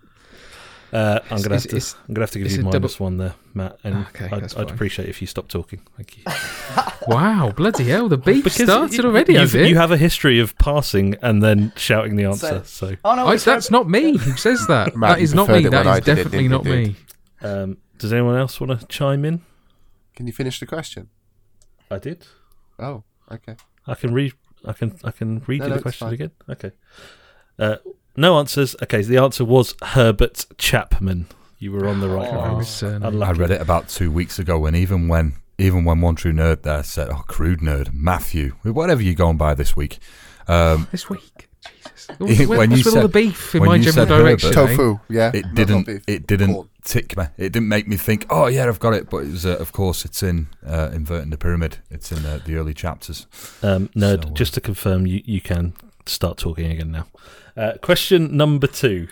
Uh, 0.93 1.19
I'm 1.29 1.41
gonna 1.41 1.55
It's- 1.55 1.63
have 1.63 1.69
to. 1.71 1.75
it's- 1.77 1.95
I'm 2.07 2.13
gonna 2.13 2.23
have 2.23 2.31
to 2.31 2.39
give 2.39 2.51
you 2.51 2.59
a 2.59 2.63
minus 2.63 2.93
double- 2.93 3.05
one 3.05 3.17
there, 3.17 3.33
Matt. 3.53 3.77
And 3.83 4.05
Okay, 4.07 4.29
I'd, 4.31 4.43
that's 4.43 4.55
I'd 4.55 4.69
appreciate 4.71 5.09
if 5.09 5.19
you 5.21 5.27
stopped 5.27 5.51
talking. 5.51 5.81
Thank 5.97 6.17
you. 6.17 6.23
Wow, 7.07 7.53
bloody 7.55 7.85
hell! 7.85 8.09
The 8.09 8.17
beef 8.17 8.51
started 8.51 8.93
you- 8.97 9.03
already, 9.05 9.31
you've- 9.33 9.39
has 9.39 9.55
it? 9.55 9.69
You 9.69 9.77
have 9.77 9.91
a 9.91 9.97
history 9.97 10.39
of 10.39 10.57
passing 10.57 11.15
and 11.21 11.41
then 11.41 11.71
shouting 11.77 12.17
the 12.17 12.25
answer. 12.25 12.61
So, 12.65 12.97
Oh 13.05 13.15
no, 13.15 13.27
I, 13.27 13.35
it's 13.35 13.45
that's 13.45 13.71
not 13.71 13.89
me 13.89 14.17
who 14.17 14.35
says 14.35 14.67
that. 14.67 14.93
Matt, 14.97 15.11
that 15.11 15.17
you 15.19 15.23
is 15.23 15.33
not 15.33 15.47
me. 15.47 15.53
That 15.53 15.65
is 15.65 15.71
That 15.71 15.85
when 15.85 15.87
I 15.87 15.97
is 15.99 16.03
did 16.05 16.17
it, 16.19 16.23
definitely 16.25 16.47
didn't 16.49 16.65
me. 16.65 16.95
um, 17.41 17.77
does 17.97 18.11
anyone 18.11 18.35
else 18.37 18.59
want 18.59 18.77
to 18.77 18.85
chime 18.87 19.23
in? 19.23 19.41
Can 20.15 20.27
you 20.27 20.33
finish 20.33 20.59
the 20.59 20.65
question? 20.65 21.07
I 21.89 21.97
did. 21.99 22.25
Oh, 22.79 23.03
okay. 23.31 23.55
I 23.85 23.95
can 23.95 24.13
read. 24.13 24.33
I 24.65 24.73
can. 24.73 24.97
I 25.05 25.11
can 25.11 25.41
read 25.47 25.59
No, 25.59 25.65
you 25.67 25.69
no, 25.69 25.75
the 25.77 25.81
question 25.81 26.07
fine. 26.07 26.13
again. 26.13 26.31
Okay. 26.49 26.71
Uh, 27.57 27.77
no 28.17 28.37
answers. 28.39 28.75
Okay. 28.83 29.01
So 29.03 29.09
the 29.09 29.17
answer 29.21 29.45
was 29.45 29.75
Herbert 29.83 30.45
Chapman. 30.57 31.27
You 31.59 31.71
were 31.71 31.87
on 31.87 32.01
the 32.01 32.09
right 32.09 32.31
Oh. 32.31 32.37
line. 32.37 32.57
His 32.59 32.67
surname. 32.67 33.03
Unlucky. 33.03 33.29
I 33.39 33.41
read 33.41 33.51
it 33.51 33.61
about 33.61 33.87
two 33.89 34.11
weeks 34.11 34.37
ago, 34.39 34.65
and 34.65 34.75
even 34.75 35.07
when 35.07 35.33
even 35.57 35.85
when 35.85 36.01
one 36.01 36.15
true 36.15 36.31
nerd 36.33 36.61
there 36.63 36.83
said, 36.83 37.07
"Oh, 37.09 37.23
crude 37.27 37.61
nerd, 37.61 37.91
Matthew, 37.93 38.53
whatever 38.63 39.01
you're 39.01 39.15
going 39.15 39.37
by 39.37 39.55
this 39.55 39.75
week," 39.75 39.97
um, 40.47 40.87
This 40.91 41.09
week, 41.09 41.47
Jesus. 41.65 42.07
When 42.19 42.47
What's 42.69 42.71
you 42.71 42.77
with 42.77 42.87
all 42.87 42.93
the 42.93 43.01
said- 43.01 43.11
beef 43.11 43.55
in 43.55 43.63
my 43.65 43.77
general 43.79 44.05
said 44.05 44.07
Herbert- 44.09 44.43
eh? 44.45 44.51
Tofu, 44.51 44.99
yeah. 45.09 45.31
it 45.33 45.45
Not- 45.45 45.45
not 45.45 45.55
didn't 45.55 46.03
it 46.05 46.27
didn't 46.27 46.53
Corn. 46.53 46.69
tick 46.83 47.17
me. 47.17 47.23
It 47.37 47.51
didn't 47.53 47.69
make 47.69 47.87
me 47.87 47.97
think, 47.97 48.27
"Oh 48.29 48.45
yeah, 48.45 48.67
I've 48.67 48.79
got 48.79 48.93
it." 48.93 49.09
But 49.09 49.23
it 49.25 49.31
was, 49.31 49.45
uh, 49.47 49.57
of 49.57 49.71
course, 49.71 50.05
it's 50.05 50.21
in 50.21 50.47
uh, 50.65 50.91
inverting 50.93 51.31
the 51.31 51.37
pyramid. 51.37 51.77
It's 51.89 52.11
in 52.11 52.23
uh, 52.23 52.39
the 52.45 52.55
early 52.55 52.75
chapters. 52.75 53.25
Um, 53.63 53.89
nerd, 53.95 54.25
So, 54.25 54.29
uh, 54.29 54.33
just 54.33 54.53
to 54.53 54.61
confirm, 54.61 55.07
you, 55.07 55.23
you 55.25 55.41
can 55.41 55.73
start 56.11 56.37
talking 56.37 56.71
again 56.71 56.91
now. 56.91 57.07
Uh, 57.55 57.73
question 57.81 58.35
number 58.35 58.67
two. 58.67 59.07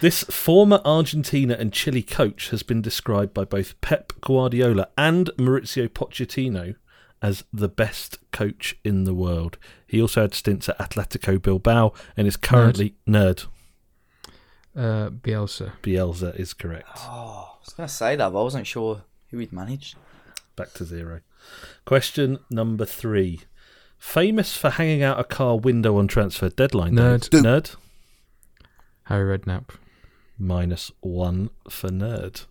This 0.00 0.22
former 0.24 0.80
Argentina 0.84 1.56
and 1.58 1.72
Chile 1.72 2.02
coach 2.02 2.50
has 2.50 2.62
been 2.62 2.80
described 2.80 3.34
by 3.34 3.44
both 3.44 3.80
Pep 3.80 4.12
Guardiola 4.20 4.88
and 4.96 5.30
Mauricio 5.38 5.88
Pochettino 5.88 6.76
as 7.20 7.42
the 7.52 7.68
best 7.68 8.18
coach 8.30 8.76
in 8.84 9.04
the 9.04 9.14
world. 9.14 9.58
He 9.86 10.00
also 10.00 10.20
had 10.20 10.34
stints 10.34 10.68
at 10.68 10.78
Atletico 10.78 11.42
Bilbao 11.42 11.92
and 12.16 12.28
is 12.28 12.36
currently 12.36 12.94
nerd. 13.08 13.46
Uh, 14.76 15.10
Bielsa. 15.10 15.72
Bielsa 15.82 16.38
is 16.38 16.54
correct. 16.54 16.90
Oh, 16.98 17.54
I 17.54 17.58
was 17.64 17.74
gonna 17.76 17.88
say 17.88 18.14
that, 18.14 18.32
but 18.32 18.40
I 18.40 18.44
wasn't 18.44 18.68
sure 18.68 19.02
who 19.30 19.38
he'd 19.38 19.52
managed. 19.52 19.96
Back 20.54 20.72
to 20.74 20.84
zero. 20.84 21.22
Question 21.84 22.38
number 22.50 22.84
three. 22.84 23.40
Famous 23.98 24.56
for 24.56 24.70
hanging 24.70 25.02
out 25.02 25.18
a 25.18 25.24
car 25.24 25.58
window 25.58 25.98
on 25.98 26.06
transfer 26.08 26.48
deadline 26.48 26.92
Nerd. 26.94 27.28
day. 27.30 27.38
Nerd. 27.38 27.76
Harry 29.04 29.38
Redknapp. 29.38 29.70
minus 30.38 30.90
one 31.00 31.50
for 31.68 31.88
nerd. 31.88 32.44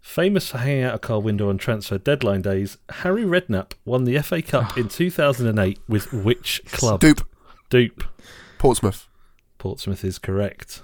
Famous 0.00 0.48
for 0.50 0.58
hanging 0.58 0.84
out 0.84 0.94
a 0.94 0.98
car 0.98 1.20
window 1.20 1.48
on 1.48 1.58
transfer 1.58 1.98
deadline 1.98 2.40
days, 2.42 2.78
Harry 2.90 3.24
Redknapp 3.24 3.72
won 3.84 4.04
the 4.04 4.18
FA 4.22 4.40
Cup 4.42 4.76
in 4.78 4.88
2008 4.88 5.78
with 5.88 6.12
which 6.12 6.62
club? 6.66 7.00
Dupe, 7.00 7.26
Dupe. 7.68 8.04
Portsmouth. 8.58 9.06
Portsmouth 9.58 10.04
is 10.04 10.18
correct. 10.18 10.82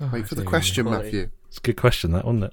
Oh, 0.00 0.10
Wait 0.12 0.26
for 0.26 0.34
the 0.34 0.42
question, 0.44 0.86
Quality. 0.86 1.04
Matthew. 1.04 1.30
It's 1.48 1.58
a 1.58 1.60
good 1.60 1.76
question, 1.76 2.12
that 2.12 2.24
wasn't 2.24 2.52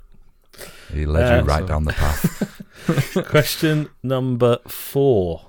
He 0.93 1.05
led 1.05 1.32
Uh, 1.32 1.41
you 1.41 1.47
right 1.47 1.61
so- 1.61 1.67
down 1.67 1.86
the 1.86 1.93
path. 1.93 3.26
question 3.30 3.89
number 4.03 4.57
four. 4.67 5.45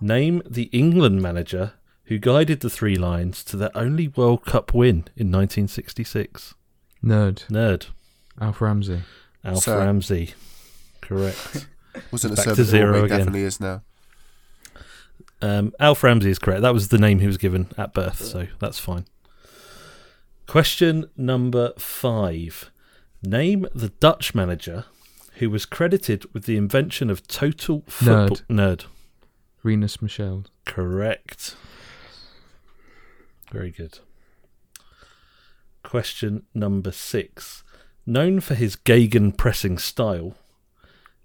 Name 0.00 0.42
the 0.48 0.64
England 0.64 1.22
manager 1.22 1.72
who 2.04 2.18
guided 2.18 2.60
the 2.60 2.70
Three 2.70 2.96
Lions 2.96 3.42
to 3.44 3.56
their 3.56 3.70
only 3.76 4.08
World 4.08 4.44
Cup 4.44 4.72
win 4.74 5.04
in 5.16 5.32
1966. 5.32 6.54
Nerd. 7.02 7.46
Nerd. 7.48 7.86
Alf 8.40 8.60
Ramsey. 8.60 9.02
Alf 9.44 9.64
Sir. 9.64 9.78
Ramsey. 9.78 10.34
Correct. 11.00 11.68
Wasn't 12.12 12.38
a 12.38 12.54
to 12.54 12.64
zero 12.64 12.92
but 12.92 12.98
he 12.98 13.04
again. 13.06 13.18
definitely 13.18 13.42
is 13.42 13.60
now. 13.60 13.82
Um, 15.42 15.72
Alf 15.80 16.02
Ramsey 16.02 16.30
is 16.30 16.38
correct. 16.38 16.62
That 16.62 16.74
was 16.74 16.88
the 16.88 16.98
name 16.98 17.20
he 17.20 17.26
was 17.26 17.38
given 17.38 17.68
at 17.78 17.92
birth, 17.92 18.22
so 18.22 18.46
that's 18.58 18.78
fine. 18.78 19.06
Question 20.46 21.06
number 21.16 21.72
five. 21.78 22.70
Name 23.22 23.66
the 23.74 23.88
Dutch 23.88 24.34
manager 24.34 24.84
who 25.34 25.50
was 25.50 25.66
credited 25.66 26.32
with 26.32 26.44
the 26.44 26.56
invention 26.56 27.10
of 27.10 27.26
total 27.26 27.82
football. 27.86 28.38
Nerd. 28.48 28.84
Rinus 29.66 30.00
Michel. 30.00 30.44
Correct. 30.64 31.56
Very 33.52 33.72
good. 33.72 33.98
Question 35.82 36.44
number 36.54 36.92
six. 36.92 37.64
Known 38.06 38.38
for 38.38 38.54
his 38.54 38.76
gegen 38.76 39.32
pressing 39.32 39.76
style, 39.78 40.36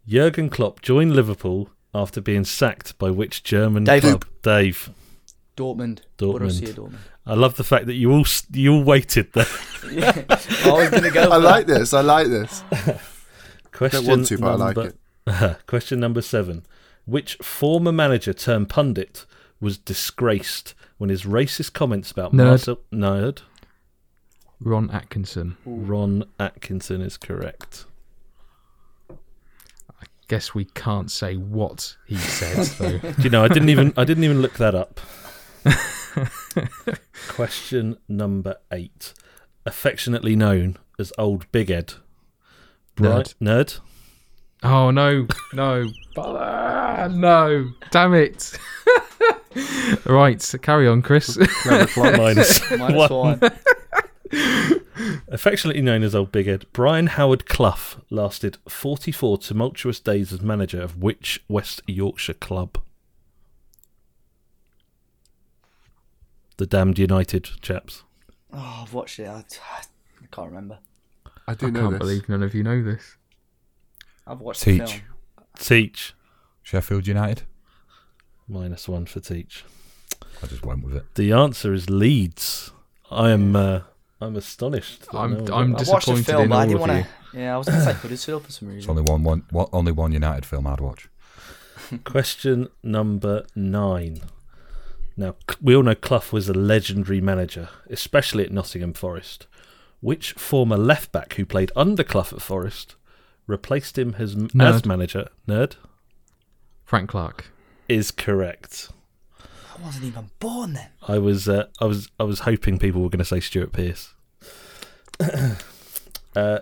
Jurgen 0.07 0.49
Klopp 0.49 0.81
joined 0.81 1.15
Liverpool 1.15 1.69
after 1.93 2.19
being 2.19 2.43
sacked 2.43 2.97
by 2.97 3.11
which 3.11 3.43
German 3.43 3.83
Dave. 3.83 4.01
club? 4.01 4.25
Dave. 4.41 4.89
Dortmund. 5.55 5.99
Dortmund. 6.17 6.73
Dortmund. 6.73 6.95
I 7.27 7.35
love 7.35 7.57
the 7.57 7.63
fact 7.63 7.85
that 7.85 7.93
you 7.93 8.11
all 8.11 8.25
you 8.53 8.73
all 8.73 8.83
waited 8.83 9.33
there. 9.33 9.45
Yeah, 9.91 10.23
I 10.29 10.71
was 10.71 10.89
gonna 10.89 11.11
go. 11.11 11.29
I 11.29 11.37
like 11.37 11.67
this. 11.67 11.93
I 11.93 12.01
like 12.01 12.27
this. 12.27 12.63
Question 13.71 14.05
Don't 14.05 14.09
want 14.09 14.27
to, 14.27 14.37
but 14.37 14.47
I 14.47 14.55
like 14.55 14.77
it. 14.77 15.57
Question 15.67 15.99
number 15.99 16.21
seven. 16.21 16.65
Which 17.05 17.35
former 17.35 17.91
manager 17.91 18.33
turned 18.33 18.69
pundit 18.69 19.25
was 19.59 19.77
disgraced 19.77 20.73
when 20.97 21.09
his 21.09 21.23
racist 21.23 21.73
comments 21.73 22.11
about 22.11 22.31
Nerd. 22.31 22.45
Marcel 22.45 22.79
Nerd? 22.91 23.39
Ron 24.59 24.89
Atkinson. 24.91 25.57
Ron 25.65 26.25
Atkinson 26.39 27.01
is 27.01 27.17
correct. 27.17 27.85
I 29.09 30.05
guess 30.27 30.53
we 30.53 30.65
can't 30.65 31.09
say 31.09 31.35
what 31.35 31.97
he 32.05 32.15
said 32.17 32.65
though. 33.01 33.11
Do 33.13 33.21
you 33.23 33.29
know? 33.29 33.43
I 33.43 33.47
didn't 33.47 33.69
even 33.69 33.93
I 33.97 34.03
didn't 34.03 34.23
even 34.23 34.41
look 34.41 34.53
that 34.55 34.75
up. 34.75 34.99
Question 37.29 37.97
number 38.07 38.57
eight. 38.71 39.13
Affectionately 39.65 40.35
known 40.35 40.77
as 40.99 41.11
Old 41.17 41.51
Big 41.51 41.69
Ed. 41.71 41.93
Nerd. 42.97 43.33
Nerd. 43.41 43.79
Oh 44.63 44.91
no, 44.91 45.27
no, 45.53 45.85
no! 46.15 47.71
Damn 47.91 48.13
it! 48.13 48.57
Right, 50.05 50.53
carry 50.61 50.87
on, 50.87 51.01
Chris. 51.01 51.37
Minus 51.65 51.97
Minus 52.77 53.09
one. 53.09 53.37
one. 53.39 53.51
Affectionately 55.27 55.81
known 55.81 56.03
as 56.03 56.15
Old 56.15 56.31
Big 56.31 56.47
Ed, 56.47 56.65
Brian 56.71 57.07
Howard 57.07 57.45
Clough 57.45 58.01
lasted 58.09 58.57
44 58.69 59.39
tumultuous 59.39 59.99
days 59.99 60.31
as 60.31 60.41
manager 60.41 60.81
of 60.81 61.01
which 61.01 61.43
West 61.49 61.81
Yorkshire 61.85 62.33
club? 62.35 62.77
The 66.57 66.65
damned 66.65 66.97
United 66.97 67.49
chaps. 67.61 68.03
Oh, 68.53 68.83
I've 68.83 68.93
watched 68.93 69.19
it. 69.19 69.27
I, 69.27 69.39
I 69.39 70.25
can't 70.31 70.47
remember. 70.47 70.79
I 71.47 71.55
do 71.55 71.67
I 71.67 71.69
know 71.71 71.79
can't 71.81 71.91
this. 71.93 71.99
believe 71.99 72.29
none 72.29 72.43
of 72.43 72.53
you 72.55 72.63
know 72.63 72.81
this. 72.81 73.17
I've 74.27 74.39
watched 74.39 74.65
the 74.65 74.79
Teach. 74.79 74.91
film. 74.91 75.01
Teach. 75.59 76.13
Sheffield 76.63 77.07
United. 77.07 77.43
Minus 78.47 78.87
one 78.87 79.05
for 79.05 79.19
Teach. 79.19 79.63
I 80.43 80.47
just 80.47 80.65
went 80.65 80.83
with 80.83 80.95
it. 80.95 81.15
The 81.15 81.31
answer 81.31 81.73
is 81.73 81.89
Leeds. 81.89 82.71
I 83.09 83.31
am. 83.31 83.55
Uh, 83.55 83.81
I'm 84.19 84.35
astonished. 84.35 85.05
I'm- 85.13 85.45
no 85.45 85.53
I'm 85.55 85.73
got 85.73 85.87
I 85.87 85.91
watched 85.91 86.05
the 86.07 86.13
disappointed 86.13 86.25
film, 86.25 86.43
in 86.43 86.49
but 86.49 86.55
I 86.57 86.65
didn't 86.67 86.75
of 86.75 86.89
want 86.89 87.05
to. 87.33 87.37
Yeah, 87.39 87.55
I 87.55 87.57
was 87.57 87.67
going 87.67 87.79
to 87.79 87.85
say 87.85 87.93
Huddersfield 87.93 88.43
for 88.45 88.51
some 88.51 88.67
reason. 88.67 88.79
It's 88.79 88.87
reason. 88.87 88.99
only 88.99 89.11
one, 89.11 89.23
one, 89.23 89.43
one, 89.51 89.67
only 89.73 89.91
one 89.91 90.11
United 90.11 90.45
film 90.45 90.67
I'd 90.67 90.79
watch. 90.81 91.09
Question 92.03 92.67
number 92.83 93.45
nine. 93.55 94.21
Now, 95.17 95.35
we 95.61 95.75
all 95.75 95.83
know 95.83 95.95
Clough 95.95 96.23
was 96.31 96.49
a 96.49 96.53
legendary 96.53 97.21
manager, 97.21 97.69
especially 97.89 98.43
at 98.45 98.51
Nottingham 98.51 98.93
Forest. 98.93 99.47
Which 100.01 100.33
former 100.33 100.77
left 100.77 101.11
back 101.11 101.33
who 101.33 101.45
played 101.45 101.71
under 101.75 102.03
Clough 102.03 102.29
at 102.31 102.41
Forest 102.41 102.95
replaced 103.51 103.97
him 103.97 104.15
as, 104.17 104.35
as 104.59 104.85
manager? 104.85 105.27
Nerd 105.47 105.75
Frank 106.83 107.09
Clark. 107.09 107.45
is 107.87 108.09
correct. 108.11 108.89
I 109.39 109.83
wasn't 109.83 110.05
even 110.05 110.29
born 110.39 110.73
then. 110.73 110.89
I 111.07 111.17
was 111.17 111.47
uh, 111.47 111.67
I 111.79 111.85
was 111.85 112.09
I 112.19 112.23
was 112.23 112.39
hoping 112.41 112.79
people 112.79 113.01
were 113.01 113.09
going 113.09 113.19
to 113.19 113.25
say 113.25 113.39
Stuart 113.39 113.71
Pearce. 113.71 114.13
uh, 116.35 116.59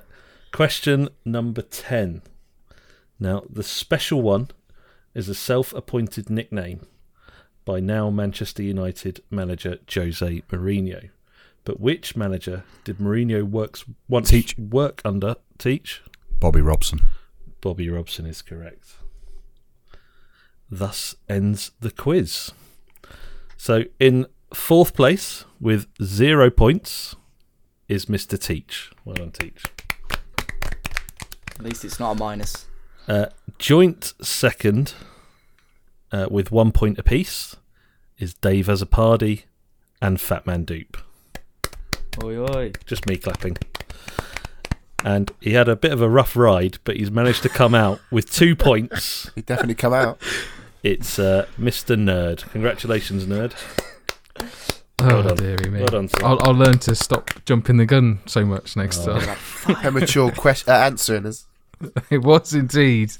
question 0.51 1.09
number 1.25 1.61
ten. 1.61 2.21
Now 3.19 3.43
the 3.49 3.63
special 3.63 4.21
one 4.21 4.49
is 5.13 5.27
a 5.27 5.35
self-appointed 5.35 6.29
nickname 6.29 6.81
by 7.65 7.79
now 7.79 8.09
Manchester 8.09 8.63
United 8.63 9.21
manager 9.29 9.77
Jose 9.93 10.41
Mourinho. 10.49 11.09
But 11.65 11.79
which 11.79 12.15
manager 12.15 12.63
did 12.83 12.97
Mourinho 12.97 13.43
works 13.43 13.83
once 14.07 14.29
Teach. 14.29 14.57
work 14.57 15.01
under? 15.03 15.35
Teach. 15.57 16.01
Bobby 16.39 16.61
Robson. 16.61 17.01
Bobby 17.61 17.89
Robson 17.89 18.25
is 18.25 18.41
correct. 18.41 18.95
Thus 20.69 21.15
ends 21.27 21.71
the 21.79 21.91
quiz. 21.91 22.51
So 23.57 23.83
in 23.99 24.25
fourth 24.53 24.95
place 24.95 25.45
with 25.59 25.87
zero 26.01 26.49
points 26.49 27.15
is 27.87 28.05
Mr. 28.05 28.39
Teach. 28.39 28.91
Well 29.03 29.15
done, 29.15 29.31
Teach. 29.31 29.63
At 31.59 31.65
least 31.65 31.83
it's 31.83 31.99
not 31.99 32.11
a 32.11 32.15
minus. 32.15 32.67
Uh, 33.07 33.25
joint 33.57 34.13
second 34.21 34.93
uh, 36.11 36.27
with 36.31 36.51
one 36.51 36.71
point 36.71 36.97
apiece 36.97 37.57
is 38.17 38.33
Dave 38.33 38.67
Azzopardi 38.67 39.43
and 40.01 40.21
Fat 40.21 40.45
Man 40.45 40.63
Dupe. 40.63 40.97
Oi, 42.23 42.37
oi. 42.37 42.71
Just 42.85 43.07
me 43.07 43.17
clapping. 43.17 43.57
And 45.03 45.31
he 45.39 45.53
had 45.53 45.69
a 45.69 45.75
bit 45.75 45.91
of 45.93 46.01
a 46.01 46.09
rough 46.09 46.35
ride, 46.35 46.77
but 46.83 46.97
he's 46.97 47.09
managed 47.11 47.41
to 47.43 47.49
come 47.49 47.73
out 47.73 47.99
with 48.11 48.31
two 48.31 48.55
points. 48.55 49.31
He 49.35 49.41
definitely 49.41 49.75
come 49.75 49.93
out. 49.93 50.21
It's 50.83 51.17
uh, 51.19 51.45
Mr. 51.59 51.95
Nerd. 51.97 52.49
Congratulations, 52.51 53.25
Nerd. 53.25 53.53
Oh, 55.01 55.23
Well 55.23 55.35
dearie 55.35 55.69
me. 55.69 55.79
Well 55.79 55.87
done, 55.87 56.09
sir. 56.09 56.25
I'll, 56.25 56.37
I'll 56.41 56.53
learn 56.53 56.79
to 56.79 56.95
stop 56.95 57.31
jumping 57.45 57.77
the 57.77 57.85
gun 57.85 58.19
so 58.25 58.45
much 58.45 58.75
next 58.75 59.07
Oh. 59.07 59.19
time. 59.19 59.37
Immature 59.85 60.31
question 60.37 60.71
uh, 60.73 60.77
answering 60.77 61.25
us. 61.25 61.45
it 62.09 62.21
was 62.21 62.53
indeed. 62.53 63.11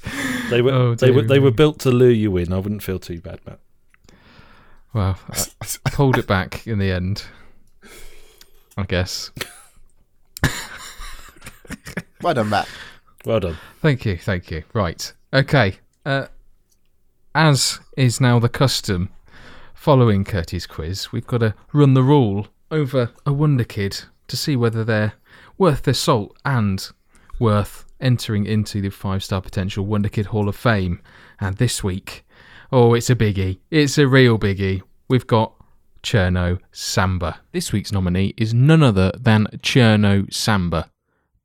They 0.50 0.60
were 0.60 0.72
Oh, 0.72 0.94
they 0.94 1.10
were 1.10 1.20
dear 1.22 1.28
they 1.28 1.38
were 1.38 1.50
me. 1.50 1.56
built 1.56 1.78
to 1.80 1.90
lure 1.90 2.10
you 2.10 2.36
in. 2.36 2.52
I 2.52 2.58
wouldn't 2.58 2.82
feel 2.82 2.98
too 2.98 3.20
bad, 3.20 3.40
Matt. 3.46 3.58
Well, 4.92 5.18
I 5.30 5.66
pulled 5.92 6.18
it 6.18 6.26
back 6.26 6.66
in 6.66 6.78
the 6.78 6.90
end. 6.90 7.24
I 8.76 8.82
guess. 8.82 9.30
Well 12.22 12.34
done, 12.34 12.50
Matt. 12.50 12.68
Well 13.24 13.40
done. 13.40 13.56
Thank 13.80 14.04
you, 14.04 14.18
thank 14.18 14.50
you. 14.50 14.64
Right. 14.74 15.10
Okay. 15.32 15.78
Uh, 16.04 16.26
as 17.34 17.80
is 17.96 18.20
now 18.20 18.38
the 18.38 18.48
custom, 18.50 19.08
following 19.72 20.24
Curtis' 20.24 20.66
quiz, 20.66 21.12
we've 21.12 21.26
got 21.26 21.38
to 21.38 21.54
run 21.72 21.94
the 21.94 22.02
rule 22.02 22.48
over 22.70 23.10
a 23.24 23.32
wonder 23.32 23.64
kid 23.64 24.02
to 24.28 24.36
see 24.36 24.54
whether 24.54 24.84
they're 24.84 25.14
worth 25.56 25.84
their 25.84 25.94
salt 25.94 26.36
and 26.44 26.90
worth 27.38 27.84
entering 28.00 28.46
into 28.46 28.80
the 28.80 28.90
five 28.90 29.22
star 29.24 29.40
potential 29.40 29.86
Wonder 29.86 30.08
Kid 30.08 30.26
Hall 30.26 30.48
of 30.48 30.56
Fame. 30.56 31.00
And 31.40 31.56
this 31.56 31.82
week, 31.82 32.24
oh, 32.70 32.94
it's 32.94 33.10
a 33.10 33.16
biggie. 33.16 33.58
It's 33.70 33.98
a 33.98 34.06
real 34.06 34.38
biggie. 34.38 34.82
We've 35.08 35.26
got 35.26 35.54
Cherno 36.02 36.58
Samba. 36.72 37.40
This 37.52 37.72
week's 37.72 37.92
nominee 37.92 38.34
is 38.36 38.54
none 38.54 38.82
other 38.82 39.12
than 39.18 39.46
Cherno 39.58 40.32
Samba. 40.32 40.90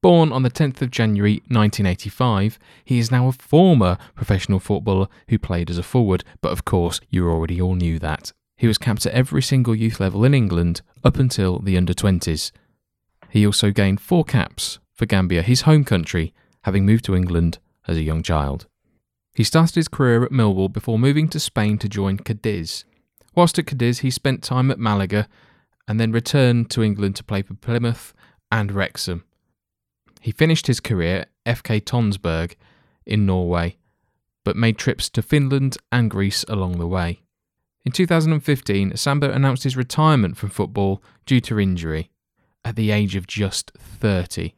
Born 0.01 0.31
on 0.31 0.43
the 0.43 0.51
10th 0.51 0.81
of 0.81 0.91
January 0.91 1.35
1985, 1.47 2.59
he 2.83 2.99
is 2.99 3.09
now 3.11 3.27
a 3.27 3.31
former 3.31 3.97
professional 4.13 4.59
footballer 4.59 5.07
who 5.29 5.39
played 5.39 5.69
as 5.69 5.77
a 5.77 5.83
forward, 5.83 6.23
but 6.41 6.51
of 6.51 6.63
course, 6.63 7.01
you 7.09 7.27
already 7.27 7.59
all 7.59 7.75
knew 7.75 7.97
that. 7.99 8.31
He 8.57 8.67
was 8.67 8.77
capped 8.77 9.05
at 9.05 9.13
every 9.13 9.41
single 9.41 9.75
youth 9.75 9.99
level 9.99 10.23
in 10.23 10.33
England 10.33 10.81
up 11.03 11.17
until 11.17 11.59
the 11.59 11.75
under 11.75 11.93
20s. 11.93 12.51
He 13.29 13.45
also 13.45 13.71
gained 13.71 13.99
four 13.99 14.23
caps 14.23 14.79
for 14.93 15.05
Gambia, 15.05 15.41
his 15.41 15.61
home 15.61 15.83
country, 15.83 16.33
having 16.63 16.85
moved 16.85 17.05
to 17.05 17.15
England 17.15 17.59
as 17.87 17.97
a 17.97 18.03
young 18.03 18.23
child. 18.23 18.67
He 19.33 19.43
started 19.43 19.75
his 19.75 19.89
career 19.89 20.23
at 20.23 20.31
Millwall 20.31 20.71
before 20.71 20.97
moving 20.97 21.27
to 21.29 21.39
Spain 21.39 21.77
to 21.79 21.89
join 21.89 22.17
Cadiz. 22.17 22.85
Whilst 23.35 23.59
at 23.59 23.67
Cadiz, 23.67 23.99
he 23.99 24.09
spent 24.09 24.41
time 24.41 24.71
at 24.71 24.79
Malaga 24.79 25.27
and 25.87 25.99
then 25.99 26.13
returned 26.13 26.69
to 26.71 26.81
England 26.81 27.17
to 27.17 27.23
play 27.23 27.41
for 27.41 27.53
Plymouth 27.53 28.13
and 28.49 28.71
Wrexham. 28.71 29.25
He 30.25 30.31
finished 30.31 30.65
his 30.65 30.79
career 30.79 31.27
at 31.45 31.63
FK 31.63 31.81
Tonsberg 31.81 32.55
in 33.05 33.27
Norway, 33.27 33.77
but 34.43 34.55
made 34.55 34.75
trips 34.75 35.07
to 35.11 35.21
Finland 35.21 35.77
and 35.91 36.09
Greece 36.09 36.43
along 36.49 36.79
the 36.79 36.87
way. 36.87 37.21
In 37.85 37.91
2015, 37.91 38.97
Samba 38.97 39.31
announced 39.31 39.65
his 39.65 39.77
retirement 39.77 40.35
from 40.35 40.49
football 40.49 41.03
due 41.27 41.39
to 41.41 41.59
injury 41.59 42.09
at 42.63 42.75
the 42.75 42.89
age 42.89 43.15
of 43.15 43.27
just 43.27 43.69
30. 43.77 44.55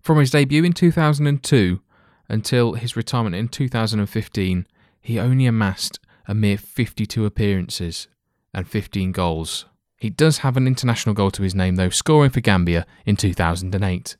From 0.00 0.16
his 0.16 0.30
debut 0.30 0.64
in 0.64 0.72
2002 0.72 1.82
until 2.30 2.72
his 2.72 2.96
retirement 2.96 3.36
in 3.36 3.48
2015, 3.48 4.66
he 5.02 5.20
only 5.20 5.44
amassed 5.44 5.98
a 6.26 6.32
mere 6.32 6.56
52 6.56 7.26
appearances 7.26 8.08
and 8.54 8.66
15 8.66 9.12
goals. 9.12 9.66
He 9.98 10.08
does 10.08 10.38
have 10.38 10.56
an 10.56 10.66
international 10.66 11.14
goal 11.14 11.30
to 11.32 11.42
his 11.42 11.54
name, 11.54 11.76
though, 11.76 11.90
scoring 11.90 12.30
for 12.30 12.40
Gambia 12.40 12.86
in 13.04 13.16
2008. 13.16 14.16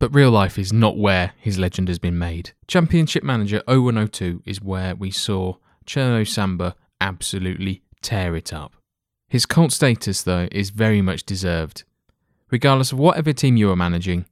But 0.00 0.14
real 0.14 0.30
life 0.30 0.58
is 0.58 0.72
not 0.72 0.96
where 0.96 1.34
his 1.36 1.58
legend 1.58 1.88
has 1.88 1.98
been 1.98 2.18
made. 2.18 2.52
Championship 2.66 3.22
manager 3.22 3.62
0102 3.68 4.42
is 4.46 4.62
where 4.62 4.96
we 4.96 5.10
saw 5.10 5.56
Cherno 5.86 6.26
Samba 6.26 6.74
absolutely 7.02 7.82
tear 8.00 8.34
it 8.34 8.50
up. 8.50 8.74
His 9.28 9.44
cult 9.44 9.72
status, 9.72 10.22
though, 10.22 10.48
is 10.50 10.70
very 10.70 11.02
much 11.02 11.24
deserved. 11.24 11.84
Regardless 12.50 12.92
of 12.92 12.98
whatever 12.98 13.34
team 13.34 13.58
you 13.58 13.68
were 13.68 13.76
managing, 13.76 14.24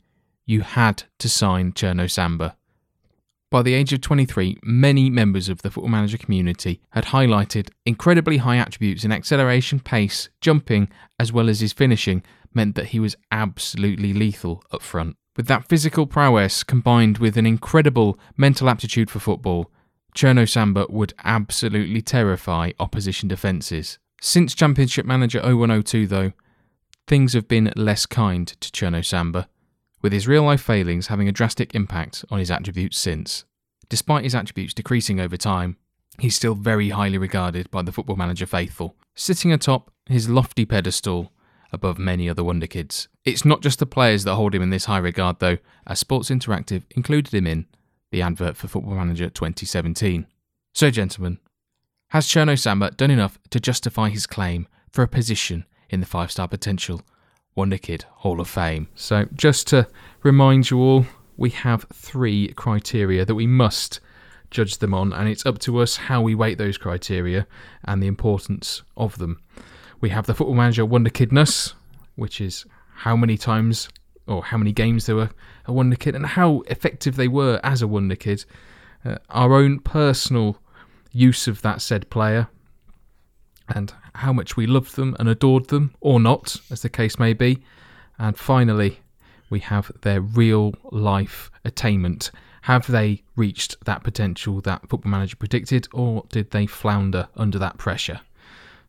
you 0.46 0.62
had 0.62 1.02
to 1.18 1.28
sign 1.28 1.72
Cherno 1.72 2.10
Samba. 2.10 2.56
By 3.50 3.60
the 3.60 3.74
age 3.74 3.92
of 3.92 4.00
23, 4.00 4.60
many 4.62 5.10
members 5.10 5.50
of 5.50 5.60
the 5.60 5.70
football 5.70 5.90
manager 5.90 6.16
community 6.16 6.80
had 6.90 7.06
highlighted 7.06 7.68
incredibly 7.84 8.38
high 8.38 8.56
attributes 8.56 9.04
in 9.04 9.12
acceleration, 9.12 9.80
pace, 9.80 10.30
jumping, 10.40 10.88
as 11.20 11.30
well 11.30 11.50
as 11.50 11.60
his 11.60 11.74
finishing, 11.74 12.22
meant 12.54 12.74
that 12.74 12.86
he 12.86 13.00
was 13.00 13.16
absolutely 13.30 14.14
lethal 14.14 14.62
up 14.72 14.80
front. 14.80 15.16
With 15.38 15.46
that 15.46 15.68
physical 15.68 16.08
prowess 16.08 16.64
combined 16.64 17.18
with 17.18 17.36
an 17.36 17.46
incredible 17.46 18.18
mental 18.36 18.68
aptitude 18.68 19.08
for 19.08 19.20
football, 19.20 19.70
Cherno 20.12 20.48
Samba 20.48 20.86
would 20.88 21.14
absolutely 21.22 22.02
terrify 22.02 22.72
opposition 22.80 23.28
defences. 23.28 24.00
Since 24.20 24.56
Championship 24.56 25.06
Manager 25.06 25.40
0102, 25.40 26.08
though, 26.08 26.32
things 27.06 27.34
have 27.34 27.46
been 27.46 27.72
less 27.76 28.04
kind 28.04 28.48
to 28.48 28.70
Cherno 28.72 29.04
Samba, 29.04 29.48
with 30.02 30.12
his 30.12 30.26
real 30.26 30.42
life 30.42 30.60
failings 30.60 31.06
having 31.06 31.28
a 31.28 31.32
drastic 31.32 31.72
impact 31.72 32.24
on 32.32 32.40
his 32.40 32.50
attributes 32.50 32.98
since. 32.98 33.44
Despite 33.88 34.24
his 34.24 34.34
attributes 34.34 34.74
decreasing 34.74 35.20
over 35.20 35.36
time, 35.36 35.76
he's 36.18 36.34
still 36.34 36.56
very 36.56 36.88
highly 36.88 37.16
regarded 37.16 37.70
by 37.70 37.82
the 37.82 37.92
football 37.92 38.16
manager 38.16 38.44
faithful, 38.44 38.96
sitting 39.14 39.52
atop 39.52 39.92
his 40.06 40.28
lofty 40.28 40.64
pedestal 40.64 41.32
above 41.72 41.98
many 41.98 42.28
other 42.28 42.44
wonder 42.44 42.66
kids. 42.66 43.08
It's 43.24 43.44
not 43.44 43.62
just 43.62 43.78
the 43.78 43.86
players 43.86 44.24
that 44.24 44.34
hold 44.34 44.54
him 44.54 44.62
in 44.62 44.70
this 44.70 44.86
high 44.86 44.98
regard, 44.98 45.38
though, 45.40 45.58
as 45.86 45.98
Sports 45.98 46.30
Interactive 46.30 46.82
included 46.90 47.34
him 47.34 47.46
in 47.46 47.66
the 48.10 48.22
advert 48.22 48.56
for 48.56 48.68
Football 48.68 48.94
Manager 48.94 49.28
2017. 49.28 50.26
So, 50.72 50.90
gentlemen, 50.90 51.38
Has 52.10 52.26
Cherno 52.26 52.58
Samba 52.58 52.90
done 52.92 53.10
enough 53.10 53.38
to 53.50 53.60
justify 53.60 54.08
his 54.08 54.26
claim 54.26 54.66
for 54.90 55.02
a 55.02 55.08
position 55.08 55.66
in 55.90 56.00
the 56.00 56.06
five 56.06 56.30
star 56.30 56.48
potential 56.48 57.02
Wonder 57.54 57.78
Kid 57.78 58.04
Hall 58.08 58.40
of 58.40 58.48
Fame? 58.48 58.88
So, 58.94 59.26
just 59.34 59.66
to 59.68 59.88
remind 60.22 60.70
you 60.70 60.78
all, 60.78 61.06
we 61.36 61.50
have 61.50 61.84
three 61.92 62.48
criteria 62.54 63.24
that 63.24 63.34
we 63.34 63.46
must 63.46 64.00
judge 64.50 64.78
them 64.78 64.94
on, 64.94 65.12
and 65.12 65.28
it's 65.28 65.44
up 65.44 65.58
to 65.58 65.78
us 65.78 65.96
how 65.96 66.22
we 66.22 66.34
weight 66.34 66.56
those 66.56 66.78
criteria 66.78 67.46
and 67.84 68.02
the 68.02 68.06
importance 68.06 68.82
of 68.96 69.18
them. 69.18 69.42
We 70.00 70.10
have 70.10 70.26
the 70.26 70.34
Football 70.34 70.54
Manager 70.54 70.86
Wonder 70.86 71.10
Kidness, 71.10 71.74
which 72.14 72.40
is 72.40 72.64
how 72.94 73.16
many 73.16 73.36
times 73.36 73.88
or 74.28 74.44
how 74.44 74.56
many 74.56 74.70
games 74.70 75.06
they 75.06 75.12
were 75.12 75.30
a 75.64 75.72
Wonder 75.72 75.96
Kid 75.96 76.14
and 76.14 76.24
how 76.24 76.62
effective 76.66 77.16
they 77.16 77.26
were 77.26 77.58
as 77.64 77.82
a 77.82 77.88
Wonder 77.88 78.14
Kid. 78.14 78.44
Uh, 79.04 79.16
our 79.30 79.54
own 79.54 79.80
personal 79.80 80.58
use 81.10 81.48
of 81.48 81.62
that 81.62 81.82
said 81.82 82.08
player 82.10 82.48
and 83.68 83.92
how 84.14 84.32
much 84.32 84.56
we 84.56 84.66
loved 84.66 84.94
them 84.94 85.16
and 85.18 85.28
adored 85.28 85.68
them, 85.68 85.94
or 86.00 86.20
not, 86.20 86.56
as 86.70 86.82
the 86.82 86.88
case 86.88 87.18
may 87.18 87.32
be. 87.32 87.58
And 88.18 88.38
finally, 88.38 89.00
we 89.50 89.60
have 89.60 89.90
their 90.02 90.20
real 90.20 90.74
life 90.90 91.50
attainment. 91.64 92.30
Have 92.62 92.86
they 92.86 93.22
reached 93.36 93.76
that 93.84 94.04
potential 94.04 94.60
that 94.60 94.88
Football 94.88 95.10
Manager 95.10 95.36
predicted, 95.36 95.88
or 95.92 96.24
did 96.30 96.52
they 96.52 96.66
flounder 96.66 97.28
under 97.36 97.58
that 97.58 97.78
pressure? 97.78 98.20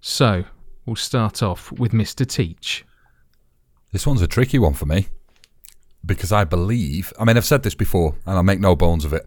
So, 0.02 0.46
we'll 0.86 0.96
start 0.96 1.44
off 1.44 1.72
with 1.72 1.92
Mr. 1.92 2.26
Teach. 2.26 2.86
This 3.92 4.06
one's 4.06 4.22
a 4.22 4.28
tricky 4.28 4.60
one 4.60 4.74
for 4.74 4.86
me 4.86 5.08
because 6.06 6.32
I 6.32 6.44
believe, 6.44 7.12
I 7.20 7.26
mean, 7.26 7.38
I've 7.38 7.46
said 7.46 7.64
this 7.64 7.76
before 7.76 8.16
and 8.26 8.38
I 8.38 8.42
make 8.42 8.60
no 8.60 8.76
bones 8.76 9.06
of 9.06 9.14
it. 9.14 9.26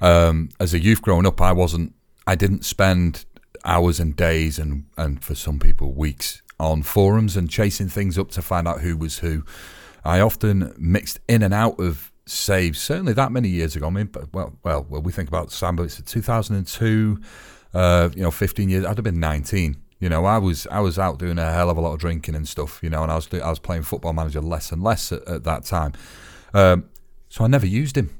Um, 0.00 0.50
as 0.60 0.74
a 0.74 0.78
youth 0.78 1.02
growing 1.02 1.26
up, 1.26 1.40
I 1.40 1.52
wasn't, 1.52 1.94
I 2.26 2.34
didn't 2.34 2.64
spend 2.64 3.24
hours 3.64 3.98
and 3.98 4.14
days 4.14 4.58
and, 4.58 4.84
and 4.96 5.22
for 5.22 5.34
some 5.34 5.58
people, 5.58 5.92
weeks 5.92 6.42
on 6.58 6.82
forums 6.82 7.36
and 7.36 7.50
chasing 7.50 7.88
things 7.88 8.18
up 8.18 8.30
to 8.30 8.42
find 8.42 8.66
out 8.66 8.80
who 8.80 8.96
was 8.96 9.18
who. 9.18 9.44
I 10.04 10.20
often 10.20 10.72
mixed 10.78 11.18
in 11.28 11.42
and 11.42 11.52
out 11.52 11.80
of 11.80 12.12
saves, 12.26 12.80
certainly 12.80 13.12
that 13.14 13.32
many 13.32 13.48
years 13.48 13.76
ago. 13.76 13.88
I 13.88 13.90
mean, 13.90 14.10
well, 14.32 14.56
well, 14.62 14.86
well 14.88 15.02
we 15.02 15.12
think 15.12 15.28
about 15.28 15.50
Samba, 15.50 15.82
it's 15.82 16.00
2002, 16.00 17.20
uh, 17.74 18.08
you 18.14 18.22
know, 18.22 18.30
15 18.30 18.68
years, 18.68 18.84
I'd 18.84 18.96
have 18.96 19.04
been 19.04 19.20
19 19.20 19.76
you 19.98 20.08
know, 20.08 20.24
I 20.24 20.38
was 20.38 20.66
I 20.70 20.80
was 20.80 20.98
out 20.98 21.18
doing 21.18 21.38
a 21.38 21.52
hell 21.52 21.70
of 21.70 21.76
a 21.76 21.80
lot 21.80 21.94
of 21.94 22.00
drinking 22.00 22.34
and 22.34 22.46
stuff. 22.46 22.80
You 22.82 22.90
know, 22.90 23.02
and 23.02 23.10
I 23.10 23.16
was 23.16 23.28
I 23.32 23.48
was 23.48 23.58
playing 23.58 23.82
football 23.82 24.12
manager 24.12 24.40
less 24.40 24.72
and 24.72 24.82
less 24.82 25.12
at, 25.12 25.26
at 25.26 25.44
that 25.44 25.64
time. 25.64 25.92
Um, 26.52 26.88
so 27.28 27.44
I 27.44 27.46
never 27.46 27.66
used 27.66 27.96
him. 27.96 28.10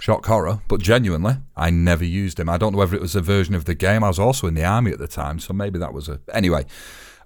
Shock 0.00 0.26
horror, 0.26 0.60
but 0.68 0.80
genuinely, 0.80 1.38
I 1.56 1.70
never 1.70 2.04
used 2.04 2.38
him. 2.38 2.48
I 2.48 2.56
don't 2.56 2.72
know 2.72 2.78
whether 2.78 2.94
it 2.94 3.02
was 3.02 3.16
a 3.16 3.20
version 3.20 3.54
of 3.54 3.64
the 3.64 3.74
game. 3.74 4.04
I 4.04 4.08
was 4.08 4.18
also 4.18 4.46
in 4.46 4.54
the 4.54 4.64
army 4.64 4.92
at 4.92 4.98
the 4.98 5.08
time, 5.08 5.40
so 5.40 5.52
maybe 5.52 5.78
that 5.78 5.92
was 5.92 6.08
a. 6.08 6.20
Anyway, 6.32 6.66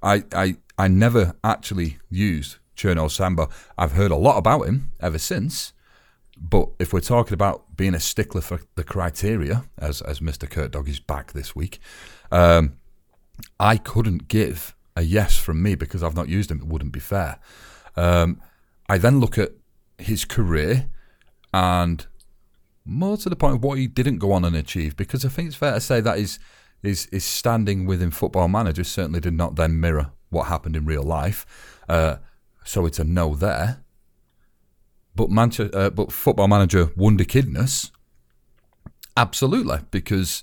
I 0.02 0.24
I 0.32 0.56
I 0.78 0.88
never 0.88 1.34
actually 1.44 1.98
used 2.08 2.56
Cherno 2.76 3.10
Samba. 3.10 3.48
I've 3.76 3.92
heard 3.92 4.10
a 4.10 4.16
lot 4.16 4.38
about 4.38 4.62
him 4.62 4.92
ever 5.00 5.18
since. 5.18 5.72
But 6.38 6.70
if 6.78 6.92
we're 6.92 7.00
talking 7.00 7.34
about 7.34 7.76
being 7.76 7.94
a 7.94 8.00
stickler 8.00 8.40
for 8.40 8.60
the 8.74 8.84
criteria, 8.84 9.64
as 9.78 10.00
as 10.00 10.20
Mr. 10.20 10.48
Kurt 10.48 10.72
Dog 10.72 10.88
is 10.88 10.98
back 10.98 11.32
this 11.32 11.54
week, 11.54 11.78
um, 12.30 12.78
I 13.58 13.76
couldn't 13.76 14.28
give 14.28 14.74
a 14.96 15.02
yes 15.02 15.36
from 15.36 15.62
me 15.62 15.74
because 15.74 16.02
I've 16.02 16.16
not 16.16 16.28
used 16.28 16.50
him. 16.50 16.58
It 16.60 16.66
wouldn't 16.66 16.92
be 16.92 17.00
fair. 17.00 17.38
Um, 17.96 18.40
I 18.88 18.98
then 18.98 19.20
look 19.20 19.38
at 19.38 19.52
his 19.98 20.24
career 20.24 20.88
and 21.54 22.06
more 22.84 23.16
to 23.16 23.28
the 23.28 23.36
point 23.36 23.56
of 23.56 23.64
what 23.64 23.78
he 23.78 23.86
didn't 23.86 24.18
go 24.18 24.32
on 24.32 24.44
and 24.44 24.56
achieve 24.56 24.96
because 24.96 25.24
I 25.24 25.28
think 25.28 25.48
it's 25.48 25.56
fair 25.56 25.74
to 25.74 25.80
say 25.80 26.00
that 26.00 26.18
his, 26.18 26.38
his, 26.82 27.08
his 27.12 27.24
standing 27.24 27.86
within 27.86 28.10
football 28.10 28.48
managers 28.48 28.88
certainly 28.88 29.20
did 29.20 29.34
not 29.34 29.56
then 29.56 29.80
mirror 29.80 30.10
what 30.30 30.48
happened 30.48 30.76
in 30.76 30.84
real 30.84 31.02
life. 31.02 31.46
Uh, 31.88 32.16
so 32.64 32.86
it's 32.86 32.98
a 32.98 33.04
no 33.04 33.34
there. 33.34 33.82
But 35.14 35.30
Manchester, 35.30 35.76
uh, 35.76 35.90
but 35.90 36.10
football 36.10 36.48
manager 36.48 36.90
wonder 36.96 37.24
kidness, 37.24 37.90
absolutely, 39.16 39.80
because 39.90 40.42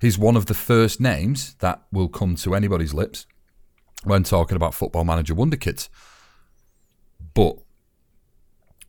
He's 0.00 0.18
one 0.18 0.36
of 0.36 0.46
the 0.46 0.54
first 0.54 1.00
names 1.00 1.54
that 1.58 1.82
will 1.90 2.08
come 2.08 2.36
to 2.36 2.54
anybody's 2.54 2.94
lips 2.94 3.26
when 4.04 4.22
talking 4.22 4.56
about 4.56 4.74
football 4.74 5.04
manager 5.04 5.34
wonder 5.34 5.56
kids. 5.56 5.90
But 7.34 7.56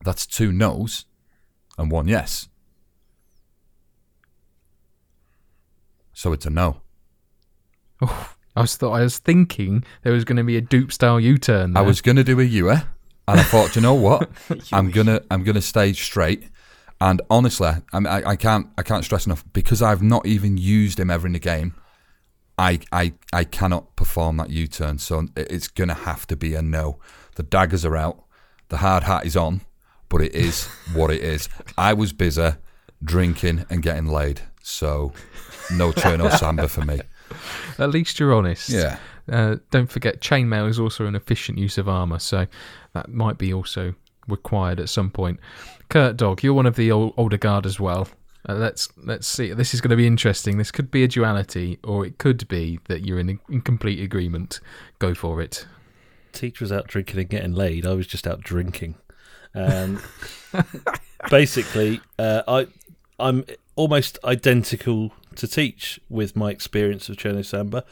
that's 0.04 0.26
two 0.26 0.52
no's 0.52 1.06
and 1.78 1.92
one 1.92 2.08
yes. 2.08 2.48
So 6.14 6.34
it's 6.34 6.46
a 6.46 6.50
no. 6.50 6.82
Oh, 8.02 8.34
I 8.56 8.62
was 8.62 8.76
thought 8.76 8.94
I 8.94 9.02
was 9.02 9.20
thinking 9.20 9.84
there 10.04 10.14
was 10.14 10.26
going 10.26 10.38
to 10.38 10.44
be 10.44 10.58
a 10.58 10.62
dupe 10.62 10.92
style 10.92 11.20
U 11.20 11.38
turn. 11.38 11.76
I 11.78 11.82
was 11.82 12.02
going 12.02 12.18
to 12.18 12.24
do 12.24 12.40
a 12.40 12.44
Ewe, 12.44 12.70
and 12.70 12.84
I 13.28 13.44
thought, 13.44 13.76
you 13.76 13.82
know 13.82 13.94
what? 13.94 14.30
I'm 14.72 14.92
gonna 14.92 15.22
I'm 15.32 15.44
gonna 15.44 15.62
stay 15.62 15.94
straight 15.94 16.50
and 17.02 17.22
honestly, 17.30 17.68
I, 17.68 17.98
I, 17.98 18.30
I 18.32 18.36
can't 18.36 18.68
I 18.78 18.84
can't 18.84 19.06
stress 19.06 19.26
enough 19.26 19.44
because 19.54 19.82
I've 19.82 20.02
not 20.02 20.26
even 20.26 20.58
used 20.58 21.00
him 21.00 21.10
ever 21.10 21.28
in 21.28 21.34
the 21.34 21.40
game. 21.40 21.76
I 22.58 22.80
I 22.92 23.14
I 23.32 23.46
cannot 23.46 23.96
perform 23.96 24.38
that 24.38 24.50
U 24.50 24.68
turn, 24.68 24.98
so 25.00 25.28
it's 25.36 25.68
gonna 25.68 25.94
have 25.94 26.28
to 26.28 26.36
be 26.36 26.56
a 26.56 26.62
no. 26.62 27.00
The 27.36 27.44
daggers 27.44 27.86
are 27.86 27.96
out, 27.96 28.24
the 28.68 28.78
hard 28.78 29.04
hat 29.04 29.26
is 29.26 29.38
on, 29.38 29.62
but 30.10 30.22
it 30.22 30.36
is 30.36 30.66
what 30.94 31.10
it 31.10 31.22
is. 31.22 31.48
I 31.78 31.94
was 31.94 32.12
busy 32.12 32.52
drinking 33.02 33.66
and 33.70 33.82
getting 33.82 34.08
laid, 34.08 34.42
so 34.62 35.14
no 35.72 35.92
Cherno 35.94 36.30
Samba 36.38 36.68
for 36.68 36.84
me. 36.84 37.00
At 37.80 37.92
least 37.92 38.20
you're 38.20 38.34
honest. 38.34 38.70
Yeah. 38.70 38.98
Uh, 39.32 39.58
don't 39.70 39.90
forget, 39.92 40.22
chainmail 40.22 40.68
is 40.68 40.80
also 40.80 41.06
an 41.06 41.16
efficient 41.16 41.58
use 41.58 41.78
of 41.78 41.88
armor, 41.88 42.20
so 42.20 42.48
that 42.94 43.10
might 43.10 43.38
be 43.38 43.54
also 43.54 43.94
required 44.28 44.80
at 44.80 44.90
some 44.90 45.12
point. 45.12 45.40
Kurt 45.90 46.18
Dog, 46.18 46.44
you're 46.44 46.54
one 46.54 46.68
of 46.68 46.76
the 46.76 46.92
old, 46.92 47.14
older 47.18 47.38
guard 47.38 47.66
as 47.66 47.80
well. 47.80 48.08
Uh, 48.48 48.54
let's 48.54 48.90
let's 48.96 49.28
see. 49.28 49.52
This 49.54 49.74
is 49.74 49.82
going 49.82 49.90
to 49.90 49.98
be 49.98 50.08
interesting. 50.08 50.58
This 50.58 50.72
could 50.72 50.92
be 50.92 51.04
a 51.04 51.08
duality, 51.08 51.80
or 51.84 52.06
it 52.06 52.20
could 52.20 52.48
be 52.48 52.80
that 52.88 53.06
you're 53.06 53.20
in, 53.20 53.40
in 53.50 53.62
complete 53.62 54.00
agreement. 54.00 54.60
Go 55.00 55.14
for 55.14 55.42
it. 55.42 55.66
Teacher 56.32 56.64
was 56.64 56.72
out 56.72 56.88
drinking 56.88 57.20
and 57.20 57.30
getting 57.30 57.54
laid. 57.54 57.86
I 57.86 57.94
was 57.94 58.08
just 58.08 58.28
out 58.28 58.42
drinking. 58.42 58.96
Um, 59.56 60.02
basically, 61.30 62.00
uh, 62.18 62.44
I 62.48 62.68
I'm 63.20 63.44
almost 63.76 64.20
identical 64.24 65.12
to 65.36 65.48
Teach 65.48 66.00
with 66.08 66.36
my 66.36 66.52
experience 66.52 67.10
of 67.10 67.18
Cherno 67.18 67.44
Samba. 67.44 67.84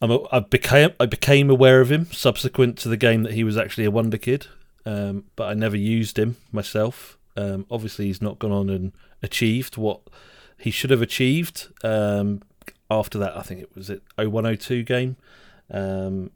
I'm 0.00 0.10
a, 0.10 0.20
I 0.32 0.40
became 0.40 0.90
I 0.98 1.06
became 1.06 1.50
aware 1.50 1.80
of 1.82 1.92
him 1.92 2.06
subsequent 2.06 2.78
to 2.78 2.88
the 2.88 2.96
game 2.96 3.22
that 3.22 3.34
he 3.34 3.44
was 3.44 3.56
actually 3.56 3.84
a 3.84 3.90
wonder 3.90 4.18
kid 4.18 4.48
um, 4.86 5.24
but 5.34 5.48
I 5.48 5.54
never 5.54 5.76
used 5.76 6.18
him 6.18 6.36
myself. 6.52 7.18
Um, 7.36 7.66
obviously, 7.70 8.06
he's 8.06 8.22
not 8.22 8.38
gone 8.38 8.52
on 8.52 8.70
and 8.70 8.92
achieved 9.22 9.76
what 9.76 10.00
he 10.56 10.70
should 10.70 10.90
have 10.90 11.02
achieved. 11.02 11.68
Um, 11.84 12.40
after 12.90 13.18
that, 13.18 13.36
I 13.36 13.42
think 13.42 13.60
it 13.60 13.74
was 13.74 13.90
it 13.90 14.02
0102 14.16 14.84
game. 14.84 15.16
Um, 15.70 16.30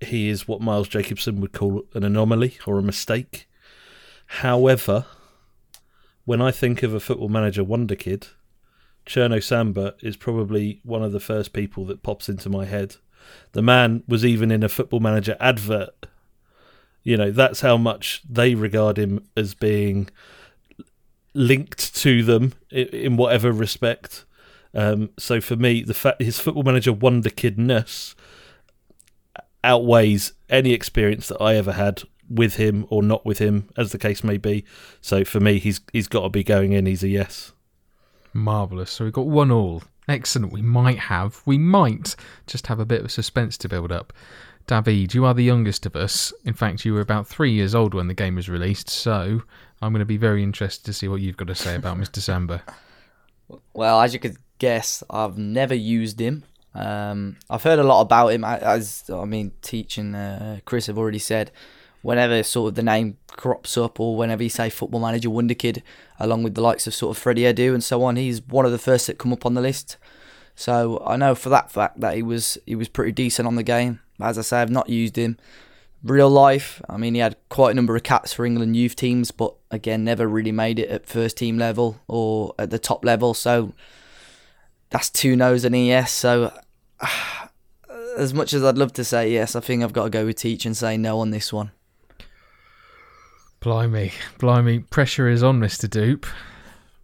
he 0.00 0.28
is 0.28 0.48
what 0.48 0.60
Miles 0.60 0.88
Jacobson 0.88 1.40
would 1.40 1.52
call 1.52 1.84
an 1.94 2.02
anomaly 2.02 2.58
or 2.66 2.78
a 2.78 2.82
mistake. 2.82 3.48
However, 4.26 5.06
when 6.24 6.42
I 6.42 6.50
think 6.50 6.82
of 6.82 6.92
a 6.92 7.00
football 7.00 7.28
manager 7.28 7.62
wonder 7.62 7.94
kid, 7.94 8.26
Cherno 9.06 9.42
Samba 9.42 9.94
is 10.02 10.16
probably 10.16 10.80
one 10.82 11.04
of 11.04 11.12
the 11.12 11.20
first 11.20 11.52
people 11.52 11.84
that 11.86 12.02
pops 12.02 12.28
into 12.28 12.48
my 12.48 12.64
head. 12.64 12.96
The 13.52 13.62
man 13.62 14.02
was 14.08 14.24
even 14.24 14.50
in 14.50 14.64
a 14.64 14.68
football 14.68 15.00
manager 15.00 15.36
advert 15.38 16.06
you 17.02 17.16
know, 17.16 17.30
that's 17.30 17.60
how 17.60 17.76
much 17.76 18.22
they 18.28 18.54
regard 18.54 18.98
him 18.98 19.26
as 19.36 19.54
being 19.54 20.08
linked 21.34 21.94
to 21.96 22.22
them 22.22 22.52
in, 22.70 23.16
whatever 23.16 23.52
respect. 23.52 24.24
Um, 24.74 25.10
so 25.18 25.40
for 25.40 25.56
me, 25.56 25.82
the 25.82 25.94
fact 25.94 26.22
his 26.22 26.38
football 26.38 26.62
manager 26.62 26.92
wonder 26.92 27.30
kidness 27.30 28.14
outweighs 29.64 30.32
any 30.48 30.72
experience 30.72 31.28
that 31.28 31.40
I 31.40 31.56
ever 31.56 31.72
had 31.72 32.02
with 32.28 32.56
him 32.56 32.86
or 32.88 33.02
not 33.02 33.26
with 33.26 33.38
him, 33.38 33.68
as 33.76 33.92
the 33.92 33.98
case 33.98 34.24
may 34.24 34.38
be. 34.38 34.64
So 35.00 35.24
for 35.24 35.40
me, 35.40 35.58
he's 35.58 35.80
he's 35.92 36.08
got 36.08 36.22
to 36.22 36.28
be 36.30 36.44
going 36.44 36.72
in. 36.72 36.86
He's 36.86 37.02
a 37.02 37.08
yes. 37.08 37.52
Marvelous. 38.32 38.90
So 38.90 39.04
we've 39.04 39.12
got 39.12 39.26
one 39.26 39.50
all. 39.50 39.82
Excellent. 40.08 40.52
We 40.52 40.62
might 40.62 40.98
have, 40.98 41.42
we 41.46 41.58
might 41.58 42.16
just 42.46 42.66
have 42.66 42.80
a 42.80 42.84
bit 42.84 43.02
of 43.02 43.12
suspense 43.12 43.56
to 43.58 43.68
build 43.68 43.92
up. 43.92 44.12
David, 44.66 45.14
you 45.14 45.24
are 45.24 45.34
the 45.34 45.44
youngest 45.44 45.86
of 45.86 45.96
us. 45.96 46.32
In 46.44 46.54
fact, 46.54 46.84
you 46.84 46.94
were 46.94 47.00
about 47.00 47.26
three 47.26 47.52
years 47.52 47.74
old 47.74 47.94
when 47.94 48.08
the 48.08 48.14
game 48.14 48.36
was 48.36 48.48
released, 48.48 48.88
so 48.88 49.42
I'm 49.80 49.92
going 49.92 50.00
to 50.00 50.06
be 50.06 50.16
very 50.16 50.42
interested 50.42 50.84
to 50.86 50.92
see 50.92 51.08
what 51.08 51.20
you've 51.20 51.36
got 51.36 51.48
to 51.48 51.54
say 51.54 51.74
about 51.74 51.98
Mr. 51.98 52.18
Samba. 52.18 52.62
Well, 53.74 54.00
as 54.00 54.14
you 54.14 54.20
could 54.20 54.36
guess, 54.58 55.02
I've 55.10 55.36
never 55.36 55.74
used 55.74 56.20
him. 56.20 56.44
Um, 56.74 57.36
I've 57.50 57.62
heard 57.64 57.78
a 57.78 57.84
lot 57.84 58.00
about 58.02 58.28
him. 58.28 58.44
As 58.44 59.04
I 59.12 59.24
mean, 59.24 59.52
teaching 59.60 60.14
uh, 60.14 60.60
Chris 60.64 60.86
have 60.86 60.98
already 60.98 61.18
said, 61.18 61.50
whenever 62.02 62.42
sort 62.42 62.70
of 62.70 62.74
the 62.76 62.82
name 62.82 63.18
crops 63.28 63.76
up, 63.76 63.98
or 63.98 64.16
whenever 64.16 64.42
you 64.42 64.48
say 64.48 64.70
Football 64.70 65.00
Manager 65.00 65.30
Wonder 65.30 65.54
Kid, 65.54 65.82
along 66.18 66.42
with 66.42 66.54
the 66.54 66.60
likes 66.60 66.86
of 66.86 66.94
sort 66.94 67.16
of 67.16 67.22
Freddie 67.22 67.42
Adu 67.42 67.74
and 67.74 67.82
so 67.82 68.02
on, 68.04 68.16
he's 68.16 68.42
one 68.42 68.64
of 68.64 68.72
the 68.72 68.78
first 68.78 69.06
that 69.06 69.18
come 69.18 69.32
up 69.32 69.44
on 69.44 69.54
the 69.54 69.60
list. 69.60 69.96
So 70.54 71.02
I 71.06 71.16
know 71.16 71.34
for 71.34 71.48
that 71.48 71.72
fact 71.72 72.00
that 72.00 72.14
he 72.14 72.22
was 72.22 72.58
he 72.66 72.74
was 72.74 72.88
pretty 72.88 73.12
decent 73.12 73.46
on 73.46 73.56
the 73.56 73.62
game. 73.62 74.00
As 74.22 74.38
I 74.38 74.42
say, 74.42 74.62
I've 74.62 74.70
not 74.70 74.88
used 74.88 75.16
him 75.16 75.36
real 76.02 76.30
life. 76.30 76.82
I 76.88 76.96
mean, 76.96 77.14
he 77.14 77.20
had 77.20 77.36
quite 77.48 77.70
a 77.70 77.74
number 77.74 77.94
of 77.96 78.02
caps 78.02 78.32
for 78.32 78.44
England 78.44 78.76
youth 78.76 78.96
teams, 78.96 79.30
but 79.30 79.54
again, 79.70 80.04
never 80.04 80.26
really 80.26 80.52
made 80.52 80.78
it 80.78 80.88
at 80.88 81.06
first 81.06 81.36
team 81.36 81.58
level 81.58 82.00
or 82.08 82.54
at 82.58 82.70
the 82.70 82.78
top 82.78 83.04
level. 83.04 83.34
So 83.34 83.72
that's 84.90 85.10
two 85.10 85.36
no's 85.36 85.64
and 85.64 85.74
a 85.74 85.78
yes. 85.78 86.12
So 86.12 86.52
as 88.16 88.34
much 88.34 88.52
as 88.52 88.64
I'd 88.64 88.78
love 88.78 88.92
to 88.94 89.04
say 89.04 89.32
yes, 89.32 89.54
I 89.56 89.60
think 89.60 89.82
I've 89.82 89.92
got 89.92 90.04
to 90.04 90.10
go 90.10 90.26
with 90.26 90.36
Teach 90.36 90.66
and 90.66 90.76
say 90.76 90.96
no 90.96 91.20
on 91.20 91.30
this 91.30 91.52
one. 91.52 91.72
Blimey, 93.60 94.12
blimey, 94.38 94.80
pressure 94.80 95.28
is 95.28 95.42
on, 95.42 95.60
Mr. 95.60 95.88
Dupe. 95.88 96.26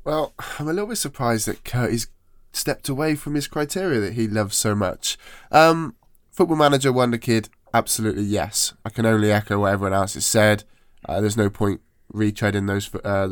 Well, 0.02 0.34
I'm 0.58 0.66
a 0.66 0.72
little 0.72 0.88
bit 0.88 0.96
surprised 0.96 1.46
that 1.46 1.64
Curtis 1.64 2.08
stepped 2.52 2.88
away 2.88 3.14
from 3.14 3.36
his 3.36 3.46
criteria 3.46 4.00
that 4.00 4.14
he 4.14 4.26
loves 4.26 4.56
so 4.56 4.74
much. 4.74 5.16
Um, 5.52 5.94
football 6.38 6.56
manager, 6.56 6.92
Wonder 6.92 7.18
Kid, 7.18 7.48
absolutely 7.74 8.22
yes. 8.22 8.72
I 8.84 8.90
can 8.90 9.04
only 9.04 9.32
echo 9.32 9.58
what 9.58 9.72
everyone 9.72 9.92
else 9.92 10.14
has 10.14 10.24
said. 10.24 10.62
Uh, 11.04 11.20
there's 11.20 11.36
no 11.36 11.50
point 11.50 11.80
retreading 12.14 12.68
those 12.68 12.94
uh, 12.94 13.30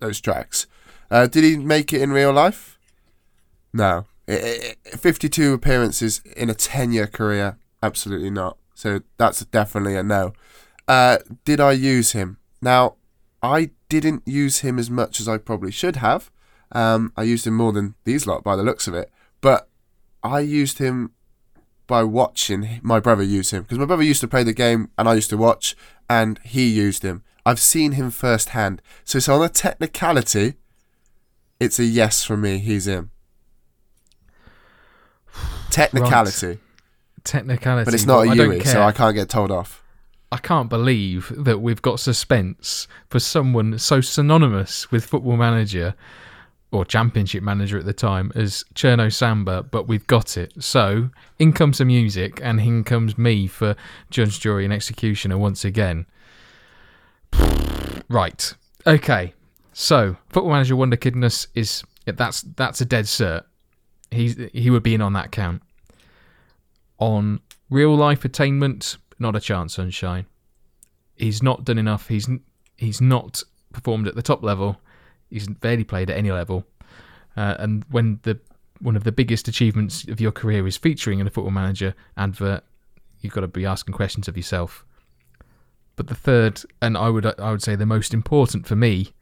those 0.00 0.20
tracks. 0.20 0.66
Uh, 1.10 1.26
did 1.26 1.44
he 1.44 1.56
make 1.56 1.94
it 1.94 2.02
in 2.02 2.12
real 2.12 2.30
life? 2.30 2.78
No. 3.72 4.04
It, 4.26 4.76
it, 4.84 5.00
52 5.00 5.54
appearances 5.54 6.20
in 6.36 6.50
a 6.50 6.54
10 6.54 6.92
year 6.92 7.06
career? 7.06 7.56
Absolutely 7.82 8.28
not. 8.28 8.58
So 8.74 9.00
that's 9.16 9.42
definitely 9.46 9.96
a 9.96 10.02
no. 10.02 10.34
Uh, 10.86 11.18
did 11.46 11.58
I 11.58 11.72
use 11.72 12.12
him? 12.12 12.36
Now, 12.60 12.96
I 13.42 13.70
didn't 13.88 14.24
use 14.26 14.58
him 14.58 14.78
as 14.78 14.90
much 14.90 15.20
as 15.20 15.26
I 15.26 15.38
probably 15.38 15.70
should 15.70 15.96
have. 15.96 16.30
Um, 16.70 17.14
I 17.16 17.22
used 17.22 17.46
him 17.46 17.54
more 17.54 17.72
than 17.72 17.94
these 18.04 18.26
lot 18.26 18.44
by 18.44 18.56
the 18.56 18.62
looks 18.62 18.86
of 18.86 18.92
it. 18.92 19.10
But 19.40 19.70
I 20.22 20.40
used 20.40 20.76
him 20.76 21.12
by 21.92 22.02
watching 22.02 22.80
my 22.82 22.98
brother 22.98 23.22
use 23.22 23.50
him 23.50 23.64
because 23.64 23.78
my 23.78 23.84
brother 23.84 24.02
used 24.02 24.22
to 24.22 24.26
play 24.26 24.42
the 24.42 24.54
game 24.54 24.88
and 24.96 25.06
I 25.06 25.12
used 25.12 25.28
to 25.28 25.36
watch 25.36 25.76
and 26.08 26.40
he 26.42 26.66
used 26.66 27.02
him. 27.02 27.22
I've 27.44 27.60
seen 27.60 27.92
him 27.92 28.10
firsthand. 28.10 28.80
So, 29.04 29.18
so 29.18 29.34
on 29.34 29.42
a 29.44 29.50
technicality, 29.50 30.54
it's 31.60 31.78
a 31.78 31.84
yes 31.84 32.24
from 32.24 32.40
me. 32.40 32.56
He's 32.60 32.86
in. 32.86 33.10
Technicality. 35.70 36.46
Right. 36.46 36.58
Technicality. 37.24 37.84
But 37.84 37.92
it's 37.92 38.06
not 38.06 38.24
but 38.24 38.28
a 38.28 38.30
I 38.30 38.36
don't 38.36 38.52
Yui, 38.52 38.64
so 38.64 38.80
I 38.80 38.92
can't 38.92 39.14
get 39.14 39.28
told 39.28 39.50
off. 39.50 39.84
I 40.32 40.38
can't 40.38 40.70
believe 40.70 41.30
that 41.36 41.60
we've 41.60 41.82
got 41.82 42.00
suspense 42.00 42.88
for 43.10 43.20
someone 43.20 43.78
so 43.78 44.00
synonymous 44.00 44.90
with 44.90 45.04
football 45.04 45.36
manager 45.36 45.94
or 46.72 46.84
championship 46.86 47.42
manager 47.42 47.78
at 47.78 47.84
the 47.84 47.92
time 47.92 48.32
as 48.34 48.64
Cherno 48.74 49.12
Samba, 49.12 49.62
but 49.62 49.86
we've 49.86 50.06
got 50.06 50.36
it. 50.38 50.52
So 50.58 51.10
in 51.38 51.52
comes 51.52 51.78
the 51.78 51.84
music, 51.84 52.40
and 52.42 52.60
in 52.60 52.82
comes 52.82 53.18
me 53.18 53.46
for 53.46 53.76
judge, 54.10 54.40
jury, 54.40 54.64
and 54.64 54.72
executioner 54.72 55.38
once 55.38 55.64
again. 55.64 56.06
Right. 58.08 58.54
Okay. 58.86 59.32
So 59.72 60.16
football 60.28 60.52
manager 60.52 60.76
Wonder 60.76 60.98
Kidness 60.98 61.46
is 61.54 61.82
that's 62.04 62.42
that's 62.42 62.82
a 62.82 62.84
dead 62.84 63.06
cert. 63.06 63.44
He's 64.10 64.36
he 64.52 64.68
would 64.68 64.82
be 64.82 64.94
in 64.94 65.00
on 65.00 65.14
that 65.14 65.32
count. 65.32 65.62
On 66.98 67.40
real 67.70 67.96
life 67.96 68.26
attainment, 68.26 68.98
not 69.18 69.34
a 69.34 69.40
chance, 69.40 69.74
sunshine. 69.74 70.26
He's 71.16 71.42
not 71.42 71.64
done 71.64 71.78
enough. 71.78 72.08
He's 72.08 72.28
he's 72.76 73.00
not 73.00 73.42
performed 73.72 74.06
at 74.06 74.14
the 74.14 74.22
top 74.22 74.42
level. 74.42 74.78
He's 75.32 75.48
barely 75.48 75.84
played 75.84 76.10
at 76.10 76.16
any 76.16 76.30
level. 76.30 76.66
Uh, 77.36 77.54
and 77.58 77.84
when 77.90 78.20
the 78.22 78.38
one 78.80 78.96
of 78.96 79.04
the 79.04 79.12
biggest 79.12 79.46
achievements 79.48 80.04
of 80.08 80.20
your 80.20 80.32
career 80.32 80.66
is 80.66 80.76
featuring 80.76 81.20
in 81.20 81.26
a 81.26 81.30
football 81.30 81.52
manager 81.52 81.94
advert, 82.16 82.64
you've 83.20 83.32
got 83.32 83.42
to 83.42 83.48
be 83.48 83.64
asking 83.64 83.94
questions 83.94 84.26
of 84.28 84.36
yourself. 84.36 84.84
But 85.94 86.08
the 86.08 86.14
third, 86.14 86.62
and 86.80 86.96
I 86.96 87.08
would 87.08 87.26
I 87.38 87.50
would 87.50 87.62
say 87.62 87.76
the 87.76 87.86
most 87.86 88.12
important 88.12 88.66
for 88.66 88.76
me, 88.76 89.12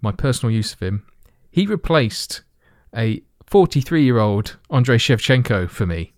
my 0.00 0.12
personal 0.12 0.52
use 0.52 0.72
of 0.72 0.80
him, 0.80 1.06
he 1.50 1.66
replaced 1.66 2.42
a 2.94 3.22
43 3.46 4.02
year 4.02 4.18
old 4.18 4.56
Andrei 4.70 4.96
Shevchenko 4.96 5.68
for 5.68 5.86
me. 5.86 6.12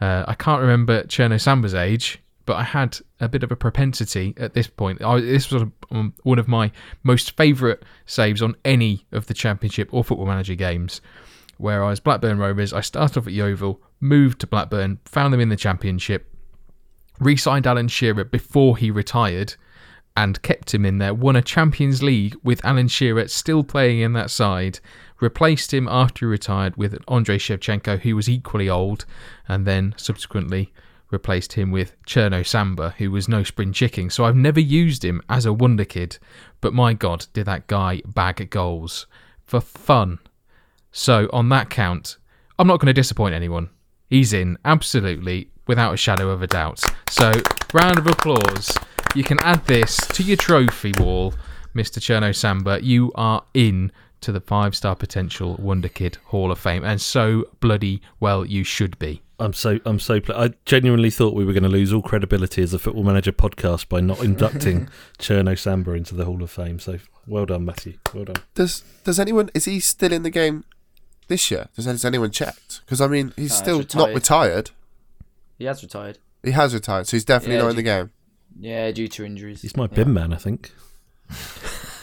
Uh, 0.00 0.24
I 0.26 0.34
can't 0.34 0.60
remember 0.60 1.04
Cherno 1.04 1.40
Samba's 1.40 1.74
age, 1.74 2.20
but 2.46 2.56
I 2.56 2.62
had 2.62 2.98
a 3.20 3.28
bit 3.28 3.42
of 3.42 3.50
a 3.50 3.56
propensity 3.56 4.34
at 4.36 4.54
this 4.54 4.66
point. 4.66 5.02
I, 5.02 5.20
this 5.20 5.50
was 5.50 5.64
um, 5.90 6.14
one 6.22 6.38
of 6.38 6.48
my 6.48 6.70
most 7.02 7.36
favourite 7.36 7.78
saves 8.06 8.42
on 8.42 8.54
any 8.64 9.06
of 9.12 9.26
the 9.26 9.34
Championship 9.34 9.88
or 9.92 10.04
Football 10.04 10.26
Manager 10.26 10.54
games. 10.54 11.00
Where 11.56 11.84
I 11.84 11.90
was 11.90 12.00
Blackburn 12.00 12.38
Rovers, 12.38 12.72
I 12.72 12.80
started 12.80 13.16
off 13.18 13.26
at 13.26 13.32
Yeovil, 13.32 13.80
moved 14.00 14.40
to 14.40 14.46
Blackburn, 14.46 14.98
found 15.04 15.32
them 15.32 15.40
in 15.40 15.48
the 15.48 15.56
Championship, 15.56 16.34
re 17.20 17.36
signed 17.36 17.66
Alan 17.66 17.88
Shearer 17.88 18.24
before 18.24 18.76
he 18.76 18.90
retired, 18.90 19.54
and 20.16 20.42
kept 20.42 20.74
him 20.74 20.84
in 20.84 20.98
there. 20.98 21.14
Won 21.14 21.36
a 21.36 21.42
Champions 21.42 22.02
League 22.02 22.36
with 22.42 22.64
Alan 22.64 22.88
Shearer 22.88 23.28
still 23.28 23.64
playing 23.64 24.00
in 24.00 24.12
that 24.14 24.30
side. 24.30 24.80
Replaced 25.20 25.72
him 25.72 25.88
after 25.88 26.26
he 26.26 26.30
retired 26.30 26.76
with 26.76 26.98
Andrei 27.08 27.38
Shevchenko, 27.38 28.00
who 28.00 28.16
was 28.16 28.28
equally 28.28 28.68
old, 28.68 29.06
and 29.48 29.66
then 29.66 29.94
subsequently 29.96 30.72
replaced 31.10 31.54
him 31.54 31.70
with 31.70 31.94
Cherno 32.06 32.46
Samba, 32.46 32.94
who 32.98 33.10
was 33.10 33.28
no 33.28 33.42
spring 33.42 33.72
chicken. 33.72 34.10
So 34.10 34.24
I've 34.24 34.36
never 34.36 34.60
used 34.60 35.04
him 35.04 35.22
as 35.28 35.46
a 35.46 35.52
wonder 35.52 35.84
kid, 35.84 36.18
but 36.60 36.74
my 36.74 36.92
God, 36.92 37.26
did 37.32 37.46
that 37.46 37.66
guy 37.66 38.02
bag 38.06 38.50
goals 38.50 39.06
for 39.44 39.60
fun. 39.60 40.18
So 40.92 41.28
on 41.32 41.48
that 41.50 41.70
count, 41.70 42.18
I'm 42.58 42.66
not 42.66 42.80
going 42.80 42.86
to 42.86 42.92
disappoint 42.92 43.34
anyone. 43.34 43.70
He's 44.08 44.32
in, 44.32 44.58
absolutely, 44.64 45.50
without 45.66 45.94
a 45.94 45.96
shadow 45.96 46.30
of 46.30 46.42
a 46.42 46.46
doubt. 46.46 46.82
So 47.08 47.32
round 47.72 47.98
of 47.98 48.06
applause. 48.06 48.76
You 49.14 49.24
can 49.24 49.38
add 49.40 49.64
this 49.66 49.96
to 49.96 50.22
your 50.22 50.36
trophy 50.36 50.92
wall, 50.98 51.34
Mr. 51.74 51.98
Cherno 51.98 52.34
Samba. 52.34 52.82
You 52.82 53.12
are 53.14 53.44
in 53.54 53.92
to 54.20 54.32
the 54.32 54.40
five 54.40 54.74
star 54.74 54.96
potential 54.96 55.56
Wonder 55.58 55.88
Kid 55.88 56.16
Hall 56.26 56.50
of 56.50 56.58
Fame, 56.58 56.84
and 56.84 57.00
so 57.00 57.44
bloody 57.60 58.00
well 58.20 58.44
you 58.44 58.64
should 58.64 58.98
be. 58.98 59.23
I'm 59.38 59.52
so 59.52 59.80
I'm 59.84 59.98
so. 59.98 60.20
Pl- 60.20 60.36
I 60.36 60.50
genuinely 60.64 61.10
thought 61.10 61.34
we 61.34 61.44
were 61.44 61.52
going 61.52 61.64
to 61.64 61.68
lose 61.68 61.92
all 61.92 62.02
credibility 62.02 62.62
as 62.62 62.72
a 62.72 62.78
Football 62.78 63.02
Manager 63.02 63.32
podcast 63.32 63.88
by 63.88 64.00
not 64.00 64.20
inducting 64.22 64.88
Cherno 65.18 65.58
Samba 65.58 65.92
into 65.92 66.14
the 66.14 66.24
Hall 66.24 66.42
of 66.42 66.50
Fame. 66.50 66.78
So 66.78 66.98
well 67.26 67.44
done, 67.46 67.64
Matthew. 67.64 67.94
Well 68.14 68.24
done. 68.26 68.36
Does 68.54 68.84
does 69.02 69.18
anyone 69.18 69.50
is 69.54 69.64
he 69.64 69.80
still 69.80 70.12
in 70.12 70.22
the 70.22 70.30
game 70.30 70.64
this 71.26 71.50
year? 71.50 71.68
Does, 71.74 71.86
has 71.86 72.04
anyone 72.04 72.30
checked? 72.30 72.80
Because 72.84 73.00
I 73.00 73.08
mean, 73.08 73.32
he's 73.36 73.50
No, 73.50 73.56
still 73.56 73.78
he's 73.80 73.94
not 73.96 74.08
retired. 74.10 74.14
retired. 74.14 74.70
He 75.58 75.64
has 75.64 75.82
retired. 75.82 76.18
He 76.44 76.50
has 76.52 76.72
retired, 76.74 77.08
so 77.08 77.16
he's 77.16 77.24
definitely 77.24 77.56
Yeah, 77.56 77.62
not 77.62 77.70
in 77.70 77.76
the 77.76 77.82
game. 77.82 78.10
Yeah, 78.60 78.90
due 78.92 79.08
to 79.08 79.24
injuries. 79.24 79.62
He's 79.62 79.76
my 79.76 79.84
Yeah. 79.84 79.94
bin 80.04 80.12
man, 80.14 80.32
I 80.32 80.36
think. 80.36 80.72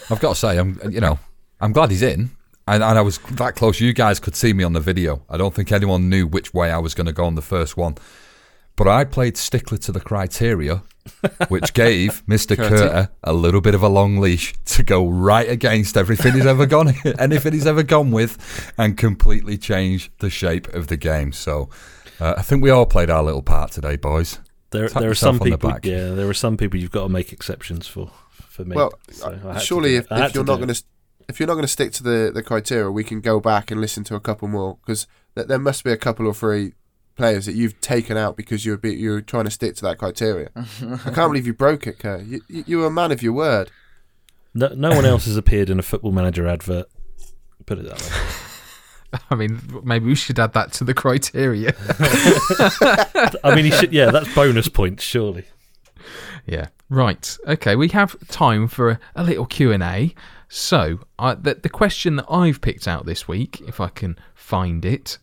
I've 0.09 0.19
got 0.19 0.33
to 0.33 0.35
say, 0.35 0.57
I'm 0.57 0.79
you 0.89 0.99
know, 0.99 1.17
I'm 1.61 1.71
glad 1.71 1.91
he's 1.91 2.01
in. 2.01 2.31
And, 2.67 2.83
and 2.83 2.97
I 2.97 3.01
was 3.01 3.17
that 3.31 3.55
close. 3.55 3.79
You 3.79 3.93
guys 3.93 4.19
could 4.19 4.35
see 4.35 4.53
me 4.53 4.63
on 4.63 4.73
the 4.73 4.79
video. 4.79 5.23
I 5.29 5.37
don't 5.37 5.53
think 5.53 5.71
anyone 5.71 6.09
knew 6.09 6.27
which 6.27 6.53
way 6.53 6.71
I 6.71 6.77
was 6.77 6.93
going 6.93 7.07
to 7.07 7.13
go 7.13 7.25
on 7.25 7.35
the 7.35 7.41
first 7.41 7.75
one. 7.75 7.95
But 8.75 8.87
I 8.87 9.03
played 9.03 9.35
stickler 9.37 9.77
to 9.79 9.91
the 9.91 9.99
criteria, 9.99 10.83
which 11.49 11.73
gave 11.75 12.23
Mr. 12.25 12.55
Curty. 12.55 12.69
Curter 12.69 13.09
a 13.23 13.33
little 13.33 13.61
bit 13.61 13.75
of 13.75 13.83
a 13.83 13.89
long 13.89 14.17
leash 14.17 14.53
to 14.65 14.83
go 14.83 15.07
right 15.07 15.49
against 15.49 15.97
everything 15.97 16.33
he's 16.33 16.45
ever 16.45 16.65
gone, 16.65 16.93
anything 17.19 17.53
he's 17.53 17.67
ever 17.67 17.83
gone 17.83 18.11
with, 18.11 18.73
and 18.77 18.97
completely 18.97 19.57
change 19.57 20.11
the 20.19 20.29
shape 20.29 20.67
of 20.73 20.87
the 20.87 20.97
game. 20.97 21.31
So 21.33 21.69
uh, 22.19 22.35
I 22.37 22.41
think 22.41 22.63
we 22.63 22.69
all 22.69 22.85
played 22.85 23.09
our 23.09 23.23
little 23.23 23.43
part 23.43 23.71
today, 23.71 23.97
boys. 23.97 24.39
There, 24.69 24.87
Tap 24.87 25.01
there 25.01 25.11
are 25.11 25.15
some 25.15 25.39
people. 25.39 25.69
back. 25.69 25.85
Yeah, 25.85 26.11
there 26.11 26.29
are 26.29 26.33
some 26.33 26.55
people 26.55 26.79
you've 26.79 26.91
got 26.91 27.03
to 27.03 27.09
make 27.09 27.33
exceptions 27.33 27.87
for. 27.87 28.11
For 28.31 28.65
me, 28.65 28.75
Well, 28.75 28.93
So 29.11 29.39
I 29.45 29.53
to 29.53 29.59
surely 29.61 29.95
if. 29.95 30.11
I 30.11 30.25
if 30.25 30.35
you're 30.35 30.43
not 30.43 30.57
going 30.57 30.73
to 30.73 30.83
if 31.31 31.39
you're 31.39 31.47
not 31.47 31.53
going 31.53 31.63
to 31.63 31.67
stick 31.67 31.93
to 31.93 32.03
the, 32.03 32.29
the 32.33 32.43
criteria, 32.43 32.91
we 32.91 33.05
can 33.05 33.21
go 33.21 33.39
back 33.39 33.71
and 33.71 33.79
listen 33.79 34.03
to 34.03 34.15
a 34.15 34.19
couple 34.19 34.47
more 34.49 34.77
because 34.81 35.07
th- 35.35 35.47
there 35.47 35.57
must 35.57 35.83
be 35.83 35.91
a 35.91 35.97
couple 35.97 36.27
or 36.27 36.33
three 36.33 36.73
players 37.15 37.45
that 37.45 37.53
you've 37.53 37.79
taken 37.79 38.17
out 38.17 38.35
because 38.35 38.65
you're 38.65 38.77
be, 38.77 38.93
you're 38.93 39.21
trying 39.21 39.45
to 39.45 39.51
stick 39.51 39.75
to 39.75 39.81
that 39.83 39.97
criteria. 39.97 40.49
I 40.55 41.11
can't 41.11 41.31
believe 41.31 41.47
you 41.47 41.53
broke 41.53 41.87
it, 41.87 41.99
Kerr. 41.99 42.19
You, 42.19 42.41
you, 42.49 42.63
you 42.67 42.77
were 42.79 42.87
a 42.87 42.91
man 42.91 43.13
of 43.13 43.23
your 43.23 43.31
word. 43.31 43.71
No, 44.53 44.67
no 44.75 44.89
one 44.89 45.05
else 45.05 45.25
has 45.25 45.37
appeared 45.37 45.69
in 45.69 45.79
a 45.79 45.83
Football 45.83 46.11
Manager 46.11 46.45
advert. 46.45 46.87
Put 47.65 47.79
it 47.79 47.85
that 47.85 48.01
way. 48.01 49.19
I 49.29 49.35
mean, 49.35 49.61
maybe 49.83 50.05
we 50.05 50.15
should 50.15 50.39
add 50.39 50.53
that 50.53 50.73
to 50.73 50.83
the 50.83 50.93
criteria. 50.93 51.73
I 53.43 53.55
mean, 53.55 53.65
he 53.65 53.71
should. 53.71 53.93
Yeah, 53.93 54.11
that's 54.11 54.33
bonus 54.33 54.67
points, 54.67 55.03
surely. 55.03 55.45
Yeah. 56.45 56.67
Right. 56.89 57.37
Okay. 57.47 57.75
We 57.75 57.89
have 57.89 58.15
time 58.27 58.67
for 58.67 58.91
a, 58.91 58.99
a 59.15 59.23
little 59.23 59.45
Q 59.45 59.71
and 59.71 59.83
A. 59.83 60.13
So, 60.53 60.99
uh, 61.17 61.35
the 61.35 61.55
the 61.55 61.69
question 61.69 62.17
that 62.17 62.25
I've 62.29 62.59
picked 62.59 62.85
out 62.85 63.05
this 63.05 63.25
week, 63.25 63.61
if 63.69 63.79
I 63.79 63.87
can 63.87 64.17
find 64.35 64.83
it, 64.83 65.17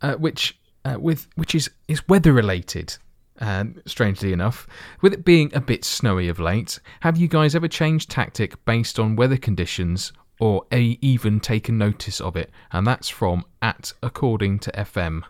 uh, 0.00 0.14
which 0.14 0.58
uh, 0.82 0.96
with 0.98 1.28
which 1.34 1.54
is 1.54 1.68
is 1.88 2.08
weather 2.08 2.32
related. 2.32 2.96
Um, 3.38 3.82
strangely 3.84 4.32
enough, 4.32 4.66
with 5.02 5.12
it 5.12 5.26
being 5.26 5.54
a 5.54 5.60
bit 5.60 5.84
snowy 5.84 6.28
of 6.28 6.40
late, 6.40 6.80
have 7.00 7.18
you 7.18 7.28
guys 7.28 7.54
ever 7.54 7.68
changed 7.68 8.10
tactic 8.10 8.64
based 8.64 8.98
on 8.98 9.14
weather 9.14 9.36
conditions 9.36 10.12
or 10.40 10.64
a, 10.72 10.98
even 11.02 11.38
taken 11.38 11.76
notice 11.76 12.22
of 12.22 12.34
it? 12.34 12.50
And 12.72 12.86
that's 12.86 13.10
from 13.10 13.44
at 13.60 13.92
according 14.02 14.60
to 14.60 14.72
FM 14.72 15.22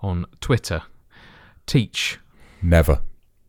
on 0.00 0.26
Twitter. 0.42 0.82
Teach. 1.66 2.20
Never. 2.62 3.00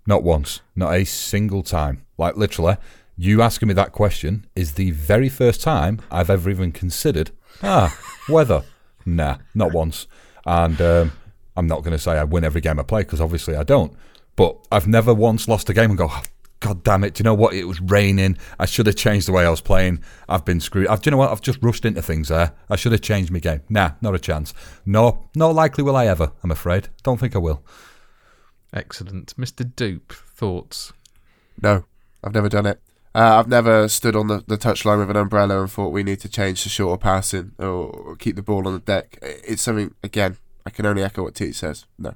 Not 0.07 0.23
once. 0.23 0.61
Not 0.75 0.95
a 0.95 1.03
single 1.03 1.61
time. 1.61 2.03
Like 2.17 2.37
literally, 2.37 2.77
you 3.17 3.41
asking 3.41 3.67
me 3.67 3.73
that 3.73 3.91
question 3.91 4.45
is 4.55 4.73
the 4.73 4.91
very 4.91 5.27
first 5.27 5.61
time 5.61 5.99
I've 6.11 6.29
ever 6.29 6.49
even 6.49 6.71
considered. 6.71 7.31
Ah, 7.63 7.97
weather. 8.29 8.63
Nah, 9.05 9.37
not 9.55 9.73
once. 9.73 10.05
And 10.45 10.79
um, 10.79 11.11
I'm 11.55 11.67
not 11.67 11.83
going 11.83 11.93
to 11.93 11.99
say 11.99 12.11
I 12.11 12.23
win 12.23 12.43
every 12.43 12.61
game 12.61 12.79
I 12.79 12.83
play 12.83 13.01
because 13.01 13.19
obviously 13.19 13.55
I 13.55 13.63
don't. 13.63 13.93
But 14.35 14.57
I've 14.71 14.87
never 14.87 15.13
once 15.13 15.47
lost 15.47 15.69
a 15.69 15.73
game 15.73 15.89
and 15.89 15.97
go, 15.97 16.07
"Oh, 16.11 16.21
God 16.59 16.83
damn 16.83 17.03
it! 17.03 17.15
Do 17.15 17.21
you 17.21 17.23
know 17.23 17.33
what? 17.33 17.55
It 17.55 17.65
was 17.65 17.81
raining. 17.81 18.37
I 18.59 18.67
should 18.67 18.85
have 18.85 18.95
changed 18.95 19.27
the 19.27 19.31
way 19.31 19.45
I 19.45 19.49
was 19.49 19.61
playing. 19.61 20.03
I've 20.29 20.45
been 20.45 20.59
screwed. 20.59 20.87
I've, 20.87 21.01
do 21.01 21.07
you 21.07 21.11
know 21.11 21.17
what? 21.17 21.31
I've 21.31 21.41
just 21.41 21.57
rushed 21.63 21.85
into 21.85 22.03
things 22.03 22.27
there. 22.27 22.53
I 22.69 22.75
should 22.75 22.91
have 22.91 23.01
changed 23.01 23.31
my 23.31 23.39
game. 23.39 23.61
Nah, 23.67 23.91
not 23.99 24.13
a 24.13 24.19
chance. 24.19 24.53
No, 24.85 25.29
not 25.35 25.55
likely 25.55 25.83
will 25.83 25.95
I 25.95 26.05
ever. 26.05 26.31
I'm 26.43 26.51
afraid. 26.51 26.89
Don't 27.01 27.19
think 27.19 27.35
I 27.35 27.39
will. 27.39 27.63
Excellent. 28.73 29.35
Mr. 29.37 29.75
Dupe, 29.75 30.13
thoughts? 30.13 30.93
No, 31.63 31.85
I've 32.23 32.33
never 32.33 32.49
done 32.49 32.67
it. 32.67 32.79
Uh, 33.15 33.39
I've 33.39 33.47
never 33.47 33.87
stood 33.87 34.15
on 34.15 34.27
the, 34.27 34.43
the 34.45 34.57
touchline 34.57 34.99
with 34.99 35.09
an 35.09 35.15
umbrella 35.15 35.59
and 35.61 35.71
thought 35.71 35.89
we 35.89 36.03
need 36.03 36.19
to 36.19 36.29
change 36.29 36.63
to 36.63 36.69
shorter 36.69 36.99
passing 36.99 37.53
or 37.57 38.15
keep 38.17 38.35
the 38.35 38.43
ball 38.43 38.67
on 38.67 38.73
the 38.73 38.79
deck. 38.79 39.17
It's 39.21 39.63
something, 39.63 39.93
again, 40.03 40.37
I 40.65 40.69
can 40.69 40.85
only 40.85 41.03
echo 41.03 41.23
what 41.23 41.33
Teach 41.33 41.55
says. 41.55 41.85
No. 41.97 42.13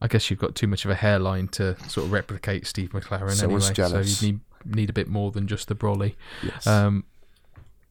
I 0.00 0.08
guess 0.08 0.30
you've 0.30 0.38
got 0.38 0.54
too 0.54 0.66
much 0.66 0.84
of 0.84 0.90
a 0.90 0.94
hairline 0.94 1.48
to 1.48 1.76
sort 1.88 2.06
of 2.06 2.12
replicate 2.12 2.66
Steve 2.66 2.90
McClaren 2.90 3.32
Someone's 3.32 3.66
anyway. 3.66 3.74
jealous. 3.74 4.18
So 4.18 4.26
you 4.26 4.32
need, 4.32 4.40
need 4.76 4.90
a 4.90 4.92
bit 4.92 5.08
more 5.08 5.32
than 5.32 5.46
just 5.46 5.68
the 5.68 5.74
brolly. 5.74 6.14
Yes. 6.42 6.66
Um, 6.66 7.04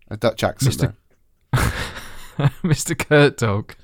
a 0.09 0.17
Dutch 0.17 0.43
accent. 0.43 0.75
Mr. 0.75 0.93
Mr. 2.63 2.97
Kurt 2.97 3.37
Dog. 3.37 3.75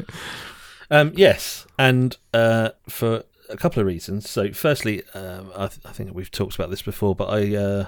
Um, 0.90 1.14
yes, 1.16 1.66
and 1.80 2.18
uh, 2.34 2.70
for 2.90 3.24
a 3.50 3.58
couple 3.58 3.80
of 3.80 3.88
reasons. 3.88 4.30
So, 4.30 4.52
firstly, 4.52 5.04
um, 5.14 5.52
I, 5.56 5.68
th- 5.68 5.80
I 5.86 5.92
think 5.92 6.14
we've 6.14 6.30
talked 6.32 6.56
about 6.56 6.70
this 6.70 6.82
before, 6.82 7.16
but 7.16 7.30
I 7.30 7.56
uh, 7.56 7.86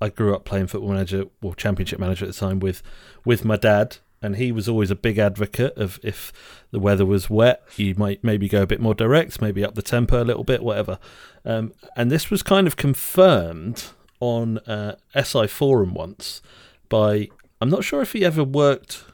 I 0.00 0.08
grew 0.08 0.34
up 0.34 0.44
playing 0.44 0.66
Football 0.68 0.90
Manager, 0.90 1.24
well, 1.42 1.54
Championship 1.54 1.98
Manager 1.98 2.26
at 2.26 2.32
the 2.32 2.38
time 2.38 2.60
with 2.60 2.82
with 3.24 3.44
my 3.44 3.56
dad, 3.56 3.98
and 4.22 4.36
he 4.36 4.52
was 4.52 4.68
always 4.68 4.90
a 4.90 4.96
big 4.96 5.18
advocate 5.18 5.76
of 5.76 5.98
if 6.02 6.32
the 6.70 6.80
weather 6.80 7.06
was 7.06 7.30
wet, 7.30 7.62
you 7.76 7.94
might 7.96 8.22
maybe 8.22 8.48
go 8.48 8.62
a 8.62 8.66
bit 8.66 8.80
more 8.80 8.94
direct, 8.94 9.40
maybe 9.40 9.64
up 9.64 9.74
the 9.74 9.82
tempo 9.82 10.22
a 10.22 10.24
little 10.24 10.44
bit, 10.44 10.62
whatever. 10.62 10.98
Um, 11.44 11.72
and 11.96 12.10
this 12.10 12.30
was 12.30 12.42
kind 12.42 12.66
of 12.66 12.76
confirmed 12.76 13.84
on 14.20 14.58
uh, 14.60 14.96
SI 15.22 15.46
Forum 15.46 15.94
once 15.94 16.42
by 16.88 17.28
I'm 17.60 17.70
not 17.70 17.84
sure 17.84 18.02
if 18.02 18.12
he 18.12 18.24
ever 18.24 18.44
worked 18.44 19.04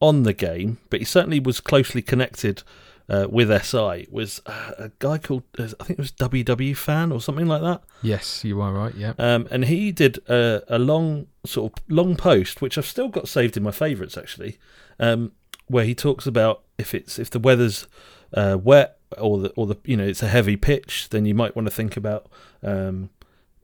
on 0.00 0.22
the 0.22 0.32
game, 0.32 0.78
but 0.88 1.00
he 1.00 1.04
certainly 1.04 1.40
was 1.40 1.60
closely 1.60 2.02
connected 2.02 2.62
uh, 3.10 3.26
with 3.28 3.50
SI. 3.64 4.06
Was 4.10 4.40
uh, 4.46 4.72
a 4.78 4.90
guy 5.00 5.18
called 5.18 5.42
uh, 5.58 5.68
I 5.80 5.84
think 5.84 5.98
it 5.98 5.98
was 5.98 6.12
WW 6.12 6.76
Fan 6.76 7.12
or 7.12 7.20
something 7.20 7.46
like 7.46 7.60
that. 7.62 7.82
Yes, 8.02 8.44
you 8.44 8.60
are 8.60 8.72
right. 8.72 8.94
Yeah. 8.94 9.14
Um, 9.18 9.48
and 9.50 9.64
he 9.64 9.90
did 9.92 10.18
a, 10.28 10.62
a 10.68 10.78
long 10.78 11.26
sort 11.44 11.72
of 11.72 11.84
long 11.88 12.16
post, 12.16 12.62
which 12.62 12.78
I've 12.78 12.86
still 12.86 13.08
got 13.08 13.28
saved 13.28 13.56
in 13.56 13.64
my 13.64 13.72
favourites 13.72 14.16
actually, 14.16 14.58
um, 15.00 15.32
where 15.66 15.84
he 15.84 15.94
talks 15.94 16.26
about 16.26 16.62
if 16.78 16.94
it's 16.94 17.18
if 17.18 17.30
the 17.30 17.40
weather's 17.40 17.88
uh, 18.32 18.56
wet 18.62 18.98
or 19.18 19.38
the 19.38 19.48
or 19.50 19.66
the 19.66 19.76
you 19.84 19.96
know 19.96 20.06
it's 20.06 20.22
a 20.22 20.28
heavy 20.28 20.56
pitch, 20.56 21.08
then 21.10 21.24
you 21.24 21.34
might 21.34 21.56
want 21.56 21.66
to 21.66 21.74
think 21.74 21.96
about 21.96 22.30
um, 22.62 23.10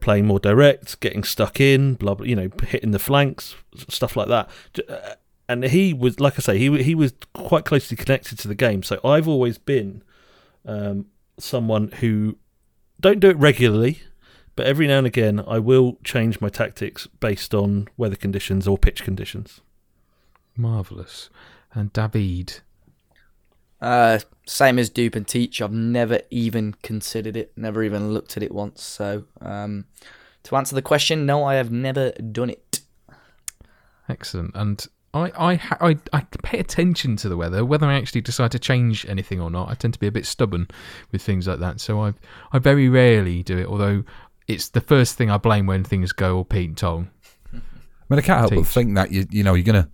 playing 0.01 0.27
more 0.27 0.41
direct, 0.41 0.99
getting 0.99 1.23
stuck 1.23 1.61
in, 1.61 1.95
blah 1.95 2.15
blah, 2.15 2.27
you 2.27 2.35
know, 2.35 2.51
hitting 2.67 2.91
the 2.91 2.99
flanks, 2.99 3.55
stuff 3.89 4.17
like 4.17 4.29
that. 4.29 4.49
J- 5.49 5.53
And 5.53 5.65
he 5.65 5.93
was, 5.95 6.21
like 6.21 6.35
I 6.35 6.43
say, 6.43 6.59
he 6.59 6.83
he 6.83 6.95
was 6.95 7.13
quite 7.35 7.65
closely 7.65 7.97
connected 7.97 8.39
to 8.41 8.49
the 8.49 8.55
game. 8.55 8.83
So 8.83 9.01
I've 9.05 9.29
always 9.29 9.59
been 9.59 10.03
um, 10.65 11.07
someone 11.39 11.89
who 12.01 12.37
don't 13.01 13.21
do 13.21 13.31
it 13.31 13.37
regularly, 13.37 14.03
but 14.57 14.67
every 14.67 14.87
now 14.87 14.99
and 14.99 15.07
again 15.07 15.43
I 15.47 15.59
will 15.59 15.99
change 16.05 16.41
my 16.41 16.49
tactics 16.49 17.07
based 17.21 17.55
on 17.55 17.89
weather 17.97 18.17
conditions 18.17 18.67
or 18.67 18.79
pitch 18.79 19.05
conditions. 19.05 19.61
Marvellous. 20.57 21.31
And 21.73 21.93
David. 21.93 22.61
Uh, 23.81 24.19
same 24.47 24.79
as 24.79 24.89
dupe 24.89 25.15
and 25.15 25.29
teach. 25.29 25.61
I've 25.61 25.73
never 25.73 26.21
even 26.31 26.75
considered 26.83 27.37
it. 27.37 27.53
Never 27.57 27.83
even 27.83 28.13
looked 28.15 28.37
at 28.37 28.43
it 28.43 28.53
once. 28.53 28.83
So, 28.83 29.25
um, 29.43 29.85
to 30.45 30.57
answer 30.57 30.75
the 30.75 30.81
question, 30.83 31.27
no, 31.27 31.45
I 31.45 31.55
have 31.57 31.71
never 31.71 32.13
done 32.13 32.49
it. 32.51 32.81
Excellent. 34.09 34.53
And 34.55 34.87
I, 35.17 35.53
I, 35.53 35.61
I, 35.81 35.97
I 36.13 36.21
pay 36.43 36.59
attention 36.59 37.17
to 37.17 37.29
the 37.29 37.37
weather, 37.37 37.65
whether 37.65 37.87
I 37.87 37.95
actually 37.95 38.21
decide 38.21 38.53
to 38.53 38.59
change 38.59 39.07
anything 39.07 39.41
or 39.41 39.51
not. 39.51 39.71
I 39.71 39.75
tend 39.75 39.95
to 39.95 40.01
be 40.01 40.07
a 40.07 40.13
bit 40.13 40.27
stubborn 40.27 40.69
with 41.13 41.23
things 41.23 41.49
like 41.49 41.61
that, 41.61 41.81
so 41.81 42.03
I, 42.03 42.15
I 42.53 42.59
very 42.59 42.89
rarely 42.89 43.43
do 43.43 43.59
it. 43.59 43.67
Although 43.67 44.05
it's 44.47 44.69
the 44.69 44.81
first 44.81 45.17
thing 45.17 45.31
I 45.31 45.39
blame 45.39 45.67
when 45.67 45.85
things 45.85 46.13
go 46.13 46.37
all 46.37 46.45
Pete 46.45 46.69
and 46.69 46.77
Tong. 46.77 47.11
I 47.53 47.59
mean, 48.09 48.19
I 48.19 48.23
can't 48.23 48.39
help 48.39 48.55
but 48.55 48.67
think 48.67 48.95
that 48.95 49.11
you 49.11 49.27
you 49.31 49.43
know 49.43 49.55
you're 49.55 49.65
gonna 49.65 49.89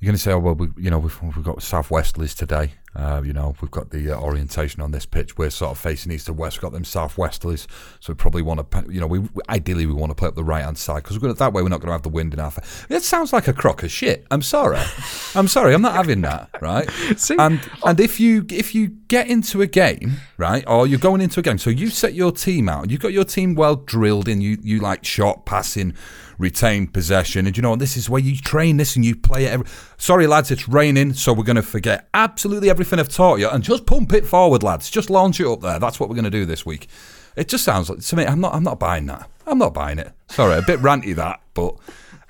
you're 0.00 0.08
gonna 0.08 0.18
say, 0.18 0.32
oh 0.32 0.38
well, 0.38 0.54
we, 0.54 0.68
you 0.78 0.90
know 0.90 0.98
we've 0.98 1.22
we've 1.22 1.44
got 1.44 1.58
southwesterlies 1.58 2.34
today. 2.34 2.72
Uh, 2.96 3.22
you 3.24 3.32
know 3.32 3.54
we've 3.60 3.70
got 3.70 3.90
the 3.90 4.10
uh, 4.10 4.18
orientation 4.18 4.80
on 4.80 4.90
this 4.92 5.04
pitch. 5.04 5.36
We're 5.36 5.50
sort 5.50 5.72
of 5.72 5.78
facing 5.78 6.10
east 6.10 6.26
to 6.26 6.32
west. 6.32 6.56
We've 6.56 6.62
got 6.62 6.72
them 6.72 6.84
southwesterlies, 6.84 7.66
so 8.00 8.12
we 8.12 8.16
probably 8.16 8.40
want 8.40 8.70
to 8.70 8.84
you 8.90 8.98
know 8.98 9.06
we 9.06 9.28
ideally 9.50 9.84
we 9.84 9.92
want 9.92 10.10
to 10.10 10.14
play 10.14 10.28
up 10.28 10.36
the 10.36 10.42
right 10.42 10.64
hand 10.64 10.78
side 10.78 11.02
because 11.04 11.18
that 11.38 11.52
way 11.52 11.62
we're 11.62 11.68
not 11.68 11.80
going 11.80 11.88
to 11.88 11.92
have 11.92 12.02
the 12.02 12.08
wind 12.08 12.32
in 12.32 12.40
our. 12.40 12.50
Fa- 12.50 12.62
it 12.88 13.02
sounds 13.02 13.32
like 13.34 13.46
a 13.46 13.52
crock 13.52 13.82
of 13.82 13.90
shit. 13.90 14.26
I'm 14.30 14.42
sorry. 14.42 14.80
I'm 15.34 15.48
sorry. 15.48 15.74
I'm 15.74 15.82
not 15.82 15.94
having 15.94 16.22
that. 16.22 16.48
Right. 16.62 16.90
See, 17.16 17.36
And 17.38 17.60
and 17.84 18.00
if 18.00 18.18
you 18.18 18.46
if 18.50 18.74
you 18.74 18.88
get 18.88 19.28
into 19.28 19.60
a 19.60 19.66
game, 19.66 20.14
right, 20.38 20.64
or 20.66 20.86
you're 20.86 20.98
going 20.98 21.20
into 21.20 21.40
a 21.40 21.42
game, 21.42 21.58
so 21.58 21.68
you 21.68 21.90
set 21.90 22.14
your 22.14 22.32
team 22.32 22.70
out, 22.70 22.90
you've 22.90 23.00
got 23.00 23.12
your 23.12 23.24
team 23.24 23.54
well 23.54 23.76
drilled 23.76 24.28
in, 24.28 24.40
you 24.40 24.56
you 24.62 24.80
like 24.80 25.04
shot, 25.04 25.44
passing, 25.44 25.94
retain 26.40 26.86
possession, 26.86 27.46
and 27.46 27.56
you 27.56 27.62
know 27.62 27.76
this 27.76 27.96
is 27.96 28.08
where 28.08 28.20
you 28.20 28.36
train 28.36 28.78
this 28.78 28.96
and 28.96 29.04
you 29.04 29.14
play 29.14 29.44
it. 29.44 29.52
Every, 29.52 29.66
sorry 29.98 30.26
lads, 30.26 30.50
it's 30.50 30.68
raining, 30.68 31.12
so 31.12 31.32
we're 31.32 31.44
going 31.44 31.56
to 31.56 31.62
forget 31.62 32.08
absolutely 32.14 32.70
everything 32.70 32.98
I've 32.98 33.08
taught 33.08 33.38
you 33.38 33.48
and 33.48 33.62
just 33.62 33.86
pump 33.86 34.12
it 34.12 34.26
forward, 34.26 34.62
lads. 34.62 34.90
Just 34.90 35.10
launch 35.10 35.38
it 35.38 35.46
up 35.46 35.60
there. 35.60 35.78
That's 35.78 36.00
what 36.00 36.08
we're 36.08 36.16
going 36.16 36.24
to 36.24 36.30
do 36.30 36.44
this 36.44 36.64
week. 36.66 36.88
It 37.36 37.48
just 37.48 37.64
sounds 37.64 37.88
like 37.88 38.00
to 38.00 38.16
me. 38.16 38.26
I'm 38.26 38.40
not. 38.40 38.54
I'm 38.54 38.64
not 38.64 38.80
buying 38.80 39.06
that. 39.06 39.30
I'm 39.46 39.58
not 39.58 39.74
buying 39.74 39.98
it. 39.98 40.12
Sorry, 40.28 40.56
a 40.56 40.62
bit 40.62 40.80
ranty 40.80 41.14
that, 41.14 41.40
but 41.54 41.76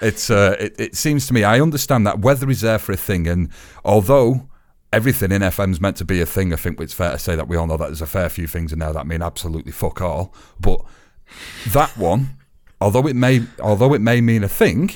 it's. 0.00 0.28
Uh, 0.28 0.56
it, 0.58 0.78
it 0.78 0.96
seems 0.96 1.26
to 1.28 1.32
me. 1.32 1.44
I 1.44 1.60
understand 1.60 2.06
that 2.06 2.18
weather 2.18 2.50
is 2.50 2.60
there 2.60 2.78
for 2.78 2.92
a 2.92 2.96
thing, 2.96 3.26
and 3.26 3.48
although 3.84 4.48
everything 4.92 5.30
in 5.30 5.42
FM's 5.42 5.80
meant 5.80 5.96
to 5.98 6.04
be 6.04 6.20
a 6.20 6.26
thing, 6.26 6.52
I 6.52 6.56
think 6.56 6.80
it's 6.80 6.92
fair 6.92 7.12
to 7.12 7.18
say 7.18 7.36
that 7.36 7.48
we 7.48 7.56
all 7.56 7.66
know 7.66 7.76
that 7.76 7.86
there's 7.86 8.02
a 8.02 8.06
fair 8.06 8.28
few 8.28 8.46
things 8.46 8.72
in 8.72 8.80
there 8.80 8.92
that 8.92 9.06
mean 9.06 9.22
absolutely 9.22 9.72
fuck 9.72 10.00
all. 10.00 10.34
But 10.58 10.84
that 11.68 11.96
one, 11.96 12.36
although 12.80 13.06
it 13.06 13.16
may, 13.16 13.42
although 13.60 13.94
it 13.94 14.00
may 14.00 14.20
mean 14.20 14.44
a 14.44 14.48
thing, 14.48 14.90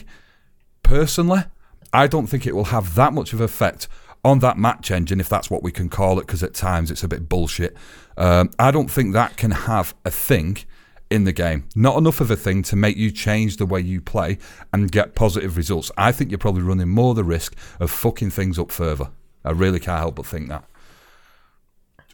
personally, 0.83 1.45
I 1.93 2.07
don't 2.07 2.27
think 2.27 2.47
it 2.47 2.55
will 2.55 2.65
have 2.65 2.95
that 2.95 3.13
much 3.13 3.33
of 3.33 3.41
effect 3.41 3.89
on 4.25 4.39
that 4.39 4.57
match 4.57 4.91
engine, 4.91 5.21
if 5.21 5.29
that's 5.29 5.51
what 5.51 5.63
we 5.63 5.71
can 5.71 5.89
call 5.89 6.19
it, 6.19 6.27
because 6.27 6.43
at 6.43 6.55
times 6.55 6.91
it's 6.91 7.03
a 7.03 7.09
bit 7.09 7.29
bullshit. 7.29 7.77
Um, 8.17 8.51
I 8.59 8.71
don't 8.71 8.91
think 8.91 9.13
that 9.13 9.37
can 9.37 9.51
have 9.51 9.95
a 10.05 10.11
thing 10.11 10.59
in 11.11 11.25
the 11.25 11.33
game. 11.33 11.69
Not 11.77 11.99
enough 11.99 12.21
of 12.21 12.31
a 12.31 12.37
thing 12.37 12.63
to 12.65 12.77
make 12.77 12.97
you 12.97 13.11
change 13.11 13.59
the 13.59 13.67
way 13.67 13.81
you 13.81 14.01
play 14.01 14.39
and 14.73 14.91
get 14.91 15.15
positive 15.15 15.57
results. 15.57 15.93
I 15.97 16.11
think 16.11 16.31
you're 16.31 16.39
probably 16.39 16.63
running 16.63 16.89
more 16.89 17.15
the 17.15 17.23
risk 17.25 17.55
of 17.79 17.91
fucking 17.91 18.31
things 18.31 18.59
up 18.59 18.73
further. 18.73 19.11
I 19.45 19.51
really 19.51 19.79
can't 19.79 19.99
help 19.99 20.17
but 20.17 20.27
think 20.27 20.49
that. 20.49 20.65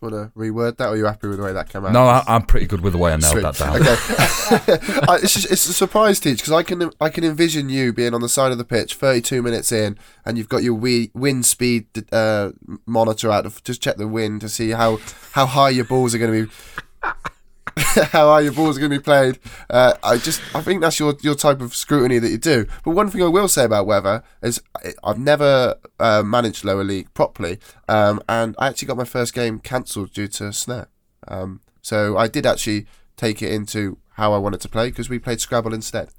Do 0.01 0.07
you 0.07 0.12
want 0.12 0.32
to 0.32 0.38
reword 0.38 0.76
that, 0.78 0.86
or 0.86 0.92
are 0.92 0.96
you 0.96 1.05
happy 1.05 1.28
with 1.28 1.36
the 1.36 1.44
way 1.44 1.53
that 1.53 1.68
came 1.68 1.84
out? 1.84 1.92
No, 1.92 2.07
I, 2.07 2.24
I'm 2.26 2.42
pretty 2.42 2.66
good 2.66 2.80
with 2.80 2.94
the 2.94 2.98
way 2.98 3.12
I 3.12 3.16
nailed 3.16 3.32
Sweet. 3.32 3.42
that 3.42 3.57
down. 3.57 3.76
Okay. 3.76 5.01
I, 5.09 5.16
it's, 5.16 5.34
just, 5.34 5.51
it's 5.51 5.68
a 5.68 5.74
surprise, 5.74 6.18
teach, 6.20 6.38
because 6.38 6.53
I 6.53 6.62
can 6.62 6.90
I 7.03 7.11
can 7.11 7.22
envision 7.22 7.68
you 7.68 7.92
being 7.92 8.14
on 8.14 8.22
the 8.22 8.28
side 8.28 8.51
of 8.51 8.57
the 8.57 8.64
pitch, 8.64 8.94
32 8.94 9.42
minutes 9.42 9.72
in, 9.72 9.98
and 10.24 10.38
you've 10.38 10.48
got 10.48 10.62
your 10.62 10.74
wi- 10.74 11.11
wind 11.12 11.44
speed 11.44 11.86
uh, 12.12 12.53
monitor 12.86 13.30
out 13.30 13.44
to 13.44 13.62
just 13.62 13.82
check 13.82 13.96
the 13.96 14.09
wind 14.09 14.40
to 14.40 14.48
see 14.48 14.70
how 14.70 15.01
how 15.32 15.44
high 15.44 15.68
your 15.68 15.84
balls 15.84 16.14
are 16.14 16.18
going 16.18 16.32
to 16.32 16.46
be. 16.46 16.53
how 18.12 18.28
are 18.28 18.43
your 18.43 18.53
balls 18.53 18.78
going 18.78 18.91
to 18.91 18.99
be 18.99 19.03
played. 19.03 19.39
Uh, 19.68 19.95
I 20.03 20.18
just, 20.18 20.41
I 20.55 20.62
think 20.62 20.81
that's 20.81 20.99
your 20.99 21.14
your 21.22 21.35
type 21.35 21.61
of 21.61 21.74
scrutiny 21.74 22.18
that 22.18 22.31
you 22.31 22.39
do. 22.39 22.66
But 22.85 22.93
one 22.93 23.11
thing 23.11 23.22
I 23.22 23.28
will 23.28 23.49
say 23.49 23.64
about 23.64 23.87
weather 23.87 24.22
is 24.43 24.62
I've 25.03 25.18
never 25.18 25.76
uh, 25.99 26.22
managed 26.22 26.64
lower 26.64 26.85
league 26.85 27.12
properly, 27.14 27.59
um, 27.89 28.22
and 28.28 28.55
I 28.59 28.68
actually 28.68 28.89
got 28.89 28.97
my 28.97 29.05
first 29.05 29.35
game 29.35 29.59
cancelled 29.59 30.12
due 30.12 30.28
to 30.28 30.53
snow. 30.53 30.87
Um, 31.28 31.61
so 31.83 32.16
I 32.16 32.28
did 32.28 32.47
actually 32.47 32.87
take 33.16 33.43
it 33.43 33.53
into 33.53 33.99
how 34.14 34.33
I 34.33 34.39
wanted 34.39 34.61
to 34.62 34.68
play 34.68 34.91
because 34.91 35.09
we 35.09 35.18
played 35.18 35.41
Scrabble 35.41 35.74
instead. 35.74 36.11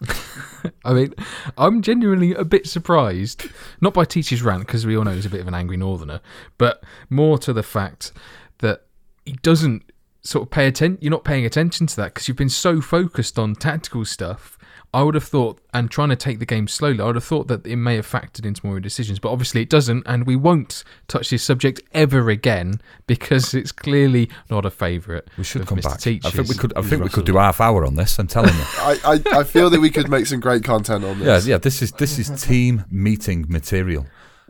I 0.84 0.92
mean, 0.92 1.14
I'm 1.56 1.80
genuinely 1.80 2.34
a 2.34 2.44
bit 2.44 2.66
surprised, 2.66 3.48
not 3.80 3.94
by 3.94 4.04
Teacher's 4.04 4.42
rant, 4.42 4.66
because 4.66 4.84
we 4.84 4.96
all 4.96 5.04
know 5.04 5.12
he's 5.12 5.26
a 5.26 5.30
bit 5.30 5.40
of 5.40 5.48
an 5.48 5.54
angry 5.54 5.76
northerner, 5.76 6.20
but 6.58 6.82
more 7.08 7.38
to 7.38 7.52
the 7.52 7.62
fact 7.62 8.12
that 8.58 8.82
he 9.24 9.32
doesn't 9.42 9.82
sort 10.26 10.42
of 10.42 10.50
pay 10.50 10.66
attention. 10.66 10.98
You're 11.00 11.10
not 11.10 11.24
paying 11.24 11.46
attention 11.46 11.86
to 11.86 11.96
that 11.96 12.14
because 12.14 12.28
you've 12.28 12.36
been 12.36 12.48
so 12.48 12.80
focused 12.80 13.38
on 13.38 13.54
tactical 13.54 14.04
stuff. 14.04 14.58
I 14.94 15.02
would 15.02 15.14
have 15.14 15.24
thought, 15.24 15.60
and 15.74 15.90
trying 15.90 16.08
to 16.08 16.16
take 16.16 16.38
the 16.38 16.46
game 16.46 16.68
slowly, 16.68 17.00
I 17.00 17.04
would 17.04 17.16
have 17.16 17.24
thought 17.24 17.48
that 17.48 17.66
it 17.66 17.76
may 17.76 17.96
have 17.96 18.06
factored 18.06 18.46
into 18.46 18.64
more 18.64 18.80
decisions, 18.80 19.18
but 19.18 19.30
obviously 19.30 19.60
it 19.60 19.68
doesn't, 19.68 20.04
and 20.06 20.26
we 20.26 20.36
won't 20.36 20.84
touch 21.06 21.28
this 21.28 21.42
subject 21.42 21.82
ever 21.92 22.30
again 22.30 22.80
because 23.06 23.52
it's 23.52 23.72
clearly 23.72 24.30
not 24.48 24.64
a 24.64 24.70
favourite. 24.70 25.24
We 25.36 25.44
should 25.44 25.62
of 25.62 25.68
come 25.68 25.78
Mr. 25.78 25.82
back. 26.22 26.24
I 26.24 26.30
think 26.30 26.48
we 26.48 26.54
could. 26.54 26.72
I 26.76 26.82
think 26.82 27.02
we 27.02 27.10
could 27.10 27.26
do 27.26 27.36
half 27.36 27.60
hour 27.60 27.84
on 27.84 27.96
this. 27.96 28.18
I'm 28.18 28.26
telling 28.26 28.54
you. 28.54 28.64
I, 28.78 28.98
I, 29.04 29.38
I 29.40 29.44
feel 29.44 29.68
that 29.68 29.80
we 29.80 29.90
could 29.90 30.08
make 30.08 30.26
some 30.26 30.40
great 30.40 30.64
content 30.64 31.04
on 31.04 31.18
this. 31.18 31.46
Yeah, 31.46 31.54
yeah. 31.54 31.58
This 31.58 31.82
is 31.82 31.92
this 31.92 32.18
is 32.18 32.42
team 32.42 32.84
meeting 32.90 33.44
material. 33.48 34.06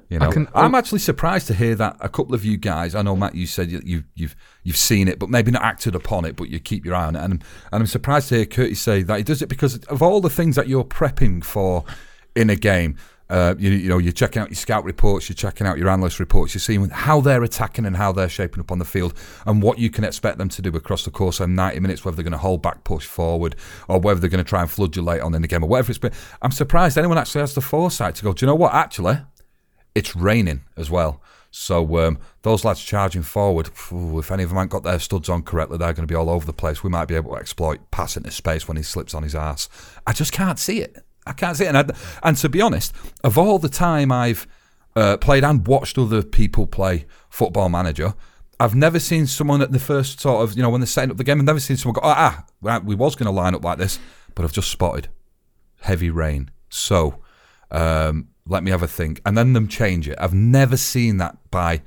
You 0.08 0.20
know, 0.20 0.30
I 0.54 0.64
I'm 0.64 0.74
actually 0.74 1.00
surprised 1.00 1.48
to 1.48 1.54
hear 1.54 1.74
that 1.74 1.96
a 2.00 2.08
couple 2.08 2.34
of 2.34 2.44
you 2.44 2.56
guys. 2.56 2.94
I 2.94 3.02
know 3.02 3.16
Matt, 3.16 3.34
you 3.34 3.46
said 3.46 3.70
you, 3.70 3.82
you 3.84 4.04
you've 4.14 4.36
you've 4.62 4.76
seen 4.76 5.08
it, 5.08 5.18
but 5.18 5.30
maybe 5.30 5.50
not 5.50 5.62
acted 5.62 5.94
upon 5.96 6.24
it, 6.24 6.36
but 6.36 6.48
you 6.48 6.60
keep 6.60 6.84
your 6.84 6.94
eye 6.94 7.06
on 7.06 7.16
it. 7.16 7.24
And 7.24 7.32
and 7.32 7.42
I'm 7.82 7.86
surprised 7.86 8.28
to 8.28 8.36
hear 8.36 8.46
Curtis 8.46 8.80
say 8.80 9.02
that 9.02 9.16
he 9.16 9.24
does 9.24 9.42
it 9.42 9.48
because 9.48 9.76
of 9.86 10.02
all 10.02 10.20
the 10.20 10.30
things 10.30 10.54
that 10.56 10.68
you're 10.68 10.84
prepping 10.84 11.42
for 11.42 11.84
in 12.36 12.50
a 12.50 12.56
game. 12.56 12.96
Uh, 13.28 13.56
you, 13.58 13.72
you 13.72 13.88
know, 13.88 13.98
you're 13.98 14.12
checking 14.12 14.40
out 14.40 14.48
your 14.50 14.54
scout 14.54 14.84
reports, 14.84 15.28
you're 15.28 15.34
checking 15.34 15.66
out 15.66 15.76
your 15.78 15.88
analyst 15.88 16.20
reports, 16.20 16.54
you're 16.54 16.60
seeing 16.60 16.88
how 16.90 17.20
they're 17.20 17.42
attacking 17.42 17.84
and 17.84 17.96
how 17.96 18.12
they're 18.12 18.28
shaping 18.28 18.60
up 18.60 18.70
on 18.70 18.78
the 18.78 18.84
field, 18.84 19.12
and 19.46 19.60
what 19.60 19.80
you 19.80 19.90
can 19.90 20.04
expect 20.04 20.38
them 20.38 20.48
to 20.48 20.62
do 20.62 20.70
across 20.76 21.04
the 21.04 21.10
course 21.10 21.40
of 21.40 21.48
90 21.48 21.80
minutes, 21.80 22.04
whether 22.04 22.14
they're 22.14 22.22
going 22.22 22.30
to 22.30 22.38
hold 22.38 22.62
back, 22.62 22.84
push 22.84 23.04
forward, 23.04 23.56
or 23.88 23.98
whether 23.98 24.20
they're 24.20 24.30
going 24.30 24.44
to 24.44 24.48
try 24.48 24.60
and 24.60 24.70
flood 24.70 24.94
you 24.94 25.02
late 25.02 25.22
on 25.22 25.34
in 25.34 25.42
the 25.42 25.48
game, 25.48 25.64
or 25.64 25.68
whatever 25.68 25.90
it's 25.90 25.98
been. 25.98 26.12
I'm 26.40 26.52
surprised 26.52 26.96
anyone 26.96 27.18
actually 27.18 27.40
has 27.40 27.56
the 27.56 27.60
foresight 27.60 28.14
to 28.14 28.22
go, 28.22 28.32
do 28.32 28.46
you 28.46 28.46
know 28.46 28.54
what, 28.54 28.72
actually, 28.72 29.18
it's 29.96 30.14
raining 30.14 30.60
as 30.76 30.90
well. 30.90 31.22
So 31.50 32.06
um, 32.06 32.18
those 32.42 32.66
lads 32.66 32.84
charging 32.84 33.22
forward, 33.22 33.70
if 33.90 34.30
any 34.30 34.42
of 34.42 34.50
them 34.50 34.56
haven't 34.58 34.68
got 34.68 34.82
their 34.82 34.98
studs 34.98 35.30
on 35.30 35.42
correctly, 35.42 35.78
they're 35.78 35.94
going 35.94 36.06
to 36.06 36.12
be 36.12 36.14
all 36.14 36.28
over 36.28 36.44
the 36.44 36.52
place. 36.52 36.84
We 36.84 36.90
might 36.90 37.06
be 37.06 37.14
able 37.14 37.32
to 37.32 37.40
exploit 37.40 37.90
pass 37.90 38.14
into 38.14 38.30
space 38.30 38.68
when 38.68 38.76
he 38.76 38.82
slips 38.82 39.14
on 39.14 39.22
his 39.22 39.34
ass. 39.34 39.70
I 40.06 40.12
just 40.12 40.32
can't 40.32 40.58
see 40.58 40.80
it. 40.82 40.98
I 41.26 41.32
can't 41.32 41.56
see 41.56 41.64
it. 41.64 41.74
And, 41.74 41.78
I, 41.78 41.84
and 42.22 42.36
to 42.36 42.50
be 42.50 42.60
honest, 42.60 42.92
of 43.24 43.38
all 43.38 43.58
the 43.58 43.70
time 43.70 44.12
I've 44.12 44.46
uh, 44.94 45.16
played 45.16 45.44
and 45.44 45.66
watched 45.66 45.96
other 45.96 46.22
people 46.22 46.66
play 46.66 47.06
Football 47.30 47.70
Manager, 47.70 48.12
I've 48.60 48.74
never 48.74 48.98
seen 48.98 49.26
someone 49.26 49.62
at 49.62 49.72
the 49.72 49.78
first 49.78 50.20
sort 50.20 50.44
of, 50.44 50.58
you 50.58 50.62
know, 50.62 50.68
when 50.68 50.82
they're 50.82 50.86
setting 50.86 51.10
up 51.10 51.16
the 51.16 51.24
game, 51.24 51.38
I've 51.38 51.46
never 51.46 51.60
seen 51.60 51.78
someone 51.78 51.94
go, 51.94 52.00
ah, 52.04 52.44
ah 52.66 52.80
we 52.84 52.94
was 52.94 53.16
going 53.16 53.26
to 53.26 53.32
line 53.32 53.54
up 53.54 53.64
like 53.64 53.78
this, 53.78 53.98
but 54.34 54.44
I've 54.44 54.52
just 54.52 54.70
spotted 54.70 55.08
heavy 55.80 56.10
rain. 56.10 56.50
So 56.68 57.22
um, 57.70 58.28
let 58.46 58.62
me 58.62 58.70
have 58.70 58.82
a 58.82 58.88
think. 58.88 59.20
And 59.26 59.36
then 59.36 59.52
them 59.52 59.68
change 59.68 60.08
it. 60.08 60.16
I've 60.18 60.34
never 60.34 60.76
seen 60.76 61.18
that 61.18 61.36
by 61.50 61.82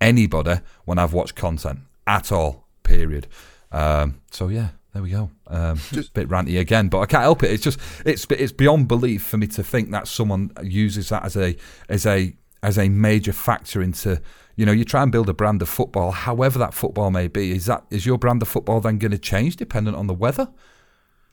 anybody 0.00 0.60
when 0.84 0.98
I've 0.98 1.12
watched 1.12 1.34
content 1.34 1.80
at 2.06 2.30
all, 2.30 2.66
period. 2.82 3.26
Um, 3.72 4.20
so 4.30 4.48
yeah, 4.48 4.68
there 4.92 5.02
we 5.02 5.10
go. 5.10 5.30
Um, 5.48 5.76
just 5.92 6.10
a 6.10 6.12
bit 6.12 6.28
ranty 6.28 6.58
again, 6.58 6.88
but 6.88 7.00
I 7.00 7.06
can't 7.06 7.22
help 7.22 7.42
it. 7.42 7.50
It's 7.50 7.62
just 7.62 7.78
it's 8.04 8.26
it's 8.30 8.52
beyond 8.52 8.88
belief 8.88 9.22
for 9.24 9.36
me 9.36 9.46
to 9.48 9.62
think 9.62 9.90
that 9.90 10.06
someone 10.06 10.50
uses 10.62 11.08
that 11.08 11.24
as 11.24 11.36
a 11.36 11.56
as 11.88 12.06
a 12.06 12.34
as 12.62 12.78
a 12.78 12.88
major 12.88 13.32
factor 13.32 13.82
into 13.82 14.22
you 14.56 14.64
know 14.64 14.72
you 14.72 14.84
try 14.84 15.02
and 15.02 15.12
build 15.12 15.28
a 15.28 15.34
brand 15.34 15.62
of 15.62 15.68
football, 15.68 16.12
however 16.12 16.58
that 16.58 16.74
football 16.74 17.10
may 17.10 17.28
be. 17.28 17.52
Is 17.52 17.66
that 17.66 17.84
is 17.90 18.06
your 18.06 18.18
brand 18.18 18.42
of 18.42 18.48
football 18.48 18.80
then 18.80 18.98
going 18.98 19.10
to 19.10 19.18
change 19.18 19.56
dependent 19.56 19.96
on 19.96 20.06
the 20.06 20.14
weather? 20.14 20.48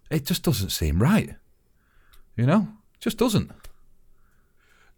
It 0.09 0.25
just 0.25 0.43
doesn't 0.43 0.69
seem 0.69 1.01
right. 1.01 1.35
You 2.35 2.45
know, 2.45 2.67
just 2.99 3.17
doesn't. 3.17 3.51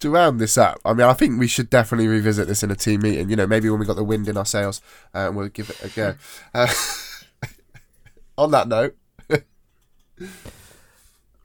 To 0.04 0.10
round 0.10 0.38
this 0.38 0.58
up, 0.58 0.82
I 0.84 0.92
mean, 0.92 1.08
I 1.08 1.14
think 1.14 1.40
we 1.40 1.48
should 1.48 1.70
definitely 1.70 2.10
revisit 2.10 2.46
this 2.46 2.62
in 2.62 2.70
a 2.70 2.76
team 2.76 3.04
meeting. 3.04 3.30
You 3.30 3.38
know, 3.38 3.48
maybe 3.48 3.70
when 3.70 3.80
we 3.80 3.86
got 3.86 3.96
the 3.96 4.04
wind 4.04 4.28
in 4.28 4.36
our 4.36 4.46
sails, 4.46 4.82
uh, 5.16 5.28
and 5.28 5.38
we'll 5.38 5.48
give 5.48 5.70
it 5.70 5.82
a 5.82 5.88
go. 5.88 6.16
Uh, 6.54 6.68
on 8.38 8.52
that 8.52 8.68
note, 8.68 8.98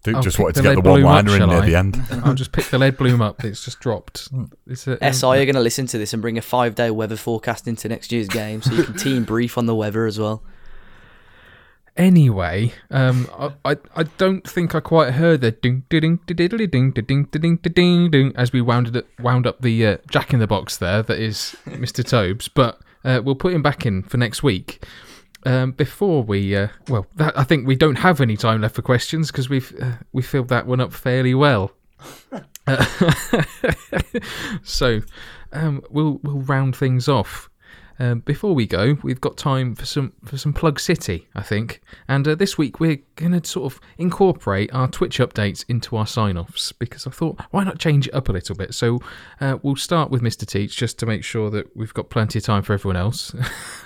Duke 0.03 0.17
I'll 0.17 0.23
just 0.23 0.41
wanted 0.41 0.57
to 0.57 0.63
get 0.63 0.83
the 0.83 0.91
lead 0.93 1.05
one 1.05 1.27
liner 1.27 1.33
in 1.33 1.39
shall 1.39 1.47
near 1.47 1.59
I? 1.59 1.67
the 1.67 1.77
end. 1.77 2.03
I'll 2.25 2.35
just 2.35 2.51
pick 2.51 2.65
the 2.65 2.79
lead 2.79 2.97
bloom 2.97 3.21
up. 3.21 3.45
It's 3.45 3.65
just 3.65 3.79
dropped. 3.79 4.29
It's 4.67 4.89
a, 4.89 5.13
SI 5.13 5.27
are 5.27 5.45
going 5.45 5.55
to 5.55 5.61
listen 5.61 5.87
to 5.87 5.99
this 5.99 6.13
and 6.13 6.21
bring 6.21 6.37
a 6.37 6.43
five 6.43 6.75
day 6.75 6.91
weather 6.91 7.17
forecast 7.17 7.69
into 7.69 7.89
next 7.89 8.11
year's 8.11 8.27
game 8.27 8.61
so 8.61 8.73
you 8.73 8.83
can 8.83 8.97
team 8.97 9.23
brief 9.25 9.57
on 9.57 9.67
the 9.67 9.75
weather 9.75 10.07
as 10.07 10.19
well. 10.19 10.43
Anyway, 11.99 12.73
um, 12.93 13.29
I, 13.37 13.73
I 13.73 13.77
I 13.97 14.03
don't 14.05 14.49
think 14.49 14.73
I 14.73 14.79
quite 14.79 15.15
heard 15.15 15.41
the 15.41 15.51
ding 15.51 15.83
ding 15.89 16.21
ding 16.27 16.37
ding 16.37 16.69
ding 16.71 16.93
ding 16.93 16.93
ding 16.93 17.25
ding 17.25 17.57
ding 17.57 18.11
ding 18.13 18.33
as 18.37 18.53
we 18.53 18.61
wound 18.61 18.95
it 18.95 19.05
wound 19.19 19.49
up 19.49 19.61
the 19.61 19.85
uh, 19.85 19.97
Jack 20.09 20.33
in 20.33 20.39
the 20.39 20.47
Box 20.47 20.77
there. 20.77 21.03
That 21.03 21.19
is 21.19 21.57
Mr. 21.67 22.09
Tobes, 22.09 22.47
but 22.47 22.81
uh, 23.05 23.21
we'll 23.25 23.35
put 23.35 23.53
him 23.53 23.63
back 23.63 23.85
in 23.85 24.05
for 24.05 24.17
next 24.17 24.45
week. 24.45 24.85
Um, 25.45 25.73
before 25.73 26.23
we, 26.23 26.55
uh, 26.55 26.69
well, 26.89 27.07
that, 27.17 27.37
I 27.37 27.43
think 27.43 27.67
we 27.67 27.75
don't 27.75 27.97
have 27.97 28.21
any 28.21 28.37
time 28.37 28.61
left 28.61 28.77
for 28.77 28.83
questions 28.83 29.33
because 29.33 29.49
we've 29.49 29.75
uh, 29.83 29.97
we 30.13 30.23
filled 30.23 30.49
that 30.49 30.69
one 30.69 30.81
up 30.81 30.93
fairly 30.93 31.35
well. 31.35 31.73
Uh, 32.67 32.85
so 34.63 35.01
um, 35.53 35.83
we'll 35.91 36.21
we'll 36.23 36.43
round 36.43 36.77
things 36.77 37.09
off. 37.09 37.48
Um, 37.99 38.21
before 38.21 38.55
we 38.55 38.67
go, 38.67 38.97
we've 39.03 39.21
got 39.21 39.37
time 39.37 39.75
for 39.75 39.87
some 39.87 40.13
for 40.25 40.39
some 40.39 40.53
Plug 40.53 40.79
City, 40.79 41.29
I 41.35 41.43
think. 41.43 41.81
And 42.07 42.27
uh, 42.29 42.35
this 42.35 42.57
week 42.57 42.81
we're 42.81 43.01
going 43.17 43.39
to 43.39 43.49
sort 43.49 43.73
of 43.73 43.81
incorporate 43.97 44.73
our 44.73 44.89
Twitch 44.89 45.19
updates 45.19 45.65
into 45.69 45.97
our 45.97 46.07
sign-offs 46.07 46.73
because 46.73 47.07
I 47.07 47.11
thought 47.11 47.41
why 47.51 47.65
not 47.65 47.79
change 47.79 48.09
it 48.09 48.15
up 48.15 48.29
a 48.29 48.33
little 48.33 48.55
bit. 48.55 48.75
So 48.75 49.01
uh, 49.41 49.59
we'll 49.63 49.77
start 49.77 50.11
with 50.11 50.23
Mr. 50.23 50.47
Teach 50.47 50.77
just 50.77 50.99
to 51.01 51.07
make 51.07 51.25
sure 51.25 51.51
that 51.51 51.77
we've 51.77 51.95
got 51.95 52.11
plenty 52.11 52.39
of 52.39 52.45
time 52.45 52.63
for 52.63 52.73
everyone 52.73 52.97
else. 52.97 53.33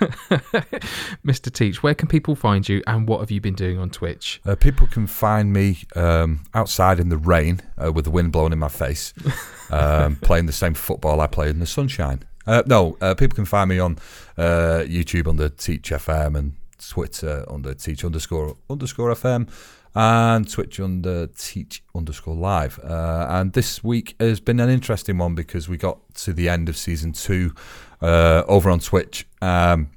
Mr. 1.25 1.51
Teach, 1.51 1.81
where 1.81 1.95
can 1.95 2.07
people 2.07 2.35
find 2.35 2.67
you, 2.67 2.83
and 2.85 3.07
what 3.07 3.19
have 3.19 3.31
you 3.31 3.41
been 3.41 3.55
doing 3.55 3.79
on 3.79 3.89
Twitch? 3.89 4.41
Uh, 4.45 4.55
people 4.55 4.87
can 4.87 5.07
find 5.07 5.51
me 5.51 5.79
um, 5.95 6.41
outside 6.53 6.99
in 6.99 7.09
the 7.09 7.17
rain 7.17 7.61
uh, 7.83 7.91
with 7.91 8.05
the 8.05 8.11
wind 8.11 8.31
blowing 8.31 8.53
in 8.53 8.59
my 8.59 8.69
face, 8.69 9.13
um, 9.71 10.17
playing 10.17 10.45
the 10.45 10.53
same 10.53 10.73
football 10.73 11.19
I 11.19 11.27
play 11.27 11.49
in 11.49 11.59
the 11.59 11.65
sunshine. 11.65 12.23
Uh, 12.45 12.63
no, 12.65 12.97
uh, 13.01 13.13
people 13.15 13.35
can 13.35 13.45
find 13.45 13.69
me 13.69 13.79
on 13.79 13.97
uh, 14.37 14.83
YouTube 14.85 15.27
under 15.27 15.49
Teach 15.49 15.91
FM 15.91 16.37
and 16.37 16.53
Twitter 16.89 17.45
under 17.49 17.73
Teach 17.73 18.03
underscore 18.03 18.57
underscore 18.69 19.13
FM 19.13 19.49
and 19.95 20.49
Twitch 20.49 20.79
under 20.79 21.27
Teach 21.27 21.83
underscore 21.95 22.35
Live. 22.35 22.79
Uh, 22.83 23.27
and 23.29 23.53
this 23.53 23.83
week 23.83 24.15
has 24.19 24.39
been 24.39 24.59
an 24.59 24.69
interesting 24.69 25.17
one 25.17 25.35
because 25.35 25.69
we 25.69 25.77
got 25.77 25.99
to 26.15 26.33
the 26.33 26.49
end 26.49 26.69
of 26.69 26.77
season 26.77 27.13
two 27.13 27.53
uh, 28.01 28.43
over 28.47 28.69
on 28.69 28.79
Twitch 28.79 29.27
um, 29.41 29.89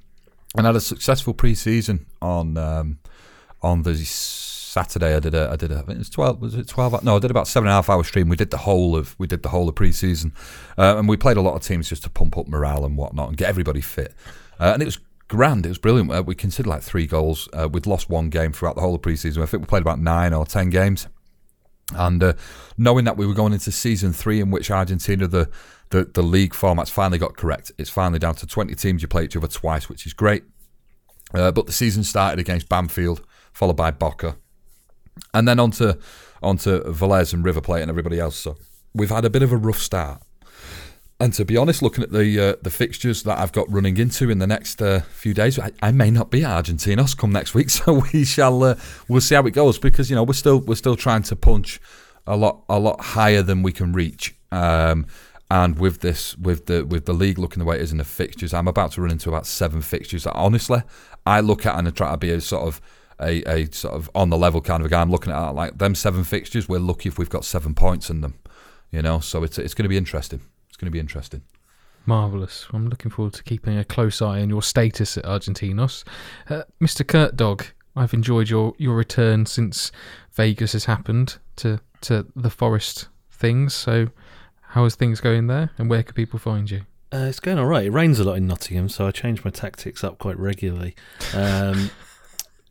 and 0.57 0.67
had 0.67 0.77
a 0.77 0.81
successful 0.81 1.35
pre-season 1.35 2.07
on 2.21 2.57
um, 2.57 2.99
on 3.63 3.83
the 3.83 3.95
Saturday. 4.77 5.17
I 5.17 5.21
did 5.21 5.35
a 5.35 5.49
I 5.51 5.57
did 5.57 5.73
a 5.73 5.77
I 5.77 5.79
think 5.79 5.93
it 5.93 5.99
was 5.99 6.11
twelve 6.11 6.39
was 6.39 6.55
it 6.55 6.69
twelve? 6.69 7.03
No, 7.03 7.17
I 7.17 7.19
did 7.19 7.31
about 7.31 7.49
seven 7.49 7.67
and 7.67 7.73
a 7.73 7.77
half 7.77 7.89
hour 7.89 8.05
stream. 8.05 8.29
We 8.29 8.37
did 8.37 8.51
the 8.51 8.59
whole 8.59 8.95
of 8.95 9.19
we 9.19 9.27
did 9.27 9.43
the 9.43 9.49
whole 9.49 9.71
of 9.71 9.75
pre-season, 9.75 10.35
uh, 10.77 10.97
and 10.99 11.09
we 11.09 11.17
played 11.17 11.39
a 11.39 11.41
lot 11.41 11.55
of 11.55 11.63
teams 11.63 11.89
just 11.89 12.03
to 12.03 12.11
pump 12.11 12.37
up 12.37 12.47
morale 12.47 12.85
and 12.85 12.95
whatnot 12.99 13.29
and 13.29 13.39
get 13.39 13.49
everybody 13.49 13.81
fit. 13.81 14.13
Uh, 14.61 14.73
and 14.75 14.83
it 14.83 14.85
was 14.85 14.99
grand. 15.29 15.65
It 15.65 15.71
was 15.71 15.79
brilliant. 15.79 16.13
Uh, 16.13 16.23
we 16.27 16.35
considered 16.35 16.69
like 16.69 16.83
three 16.83 17.07
goals. 17.07 17.49
Uh, 17.55 17.71
we'd 17.73 17.87
lost 17.87 18.11
one 18.11 18.29
game 18.29 18.53
throughout 18.53 18.75
the 18.75 18.83
whole 18.83 18.95
of 18.95 19.01
pre-season. 19.01 19.43
I 19.43 19.47
think 19.47 19.63
we 19.63 19.67
played 19.67 19.81
about 19.81 19.99
nine 19.99 20.35
or 20.35 20.45
ten 20.45 20.69
games. 20.69 21.09
And 21.95 22.23
uh, 22.23 22.35
knowing 22.77 23.07
that 23.07 23.17
we 23.17 23.27
were 23.27 23.33
going 23.33 23.55
into 23.55 23.73
season 23.73 24.13
three, 24.13 24.41
in 24.41 24.51
which 24.51 24.71
Argentina, 24.71 25.27
the, 25.27 25.49
the, 25.89 26.05
the 26.05 26.23
league 26.23 26.53
formats 26.53 26.91
finally 26.91 27.19
got 27.19 27.39
correct. 27.39 27.73
It's 27.79 27.89
finally 27.89 28.19
down 28.19 28.35
to 28.35 28.47
20 28.47 28.75
teams. 28.75 29.01
You 29.01 29.09
play 29.09 29.25
each 29.25 29.37
other 29.37 29.49
twice, 29.49 29.89
which 29.89 30.05
is 30.05 30.13
great. 30.13 30.45
Uh, 31.33 31.51
but 31.51 31.67
the 31.67 31.73
season 31.73 32.05
started 32.05 32.39
against 32.39 32.69
Banfield, 32.69 33.25
followed 33.53 33.77
by 33.77 33.91
Boca, 33.91 34.37
and 35.35 35.47
then 35.47 35.59
onto 35.59 35.95
onto 36.43 36.83
Velez 36.85 37.33
and 37.33 37.45
River 37.45 37.61
Plate 37.61 37.83
and 37.83 37.91
everybody 37.91 38.19
else. 38.21 38.37
So 38.37 38.57
we've 38.95 39.11
had 39.11 39.25
a 39.25 39.31
bit 39.31 39.43
of 39.43 39.53
a 39.53 39.57
rough 39.57 39.79
start. 39.79 40.23
And 41.19 41.33
to 41.35 41.47
be 41.47 41.57
honest, 41.57 41.81
looking 41.81 42.05
at 42.05 42.13
the 42.13 42.41
uh, 42.41 42.57
the 42.61 42.71
fixtures 42.71 43.23
that 43.23 43.39
I've 43.39 43.53
got 43.53 43.71
running 43.73 43.97
into 43.97 44.29
in 44.29 44.39
the 44.39 44.47
next 44.47 44.83
uh, 44.83 45.01
few 45.01 45.33
days, 45.33 45.59
I, 45.59 45.71
I 45.81 45.91
may 45.91 46.11
not 46.11 46.31
be 46.31 46.45
at 46.45 46.65
Argentinos 46.65 47.17
come 47.17 47.33
next 47.33 47.55
week, 47.55 47.71
so 47.79 48.03
we 48.13 48.25
shall 48.25 48.63
uh, 48.63 48.77
we'll 49.09 49.23
see 49.23 49.35
how 49.35 49.47
it 49.47 49.53
goes 49.53 49.79
because 49.79 50.11
you 50.11 50.17
know 50.17 50.23
we're 50.23 50.35
still 50.35 50.61
we're 50.61 50.75
still 50.75 50.97
trying 50.97 51.23
to 51.25 51.37
punch 51.37 51.81
a 52.27 52.37
lot 52.37 52.65
a 52.69 52.79
lot 52.79 53.01
higher 53.01 53.43
than 53.43 53.63
we 53.63 53.73
can 53.73 53.93
reach. 53.93 54.35
Um, 54.53 55.07
and 55.51 55.79
with 55.79 56.01
this 56.01 56.37
with 56.37 56.67
the 56.67 56.85
with 56.85 57.07
the 57.07 57.15
league 57.15 57.39
looking 57.39 57.61
the 57.61 57.65
way 57.65 57.77
it 57.77 57.83
is 57.83 57.93
in 57.93 57.99
the 57.99 58.05
fixtures, 58.05 58.53
I'm 58.53 58.69
about 58.69 58.93
to 58.93 59.01
run 59.01 59.11
into 59.11 59.31
about 59.31 59.47
seven 59.47 59.81
fixtures 59.81 60.25
that 60.25 60.35
honestly 60.35 60.83
I 61.25 61.41
look 61.41 61.65
at 61.65 61.79
and 61.79 61.89
I 61.89 61.93
try 61.93 62.11
to 62.11 62.17
be 62.19 62.31
a 62.31 62.41
sort 62.41 62.67
of 62.67 62.81
a, 63.21 63.43
a 63.45 63.73
sort 63.73 63.95
of 63.95 64.11
on 64.15 64.31
the 64.31 64.37
level 64.37 64.61
kind 64.61 64.81
of 64.81 64.87
a 64.87 64.89
guy. 64.89 65.01
I'm 65.01 65.11
looking 65.11 65.33
at 65.33 65.51
like 65.51 65.79
them 65.79 65.95
seven 65.95 66.25
fixtures. 66.25 66.69
We're 66.69 66.79
lucky 66.79 67.09
if 67.09 67.19
we've 67.19 67.31
got 67.31 67.45
seven 67.45 67.75
points 67.75 68.11
in 68.11 68.21
them, 68.21 68.39
you 68.91 69.03
know. 69.03 69.21
So 69.21 69.43
it's 69.43 69.59
it's 69.59 69.75
going 69.75 69.85
to 69.85 69.89
be 69.89 69.97
interesting. 69.97 70.41
It's 70.69 70.77
going 70.77 70.87
to 70.87 70.93
be 70.93 71.01
interesting. 71.01 71.43
Marvellous. 72.07 72.67
I'm 72.73 72.89
looking 72.89 73.11
forward 73.11 73.35
to 73.35 73.43
keeping 73.43 73.77
a 73.77 73.85
close 73.85 74.23
eye 74.23 74.41
on 74.41 74.49
your 74.49 74.63
status 74.63 75.19
at 75.19 75.25
Argentinos. 75.25 76.05
Uh, 76.49 76.63
Mr. 76.81 77.07
Kurt 77.07 77.35
Dog, 77.35 77.67
I've 77.97 78.15
enjoyed 78.15 78.49
your, 78.49 78.75
your 78.79 78.95
return 78.95 79.47
since 79.47 79.91
Vegas 80.33 80.73
has 80.73 80.85
happened 80.85 81.39
to, 81.57 81.81
to 82.03 82.27
the 82.37 82.51
Forest 82.51 83.09
things. 83.31 83.75
So, 83.75 84.11
how 84.69 84.85
is 84.85 84.95
things 84.95 85.21
going 85.21 85.49
there 85.49 85.71
and 85.79 85.91
where 85.91 86.03
can 86.03 86.15
people 86.15 86.39
find 86.39 86.71
you? 86.71 86.83
Uh, 87.13 87.27
it's 87.29 87.41
going 87.41 87.59
all 87.59 87.67
right. 87.67 87.87
It 87.87 87.91
rains 87.91 88.19
a 88.19 88.25
lot 88.25 88.37
in 88.37 88.47
Nottingham, 88.47 88.89
so 88.89 89.07
I 89.07 89.11
change 89.11 89.45
my 89.45 89.51
tactics 89.51 90.05
up 90.05 90.19
quite 90.19 90.39
regularly. 90.39 90.95
Um, 91.35 91.91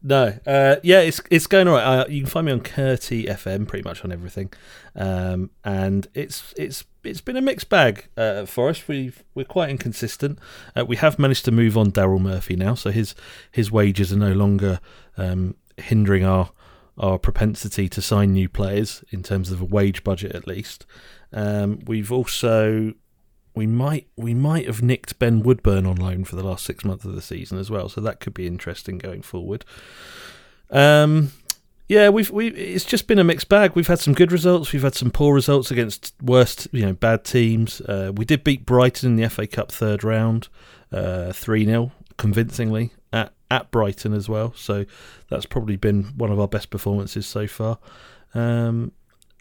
no, 0.07 0.37
uh, 0.45 0.75
yeah, 0.83 0.99
it's 0.99 1.19
it's 1.31 1.47
going 1.47 1.67
all 1.67 1.73
right. 1.73 1.83
Uh, 1.83 2.05
you 2.07 2.21
can 2.21 2.29
find 2.29 2.45
me 2.45 2.51
on 2.51 2.59
Curti 2.59 3.27
FM, 3.27 3.67
pretty 3.67 3.83
much 3.83 4.05
on 4.05 4.11
everything, 4.11 4.53
um, 4.95 5.49
and 5.63 6.07
it's 6.13 6.53
it's 6.55 6.83
it's 7.03 7.21
been 7.21 7.35
a 7.35 7.41
mixed 7.41 7.69
bag 7.69 8.07
uh, 8.15 8.45
for 8.45 8.69
us. 8.69 8.87
We 8.87 9.13
we're 9.33 9.45
quite 9.45 9.71
inconsistent. 9.71 10.37
Uh, 10.77 10.85
we 10.85 10.97
have 10.97 11.17
managed 11.17 11.43
to 11.45 11.51
move 11.51 11.75
on 11.75 11.91
Daryl 11.91 12.21
Murphy 12.21 12.55
now, 12.55 12.75
so 12.75 12.91
his 12.91 13.15
his 13.51 13.71
wages 13.71 14.13
are 14.13 14.17
no 14.17 14.33
longer 14.33 14.79
um, 15.17 15.55
hindering 15.77 16.23
our 16.23 16.51
our 16.99 17.17
propensity 17.17 17.89
to 17.89 17.99
sign 17.99 18.31
new 18.31 18.47
players 18.47 19.03
in 19.09 19.23
terms 19.23 19.49
of 19.49 19.59
a 19.59 19.65
wage 19.65 20.03
budget, 20.03 20.35
at 20.35 20.45
least. 20.45 20.85
Um, 21.33 21.79
we've 21.87 22.11
also 22.11 22.93
we 23.55 23.65
might 23.65 24.07
we 24.15 24.33
might 24.33 24.65
have 24.67 24.81
nicked 24.81 25.17
Ben 25.17 25.41
Woodburn 25.41 25.85
on 25.85 25.95
loan 25.95 26.25
for 26.25 26.35
the 26.35 26.43
last 26.43 26.65
six 26.65 26.83
months 26.83 27.05
of 27.05 27.15
the 27.15 27.21
season 27.21 27.57
as 27.57 27.71
well, 27.71 27.89
so 27.89 28.01
that 28.01 28.19
could 28.19 28.33
be 28.33 28.47
interesting 28.47 28.97
going 28.97 29.21
forward. 29.21 29.65
Um, 30.69 31.31
yeah, 31.87 32.09
we've 32.09 32.29
we 32.31 32.47
it's 32.49 32.85
just 32.85 33.07
been 33.07 33.19
a 33.19 33.23
mixed 33.23 33.47
bag. 33.47 33.71
We've 33.75 33.87
had 33.87 33.99
some 33.99 34.13
good 34.13 34.31
results, 34.31 34.73
we've 34.73 34.83
had 34.83 34.95
some 34.95 35.11
poor 35.11 35.33
results 35.33 35.71
against 35.71 36.13
worst, 36.21 36.67
you 36.71 36.85
know, 36.85 36.93
bad 36.93 37.23
teams. 37.23 37.81
Uh, 37.81 38.11
we 38.15 38.25
did 38.25 38.43
beat 38.43 38.65
Brighton 38.65 39.11
in 39.11 39.15
the 39.15 39.29
FA 39.29 39.47
Cup 39.47 39.71
third 39.71 40.03
round, 40.03 40.49
uh, 40.91 41.31
three 41.31 41.65
0 41.65 41.91
convincingly 42.17 42.91
at 43.13 43.33
at 43.49 43.71
Brighton 43.71 44.13
as 44.13 44.27
well. 44.27 44.53
So 44.55 44.85
that's 45.29 45.45
probably 45.45 45.77
been 45.77 46.05
one 46.17 46.31
of 46.31 46.39
our 46.39 46.47
best 46.47 46.69
performances 46.69 47.27
so 47.27 47.47
far. 47.47 47.77
Um, 48.33 48.91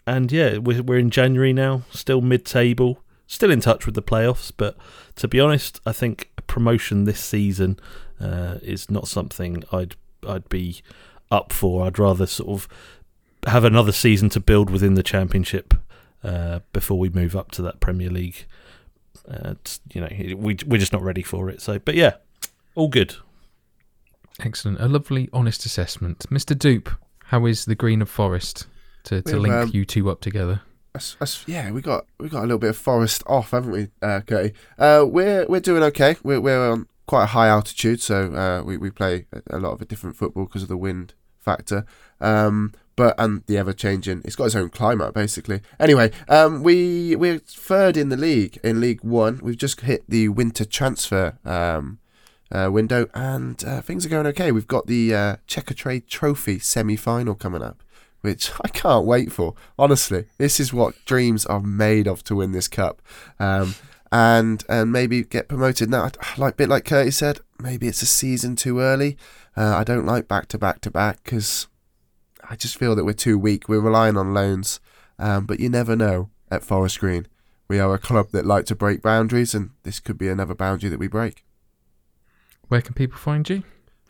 and 0.07 0.31
yeah, 0.31 0.57
we're 0.57 0.83
we're 0.83 0.99
in 0.99 1.09
January 1.09 1.51
now, 1.51 1.81
still 1.89 2.21
mid 2.21 2.45
table 2.45 2.99
still 3.27 3.51
in 3.51 3.59
touch 3.59 3.85
with 3.85 3.95
the 3.95 4.01
playoffs, 4.01 4.51
but 4.55 4.77
to 5.15 5.27
be 5.27 5.39
honest, 5.39 5.79
I 5.85 5.91
think 5.91 6.31
a 6.37 6.41
promotion 6.43 7.05
this 7.05 7.19
season 7.19 7.79
uh, 8.19 8.59
is 8.61 8.89
not 8.89 9.07
something 9.07 9.63
I'd 9.71 9.95
I'd 10.27 10.49
be 10.49 10.81
up 11.31 11.53
for. 11.53 11.85
I'd 11.85 11.99
rather 11.99 12.25
sort 12.25 12.49
of 12.49 12.67
have 13.47 13.63
another 13.63 13.91
season 13.91 14.29
to 14.29 14.39
build 14.39 14.69
within 14.69 14.95
the 14.95 15.03
championship 15.03 15.73
uh, 16.23 16.59
before 16.73 16.97
we 16.97 17.09
move 17.09 17.35
up 17.35 17.51
to 17.51 17.61
that 17.63 17.79
Premier 17.79 18.09
League. 18.09 18.45
Uh, 19.29 19.55
you 19.93 20.01
know, 20.01 20.35
we 20.37 20.57
we're 20.65 20.79
just 20.79 20.93
not 20.93 21.01
ready 21.01 21.23
for 21.23 21.49
it. 21.49 21.61
So, 21.61 21.79
but 21.79 21.95
yeah, 21.95 22.15
all 22.75 22.87
good. 22.87 23.15
Excellent, 24.41 24.81
a 24.81 24.87
lovely, 24.87 25.29
honest 25.31 25.65
assessment, 25.65 26.25
Mr. 26.29 26.57
Dupe. 26.57 26.89
How 27.25 27.45
is 27.45 27.65
the 27.65 27.75
Green 27.75 28.01
of 28.01 28.09
Forest 28.09 28.67
to, 29.05 29.21
to 29.21 29.39
link 29.39 29.53
um, 29.53 29.71
you 29.73 29.85
two 29.85 30.09
up 30.09 30.21
together? 30.21 30.61
Yeah, 31.47 31.71
we 31.71 31.81
got 31.81 32.05
we 32.19 32.29
got 32.29 32.39
a 32.39 32.47
little 32.47 32.57
bit 32.57 32.71
of 32.71 32.77
forest 32.77 33.23
off, 33.27 33.51
haven't 33.51 33.71
we, 33.71 33.89
uh? 34.01 34.21
Uh, 34.77 35.05
we're 35.07 35.45
we're 35.47 35.59
doing 35.59 35.83
okay. 35.83 36.15
We're 36.23 36.41
we're 36.41 36.71
on 36.71 36.87
quite 37.07 37.23
a 37.23 37.27
high 37.27 37.47
altitude, 37.47 38.01
so 38.01 38.33
uh, 38.33 38.63
we 38.63 38.77
we 38.77 38.89
play 38.89 39.25
a 39.49 39.59
lot 39.59 39.71
of 39.71 39.81
a 39.81 39.85
different 39.85 40.15
football 40.15 40.45
because 40.45 40.63
of 40.63 40.69
the 40.69 40.77
wind 40.77 41.13
factor. 41.39 41.85
Um, 42.19 42.73
but 42.95 43.13
and 43.17 43.43
the 43.47 43.57
ever 43.57 43.73
changing, 43.73 44.21
it's 44.23 44.35
got 44.35 44.45
its 44.45 44.55
own 44.55 44.69
climate 44.69 45.13
basically. 45.13 45.61
Anyway, 45.79 46.11
um, 46.29 46.63
we 46.63 47.15
we're 47.15 47.39
third 47.39 47.97
in 47.97 48.09
the 48.09 48.17
league 48.17 48.59
in 48.63 48.79
League 48.79 49.03
One. 49.03 49.39
We've 49.43 49.57
just 49.57 49.81
hit 49.81 50.03
the 50.07 50.29
winter 50.29 50.65
transfer 50.65 51.37
um, 51.43 51.99
uh, 52.51 52.69
window, 52.71 53.07
and 53.13 53.63
uh, 53.65 53.81
things 53.81 54.05
are 54.05 54.09
going 54.09 54.27
okay. 54.27 54.51
We've 54.51 54.67
got 54.67 54.87
the 54.87 55.13
uh, 55.13 55.35
Checkatrade 55.47 56.07
Trophy 56.07 56.59
semi 56.59 56.95
final 56.95 57.35
coming 57.35 57.61
up 57.61 57.83
which 58.25 58.51
I 58.61 58.67
can't 58.67 59.05
wait 59.05 59.31
for. 59.31 59.53
Honestly, 59.77 60.25
this 60.37 60.59
is 60.59 60.73
what 60.73 61.05
dreams 61.05 61.45
are 61.45 61.61
made 61.61 62.07
of 62.07 62.23
to 62.25 62.35
win 62.35 62.51
this 62.51 62.67
cup, 62.67 63.01
um, 63.39 63.75
and 64.11 64.63
and 64.67 64.91
maybe 64.91 65.23
get 65.23 65.47
promoted. 65.47 65.89
Now, 65.89 66.09
like 66.37 66.57
bit 66.57 66.69
like 66.69 66.85
Curtis 66.85 67.17
said, 67.17 67.39
maybe 67.59 67.87
it's 67.87 68.01
a 68.01 68.07
season 68.07 68.55
too 68.55 68.79
early. 68.79 69.17
Uh, 69.55 69.75
I 69.77 69.83
don't 69.83 70.05
like 70.05 70.27
back 70.27 70.47
to 70.49 70.57
back 70.57 70.81
to 70.81 70.91
back 70.91 71.23
because 71.23 71.67
I 72.49 72.55
just 72.55 72.77
feel 72.77 72.95
that 72.95 73.05
we're 73.05 73.13
too 73.13 73.37
weak. 73.37 73.69
We're 73.69 73.79
relying 73.79 74.17
on 74.17 74.33
loans, 74.33 74.79
um, 75.17 75.45
but 75.45 75.59
you 75.59 75.69
never 75.69 75.95
know 75.95 76.29
at 76.51 76.63
Forest 76.63 76.99
Green. 76.99 77.27
We 77.67 77.79
are 77.79 77.93
a 77.93 77.99
club 77.99 78.29
that 78.31 78.45
like 78.45 78.65
to 78.65 78.75
break 78.75 79.01
boundaries, 79.01 79.55
and 79.55 79.71
this 79.83 79.99
could 79.99 80.17
be 80.17 80.29
another 80.29 80.53
boundary 80.53 80.89
that 80.89 80.99
we 80.99 81.07
break. 81.07 81.43
Where 82.67 82.81
can 82.81 82.93
people 82.93 83.17
find 83.17 83.47
you? 83.47 83.63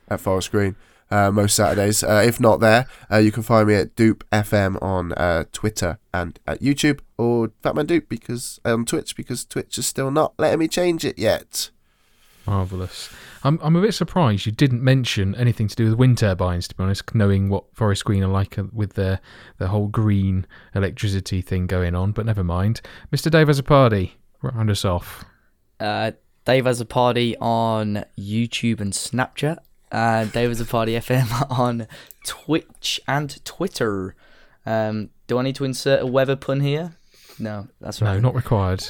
At 0.08 0.22
Forest 0.22 0.52
Green 0.52 0.76
uh, 1.16 1.32
most 1.32 1.56
Saturdays. 1.56 2.04
Uh, 2.04 2.24
if 2.26 2.40
not 2.40 2.60
there, 2.60 2.88
uh, 3.12 3.18
you 3.18 3.32
can 3.32 3.44
find 3.44 3.68
me 3.68 3.76
at 3.76 3.96
Dupe 3.96 4.24
FM 4.32 4.82
on 4.82 5.14
uh, 5.14 5.46
Twitter 5.52 6.00
and 6.14 6.40
at 6.46 6.62
YouTube 6.62 7.00
or 7.18 7.50
Fatman 7.64 7.88
Dupe 7.88 8.10
because 8.10 8.60
on 8.66 8.86
Twitch 8.86 9.16
because 9.16 9.46
Twitch 9.46 9.78
is 9.78 9.86
still 9.86 10.12
not 10.12 10.34
letting 10.38 10.60
me 10.60 10.68
change 10.68 11.06
it 11.06 11.18
yet. 11.18 11.70
Marvelous. 12.46 13.10
I'm 13.44 13.60
I'm 13.64 13.76
a 13.76 13.82
bit 13.82 13.94
surprised 13.94 14.46
you 14.46 14.52
didn't 14.52 14.84
mention 14.84 15.36
anything 15.36 15.68
to 15.68 15.76
do 15.76 15.86
with 15.86 15.94
wind 15.96 16.18
turbines. 16.18 16.68
To 16.68 16.76
be 16.76 16.84
honest, 16.84 17.16
knowing 17.16 17.50
what 17.50 17.64
Forest 17.74 18.06
Green 18.06 18.24
are 18.24 18.28
like 18.28 18.60
uh, 18.60 18.66
with 18.74 18.94
their 18.94 19.20
the 19.58 19.70
whole 19.70 19.88
green 19.88 20.46
electricity 20.76 21.42
thing 21.42 21.66
going 21.66 21.96
on, 21.96 22.12
but 22.12 22.26
never 22.26 22.44
mind. 22.44 22.82
Mr. 23.12 23.32
Dave 23.32 23.48
has 23.48 23.60
a 23.60 23.64
party. 23.64 24.16
round 24.42 24.70
us 24.70 24.84
off. 24.84 25.24
Uh, 25.80 26.12
Dave 26.46 26.88
party 26.90 27.36
on 27.38 28.06
YouTube 28.18 28.80
and 28.80 28.94
Snapchat 28.94 29.58
uh, 29.92 30.26
David's 30.26 30.62
a 30.62 30.66
Party 30.66 30.94
FM 30.94 31.50
on 31.60 31.88
Twitch 32.26 33.00
and 33.08 33.44
Twitter. 33.46 34.16
Um, 34.66 35.10
do 35.28 35.38
I 35.38 35.44
need 35.44 35.56
to 35.56 35.66
insert 35.66 36.02
a 36.02 36.08
weather 36.08 36.36
pun 36.36 36.60
here? 36.62 36.96
No, 37.38 37.68
that's 37.82 38.02
right. 38.02 38.16
No, 38.16 38.20
not 38.20 38.36
required. 38.36 38.84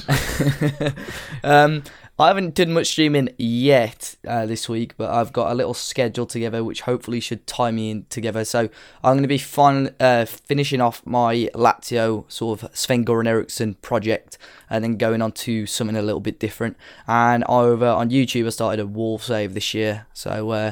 um, 1.43 1.83
I 2.17 2.27
haven't 2.27 2.55
done 2.55 2.71
much 2.71 2.87
streaming 2.87 3.29
yet 3.37 4.15
uh, 4.25 4.45
this 4.45 4.69
week, 4.69 4.95
but 4.95 5.11
I've 5.11 5.33
got 5.33 5.51
a 5.51 5.53
little 5.53 5.73
schedule 5.73 6.25
together 6.25 6.63
which 6.63 6.81
hopefully 6.81 7.19
should 7.19 7.45
tie 7.45 7.71
me 7.71 7.91
in 7.91 8.05
together. 8.09 8.45
So 8.45 8.69
I'm 9.03 9.15
going 9.15 9.23
to 9.23 9.27
be 9.27 9.37
fun, 9.37 9.93
uh, 9.99 10.23
finishing 10.23 10.79
off 10.79 11.05
my 11.05 11.49
Lazio 11.53 12.31
sort 12.31 12.63
of 12.63 12.73
Sven 12.73 13.03
Goran 13.03 13.27
Eriksson 13.27 13.73
project 13.75 14.37
and 14.69 14.81
then 14.81 14.95
going 14.95 15.21
on 15.21 15.33
to 15.33 15.65
something 15.65 15.97
a 15.97 16.01
little 16.01 16.21
bit 16.21 16.39
different. 16.39 16.77
And 17.05 17.43
over 17.49 17.87
on 17.87 18.11
YouTube, 18.11 18.45
I 18.45 18.49
started 18.49 18.81
a 18.81 18.87
wall 18.87 19.19
save 19.19 19.53
this 19.53 19.73
year. 19.73 20.05
So 20.13 20.51
uh, 20.51 20.71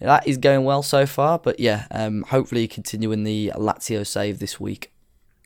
that 0.00 0.26
is 0.26 0.38
going 0.38 0.64
well 0.64 0.82
so 0.82 1.04
far. 1.04 1.38
But 1.38 1.60
yeah, 1.60 1.88
um, 1.90 2.22
hopefully 2.22 2.66
continuing 2.66 3.24
the 3.24 3.52
Lazio 3.54 4.06
save 4.06 4.38
this 4.38 4.58
week. 4.58 4.90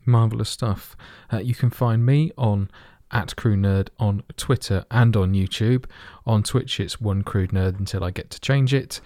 Marvelous 0.06 0.50
stuff. 0.50 0.96
Uh, 1.32 1.38
you 1.38 1.56
can 1.56 1.70
find 1.70 2.06
me 2.06 2.30
on 2.38 2.70
at 3.14 3.36
Crew 3.36 3.56
Nerd 3.56 3.88
on 3.98 4.22
Twitter 4.36 4.84
and 4.90 5.16
on 5.16 5.32
YouTube. 5.32 5.86
On 6.26 6.42
Twitch, 6.42 6.80
it's 6.80 7.00
one 7.00 7.22
Crew 7.22 7.46
Nerd 7.46 7.78
until 7.78 8.04
I 8.04 8.10
get 8.10 8.28
to 8.30 8.40
change 8.40 8.74
it. 8.74 9.00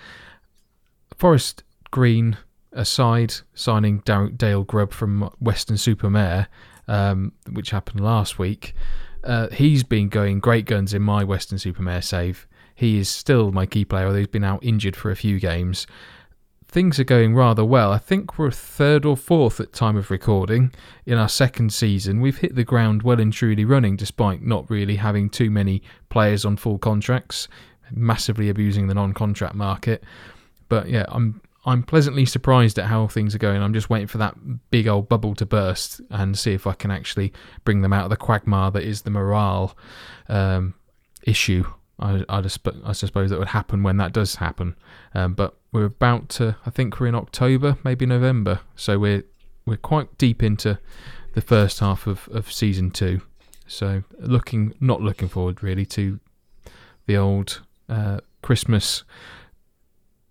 Forest 1.17 1.63
Green 1.91 2.39
aside, 2.73 3.35
signing 3.55 3.99
Dale 4.01 4.65
Grubb 4.65 4.93
from 4.93 5.31
Weston-super-Mare, 5.41 6.49
um, 6.89 7.33
which 7.53 7.71
happened 7.71 8.01
last 8.01 8.39
week. 8.39 8.75
Uh, 9.23 9.49
he's 9.51 9.85
been 9.85 10.09
going 10.09 10.41
great 10.41 10.65
guns 10.65 10.95
in 10.95 11.03
my 11.03 11.23
Weston-super-Mare. 11.23 12.03
save. 12.03 12.47
He 12.75 12.99
is 12.99 13.09
still 13.09 13.53
my 13.53 13.67
key 13.67 13.85
player, 13.85 14.07
although 14.07 14.19
he's 14.19 14.29
been 14.29 14.45
out 14.45 14.63
injured 14.63 14.97
for 14.97 15.11
a 15.11 15.17
few 15.17 15.41
games 15.41 15.87
things 16.69 17.01
are 17.01 17.05
going 17.05 17.35
rather 17.35 17.65
well. 17.65 17.93
I 17.93 17.99
think 17.99 18.39
we're 18.39 18.51
third 18.51 19.07
or 19.07 19.17
fourth 19.17 19.59
at 19.59 19.73
time 19.73 19.97
of 19.97 20.11
recording 20.11 20.73
in 21.07 21.17
our 21.17 21.29
second 21.29 21.73
season. 21.73 22.21
We've 22.21 22.37
hit 22.37 22.55
the 22.55 22.65
ground 22.65 23.03
well 23.03 23.19
and 23.19 23.33
truly 23.33 23.65
running, 23.65 23.97
despite 23.97 24.43
not 24.43 24.69
really 24.71 24.97
having 24.97 25.31
too 25.31 25.51
many 25.51 25.83
players 26.11 26.45
on 26.45 26.59
full 26.59 26.79
contracts, 26.79 27.49
massively 27.91 28.51
abusing 28.51 28.87
the 28.87 28.95
non-contract 28.95 29.55
market. 29.55 30.05
But 30.69 30.89
yeah, 30.89 31.07
I'm 31.09 31.41
I'm 31.65 31.83
pleasantly 31.83 32.25
surprised 32.25 32.79
at 32.79 32.87
how 32.87 33.09
things 33.09 33.35
are 33.35 33.39
going. 33.39 33.63
I'm 33.63 33.75
just 33.75 33.91
waiting 33.91 34.07
for 34.07 34.19
that 34.19 34.37
big 34.71 34.87
old 34.87 35.09
bubble 35.09 35.35
to 35.35 35.47
burst 35.47 36.01
and 36.11 36.39
see 36.39 36.53
if 36.53 36.67
I 36.67 36.73
can 36.73 36.91
actually 36.91 37.33
bring 37.65 37.81
them 37.83 37.93
out 37.93 38.05
of 38.05 38.11
the 38.11 38.17
quagmire 38.17 38.71
that 38.71 38.85
is 38.85 39.03
the 39.03 39.11
morale 39.11 39.77
um, 40.29 40.75
issue. 41.25 41.65
I, 41.99 42.25
I, 42.29 42.39
I, 42.39 42.93
suppose 42.93 43.31
that 43.31 43.39
would 43.39 43.49
happen 43.49 43.83
when 43.83 43.97
that 43.97 44.13
does 44.13 44.37
happen. 44.37 44.77
Um, 45.15 45.35
but 45.35 45.58
we're 45.73 45.85
about 45.85 46.29
to 46.31 46.57
I 46.65 46.71
think 46.71 46.99
we're 46.99 47.09
in 47.09 47.15
October, 47.15 47.79
maybe 47.85 48.07
November. 48.07 48.61
So 48.77 48.99
we're 48.99 49.25
we're 49.67 49.77
quite 49.77 50.17
deep 50.19 50.43
into 50.43 50.79
the 51.35 51.41
first 51.41 51.81
half 51.81 52.07
of, 52.07 52.29
of 52.33 52.51
season 52.51 52.91
two. 52.91 53.21
So 53.67 54.03
looking 54.19 54.75
not 54.81 55.03
looking 55.03 55.29
forward 55.29 55.63
really 55.63 55.87
to 55.87 56.21
the 57.07 57.17
old 57.17 57.63
uh, 57.89 58.21
Christmas 58.43 59.05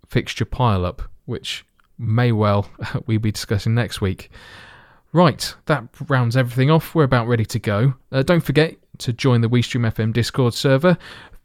fixture 0.07 0.45
pile 0.45 0.85
up, 0.85 1.03
which 1.25 1.65
may 1.97 2.31
well 2.31 2.69
we'll 3.05 3.19
be 3.19 3.31
discussing 3.31 3.75
next 3.75 4.01
week. 4.01 4.29
Right, 5.13 5.55
that 5.65 5.83
rounds 6.09 6.35
everything 6.35 6.69
off. 6.69 6.93
We're 6.93 7.05
about 7.05 7.27
ready 7.27 7.45
to 7.45 7.59
go. 7.59 7.93
Uh, 8.11 8.23
don't 8.23 8.43
forget 8.43 8.75
to 8.99 9.13
join 9.13 9.41
the 9.41 9.49
WeStream 9.49 9.89
FM 9.91 10.11
Discord 10.11 10.53
server 10.53 10.97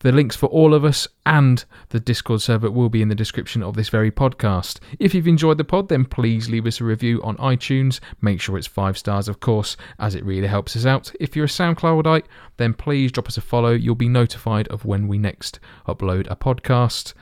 The 0.02 0.10
links 0.10 0.34
for 0.34 0.46
all 0.46 0.74
of 0.74 0.84
us 0.84 1.06
and 1.24 1.64
the 1.90 2.00
Discord 2.00 2.42
server 2.42 2.68
will 2.72 2.88
be 2.88 3.02
in 3.02 3.08
the 3.08 3.14
description 3.14 3.62
of 3.62 3.76
this 3.76 3.88
very 3.88 4.10
podcast. 4.10 4.80
If 4.98 5.14
you've 5.14 5.28
enjoyed 5.28 5.58
the 5.58 5.64
pod, 5.64 5.88
then 5.88 6.04
please 6.04 6.50
leave 6.50 6.66
us 6.66 6.80
a 6.80 6.84
review 6.84 7.22
on 7.22 7.36
iTunes. 7.36 8.00
Make 8.20 8.40
sure 8.40 8.58
it's 8.58 8.66
five 8.66 8.98
stars, 8.98 9.28
of 9.28 9.38
course, 9.38 9.76
as 10.00 10.16
it 10.16 10.24
really 10.24 10.48
helps 10.48 10.74
us 10.74 10.86
out. 10.86 11.12
If 11.20 11.36
you're 11.36 11.44
a 11.44 11.48
SoundCloudite, 11.48 12.24
then 12.56 12.74
please 12.74 13.12
drop 13.12 13.28
us 13.28 13.36
a 13.36 13.40
follow. 13.40 13.70
You'll 13.70 13.94
be 13.94 14.08
notified 14.08 14.66
of 14.68 14.84
when 14.84 15.06
we 15.06 15.18
next 15.18 15.60
upload 15.86 16.28
a 16.28 16.34
podcast. 16.34 17.14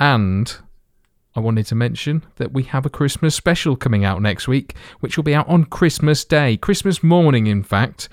And 0.00 0.56
I 1.36 1.40
wanted 1.40 1.66
to 1.66 1.76
mention 1.76 2.24
that 2.34 2.52
we 2.52 2.64
have 2.64 2.84
a 2.84 2.90
Christmas 2.90 3.36
special 3.36 3.76
coming 3.76 4.04
out 4.04 4.20
next 4.20 4.48
week, 4.48 4.74
which 4.98 5.16
will 5.16 5.22
be 5.22 5.36
out 5.36 5.48
on 5.48 5.66
Christmas 5.66 6.24
Day, 6.24 6.56
Christmas 6.56 7.04
morning, 7.04 7.46
in 7.46 7.62
fact, 7.62 8.08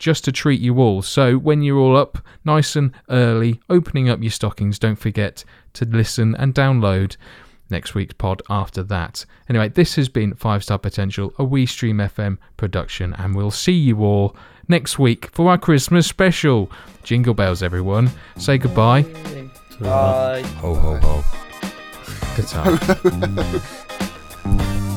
just 0.00 0.24
to 0.24 0.32
treat 0.32 0.60
you 0.60 0.80
all. 0.80 1.02
So 1.02 1.36
when 1.36 1.62
you're 1.62 1.78
all 1.78 1.96
up 1.96 2.18
nice 2.44 2.74
and 2.74 2.90
early, 3.08 3.60
opening 3.68 4.08
up 4.08 4.20
your 4.20 4.32
stockings, 4.32 4.78
don't 4.80 4.96
forget 4.96 5.44
to 5.74 5.84
listen 5.84 6.34
and 6.34 6.52
download 6.54 7.16
next 7.68 7.94
week's 7.94 8.14
pod 8.14 8.42
after 8.50 8.82
that. 8.82 9.24
Anyway, 9.48 9.68
this 9.68 9.94
has 9.94 10.08
been 10.08 10.34
Five 10.34 10.64
Star 10.64 10.78
Potential, 10.78 11.32
a 11.38 11.44
We 11.44 11.66
Stream 11.66 11.98
FM 11.98 12.38
production, 12.56 13.14
and 13.14 13.36
we'll 13.36 13.52
see 13.52 13.72
you 13.74 14.02
all 14.02 14.34
next 14.66 14.98
week 14.98 15.28
for 15.32 15.50
our 15.50 15.58
Christmas 15.58 16.06
special. 16.06 16.70
Jingle 17.04 17.34
bells, 17.34 17.62
everyone. 17.62 18.10
Say 18.38 18.58
goodbye. 18.58 19.02
Bye. 19.80 20.42
Ho 20.60 20.74
ho 20.74 20.96
ho. 20.96 21.24
Guitar. 22.36 22.78